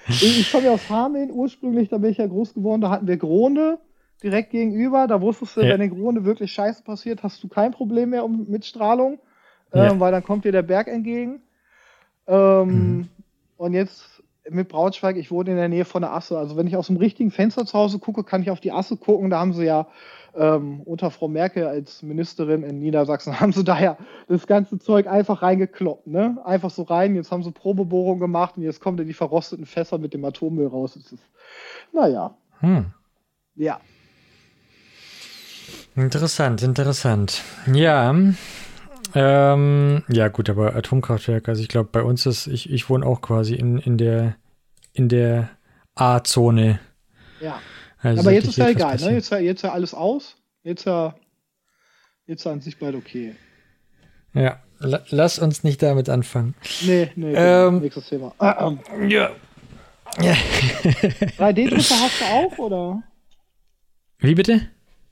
ich, 0.10 0.52
komme 0.52 0.66
ja 0.66 0.72
aus 0.72 0.89
Hameln 0.89 1.32
ursprünglich, 1.32 1.89
da 1.89 1.97
bin 1.97 2.12
ich 2.12 2.18
ja 2.18 2.28
groß 2.28 2.54
geworden, 2.54 2.82
da 2.82 2.89
hatten 2.89 3.08
wir 3.08 3.18
Gronde 3.18 3.80
direkt 4.22 4.52
gegenüber. 4.52 5.08
Da 5.08 5.22
wusstest 5.22 5.58
du, 5.58 5.62
ja. 5.62 5.70
wenn 5.70 5.82
in 5.82 5.89
Gronde 5.91 6.26
wirklich 6.26 6.52
Scheiße 6.52 6.84
passiert, 6.84 7.24
hast 7.24 7.41
du 7.43 7.47
kein 7.47 7.72
Problem 7.72 8.10
mehr 8.10 8.28
mit 8.28 8.66
Strahlung. 8.66 9.20
ja. 9.74 9.97
weil 9.99 10.12
dann 10.12 10.24
kommt 10.24 10.45
dir 10.45 10.52
der 10.52 10.64
Berg 10.64 10.88
entgegen. 10.88 11.41
Ähm, 12.28 12.68
mhm. 12.68 13.10
Und 13.58 13.74
jetzt 13.74 14.20
mit 14.50 14.70
Braunschweig, 14.70 15.18
ich 15.18 15.32
wohne 15.32 15.52
in 15.52 15.58
der 15.58 15.70
Nähe 15.70 15.86
von 15.86 16.02
der 16.02 16.14
Asse. 16.14 16.38
Also 16.38 16.58
wenn 16.58 16.68
ich 16.68 16.76
aus 16.76 16.88
dem 16.88 16.98
richtigen 16.98 17.32
Fenster 17.32 17.66
zu 17.66 17.78
Hause 17.78 18.00
gucke, 18.00 18.24
kann 18.24 18.42
ich 18.42 18.50
auf 18.50 18.60
die 18.60 18.72
Asse 18.72 18.98
gucken. 18.98 19.30
Da 19.30 19.39
haben 19.39 19.54
sie 19.54 19.66
ja 19.66 19.88
ähm, 20.36 20.82
unter 20.82 21.12
Frau 21.12 21.28
Merkel 21.28 21.66
als 21.66 22.02
Ministerin 22.02 22.64
in 22.64 22.80
Niedersachsen, 22.80 23.39
haben 23.39 23.54
sie 23.54 23.64
daher 23.64 23.98
das 24.28 24.48
ganze 24.48 24.80
Zeug 24.80 25.08
einfach 25.08 25.42
reingekloppt. 25.42 26.08
Ne? 26.08 26.38
Einfach 26.44 26.70
so 26.70 26.84
rein. 26.84 27.16
Jetzt 27.16 27.32
haben 27.32 27.44
sie 27.44 27.52
Probebohrung 27.52 28.20
gemacht 28.20 28.58
und 28.58 28.64
jetzt 28.64 28.80
kommen 28.80 28.98
dann 28.98 29.08
die 29.08 29.14
verrosteten 29.14 29.66
Fässer 29.66 29.98
mit 29.98 30.14
dem 30.14 30.26
Atommüll 30.26 30.68
raus. 30.68 30.94
Das 30.96 31.12
ist, 31.12 31.24
naja. 31.94 32.36
Hm. 32.60 32.86
Ja. 33.56 33.80
Interessant, 35.96 36.64
interessant. 36.64 37.44
Ja. 37.72 38.16
Ähm, 39.14 40.03
ja, 40.09 40.28
gut, 40.28 40.49
aber 40.49 40.76
Atomkraftwerk, 40.76 41.49
also 41.49 41.62
ich 41.62 41.68
glaube, 41.68 41.89
bei 41.91 42.03
uns 42.03 42.26
ist, 42.26 42.47
ich, 42.47 42.72
ich 42.72 42.89
wohne 42.89 43.05
auch 43.05 43.22
quasi 43.22 43.55
in, 43.55 43.78
in 43.78 43.97
der, 43.97 44.36
in 44.93 45.09
der 45.09 45.49
A-Zone. 45.95 46.80
Ja. 47.41 47.59
Also 48.01 48.22
aber 48.22 48.32
jetzt 48.32 48.47
ist 48.47 48.57
ja 48.57 48.70
egal, 48.70 48.97
ne? 48.97 49.12
Jetzt, 49.12 49.32
jetzt 49.32 49.62
ja 49.62 49.72
alles 49.72 49.93
aus. 49.93 50.36
Jetzt 50.64 50.86
ja, 50.86 51.16
jetzt 52.26 52.45
an 52.47 52.62
sich 52.62 52.80
bald 52.80 52.95
okay. 52.95 53.36
Ja, 54.34 54.59
lass 54.80 55.39
uns 55.39 55.64
nicht 55.64 55.84
damit 55.84 56.09
anfangen. 56.09 56.55
Nee, 56.82 57.12
nee, 57.16 57.34
ähm, 57.36 57.80
nächstes 57.80 58.09
Thema. 58.09 58.34
Ah, 58.39 58.72
ähm. 58.91 59.09
Ja. 59.09 59.30
ja. 60.22 60.34
3D-Drucker 60.34 61.99
hast 62.01 62.22
du 62.22 62.26
auch, 62.26 62.57
oder? 62.57 63.03
Wie 64.20 64.36
bitte? 64.36 64.62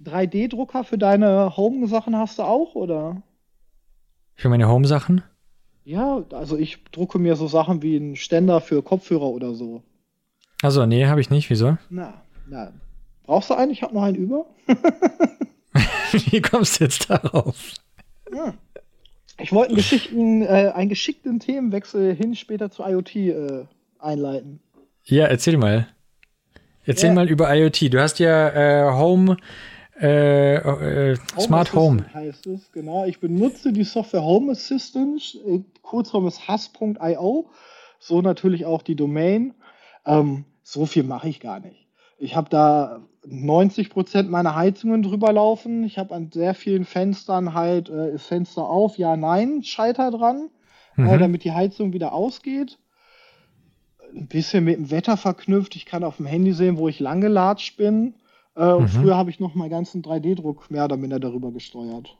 3D-Drucker 0.03 0.83
für 0.83 0.97
deine 0.97 1.55
Home-Sachen 1.57 2.15
hast 2.15 2.39
du 2.39 2.43
auch, 2.43 2.75
oder? 2.75 3.21
Für 4.39 4.47
meine 4.47 4.69
Home-Sachen? 4.69 5.21
Ja, 5.83 6.23
also 6.31 6.57
ich 6.57 6.81
drucke 6.93 7.19
mir 7.19 7.35
so 7.35 7.49
Sachen 7.49 7.81
wie 7.81 7.97
einen 7.97 8.15
Ständer 8.15 8.61
für 8.61 8.81
Kopfhörer 8.81 9.25
oder 9.25 9.53
so. 9.53 9.83
Also, 10.61 10.85
nee, 10.85 11.07
habe 11.07 11.19
ich 11.19 11.29
nicht. 11.29 11.49
Wieso? 11.49 11.77
Na, 11.89 12.21
na. 12.47 12.71
Brauchst 13.23 13.49
du 13.49 13.55
einen? 13.55 13.69
Ich 13.69 13.83
habe 13.83 13.93
noch 13.93 14.03
einen 14.03 14.15
über. 14.15 14.45
wie 16.13 16.41
kommst 16.41 16.79
du 16.79 16.85
jetzt 16.85 17.09
darauf? 17.09 17.73
Ja. 18.33 18.53
Ich 19.41 19.51
wollte 19.51 19.71
einen 19.71 19.75
geschickten, 19.75 20.43
äh, 20.43 20.71
einen 20.73 20.87
geschickten 20.87 21.41
Themenwechsel 21.41 22.15
hin 22.15 22.33
später 22.33 22.71
zu 22.71 22.83
IoT 22.83 23.15
äh, 23.17 23.65
einleiten. 23.99 24.61
Ja, 25.03 25.25
erzähl 25.25 25.57
mal. 25.57 25.89
Erzähl 26.85 27.09
ja. 27.09 27.15
mal 27.15 27.29
über 27.29 27.53
IoT. 27.53 27.93
Du 27.93 28.01
hast 28.01 28.19
ja 28.19 28.87
äh, 28.87 28.93
Home 28.93 29.35
äh, 30.01 31.11
äh, 31.11 31.17
Smart 31.39 31.73
Home. 31.73 32.05
heißt 32.13 32.47
es, 32.47 32.71
genau. 32.71 33.05
Ich 33.05 33.19
benutze 33.19 33.73
die 33.73 33.83
Software 33.83 34.23
Home 34.23 34.51
Assistant, 34.51 35.37
äh, 35.45 35.59
Kurzform 35.81 36.27
ist 36.27 36.47
hass.io, 36.47 37.49
so 37.99 38.21
natürlich 38.21 38.65
auch 38.65 38.81
die 38.81 38.95
Domain. 38.95 39.53
Ähm, 40.05 40.45
so 40.63 40.85
viel 40.85 41.03
mache 41.03 41.27
ich 41.27 41.39
gar 41.39 41.59
nicht. 41.59 41.87
Ich 42.17 42.35
habe 42.35 42.49
da 42.49 43.01
90 43.25 43.89
Prozent 43.89 44.29
meiner 44.29 44.55
Heizungen 44.55 45.03
drüber 45.03 45.33
laufen. 45.33 45.83
Ich 45.83 45.97
habe 45.97 46.15
an 46.15 46.31
sehr 46.31 46.53
vielen 46.53 46.85
Fenstern 46.85 47.53
halt 47.53 47.89
äh, 47.89 48.17
Fenster 48.17 48.63
auf, 48.63 48.97
ja, 48.97 49.17
nein, 49.17 49.63
Schalter 49.63 50.11
dran, 50.11 50.49
mhm. 50.95 51.07
äh, 51.07 51.17
damit 51.17 51.43
die 51.43 51.51
Heizung 51.51 51.93
wieder 51.93 52.13
ausgeht. 52.13 52.77
Ein 54.13 54.27
bisschen 54.27 54.63
mit 54.63 54.77
dem 54.77 54.91
Wetter 54.91 55.17
verknüpft. 55.17 55.75
Ich 55.75 55.85
kann 55.85 56.03
auf 56.03 56.17
dem 56.17 56.25
Handy 56.25 56.53
sehen, 56.53 56.77
wo 56.77 56.87
ich 56.87 56.99
lang 56.99 57.21
gelatscht 57.21 57.77
bin. 57.77 58.15
Äh, 58.59 58.73
und 58.73 58.83
mhm. 58.83 58.87
früher 58.89 59.15
habe 59.15 59.29
ich 59.29 59.39
noch 59.39 59.55
meinen 59.55 59.69
ganzen 59.69 60.03
3D-Druck 60.03 60.69
mehr 60.69 60.83
oder 60.83 60.97
minder 60.97 61.19
darüber 61.19 61.51
gesteuert. 61.51 62.17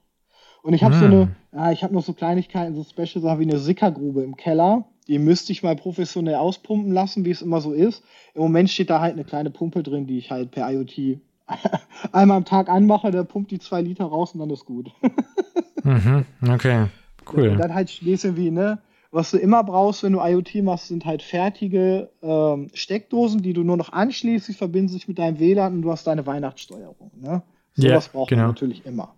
Und 0.64 0.74
ich 0.74 0.84
habe 0.84 0.96
mhm. 0.96 1.00
so 1.00 1.06
eine, 1.06 1.36
ja, 1.54 1.72
ich 1.72 1.84
habe 1.84 1.94
noch 1.94 2.04
so 2.04 2.14
Kleinigkeiten, 2.14 2.76
so 2.76 2.84
Special 2.84 3.22
Sachen 3.22 3.40
wie 3.40 3.44
eine 3.44 3.60
Sickergrube 3.60 4.24
im 4.24 4.38
Keller. 4.38 4.86
Die 5.08 5.20
müsste 5.20 5.52
ich 5.52 5.64
mal 5.64 5.76
professionell 5.76 6.36
auspumpen 6.36 6.94
lassen, 6.94 7.26
wie 7.26 7.32
es 7.32 7.42
immer 7.42 7.60
so 7.60 7.74
ist. 7.74 8.04
Im 8.36 8.44
Moment 8.44 8.70
steht 8.70 8.90
da 8.90 9.02
halt 9.02 9.14
eine 9.14 9.26
kleine 9.26 9.50
Pumpe 9.50 9.84
drin, 9.84 10.08
die 10.08 10.18
ich 10.18 10.32
halt 10.32 10.52
per 10.52 10.72
IoT 10.72 11.20
einmal 12.12 12.38
am 12.38 12.46
Tag 12.46 12.70
anmache, 12.70 13.12
der 13.12 13.24
pumpt 13.24 13.52
die 13.52 13.60
zwei 13.60 13.82
Liter 13.82 14.06
raus 14.06 14.34
und 14.34 14.40
dann 14.40 14.52
ist 14.52 14.66
gut. 14.66 14.92
mhm, 15.84 16.26
okay, 16.48 16.86
cool. 17.34 17.46
Ja, 17.46 17.52
und 17.52 17.58
dann 17.58 17.74
halt 17.74 17.90
ein 18.02 18.38
wie, 18.38 18.52
ne, 18.52 18.80
was 19.12 19.32
du 19.32 19.38
immer 19.38 19.64
brauchst, 19.64 20.04
wenn 20.04 20.14
du 20.14 20.20
IoT 20.20 20.56
machst, 20.64 20.88
sind 20.88 21.06
halt 21.06 21.24
fertige 21.24 22.12
ähm, 22.22 22.70
Steckdosen, 22.74 23.42
die 23.42 23.54
du 23.54 23.64
nur 23.64 23.78
noch 23.78 23.92
anschließt, 23.92 24.48
die 24.48 24.54
verbinden 24.54 24.90
sich 24.90 25.08
mit 25.08 25.18
deinem 25.18 25.40
WLAN 25.40 25.74
und 25.74 25.82
du 25.82 25.92
hast 25.92 26.06
deine 26.06 26.26
Weihnachtssteuerung. 26.26 27.12
Ne? 27.16 27.42
So 27.74 27.88
yeah, 27.88 27.98
was 27.98 28.10
braucht 28.10 28.30
genau. 28.30 28.44
man 28.44 28.52
natürlich 28.52 28.86
immer. 28.86 29.16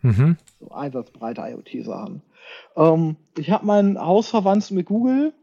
Mhm. 0.00 0.36
So 0.58 0.70
einsatzbreite 0.70 1.42
IoT-Sachen. 1.42 2.22
Ähm, 2.76 3.16
ich 3.36 3.50
habe 3.50 3.66
meinen 3.66 4.00
Haus 4.00 4.28
verwandt 4.28 4.70
mit 4.70 4.86
Google. 4.86 5.34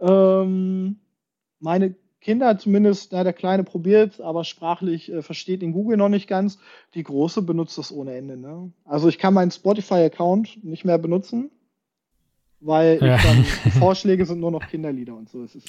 Ähm, 0.00 0.98
meine 1.58 1.94
Kinder 2.20 2.58
zumindest, 2.58 3.12
na, 3.12 3.24
der 3.24 3.32
Kleine 3.32 3.64
probiert, 3.64 4.20
aber 4.20 4.44
sprachlich 4.44 5.10
äh, 5.10 5.22
versteht 5.22 5.62
ihn 5.62 5.72
Google 5.72 5.96
noch 5.96 6.10
nicht 6.10 6.28
ganz. 6.28 6.58
Die 6.92 7.02
Große 7.02 7.40
benutzt 7.40 7.78
das 7.78 7.92
ohne 7.92 8.14
Ende. 8.14 8.36
Ne? 8.36 8.72
Also 8.84 9.08
ich 9.08 9.18
kann 9.18 9.32
meinen 9.32 9.50
Spotify-Account 9.50 10.64
nicht 10.64 10.84
mehr 10.84 10.98
benutzen 10.98 11.50
weil 12.60 12.98
ja. 13.00 13.16
dann, 13.16 13.44
Vorschläge 13.78 14.26
sind 14.26 14.40
nur 14.40 14.50
noch 14.50 14.66
Kinderlieder 14.66 15.14
und 15.14 15.28
so. 15.28 15.42
Es 15.44 15.54
ist, 15.54 15.68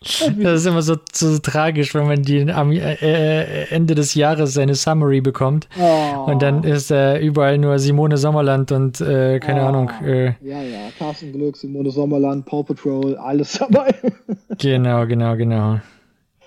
das 0.42 0.60
ist 0.60 0.66
immer 0.66 0.82
so, 0.82 0.96
so, 1.12 1.38
tragisch, 1.38 1.94
wenn 1.94 2.06
man 2.06 2.22
die 2.22 2.50
am 2.50 2.70
äh, 2.70 2.94
äh, 2.94 3.68
Ende 3.70 3.94
des 3.94 4.14
Jahres 4.14 4.54
seine 4.54 4.74
Summary 4.74 5.20
bekommt 5.20 5.68
oh. 5.80 6.30
und 6.30 6.42
dann 6.42 6.64
ist 6.64 6.90
äh, 6.90 7.18
überall 7.18 7.58
nur 7.58 7.78
Simone 7.78 8.16
Sommerland 8.16 8.72
und 8.72 9.00
äh, 9.00 9.40
keine 9.40 9.62
oh. 9.62 9.66
Ahnung. 9.66 9.90
Äh, 10.04 10.34
ja, 10.42 10.62
ja, 10.62 10.90
Carsten 10.98 11.32
Glück, 11.32 11.56
Simone 11.56 11.90
Sommerland, 11.90 12.46
Paw 12.46 12.62
Patrol, 12.62 13.16
alles 13.16 13.54
dabei. 13.54 13.94
genau, 14.58 15.06
genau, 15.06 15.36
genau. 15.36 15.80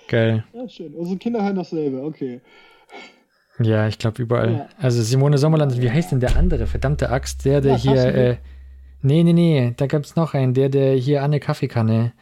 Geil. 0.08 0.44
Ja, 0.52 0.68
schön. 0.68 0.94
Unsere 0.94 1.18
Kinder 1.18 1.44
hören 1.44 1.56
dasselbe, 1.56 2.02
okay. 2.02 2.40
Ja, 3.60 3.86
ich 3.88 3.98
glaube 3.98 4.22
überall. 4.22 4.52
Ja. 4.52 4.68
Also 4.78 5.02
Simone 5.02 5.36
Sommerland, 5.38 5.80
wie 5.80 5.90
heißt 5.90 6.12
denn 6.12 6.20
der 6.20 6.36
andere? 6.36 6.66
Verdammte 6.66 7.10
Axt, 7.10 7.44
der, 7.44 7.60
der 7.60 7.72
ja, 7.72 7.78
hier. 7.78 8.38
Nee, 9.02 9.22
nee, 9.22 9.32
nee, 9.32 9.72
da 9.76 9.86
gab 9.86 10.04
es 10.04 10.16
noch 10.16 10.34
einen, 10.34 10.54
der, 10.54 10.68
der 10.68 10.94
hier 10.94 11.22
Anne 11.22 11.40
Kaffeekanne. 11.40 12.12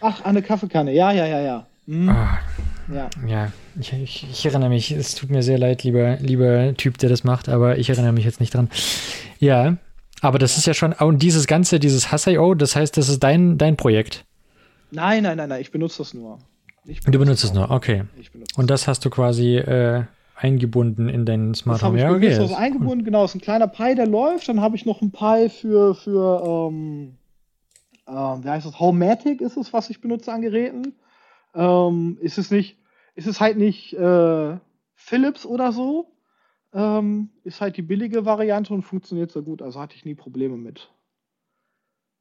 Ach, 0.00 0.24
Anne 0.24 0.42
Kaffeekanne, 0.42 0.92
ja, 0.92 1.12
ja, 1.12 1.26
ja, 1.26 1.40
ja. 1.40 1.66
Mhm. 1.86 2.08
Oh, 2.08 2.94
ja. 2.94 3.10
Ja, 3.26 3.52
ich, 3.80 3.92
ich, 3.92 4.26
ich, 4.30 4.46
erinnere 4.46 4.68
mich, 4.68 4.90
es 4.90 5.14
tut 5.14 5.30
mir 5.30 5.42
sehr 5.42 5.58
leid, 5.58 5.84
lieber, 5.84 6.16
lieber 6.16 6.74
Typ, 6.76 6.98
der 6.98 7.08
das 7.08 7.24
macht, 7.24 7.48
aber 7.48 7.78
ich 7.78 7.88
erinnere 7.88 8.12
mich 8.12 8.24
jetzt 8.24 8.40
nicht 8.40 8.54
dran. 8.54 8.68
Ja, 9.38 9.76
aber 10.20 10.38
das 10.38 10.54
ja. 10.54 10.58
ist 10.58 10.66
ja 10.66 10.74
schon, 10.74 10.92
und 10.92 11.22
dieses 11.22 11.46
Ganze, 11.46 11.78
dieses 11.78 12.10
Hass.io, 12.10 12.54
das 12.54 12.76
heißt, 12.76 12.96
das 12.96 13.08
ist 13.08 13.22
dein, 13.22 13.56
dein 13.56 13.76
Projekt? 13.76 14.24
Nein, 14.90 15.22
nein, 15.22 15.36
nein, 15.36 15.48
nein, 15.48 15.60
ich 15.60 15.70
benutze 15.70 15.98
das 15.98 16.14
nur. 16.14 16.38
Benutze 16.84 17.10
du 17.10 17.18
benutzt 17.18 17.44
es 17.44 17.52
nur, 17.52 17.70
okay. 17.70 18.04
Und 18.56 18.70
das 18.70 18.88
hast 18.88 19.04
du 19.04 19.10
quasi 19.10 19.56
äh, 19.56 20.04
eingebunden 20.38 21.08
in 21.08 21.26
deinen 21.26 21.54
Smart 21.54 21.82
Home. 21.82 22.00
Ja, 22.00 22.12
okay. 22.12 22.36
Das 22.36 22.54
eingebunden, 22.54 23.04
genau. 23.04 23.24
Ist 23.24 23.34
ein 23.34 23.40
kleiner 23.40 23.66
Pi, 23.66 23.94
der 23.94 24.06
läuft. 24.06 24.48
Dann 24.48 24.60
habe 24.60 24.76
ich 24.76 24.86
noch 24.86 25.02
ein 25.02 25.10
Pi 25.10 25.48
für, 25.48 25.94
für 25.94 26.68
ähm, 26.70 27.18
äh, 28.06 28.12
wie 28.12 28.48
heißt 28.48 28.66
das? 28.66 28.78
Homematic 28.78 29.40
ist 29.40 29.56
es, 29.56 29.72
was 29.72 29.90
ich 29.90 30.00
benutze 30.00 30.32
an 30.32 30.42
Geräten. 30.42 30.94
Ähm, 31.54 32.18
ist 32.20 32.38
es 32.38 32.50
nicht, 32.50 32.78
ist 33.14 33.26
es 33.26 33.40
halt 33.40 33.58
nicht 33.58 33.94
äh, 33.94 34.56
Philips 34.94 35.44
oder 35.44 35.72
so. 35.72 36.12
Ähm, 36.72 37.30
ist 37.44 37.60
halt 37.60 37.76
die 37.76 37.82
billige 37.82 38.24
Variante 38.24 38.72
und 38.74 38.82
funktioniert 38.82 39.32
sehr 39.32 39.42
gut. 39.42 39.62
Also 39.62 39.80
hatte 39.80 39.96
ich 39.96 40.04
nie 40.04 40.14
Probleme 40.14 40.56
mit. 40.56 40.90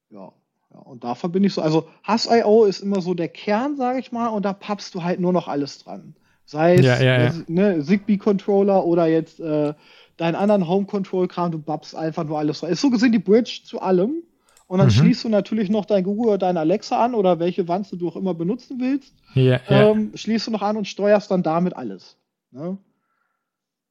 Ja. 0.10 0.31
ja 0.72 0.80
und 0.80 1.03
da 1.03 1.15
verbinde 1.15 1.48
ich 1.48 1.53
so, 1.53 1.61
also 1.61 1.89
Hass.io 2.03 2.65
ist 2.65 2.80
immer 2.80 3.02
so 3.02 3.14
der 3.14 3.27
Kern, 3.27 3.76
sage 3.76 3.99
ich 3.99 4.11
mal, 4.11 4.30
und 4.30 4.44
da 4.44 4.53
pappst 4.53 4.95
du 4.95 5.03
halt 5.03 5.19
nur 5.19 5.34
noch 5.34 5.48
alles 5.48 5.80
dran. 5.80 6.15
Sei 6.48 6.76
es 6.76 6.86
ja, 6.86 7.02
ja, 7.02 7.24
ja. 7.24 7.34
Ne, 7.48 7.84
Zigbee-Controller 7.84 8.86
oder 8.86 9.06
jetzt 9.06 9.41
äh, 9.41 9.74
deinen 10.15 10.36
anderen 10.36 10.65
Home-Control-Kram, 10.65 11.52
du 11.52 11.60
babst 11.60 11.94
einfach 11.94 12.24
nur 12.24 12.40
alles 12.40 12.64
rein. 12.64 12.72
Ist 12.72 12.80
so 12.80 12.90
gesehen 12.90 13.11
die 13.11 13.19
Bridge 13.19 13.61
zu 13.65 13.82
allem. 13.82 14.24
Und 14.65 14.80
dann 14.80 14.88
mhm. 14.88 14.91
schließt 14.91 15.26
du 15.26 15.30
natürlich 15.30 15.69
noch 15.69 15.86
dein 15.86 16.06
Google 16.06 16.30
oder 16.30 16.38
dein 16.38 16.56
Alexa 16.56 17.03
an 17.03 17.15
oder 17.15 17.40
welche 17.40 17.68
Wanze 17.68 17.98
du 17.98 18.07
auch 18.07 18.15
immer 18.15 18.34
benutzen 18.34 18.80
willst. 18.80 19.14
Ja, 19.34 19.60
ähm, 19.68 20.11
schließt 20.15 20.48
du 20.48 20.52
noch 20.52 20.61
an 20.61 20.78
und 20.78 20.88
steuerst 20.88 21.30
dann 21.32 21.44
damit 21.44 21.76
alles. 21.76 22.15
Ne? 22.52 22.78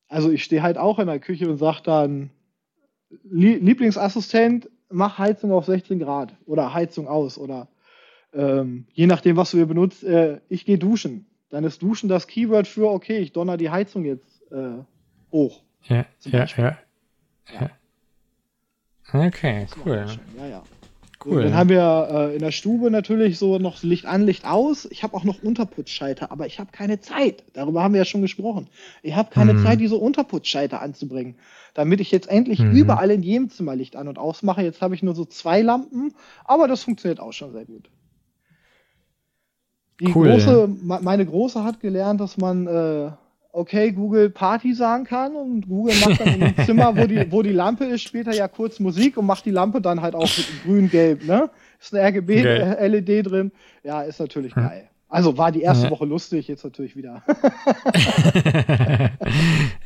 Also 0.09 0.31
ich 0.31 0.43
stehe 0.43 0.63
halt 0.63 0.79
auch 0.79 0.99
in 0.99 1.09
der 1.09 1.19
Küche 1.19 1.51
und 1.51 1.59
sage 1.59 1.81
dann, 1.85 2.31
Lieblingsassistent, 3.23 4.71
mach 4.89 5.19
Heizung 5.19 5.53
auf 5.53 5.67
16 5.67 5.99
Grad 5.99 6.35
oder 6.47 6.73
Heizung 6.73 7.07
aus 7.07 7.37
oder 7.37 7.69
ähm, 8.33 8.87
je 8.93 9.07
nachdem, 9.07 9.37
was 9.37 9.51
du 9.51 9.59
hier 9.59 9.67
benutzt, 9.67 10.05
äh, 10.05 10.41
ich 10.49 10.65
gehe 10.65 10.79
duschen 10.79 11.27
dann 11.51 11.65
ist 11.65 11.83
Duschen 11.83 12.09
das 12.09 12.27
Keyword 12.27 12.67
für, 12.67 12.89
okay, 12.91 13.19
ich 13.19 13.33
donner 13.33 13.57
die 13.57 13.71
Heizung 13.71 14.05
jetzt 14.05 14.43
äh, 14.51 14.83
hoch. 15.33 15.63
Ja, 15.85 16.05
ja, 16.23 16.47
ja, 16.57 16.79
ja, 17.61 17.71
Okay, 19.13 19.67
cool. 19.85 20.07
Ja, 20.37 20.47
ja. 20.47 20.63
Cool. 21.25 21.43
Dann 21.43 21.55
haben 21.55 21.71
wir 21.71 22.09
äh, 22.11 22.35
in 22.35 22.41
der 22.41 22.53
Stube 22.53 22.91
natürlich 22.91 23.39
so 23.39 23.59
noch 23.59 23.83
Licht 23.83 24.07
an, 24.07 24.27
Licht 24.27 24.45
aus. 24.45 24.87
Ich 24.91 25.03
habe 25.03 25.17
auch 25.17 25.25
noch 25.25 25.43
Unterputzschalter, 25.43 26.31
aber 26.31 26.47
ich 26.47 26.61
habe 26.61 26.71
keine 26.71 27.01
Zeit. 27.01 27.43
Darüber 27.53 27.83
haben 27.83 27.95
wir 27.95 27.99
ja 27.99 28.05
schon 28.05 28.23
gesprochen. 28.23 28.69
Ich 29.03 29.17
habe 29.17 29.31
keine 29.31 29.55
mhm. 29.55 29.65
Zeit, 29.65 29.81
diese 29.81 29.97
Unterputzschalter 29.97 30.81
anzubringen, 30.81 31.37
damit 31.75 32.01
ich 32.01 32.11
jetzt 32.11 32.29
endlich 32.29 32.61
mhm. 32.61 32.73
überall 32.73 33.11
in 33.11 33.23
jedem 33.23 33.51
Zimmer 33.51 33.75
Licht 33.75 33.97
an 33.97 34.09
und 34.09 34.19
aus 34.19 34.43
mache. 34.43 34.63
Jetzt 34.63 34.83
habe 34.83 34.95
ich 34.95 35.03
nur 35.03 35.15
so 35.15 35.25
zwei 35.25 35.63
Lampen, 35.63 36.15
aber 36.45 36.69
das 36.69 36.85
funktioniert 36.85 37.19
auch 37.19 37.33
schon 37.33 37.53
sehr 37.53 37.65
gut. 37.65 37.91
Die 40.01 40.13
cool. 40.15 40.29
große, 40.29 40.69
meine 40.83 41.25
große 41.25 41.65
hat 41.65 41.81
gelernt, 41.81 42.21
dass 42.21 42.37
man 42.37 42.67
äh, 42.67 43.11
okay, 43.57 43.91
Google 43.93 44.29
Party 44.29 44.75
sagen 44.75 45.05
kann 45.05 45.35
und 45.35 45.67
Google 45.67 45.95
macht 46.05 46.21
dann 46.21 46.41
im 46.41 46.55
Zimmer, 46.67 46.95
wo 46.95 47.07
die, 47.07 47.33
wo 47.33 47.43
die 47.43 47.53
Lampe 47.53 47.87
ist, 47.87 48.03
später 48.03 48.35
ja 48.35 48.49
kurz 48.49 48.79
Musik 48.81 49.17
und 49.17 49.25
macht 49.25 49.47
die 49.47 49.51
Lampe 49.51 49.81
dann 49.81 50.03
halt 50.03 50.15
auch 50.15 50.29
grün-gelb, 50.65 51.25
ne? 51.27 51.49
Ist 51.81 51.95
eine 51.95 52.07
RGB-LED 52.07 53.09
okay. 53.09 53.23
drin. 53.23 53.53
Ja, 53.83 54.03
ist 54.03 54.21
natürlich 54.21 54.55
hm. 54.55 54.63
geil. 54.63 54.89
Also 55.09 55.39
war 55.39 55.53
die 55.53 55.63
erste 55.63 55.87
ja. 55.87 55.91
Woche 55.91 56.05
lustig, 56.05 56.49
jetzt 56.49 56.65
natürlich 56.65 56.97
wieder. 56.97 57.23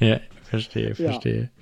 ja, 0.01 0.19
verstehe, 0.43 0.95
verstehe. 0.97 1.43
Ja, 1.43 1.60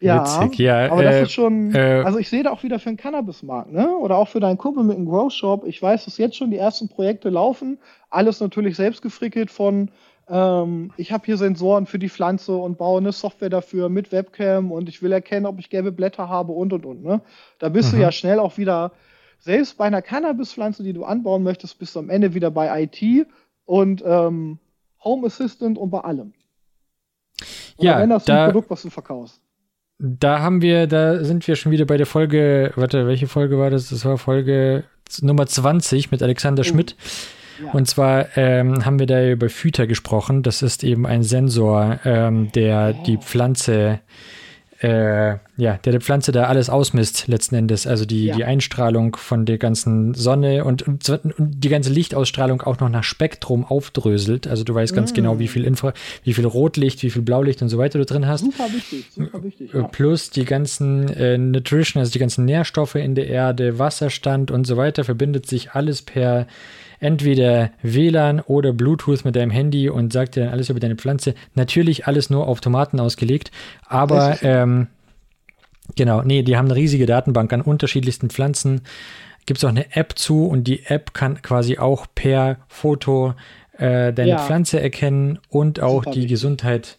Witzig, 0.00 0.58
ja. 0.58 0.90
Aber 0.90 1.02
äh, 1.02 1.04
das 1.04 1.22
ist 1.22 1.32
schon, 1.32 1.74
äh, 1.74 2.02
also 2.04 2.18
ich 2.18 2.28
sehe 2.28 2.42
da 2.42 2.50
auch 2.50 2.62
wieder 2.62 2.78
für 2.78 2.88
den 2.88 2.96
Cannabismarkt, 2.96 3.70
ne? 3.72 3.96
Oder 3.96 4.16
auch 4.16 4.28
für 4.28 4.40
deinen 4.40 4.58
Kumpel 4.58 4.82
mit 4.84 4.96
dem 4.96 5.06
Grow 5.06 5.30
Shop. 5.30 5.64
Ich 5.66 5.80
weiß, 5.80 6.06
dass 6.06 6.16
jetzt 6.16 6.36
schon 6.36 6.50
die 6.50 6.56
ersten 6.56 6.88
Projekte 6.88 7.28
laufen. 7.28 7.78
Alles 8.08 8.40
natürlich 8.40 8.76
selbst 8.76 9.02
gefrickelt 9.02 9.50
von 9.50 9.90
ähm, 10.30 10.92
ich 10.96 11.12
habe 11.12 11.26
hier 11.26 11.36
Sensoren 11.36 11.86
für 11.86 11.98
die 11.98 12.08
Pflanze 12.08 12.54
und 12.54 12.78
baue 12.78 13.00
eine 13.00 13.12
Software 13.12 13.50
dafür 13.50 13.88
mit 13.88 14.12
Webcam 14.12 14.70
und 14.70 14.88
ich 14.88 15.02
will 15.02 15.12
erkennen, 15.12 15.44
ob 15.44 15.58
ich 15.58 15.70
gelbe 15.70 15.90
Blätter 15.90 16.28
habe 16.28 16.52
und 16.52 16.72
und 16.72 16.86
und. 16.86 17.02
Ne? 17.02 17.20
Da 17.58 17.68
bist 17.68 17.92
mhm. 17.92 17.96
du 17.96 18.02
ja 18.02 18.12
schnell 18.12 18.38
auch 18.38 18.56
wieder, 18.56 18.92
selbst 19.40 19.76
bei 19.76 19.86
einer 19.86 20.02
Cannabispflanze, 20.02 20.82
die 20.82 20.92
du 20.92 21.04
anbauen 21.04 21.42
möchtest, 21.42 21.78
bist 21.78 21.96
du 21.96 21.98
am 21.98 22.10
Ende 22.10 22.32
wieder 22.34 22.50
bei 22.50 22.84
IT 22.84 23.26
und 23.64 24.02
ähm, 24.06 24.58
Home 25.02 25.26
Assistant 25.26 25.78
und 25.78 25.90
bei 25.90 26.00
allem. 26.00 26.32
Oder 27.78 27.88
ja, 27.88 27.98
wenn 27.98 28.10
das 28.10 28.24
da, 28.24 28.44
ein 28.44 28.52
Produkt, 28.52 28.70
was 28.70 28.82
du 28.82 28.90
verkaufst. 28.90 29.40
Da 30.02 30.40
haben 30.40 30.62
wir, 30.62 30.86
da 30.86 31.22
sind 31.22 31.46
wir 31.46 31.56
schon 31.56 31.72
wieder 31.72 31.84
bei 31.84 31.98
der 31.98 32.06
Folge, 32.06 32.72
warte, 32.74 33.06
welche 33.06 33.26
Folge 33.26 33.58
war 33.58 33.68
das? 33.68 33.90
Das 33.90 34.06
war 34.06 34.16
Folge 34.16 34.84
Nummer 35.20 35.46
20 35.46 36.10
mit 36.10 36.22
Alexander 36.22 36.62
oh. 36.62 36.64
Schmidt. 36.64 36.96
Und 37.74 37.86
zwar 37.86 38.38
ähm, 38.38 38.86
haben 38.86 38.98
wir 38.98 39.06
da 39.06 39.28
über 39.28 39.50
Füter 39.50 39.86
gesprochen. 39.86 40.42
Das 40.42 40.62
ist 40.62 40.82
eben 40.84 41.06
ein 41.06 41.22
Sensor, 41.22 42.00
ähm, 42.06 42.50
der 42.52 42.96
oh. 42.98 43.04
die 43.04 43.18
Pflanze, 43.18 43.74
äh, 43.74 43.98
ja, 44.82 45.76
der 45.76 45.92
der 45.92 46.00
Pflanze 46.00 46.32
da 46.32 46.44
alles 46.44 46.70
ausmisst 46.70 47.28
letzten 47.28 47.54
Endes. 47.54 47.86
Also 47.86 48.06
die, 48.06 48.26
ja. 48.26 48.36
die 48.36 48.44
Einstrahlung 48.44 49.14
von 49.16 49.44
der 49.44 49.58
ganzen 49.58 50.14
Sonne 50.14 50.64
und, 50.64 50.88
und, 50.88 51.06
und, 51.08 51.34
die 51.38 51.68
ganze 51.68 51.90
Lichtausstrahlung 51.90 52.62
auch 52.62 52.80
noch 52.80 52.88
nach 52.88 53.04
Spektrum 53.04 53.66
aufdröselt. 53.66 54.46
Also 54.46 54.64
du 54.64 54.74
weißt 54.74 54.94
ganz 54.94 55.12
mm. 55.12 55.14
genau, 55.14 55.38
wie 55.38 55.48
viel 55.48 55.64
Infra, 55.64 55.92
wie 56.24 56.32
viel 56.32 56.46
Rotlicht, 56.46 57.02
wie 57.02 57.10
viel 57.10 57.20
Blaulicht 57.20 57.60
und 57.60 57.68
so 57.68 57.76
weiter 57.76 57.98
du 57.98 58.06
drin 58.06 58.26
hast. 58.26 58.40
Super 58.40 58.72
wichtig, 58.72 59.04
super 59.14 59.42
wichtig. 59.42 59.70
Ja. 59.74 59.82
Plus 59.82 60.30
die 60.30 60.46
ganzen 60.46 61.08
äh, 61.10 61.36
Nutrition, 61.36 62.00
also 62.00 62.10
die 62.10 62.18
ganzen 62.18 62.46
Nährstoffe 62.46 62.94
in 62.94 63.14
der 63.14 63.26
Erde, 63.26 63.78
Wasserstand 63.78 64.50
und 64.50 64.66
so 64.66 64.78
weiter, 64.78 65.04
verbindet 65.04 65.46
sich 65.46 65.72
alles 65.72 66.00
per 66.00 66.46
entweder 67.00 67.70
WLAN 67.82 68.40
oder 68.40 68.72
Bluetooth 68.72 69.24
mit 69.24 69.34
deinem 69.34 69.50
Handy 69.50 69.88
und 69.88 70.12
sagt 70.12 70.36
dir 70.36 70.44
dann 70.44 70.52
alles 70.52 70.70
über 70.70 70.80
deine 70.80 70.96
Pflanze. 70.96 71.34
Natürlich 71.54 72.06
alles 72.06 72.30
nur 72.30 72.46
auf 72.46 72.60
Tomaten 72.60 73.00
ausgelegt, 73.00 73.50
aber 73.86 74.42
ähm, 74.42 74.88
genau, 75.96 76.22
nee, 76.22 76.42
die 76.42 76.56
haben 76.56 76.66
eine 76.66 76.76
riesige 76.76 77.06
Datenbank 77.06 77.52
an 77.52 77.62
unterschiedlichsten 77.62 78.30
Pflanzen. 78.30 78.82
Gibt 79.46 79.58
es 79.58 79.64
auch 79.64 79.70
eine 79.70 79.96
App 79.96 80.16
zu 80.16 80.46
und 80.46 80.64
die 80.64 80.84
App 80.84 81.14
kann 81.14 81.42
quasi 81.42 81.78
auch 81.78 82.06
per 82.14 82.58
Foto 82.68 83.34
äh, 83.78 84.12
deine 84.12 84.30
ja. 84.30 84.38
Pflanze 84.38 84.80
erkennen 84.80 85.38
und 85.48 85.80
auch 85.80 86.04
Super 86.04 86.10
die 86.10 86.18
wichtig. 86.18 86.30
Gesundheit 86.32 86.96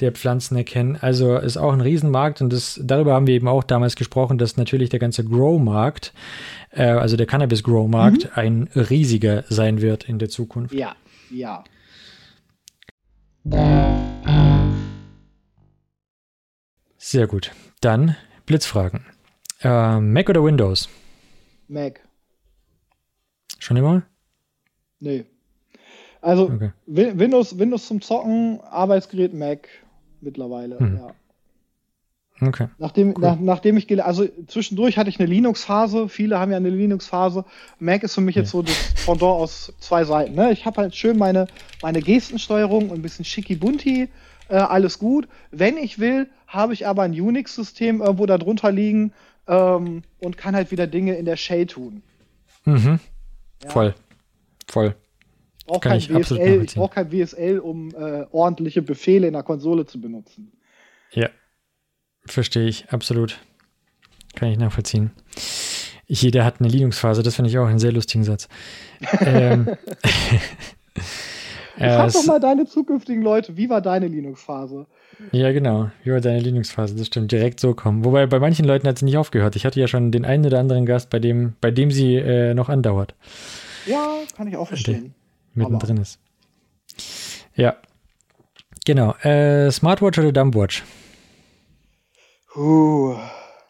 der 0.00 0.12
Pflanzen 0.12 0.56
erkennen. 0.56 0.96
Also 1.00 1.36
ist 1.36 1.56
auch 1.56 1.72
ein 1.72 1.80
Riesenmarkt 1.80 2.40
und 2.40 2.52
das, 2.52 2.80
darüber 2.82 3.14
haben 3.14 3.26
wir 3.26 3.34
eben 3.34 3.48
auch 3.48 3.64
damals 3.64 3.96
gesprochen, 3.96 4.38
dass 4.38 4.56
natürlich 4.56 4.90
der 4.90 5.00
ganze 5.00 5.24
Grow-Markt 5.24 6.12
äh, 6.78 6.84
also 6.84 7.16
der 7.16 7.26
Cannabis-Grow-Markt, 7.26 8.24
mhm. 8.24 8.30
ein 8.34 8.68
riesiger 8.74 9.44
sein 9.48 9.82
wird 9.82 10.08
in 10.08 10.18
der 10.18 10.28
Zukunft. 10.28 10.72
Ja, 10.72 10.94
ja. 11.30 11.64
Sehr 16.96 17.26
gut. 17.26 17.52
Dann 17.80 18.16
Blitzfragen. 18.46 19.04
Äh, 19.62 20.00
Mac 20.00 20.28
oder 20.28 20.44
Windows? 20.44 20.88
Mac. 21.66 22.00
Schon 23.58 23.76
immer? 23.76 24.02
Nee. 25.00 25.26
Also 26.20 26.44
okay. 26.50 26.72
Windows, 26.86 27.58
Windows 27.58 27.86
zum 27.86 28.00
Zocken, 28.00 28.60
Arbeitsgerät 28.60 29.34
Mac 29.34 29.68
mittlerweile, 30.20 30.80
mhm. 30.80 30.96
ja. 30.96 31.14
Okay. 32.40 32.68
Nachdem, 32.78 33.14
cool. 33.16 33.22
nach, 33.22 33.40
nachdem 33.40 33.76
ich, 33.76 34.04
also 34.04 34.26
zwischendurch 34.46 34.96
hatte 34.96 35.10
ich 35.10 35.18
eine 35.18 35.28
Linux-Phase, 35.28 36.08
viele 36.08 36.38
haben 36.38 36.50
ja 36.50 36.56
eine 36.56 36.70
Linux-Phase. 36.70 37.44
Mac 37.80 38.02
ist 38.04 38.14
für 38.14 38.20
mich 38.20 38.36
jetzt 38.36 38.50
so 38.50 38.62
das 38.62 38.94
Pendant 39.04 39.22
aus 39.22 39.72
zwei 39.80 40.04
Seiten. 40.04 40.34
Ne? 40.34 40.52
Ich 40.52 40.64
habe 40.64 40.80
halt 40.80 40.94
schön 40.94 41.18
meine, 41.18 41.48
meine 41.82 42.00
Gestensteuerung 42.00 42.90
und 42.90 42.98
ein 42.98 43.02
bisschen 43.02 43.24
schicki-bunti, 43.24 44.08
äh, 44.48 44.54
alles 44.54 44.98
gut. 44.98 45.26
Wenn 45.50 45.76
ich 45.76 45.98
will, 45.98 46.28
habe 46.46 46.74
ich 46.74 46.86
aber 46.86 47.02
ein 47.02 47.12
Unix-System 47.12 48.00
irgendwo 48.00 48.26
darunter 48.26 48.70
liegen 48.70 49.12
ähm, 49.48 50.02
und 50.20 50.36
kann 50.36 50.54
halt 50.54 50.70
wieder 50.70 50.86
Dinge 50.86 51.14
in 51.14 51.24
der 51.24 51.36
Shell 51.36 51.66
tun. 51.66 52.02
Mhm. 52.64 53.00
Ja. 53.64 53.70
Voll. 53.70 53.94
Voll. 54.68 54.94
Brauch 55.66 55.80
kein 55.80 55.98
ich 55.98 56.08
WSL, 56.08 56.62
ich 56.64 56.74
brauche 56.76 56.94
kein 56.94 57.12
WSL, 57.12 57.58
um 57.58 57.90
äh, 57.90 58.24
ordentliche 58.30 58.80
Befehle 58.80 59.26
in 59.26 59.34
der 59.34 59.42
Konsole 59.42 59.84
zu 59.84 60.00
benutzen. 60.00 60.52
Ja, 61.10 61.28
Verstehe 62.28 62.66
ich, 62.66 62.88
absolut. 62.90 63.38
Kann 64.34 64.50
ich 64.50 64.58
nachvollziehen. 64.58 65.10
Jeder 66.06 66.44
hat 66.44 66.60
eine 66.60 66.68
Linux-Phase, 66.68 67.22
das 67.22 67.34
finde 67.34 67.50
ich 67.50 67.58
auch 67.58 67.66
einen 67.66 67.78
sehr 67.78 67.92
lustigen 67.92 68.24
Satz. 68.24 68.48
ähm, 69.20 69.68
Frag 71.76 72.12
doch 72.12 72.26
mal 72.26 72.40
deine 72.40 72.66
zukünftigen 72.66 73.22
Leute, 73.22 73.56
wie 73.56 73.68
war 73.70 73.80
deine 73.80 74.08
Linux-Phase? 74.08 74.86
Ja, 75.32 75.52
genau. 75.52 75.90
Wie 76.04 76.12
war 76.12 76.20
deine 76.20 76.40
Linux-Phase? 76.40 76.94
Das 76.96 77.08
stimmt, 77.08 77.32
direkt 77.32 77.60
so 77.60 77.74
kommen. 77.74 78.04
Wobei 78.04 78.26
bei 78.26 78.38
manchen 78.38 78.64
Leuten 78.64 78.86
hat 78.88 78.98
sie 78.98 79.04
nicht 79.04 79.16
aufgehört. 79.16 79.56
Ich 79.56 79.64
hatte 79.64 79.80
ja 79.80 79.88
schon 79.88 80.10
den 80.12 80.24
einen 80.24 80.46
oder 80.46 80.58
anderen 80.60 80.86
Gast, 80.86 81.10
bei 81.10 81.18
dem, 81.18 81.54
bei 81.60 81.70
dem 81.70 81.90
sie 81.90 82.16
äh, 82.16 82.54
noch 82.54 82.68
andauert. 82.68 83.14
Ja, 83.86 84.18
kann 84.36 84.48
ich 84.48 84.56
auch 84.56 84.68
verstehen. 84.68 85.14
mittendrin 85.54 85.96
ist. 85.98 86.20
Ja. 87.54 87.76
Genau. 88.84 89.12
Äh, 89.22 89.70
Smartwatch 89.70 90.18
oder 90.18 90.32
Dumbwatch? 90.32 90.84
Uh, 92.56 93.16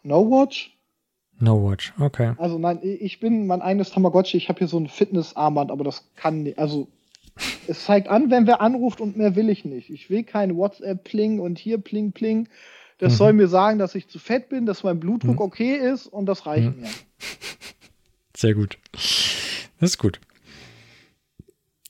no 0.03 0.29
Watch? 0.29 0.75
No 1.39 1.63
Watch, 1.63 1.93
okay. 1.99 2.33
Also 2.37 2.57
nein, 2.57 2.79
ich 2.81 3.19
bin 3.19 3.47
mein 3.47 3.61
eigenes 3.61 3.91
Tamagotchi. 3.91 4.37
Ich 4.37 4.49
habe 4.49 4.59
hier 4.59 4.67
so 4.67 4.77
ein 4.77 4.87
Fitnessarmband, 4.87 5.71
aber 5.71 5.83
das 5.83 6.03
kann 6.15 6.43
nicht. 6.43 6.59
Also 6.59 6.87
es 7.67 7.85
zeigt 7.85 8.09
an, 8.09 8.29
wenn 8.29 8.47
wer 8.47 8.61
anruft 8.61 8.99
und 8.99 9.17
mehr 9.17 9.35
will 9.35 9.49
ich 9.49 9.63
nicht. 9.63 9.89
Ich 9.89 10.09
will 10.09 10.23
kein 10.23 10.55
WhatsApp-Pling 10.55 11.39
und 11.39 11.57
hier 11.57 11.77
Pling 11.77 12.11
Pling. 12.11 12.49
Das 12.97 13.13
mhm. 13.13 13.17
soll 13.17 13.33
mir 13.33 13.47
sagen, 13.47 13.79
dass 13.79 13.95
ich 13.95 14.09
zu 14.09 14.19
fett 14.19 14.49
bin, 14.49 14.65
dass 14.65 14.83
mein 14.83 14.99
Blutdruck 14.99 15.35
mhm. 15.35 15.41
okay 15.41 15.75
ist 15.75 16.07
und 16.07 16.25
das 16.25 16.45
reicht 16.45 16.75
mhm. 16.75 16.81
mir. 16.81 16.89
Sehr 18.35 18.53
gut. 18.53 18.77
Das 18.91 19.91
ist 19.91 19.97
gut. 19.97 20.19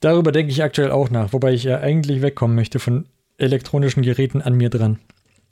Darüber 0.01 0.31
denke 0.31 0.51
ich 0.51 0.63
aktuell 0.63 0.91
auch 0.91 1.09
nach, 1.09 1.33
wobei 1.33 1.53
ich 1.53 1.63
ja 1.63 1.79
eigentlich 1.79 2.21
wegkommen 2.21 2.55
möchte 2.55 2.79
von 2.79 3.07
elektronischen 3.37 4.03
Geräten 4.03 4.41
an 4.41 4.55
mir 4.55 4.69
dran. 4.69 4.99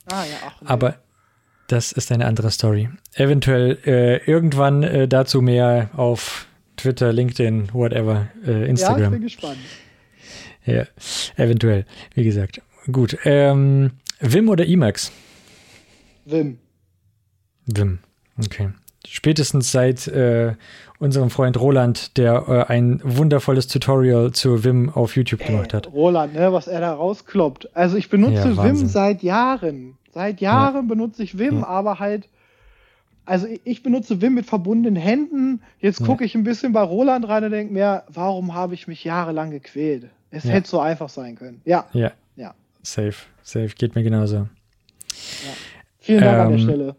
Ah 0.05 0.23
ja, 0.23 0.37
ach. 0.45 0.61
Nee. 0.61 0.67
Aber 0.67 0.95
das 1.67 1.91
ist 1.91 2.11
eine 2.11 2.25
andere 2.25 2.51
Story. 2.51 2.89
Eventuell 3.15 3.77
äh, 3.85 4.17
irgendwann 4.29 4.83
äh, 4.83 5.07
dazu 5.07 5.41
mehr 5.41 5.89
auf 5.95 6.47
Twitter, 6.77 7.11
LinkedIn, 7.11 7.69
whatever, 7.73 8.27
äh, 8.45 8.69
Instagram. 8.69 8.99
Ja, 8.99 9.05
ich 9.05 9.11
bin 9.11 9.21
gespannt. 9.21 9.57
Ja, 10.65 10.85
eventuell, 11.35 11.85
wie 12.13 12.23
gesagt. 12.23 12.61
Gut. 12.91 13.17
Ähm, 13.23 13.91
Vim 14.19 14.49
oder 14.49 14.67
Emacs? 14.67 15.11
Vim. 16.25 16.59
Vim, 17.65 17.99
okay. 18.43 18.69
Spätestens 19.05 19.71
seit 19.71 20.07
äh, 20.07 20.53
unserem 20.99 21.29
Freund 21.29 21.59
Roland, 21.59 22.17
der 22.17 22.45
äh, 22.47 22.71
ein 22.71 22.99
wundervolles 23.03 23.67
Tutorial 23.67 24.31
zu 24.31 24.63
Vim 24.63 24.89
auf 24.89 25.15
YouTube 25.15 25.45
gemacht 25.45 25.73
hat. 25.73 25.91
Roland, 25.93 26.33
ne, 26.33 26.51
was 26.51 26.67
er 26.67 26.81
da 26.81 26.93
rauskloppt. 26.93 27.75
Also 27.75 27.95
ich 27.97 28.09
benutze 28.09 28.49
ja, 28.49 28.63
Vim 28.63 28.87
seit 28.87 29.23
Jahren. 29.23 29.97
Seit 30.17 30.41
Jahren 30.41 30.75
ja. 30.75 30.81
benutze 30.81 31.21
ich 31.21 31.37
Wim, 31.37 31.59
ja. 31.59 31.67
aber 31.67 31.99
halt, 31.99 32.27
also 33.25 33.45
ich 33.63 33.83
benutze 33.83 34.19
Wim 34.19 34.33
mit 34.33 34.47
verbundenen 34.47 34.95
Händen. 34.95 35.61
Jetzt 35.79 36.03
gucke 36.03 36.25
ich 36.25 36.33
ein 36.33 36.43
bisschen 36.43 36.73
bei 36.73 36.81
Roland 36.81 37.27
rein 37.27 37.43
und 37.43 37.51
denke 37.51 37.71
mir, 37.71 38.01
warum 38.07 38.55
habe 38.55 38.73
ich 38.73 38.87
mich 38.87 39.03
jahrelang 39.03 39.51
gequält? 39.51 40.09
Es 40.31 40.45
hätte 40.45 40.67
so 40.67 40.79
einfach 40.79 41.09
sein 41.09 41.35
können. 41.35 41.61
Ja. 41.65 41.85
Ja. 41.93 42.13
Ja. 42.35 42.55
Safe. 42.81 43.13
Safe. 43.43 43.69
Geht 43.77 43.93
mir 43.93 44.01
genauso. 44.01 44.47
Vielen 45.99 46.21
Dank 46.21 46.33
ähm, 46.33 46.41
an 46.41 46.49
der 46.49 46.57
ähm, 46.57 46.63
Stelle. 46.63 46.95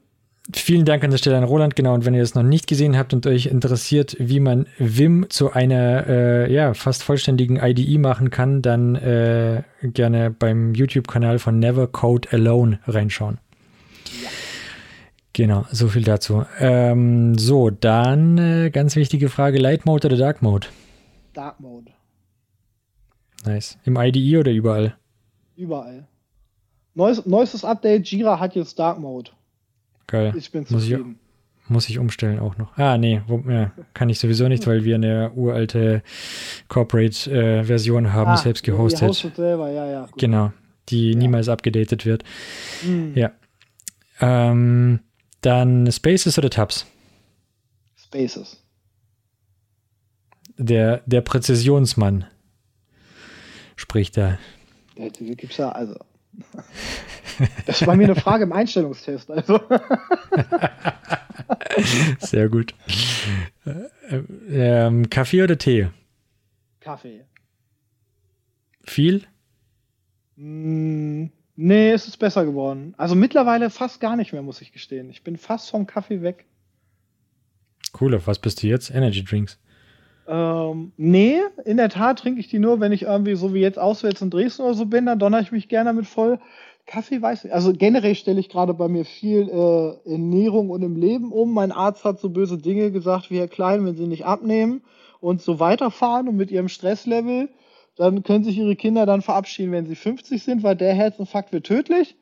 Vielen 0.54 0.86
Dank 0.86 1.04
an 1.04 1.10
der 1.10 1.18
Stelle 1.18 1.36
an 1.36 1.44
Roland. 1.44 1.76
Genau, 1.76 1.92
und 1.92 2.06
wenn 2.06 2.14
ihr 2.14 2.22
es 2.22 2.34
noch 2.34 2.42
nicht 2.42 2.66
gesehen 2.66 2.96
habt 2.96 3.12
und 3.12 3.26
euch 3.26 3.46
interessiert, 3.46 4.16
wie 4.18 4.40
man 4.40 4.66
Vim 4.78 5.26
zu 5.28 5.52
einer 5.52 6.06
äh, 6.06 6.52
ja, 6.52 6.72
fast 6.72 7.02
vollständigen 7.02 7.56
IDE 7.56 7.98
machen 7.98 8.30
kann, 8.30 8.62
dann 8.62 8.94
äh, 8.94 9.62
gerne 9.82 10.30
beim 10.30 10.72
YouTube-Kanal 10.72 11.38
von 11.38 11.58
Never 11.58 11.86
Code 11.86 12.28
Alone 12.32 12.80
reinschauen. 12.86 13.38
Genau, 15.34 15.66
so 15.70 15.88
viel 15.88 16.02
dazu. 16.02 16.44
Ähm, 16.58 17.36
so, 17.36 17.68
dann 17.68 18.38
äh, 18.38 18.70
ganz 18.70 18.96
wichtige 18.96 19.28
Frage: 19.28 19.58
Light 19.58 19.84
Mode 19.84 20.08
oder 20.08 20.16
Dark 20.16 20.40
Mode? 20.40 20.68
Dark 21.34 21.60
Mode. 21.60 21.92
Nice. 23.44 23.78
Im 23.84 23.96
IDE 23.96 24.38
oder 24.38 24.50
überall? 24.50 24.96
Überall. 25.56 26.08
Neues, 26.94 27.26
neuestes 27.26 27.64
Update: 27.64 28.10
Jira 28.10 28.40
hat 28.40 28.54
jetzt 28.54 28.78
Dark 28.78 28.98
Mode. 28.98 29.30
Geil. 30.08 30.34
Ich 30.36 30.50
bin 30.50 30.66
zufrieden. 30.66 30.98
Muss 31.04 31.06
ich, 31.66 31.70
muss 31.70 31.88
ich 31.88 31.98
umstellen 31.98 32.40
auch 32.40 32.56
noch. 32.56 32.76
Ah, 32.76 32.98
nee, 32.98 33.22
wo, 33.28 33.44
ja, 33.48 33.72
kann 33.94 34.08
ich 34.08 34.18
sowieso 34.18 34.48
nicht, 34.48 34.66
weil 34.66 34.84
wir 34.84 34.96
eine 34.96 35.30
uralte 35.32 36.02
Corporate-Version 36.68 38.06
äh, 38.06 38.08
haben, 38.08 38.30
ah, 38.30 38.36
selbst 38.36 38.64
gehostet. 38.64 39.08
Hostet 39.08 39.36
selber, 39.36 39.70
ja, 39.70 39.86
ja. 39.86 40.06
Gut. 40.06 40.18
Genau, 40.18 40.52
die 40.88 41.12
ja. 41.12 41.18
niemals 41.18 41.48
abgedatet 41.48 42.06
wird. 42.06 42.24
Mhm. 42.82 43.12
Ja. 43.14 43.32
Ähm, 44.20 45.00
dann 45.42 45.92
Spaces 45.92 46.38
oder 46.38 46.50
Tabs? 46.50 46.86
Spaces. 47.96 48.56
Der, 50.56 51.02
der 51.06 51.20
Präzisionsmann 51.20 52.24
spricht 53.76 54.16
da. 54.16 54.38
Ja, 54.96 55.08
gibt's 55.08 55.58
ja, 55.58 55.70
also 55.70 55.94
das 57.66 57.86
war 57.86 57.96
mir 57.96 58.04
eine 58.04 58.16
Frage 58.16 58.44
im 58.44 58.52
Einstellungstest. 58.52 59.30
Also. 59.30 59.60
Sehr 62.18 62.48
gut. 62.48 62.74
Ähm, 64.50 65.10
Kaffee 65.10 65.42
oder 65.42 65.58
Tee? 65.58 65.88
Kaffee. 66.80 67.24
Viel? 68.84 69.24
Mm, 70.36 71.26
nee, 71.56 71.90
es 71.90 72.08
ist 72.08 72.16
besser 72.16 72.44
geworden. 72.44 72.94
Also 72.96 73.14
mittlerweile 73.14 73.70
fast 73.70 74.00
gar 74.00 74.16
nicht 74.16 74.32
mehr, 74.32 74.42
muss 74.42 74.60
ich 74.60 74.72
gestehen. 74.72 75.10
Ich 75.10 75.22
bin 75.22 75.36
fast 75.36 75.70
vom 75.70 75.86
Kaffee 75.86 76.22
weg. 76.22 76.46
Cool, 77.98 78.14
auf 78.14 78.26
was 78.26 78.38
bist 78.38 78.62
du 78.62 78.66
jetzt? 78.66 78.90
Energy 78.90 79.24
Drinks? 79.24 79.58
Ähm, 80.28 80.92
nee, 80.98 81.40
in 81.64 81.78
der 81.78 81.88
Tat 81.88 82.18
trinke 82.18 82.40
ich 82.40 82.48
die 82.48 82.58
nur, 82.58 82.80
wenn 82.80 82.92
ich 82.92 83.02
irgendwie 83.02 83.34
so 83.34 83.54
wie 83.54 83.60
jetzt 83.60 83.78
auswärts 83.78 84.20
in 84.20 84.28
Dresden 84.28 84.62
oder 84.62 84.74
so 84.74 84.84
bin, 84.84 85.06
dann 85.06 85.18
donner 85.18 85.40
ich 85.40 85.52
mich 85.52 85.68
gerne 85.68 85.94
mit 85.94 86.06
voll. 86.06 86.38
Kaffee 86.88 87.22
weiß 87.22 87.44
ich. 87.44 87.54
Also 87.54 87.72
generell 87.72 88.14
stelle 88.14 88.40
ich 88.40 88.48
gerade 88.48 88.74
bei 88.74 88.88
mir 88.88 89.04
viel 89.04 89.48
äh, 89.48 90.10
Ernährung 90.10 90.70
und 90.70 90.82
im 90.82 90.96
Leben 90.96 91.30
um. 91.30 91.52
Mein 91.52 91.70
Arzt 91.70 92.04
hat 92.04 92.18
so 92.18 92.30
böse 92.30 92.58
Dinge 92.58 92.90
gesagt 92.90 93.30
wie 93.30 93.38
Herr 93.38 93.46
Klein, 93.46 93.84
wenn 93.84 93.94
Sie 93.94 94.06
nicht 94.06 94.24
abnehmen 94.24 94.82
und 95.20 95.42
so 95.42 95.60
weiterfahren 95.60 96.28
und 96.28 96.36
mit 96.36 96.50
Ihrem 96.50 96.68
Stresslevel, 96.68 97.50
dann 97.94 98.22
können 98.22 98.42
sich 98.42 98.56
Ihre 98.56 98.74
Kinder 98.74 99.06
dann 99.06 99.22
verabschieden, 99.22 99.72
wenn 99.72 99.86
sie 99.86 99.96
50 99.96 100.42
sind, 100.42 100.62
weil 100.62 100.76
der 100.76 100.94
Herzinfarkt 100.94 101.52
wird 101.52 101.66
tödlich. 101.66 102.16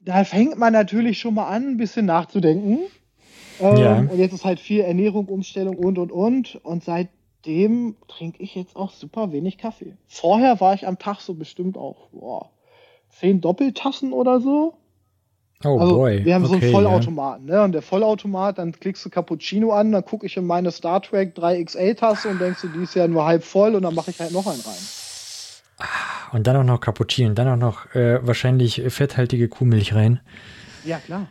Da 0.00 0.24
fängt 0.24 0.58
man 0.58 0.72
natürlich 0.72 1.18
schon 1.18 1.34
mal 1.34 1.48
an, 1.48 1.68
ein 1.68 1.76
bisschen 1.76 2.06
nachzudenken. 2.06 2.80
Ähm, 3.60 3.76
ja. 3.76 3.98
Und 3.98 4.18
jetzt 4.18 4.32
ist 4.32 4.44
halt 4.44 4.60
viel 4.60 4.80
Ernährung, 4.80 5.26
Umstellung 5.26 5.76
und 5.76 5.98
und 5.98 6.10
und. 6.10 6.56
Und 6.64 6.82
seitdem 6.82 7.96
trinke 8.08 8.42
ich 8.42 8.54
jetzt 8.54 8.76
auch 8.76 8.92
super 8.92 9.30
wenig 9.32 9.58
Kaffee. 9.58 9.96
Vorher 10.06 10.60
war 10.60 10.74
ich 10.74 10.86
am 10.86 10.98
Tag 10.98 11.20
so 11.20 11.34
bestimmt 11.34 11.76
auch 11.76 12.08
boah, 12.10 12.50
zehn 13.18 13.40
Doppeltassen 13.40 14.12
oder 14.12 14.40
so. 14.40 14.74
Oh 15.64 15.78
also, 15.78 15.96
boy. 15.96 16.24
Wir 16.24 16.34
haben 16.34 16.44
okay, 16.44 16.52
so 16.52 16.60
einen 16.60 16.72
Vollautomaten, 16.72 17.48
ja. 17.48 17.56
ne? 17.56 17.62
Und 17.64 17.72
der 17.72 17.82
Vollautomat, 17.82 18.58
dann 18.58 18.72
klickst 18.72 19.04
du 19.04 19.10
Cappuccino 19.10 19.72
an, 19.72 19.90
dann 19.90 20.04
gucke 20.04 20.26
ich 20.26 20.36
in 20.36 20.46
meine 20.46 20.70
Star 20.70 21.02
Trek 21.02 21.36
3XL-Tasse 21.36 22.28
und 22.28 22.40
denkst 22.40 22.62
du, 22.62 22.68
die 22.68 22.84
ist 22.84 22.94
ja 22.94 23.08
nur 23.08 23.24
halb 23.24 23.42
voll 23.42 23.74
und 23.74 23.82
dann 23.82 23.94
mache 23.94 24.12
ich 24.12 24.20
halt 24.20 24.30
noch 24.30 24.46
einen 24.46 24.60
rein. 24.60 24.78
Ah, 25.78 26.32
und 26.32 26.46
dann 26.46 26.56
auch 26.56 26.64
noch 26.64 26.80
Cappuccino 26.80 27.28
und 27.28 27.38
dann 27.38 27.48
auch 27.48 27.56
noch 27.56 27.92
äh, 27.94 28.24
wahrscheinlich 28.24 28.82
fetthaltige 28.88 29.48
Kuhmilch 29.48 29.94
rein. 29.94 30.20
Ja, 30.84 30.98
klar. 30.98 31.26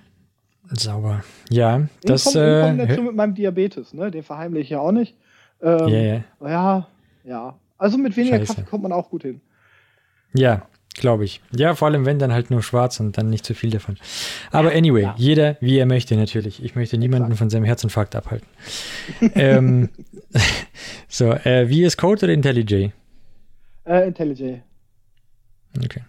Sauber. 0.72 1.24
Ja, 1.50 1.88
das. 2.04 2.36
Äh, 2.36 2.62
kommt 2.64 2.82
dazu 2.82 3.02
mit 3.04 3.16
meinem 3.16 3.34
Diabetes, 3.34 3.94
ne? 3.94 4.12
Den 4.12 4.24
verheimliche 4.24 4.64
ich 4.64 4.70
ja 4.72 4.80
auch 4.80 4.92
nicht. 4.92 5.16
Ähm, 5.62 5.88
yeah, 5.88 6.02
yeah. 6.02 6.24
Ja, 6.42 6.88
ja. 7.24 7.56
Also 7.78 7.98
mit 7.98 8.18
weniger 8.18 8.40
Scheiße. 8.40 8.56
Kaffee 8.56 8.70
kommt 8.70 8.84
man 8.84 8.92
auch 8.92 9.10
gut 9.10 9.22
hin. 9.22 9.40
Ja, 10.34 10.68
glaube 10.98 11.26
ich. 11.26 11.42
Ja, 11.52 11.76
vor 11.76 11.88
allem 11.88 12.06
wenn 12.06 12.20
dann 12.20 12.34
halt 12.34 12.52
nur 12.52 12.62
schwarz 12.62 13.00
und 13.00 13.18
dann 13.18 13.30
nicht 13.30 13.46
zu 13.46 13.54
viel 13.54 13.70
davon. 13.70 13.98
Aber 14.52 14.72
anyway, 14.72 15.04
ja. 15.04 15.16
jeder 15.18 15.58
wie 15.62 15.78
er 15.78 15.86
möchte 15.86 16.16
natürlich. 16.16 16.64
Ich 16.64 16.76
möchte 16.76 16.98
niemanden 16.98 17.28
Exakt. 17.28 17.40
von 17.40 17.50
seinem 17.50 17.64
Herzinfarkt 17.64 18.16
abhalten. 18.16 18.48
ähm, 19.36 19.90
so, 21.08 21.32
äh, 21.32 21.70
wie 21.70 21.84
ist 21.84 21.98
Code 21.98 22.26
oder 22.26 22.34
IntelliJ? 22.34 22.92
Äh, 23.86 24.08
IntelliJ. 24.08 24.62
Okay. 25.84 26.02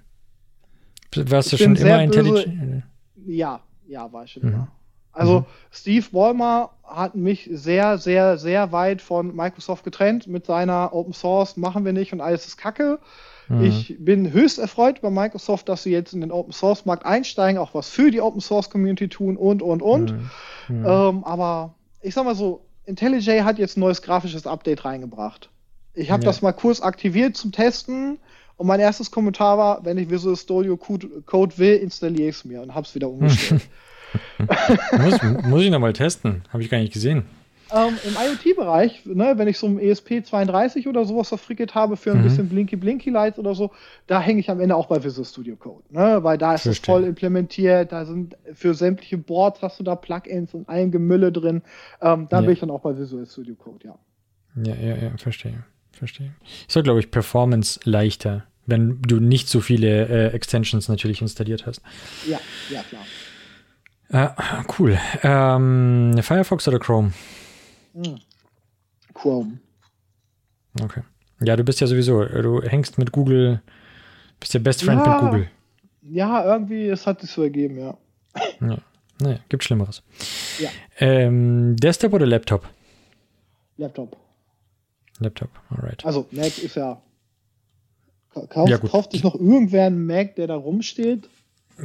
Warst 1.17 1.53
ich 1.53 1.59
du 1.59 1.65
schon 1.65 1.77
immer 1.77 2.03
IntelliJ? 2.03 2.83
Ja, 3.27 3.61
ja, 3.87 4.13
war 4.13 4.25
ich 4.25 4.33
schon 4.33 4.43
mhm. 4.43 4.55
immer. 4.55 4.69
Also 5.13 5.41
mhm. 5.41 5.45
Steve 5.71 6.07
Ballmer 6.13 6.71
hat 6.85 7.15
mich 7.15 7.49
sehr, 7.53 7.99
sehr, 7.99 8.39
sehr 8.39 8.73
weit 8.73 9.03
von 9.03 9.35
Microsoft 9.35 9.85
getrennt 9.85 10.27
mit 10.27 10.47
seiner 10.47 10.95
Open 10.95 11.13
Source 11.13 11.57
machen 11.57 11.85
wir 11.85 11.93
nicht 11.93 12.13
und 12.13 12.21
alles 12.21 12.47
ist 12.47 12.57
Kacke. 12.57 12.99
Mhm. 13.49 13.65
Ich 13.65 13.97
bin 13.99 14.33
höchst 14.33 14.59
erfreut 14.59 15.01
bei 15.01 15.11
Microsoft, 15.11 15.69
dass 15.69 15.83
sie 15.83 15.91
jetzt 15.91 16.13
in 16.13 16.21
den 16.21 16.31
Open 16.31 16.53
Source 16.53 16.85
Markt 16.85 17.07
einsteigen, 17.07 17.61
auch 17.61 17.75
was 17.75 17.89
für 17.89 18.11
die 18.11 18.21
Open 18.21 18.41
Source 18.41 18.71
Community 18.71 19.09
tun 19.09 19.37
und 19.37 19.63
und 19.63 19.83
und. 19.83 20.13
Mhm. 20.13 20.31
mhm. 20.69 20.87
Ähm, 20.87 21.25
aber 21.25 21.75
ich 22.03 22.15
sag 22.15 22.25
mal 22.25 22.35
so, 22.35 22.65
IntelliJ 22.85 23.43
hat 23.43 23.59
jetzt 23.59 23.77
ein 23.77 23.81
neues 23.81 24.03
grafisches 24.03 24.47
Update 24.47 24.85
reingebracht. 24.85 25.51
Ich 25.95 26.11
habe 26.11 26.23
ja. 26.23 26.29
das 26.29 26.43
mal 26.43 26.53
kurz 26.53 26.81
aktiviert 26.81 27.37
zum 27.37 27.53
Testen 27.53 28.19
und 28.57 28.67
mein 28.67 28.81
erstes 28.81 29.11
Kommentar 29.11 29.59
war, 29.59 29.85
wenn 29.85 29.99
ich 29.99 30.11
Visual 30.11 30.37
Studio 30.37 30.77
Code 30.77 31.59
will, 31.59 31.77
installiere 31.77 32.29
ich 32.29 32.37
es 32.37 32.45
mir 32.45 32.63
und 32.63 32.75
habe 32.75 32.87
es 32.87 32.95
wieder 32.95 33.09
umgestellt. 33.09 33.63
muss, 34.99 35.23
muss 35.45 35.63
ich 35.63 35.71
nochmal 35.71 35.93
testen. 35.93 36.43
Habe 36.53 36.63
ich 36.63 36.71
gar 36.71 36.79
nicht 36.79 36.93
gesehen. 36.93 37.25
Ähm, 37.71 37.99
Im 38.05 38.15
IoT-Bereich, 38.15 39.05
ne, 39.07 39.35
wenn 39.37 39.49
ich 39.49 39.59
so 39.59 39.67
ein 39.67 39.79
ESP32 39.79 40.89
oder 40.89 41.05
sowas 41.05 41.29
verfrickelt 41.29 41.75
habe 41.75 41.97
für 41.97 42.13
ein 42.13 42.19
mhm. 42.19 42.23
bisschen 42.23 42.49
Blinky-Blinky-Lights 42.49 43.39
oder 43.39 43.55
so, 43.55 43.71
da 44.07 44.21
hänge 44.21 44.41
ich 44.41 44.51
am 44.51 44.61
Ende 44.61 44.75
auch 44.77 44.87
bei 44.87 45.03
Visual 45.03 45.27
Studio 45.27 45.57
Code. 45.57 45.85
Ne, 45.91 46.23
weil 46.23 46.39
da 46.39 46.55
ist 46.55 46.67
es 46.67 46.79
voll 46.79 47.05
implementiert, 47.05 47.93
da 47.93 48.05
sind 48.05 48.37
für 48.55 48.75
sämtliche 48.75 49.19
Boards 49.19 49.63
hast 49.63 49.79
du 49.79 49.85
da 49.85 49.97
Plugins 49.97 50.55
und 50.55 50.69
allen 50.69 50.91
Gemülle 50.91 51.33
drin. 51.33 51.63
Ähm, 52.01 52.27
da 52.31 52.39
ja. 52.39 52.41
bin 52.43 52.53
ich 52.53 52.61
dann 52.61 52.71
auch 52.71 52.81
bei 52.81 52.97
Visual 52.97 53.27
Studio 53.27 53.55
Code, 53.55 53.87
ja. 53.87 53.99
Ja, 54.65 54.75
ja, 54.75 54.97
ja, 54.97 55.11
verstehe 55.17 55.65
verstehe. 55.99 56.33
Ist 56.67 56.73
so, 56.73 56.83
glaube 56.83 57.01
ich, 57.01 57.11
Performance 57.11 57.81
leichter, 57.85 58.45
wenn 58.67 59.03
du 59.03 59.21
nicht 59.21 59.49
so 59.49 59.61
viele 59.61 60.09
äh, 60.09 60.35
Extensions 60.35 60.89
natürlich 60.89 61.21
installiert 61.21 61.67
hast. 61.67 61.83
Ja, 62.27 62.39
ja, 62.71 62.83
klar. 62.83 63.05
Äh, 64.11 64.63
cool. 64.79 64.99
Ähm, 65.23 66.19
Firefox 66.23 66.67
oder 66.69 66.79
Chrome? 66.79 67.13
Hm. 67.95 68.19
Chrome. 69.15 69.59
Okay. 70.81 71.03
Ja, 71.41 71.57
du 71.57 71.65
bist 71.65 71.81
ja 71.81 71.87
sowieso, 71.87 72.25
du 72.25 72.63
hängst 72.63 72.99
mit 72.99 73.13
Google, 73.13 73.63
bist 74.41 74.55
der 74.55 74.59
Best 74.59 74.83
Friend 74.83 75.05
ja, 75.05 75.13
mit 75.13 75.21
Google. 75.21 75.51
Ja, 76.03 76.45
irgendwie, 76.45 76.89
es 76.89 77.07
hat 77.07 77.21
sich 77.21 77.31
so 77.31 77.43
ergeben, 77.43 77.79
ja. 77.79 77.97
ja. 78.61 78.79
Naja, 79.21 79.39
gibt 79.49 79.65
Schlimmeres. 79.65 80.03
Ja. 80.59 80.71
Ähm, 80.99 81.77
Desktop 81.77 82.13
oder 82.13 82.27
Laptop? 82.27 82.69
Laptop. 83.77 84.17
Laptop, 85.19 85.51
alright. 85.71 86.05
Also 86.05 86.27
Mac 86.31 86.59
ist 86.59 86.77
ja. 86.77 87.01
Kauf, 88.51 88.69
ja, 88.69 88.79
kauft 88.79 89.13
sich 89.13 89.25
noch 89.25 89.35
irgendwer 89.35 89.87
einen 89.87 90.07
Mac, 90.07 90.37
der 90.37 90.47
da 90.47 90.55
rumsteht? 90.55 91.29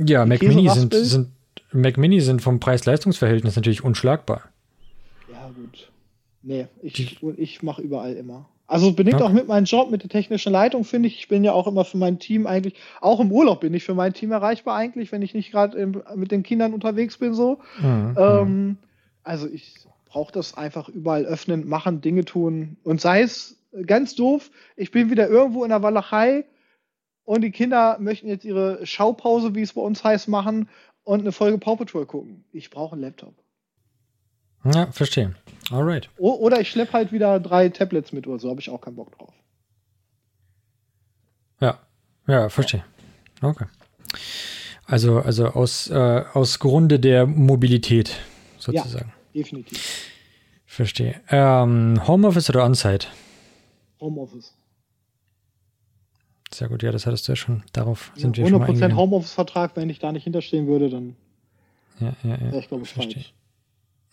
Ja, 0.05 0.25
Mac 0.25 0.41
Mini 0.43 0.69
sind, 0.69 0.93
sind, 0.93 1.29
Mac 1.71 1.97
Mini 1.97 2.21
sind 2.21 2.41
vom 2.41 2.59
Preis-Leistungs-Verhältnis 2.59 3.55
natürlich 3.55 3.83
unschlagbar. 3.83 4.43
Ja, 5.31 5.49
gut. 5.55 5.91
Nee, 6.43 6.67
ich, 6.81 7.23
ich 7.37 7.63
mache 7.63 7.81
überall 7.81 8.13
immer. 8.13 8.49
Also 8.67 8.93
bedingt 8.93 9.15
okay. 9.15 9.23
auch 9.23 9.31
mit 9.31 9.47
meinem 9.47 9.65
Job, 9.65 9.91
mit 9.91 10.03
der 10.03 10.09
technischen 10.09 10.51
Leitung, 10.51 10.83
finde 10.83 11.07
ich. 11.07 11.17
Ich 11.17 11.27
bin 11.27 11.43
ja 11.43 11.53
auch 11.53 11.67
immer 11.67 11.85
für 11.85 11.97
mein 11.97 12.19
Team 12.19 12.47
eigentlich, 12.47 12.75
auch 13.01 13.19
im 13.19 13.31
Urlaub 13.31 13.61
bin 13.61 13.73
ich 13.73 13.83
für 13.83 13.93
mein 13.93 14.13
Team 14.13 14.31
erreichbar 14.31 14.75
eigentlich, 14.75 15.11
wenn 15.11 15.21
ich 15.21 15.33
nicht 15.33 15.51
gerade 15.51 16.03
mit 16.15 16.31
den 16.31 16.43
Kindern 16.43 16.73
unterwegs 16.73 17.17
bin 17.17 17.33
so. 17.33 17.59
Mhm. 17.81 18.15
Ähm, 18.17 18.77
also 19.23 19.47
ich 19.47 19.75
brauche 20.05 20.31
das 20.31 20.55
einfach 20.57 20.89
überall 20.89 21.25
öffnen, 21.25 21.67
machen, 21.67 22.01
Dinge 22.01 22.25
tun. 22.25 22.77
Und 22.83 23.01
sei 23.01 23.21
es 23.21 23.57
ganz 23.85 24.15
doof, 24.15 24.51
ich 24.75 24.91
bin 24.91 25.09
wieder 25.09 25.27
irgendwo 25.27 25.63
in 25.63 25.69
der 25.69 25.83
Walachei 25.83 26.45
und 27.25 27.41
die 27.41 27.51
Kinder 27.51 27.97
möchten 27.99 28.27
jetzt 28.27 28.45
ihre 28.45 28.85
Schaupause, 28.85 29.55
wie 29.55 29.61
es 29.61 29.73
bei 29.73 29.81
uns 29.81 30.03
heißt, 30.03 30.27
machen 30.27 30.69
und 31.03 31.21
eine 31.21 31.31
Folge 31.31 31.57
Paw 31.57 31.75
Patrol 31.75 32.05
gucken. 32.05 32.45
Ich 32.51 32.69
brauche 32.69 32.93
einen 32.93 33.01
Laptop. 33.01 33.33
Ja, 34.63 34.91
verstehe. 34.91 35.35
Alright. 35.71 36.09
O 36.17 36.31
oder 36.33 36.59
ich 36.61 36.69
schleppe 36.69 36.93
halt 36.93 37.11
wieder 37.11 37.39
drei 37.39 37.69
Tablets 37.69 38.11
mit 38.11 38.27
oder 38.27 38.39
so, 38.39 38.49
habe 38.49 38.61
ich 38.61 38.69
auch 38.69 38.81
keinen 38.81 38.95
Bock 38.95 39.17
drauf. 39.17 39.33
Ja, 41.59 41.79
ja, 42.27 42.49
verstehe. 42.49 42.83
Okay. 43.41 43.65
Also, 44.85 45.19
also 45.19 45.47
aus, 45.47 45.89
äh, 45.89 46.23
aus 46.33 46.59
Grunde 46.59 46.99
der 46.99 47.25
Mobilität 47.25 48.15
sozusagen. 48.57 49.13
Ja, 49.33 49.41
definitiv. 49.41 50.11
Verstehe. 50.65 51.21
Ähm, 51.29 52.01
Homeoffice 52.07 52.49
oder 52.49 52.65
On-Site? 52.65 53.07
Homeoffice. 53.99 54.53
Sehr 56.53 56.69
gut, 56.69 56.83
ja, 56.83 56.91
das 56.91 57.05
hattest 57.05 57.27
du 57.27 57.31
ja 57.31 57.35
schon. 57.35 57.63
Darauf 57.73 58.11
ja, 58.15 58.21
sind 58.21 58.37
wir 58.37 58.45
100% 58.45 58.49
schon 58.49 58.59
mal 58.59 58.69
100% 58.69 58.95
Homeoffice-Vertrag, 58.95 59.75
wenn 59.75 59.89
ich 59.89 59.99
da 59.99 60.11
nicht 60.11 60.23
hinterstehen 60.23 60.67
würde, 60.67 60.89
dann 60.89 61.15
ja, 61.99 62.13
ja, 62.23 62.37
ja. 62.37 62.59
ich 62.59 62.67
glaube, 62.67 62.85
verstehe. 62.85 63.25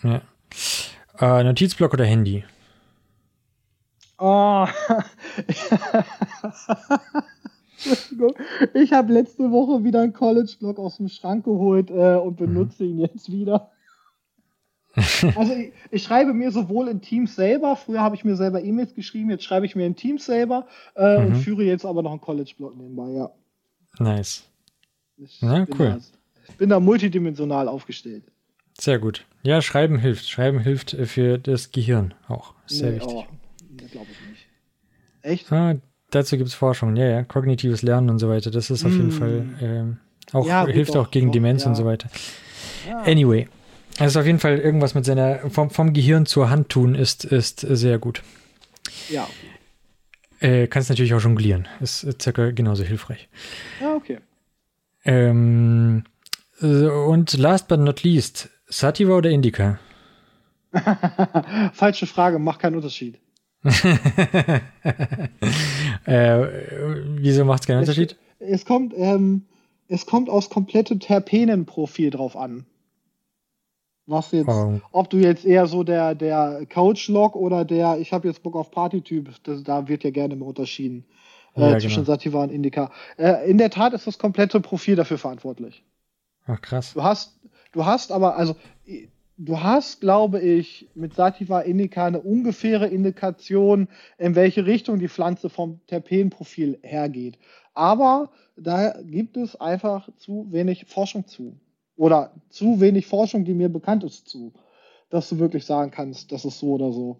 Ja. 0.02 0.22
Äh, 1.18 1.44
Notizblock 1.44 1.92
oder 1.92 2.04
Handy? 2.04 2.44
Oh. 4.18 4.66
ich 8.74 8.92
habe 8.92 9.12
letzte 9.12 9.50
Woche 9.50 9.82
wieder 9.84 10.02
einen 10.02 10.12
College-Blog 10.12 10.78
aus 10.78 10.98
dem 10.98 11.08
Schrank 11.08 11.44
geholt 11.44 11.90
äh, 11.90 12.16
und 12.16 12.36
benutze 12.36 12.84
mhm. 12.84 12.90
ihn 12.90 12.98
jetzt 12.98 13.32
wieder. 13.32 13.70
also 15.36 15.52
ich, 15.54 15.72
ich, 15.90 16.02
schreibe 16.02 16.34
mir 16.34 16.50
sowohl 16.50 16.88
in 16.88 17.00
Teams 17.00 17.36
selber, 17.36 17.76
früher 17.76 18.00
habe 18.00 18.16
ich 18.16 18.24
mir 18.24 18.34
selber 18.36 18.62
E-Mails 18.62 18.94
geschrieben, 18.94 19.30
jetzt 19.30 19.44
schreibe 19.44 19.64
ich 19.64 19.76
mir 19.76 19.86
in 19.86 19.94
Teams 19.94 20.26
selber 20.26 20.66
äh, 20.96 21.18
mhm. 21.18 21.26
und 21.26 21.36
führe 21.36 21.62
jetzt 21.62 21.86
aber 21.86 22.02
noch 22.02 22.10
einen 22.10 22.20
College-Blog 22.20 22.76
nebenbei, 22.76 23.10
ja. 23.12 23.30
Nice. 23.98 24.44
Ich 25.16 25.40
ja, 25.40 25.66
cool. 25.78 25.90
Da, 25.90 25.98
ich 26.48 26.56
bin 26.56 26.70
da 26.70 26.80
multidimensional 26.80 27.68
aufgestellt. 27.68 28.24
Sehr 28.80 28.98
gut. 28.98 29.26
Ja, 29.42 29.60
Schreiben 29.60 29.98
hilft. 29.98 30.28
Schreiben 30.28 30.60
hilft 30.60 30.96
für 31.04 31.38
das 31.38 31.70
Gehirn 31.70 32.14
auch. 32.28 32.54
Sehr 32.66 32.92
nee, 32.92 32.96
wichtig. 32.96 33.14
Oh, 33.14 33.24
glaube 33.90 34.06
ich 34.10 34.28
nicht. 34.30 34.46
Echt? 35.22 35.52
Ah, 35.52 35.76
dazu 36.10 36.36
gibt 36.36 36.48
es 36.48 36.54
Forschung. 36.54 36.96
Ja, 36.96 37.06
ja. 37.06 37.22
Kognitives 37.22 37.82
Lernen 37.82 38.08
und 38.08 38.18
so 38.18 38.28
weiter. 38.28 38.50
Das 38.50 38.70
ist 38.70 38.84
auf 38.84 38.92
mm. 38.92 38.96
jeden 38.96 39.10
Fall 39.12 39.44
ähm, 39.60 39.98
auch, 40.32 40.46
ja, 40.46 40.66
hilft 40.66 40.96
auch 40.96 41.10
gegen 41.10 41.26
doch, 41.26 41.32
Demenz 41.32 41.64
ja. 41.64 41.70
und 41.70 41.76
so 41.76 41.84
weiter. 41.84 42.08
Ja. 42.88 43.02
Anyway. 43.02 43.48
Also 43.98 44.20
auf 44.20 44.26
jeden 44.26 44.38
Fall 44.38 44.58
irgendwas 44.58 44.94
mit 44.94 45.04
seiner, 45.04 45.50
vom, 45.50 45.68
vom 45.68 45.92
Gehirn 45.92 46.24
zur 46.24 46.48
Hand 46.48 46.70
tun 46.70 46.94
ist, 46.94 47.24
ist 47.24 47.60
sehr 47.60 47.98
gut. 47.98 48.22
Ja. 49.10 49.28
Äh, 50.38 50.68
kannst 50.68 50.88
natürlich 50.88 51.12
auch 51.12 51.20
jonglieren. 51.20 51.68
Ist 51.80 52.22
circa 52.22 52.50
genauso 52.50 52.82
hilfreich. 52.82 53.28
Ja, 53.80 53.94
okay. 53.94 54.20
Ähm, 55.04 56.04
äh, 56.62 56.66
und 56.86 57.36
last 57.36 57.68
but 57.68 57.80
not 57.80 58.02
least, 58.02 58.48
Sativa 58.70 59.16
oder 59.16 59.30
Indica? 59.30 59.78
Falsche 61.72 62.06
Frage, 62.06 62.38
macht 62.38 62.60
keinen 62.60 62.76
Unterschied. 62.76 63.18
äh, 63.62 63.72
wieso 67.18 67.44
macht 67.44 67.62
es 67.62 67.66
keinen 67.66 67.80
Unterschied? 67.80 68.16
Es 68.38 68.64
kommt, 68.64 68.94
ähm, 68.96 69.44
es 69.88 70.06
kommt 70.06 70.30
aus 70.30 70.48
komplettem 70.48 71.00
Terpenenprofil 71.00 72.10
drauf 72.10 72.36
an. 72.36 72.64
Was 74.06 74.32
jetzt, 74.32 74.48
oh. 74.48 74.80
ob 74.92 75.10
du 75.10 75.18
jetzt 75.18 75.44
eher 75.44 75.66
so 75.66 75.84
der, 75.84 76.14
der 76.14 76.64
Couch-Log 76.68 77.36
oder 77.36 77.64
der, 77.64 77.98
ich 77.98 78.12
habe 78.12 78.28
jetzt 78.28 78.42
Bock 78.42 78.56
auf 78.56 78.70
Party-Typ, 78.70 79.30
da 79.64 79.88
wird 79.88 80.04
ja 80.04 80.10
gerne 80.10 80.34
immer 80.34 80.46
unterschieden 80.46 81.04
äh, 81.54 81.60
ja, 81.60 81.78
zwischen 81.78 82.04
genau. 82.04 82.06
Sativa 82.06 82.42
und 82.42 82.50
Indica. 82.50 82.90
Äh, 83.16 83.48
in 83.48 83.58
der 83.58 83.70
Tat 83.70 83.92
ist 83.92 84.06
das 84.06 84.18
komplette 84.18 84.60
Profil 84.60 84.96
dafür 84.96 85.18
verantwortlich. 85.18 85.84
Ach 86.46 86.60
krass. 86.60 86.94
Du 86.94 87.02
hast, 87.02 87.38
du 87.72 87.84
hast 87.84 88.12
aber, 88.12 88.36
also 88.36 88.56
du 89.38 89.62
hast, 89.62 90.00
glaube 90.00 90.40
ich, 90.40 90.88
mit 90.94 91.14
Sativa 91.14 91.60
Indica 91.60 92.06
eine 92.06 92.20
ungefähre 92.20 92.86
Indikation, 92.86 93.88
in 94.18 94.34
welche 94.34 94.66
Richtung 94.66 94.98
die 94.98 95.08
Pflanze 95.08 95.48
vom 95.48 95.80
Terpenprofil 95.86 96.78
hergeht. 96.82 97.38
Aber 97.74 98.30
da 98.56 99.00
gibt 99.02 99.36
es 99.36 99.56
einfach 99.56 100.08
zu 100.16 100.46
wenig 100.50 100.86
Forschung 100.86 101.26
zu. 101.26 101.56
Oder 101.96 102.32
zu 102.48 102.80
wenig 102.80 103.06
Forschung, 103.06 103.44
die 103.44 103.54
mir 103.54 103.68
bekannt 103.68 104.04
ist, 104.04 104.28
zu. 104.28 104.52
Dass 105.08 105.28
du 105.28 105.38
wirklich 105.38 105.64
sagen 105.64 105.90
kannst, 105.90 106.32
das 106.32 106.44
ist 106.44 106.58
so 106.58 106.72
oder 106.72 106.92
so. 106.92 107.16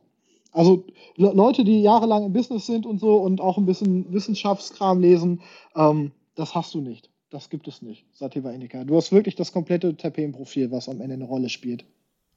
Also 0.53 0.85
Leute, 1.17 1.65
die 1.65 1.83
jahrelang 1.83 2.25
im 2.27 2.33
Business 2.33 2.67
sind 2.67 2.85
und 2.85 2.99
so 2.99 3.17
und 3.17 3.41
auch 3.41 3.57
ein 3.57 3.67
bisschen 3.67 4.13
Wissenschaftskram 4.13 5.01
lesen, 5.01 5.43
ähm, 5.77 6.13
das 6.35 6.55
hast 6.55 6.75
du 6.75 6.81
nicht. 6.81 7.10
Das 7.31 7.49
gibt 7.49 7.69
es 7.69 7.81
nicht, 7.81 8.05
Sativa 8.13 8.51
Indica. 8.51 8.83
Du 8.83 8.97
hast 8.97 9.13
wirklich 9.13 9.37
das 9.37 9.53
komplette 9.53 9.97
Terpenprofil, 9.97 10.73
was 10.73 10.89
am 10.89 11.01
Ende 11.01 11.15
eine 11.15 11.25
Rolle 11.25 11.49
spielt. 11.49 11.85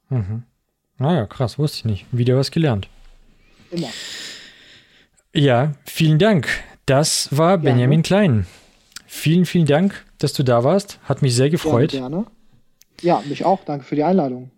Mhm. 0.08 0.44
Naja, 0.98 1.26
krass, 1.26 1.58
wusste 1.58 1.78
ich 1.78 1.84
nicht. 1.84 2.06
Wieder 2.12 2.36
was 2.36 2.52
gelernt. 2.52 2.88
Immer. 3.72 3.88
Ja, 5.34 5.72
vielen 5.84 6.20
Dank. 6.20 6.48
Das 6.86 7.36
war 7.36 7.58
Benjamin 7.58 8.02
Klein. 8.02 8.46
Vielen, 9.06 9.46
vielen 9.46 9.66
Dank, 9.66 10.04
dass 10.18 10.32
du 10.32 10.44
da 10.44 10.62
warst. 10.62 11.00
Hat 11.02 11.22
mich 11.22 11.34
sehr 11.34 11.50
gefreut. 11.50 11.90
Gerne, 11.90 12.10
gerne. 12.10 12.26
Ja, 13.02 13.22
mich 13.28 13.44
auch. 13.44 13.64
Danke 13.64 13.84
für 13.84 13.96
die 13.96 14.04
Einladung. 14.04 14.50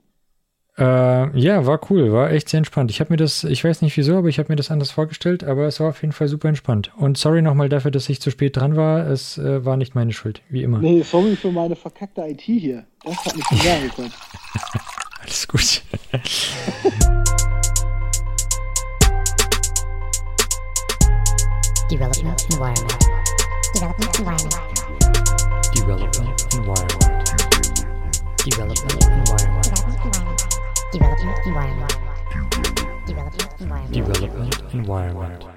Äh, 0.78 1.38
ja, 1.38 1.64
war 1.64 1.80
cool, 1.90 2.12
war 2.12 2.30
echt 2.30 2.50
sehr 2.50 2.58
entspannt. 2.58 2.90
Ich 2.90 3.00
habe 3.00 3.10
mir 3.10 3.16
das, 3.16 3.44
ich 3.44 3.64
weiß 3.64 3.80
nicht 3.80 3.96
wieso, 3.96 4.16
aber 4.16 4.28
ich 4.28 4.38
habe 4.38 4.52
mir 4.52 4.56
das 4.56 4.70
anders 4.70 4.90
vorgestellt, 4.90 5.42
aber 5.42 5.66
es 5.66 5.80
war 5.80 5.88
auf 5.88 6.02
jeden 6.02 6.12
Fall 6.12 6.28
super 6.28 6.48
entspannt. 6.48 6.92
Und 6.96 7.16
sorry 7.16 7.40
nochmal 7.40 7.70
dafür, 7.70 7.90
dass 7.90 8.06
ich 8.10 8.20
zu 8.20 8.30
spät 8.30 8.56
dran 8.56 8.76
war. 8.76 9.06
Es 9.06 9.38
äh, 9.38 9.64
war 9.64 9.78
nicht 9.78 9.94
meine 9.94 10.12
Schuld, 10.12 10.42
wie 10.50 10.62
immer. 10.62 10.78
Nee, 10.78 11.02
sorry 11.02 11.34
für 11.34 11.50
meine 11.50 11.76
verkackte 11.76 12.20
IT 12.26 12.42
hier. 12.42 12.84
Das 13.04 13.16
hat 13.24 13.34
mich 13.36 13.46
sehr 13.62 13.80
gekommen. 13.80 14.12
Alles 15.22 15.48
gut. 15.48 15.82
Development 21.90 22.44
environment. 22.52 22.98
Development 23.74 24.18
environment. 24.18 24.56
Development 25.74 26.54
environment. 26.54 27.04
Development 28.44 29.04
environment. 29.04 30.45
Development 30.96 31.38
environment. 31.44 31.96
Development 33.06 33.60
environment. 33.60 33.92
Development 33.92 34.72
environment. 34.72 35.55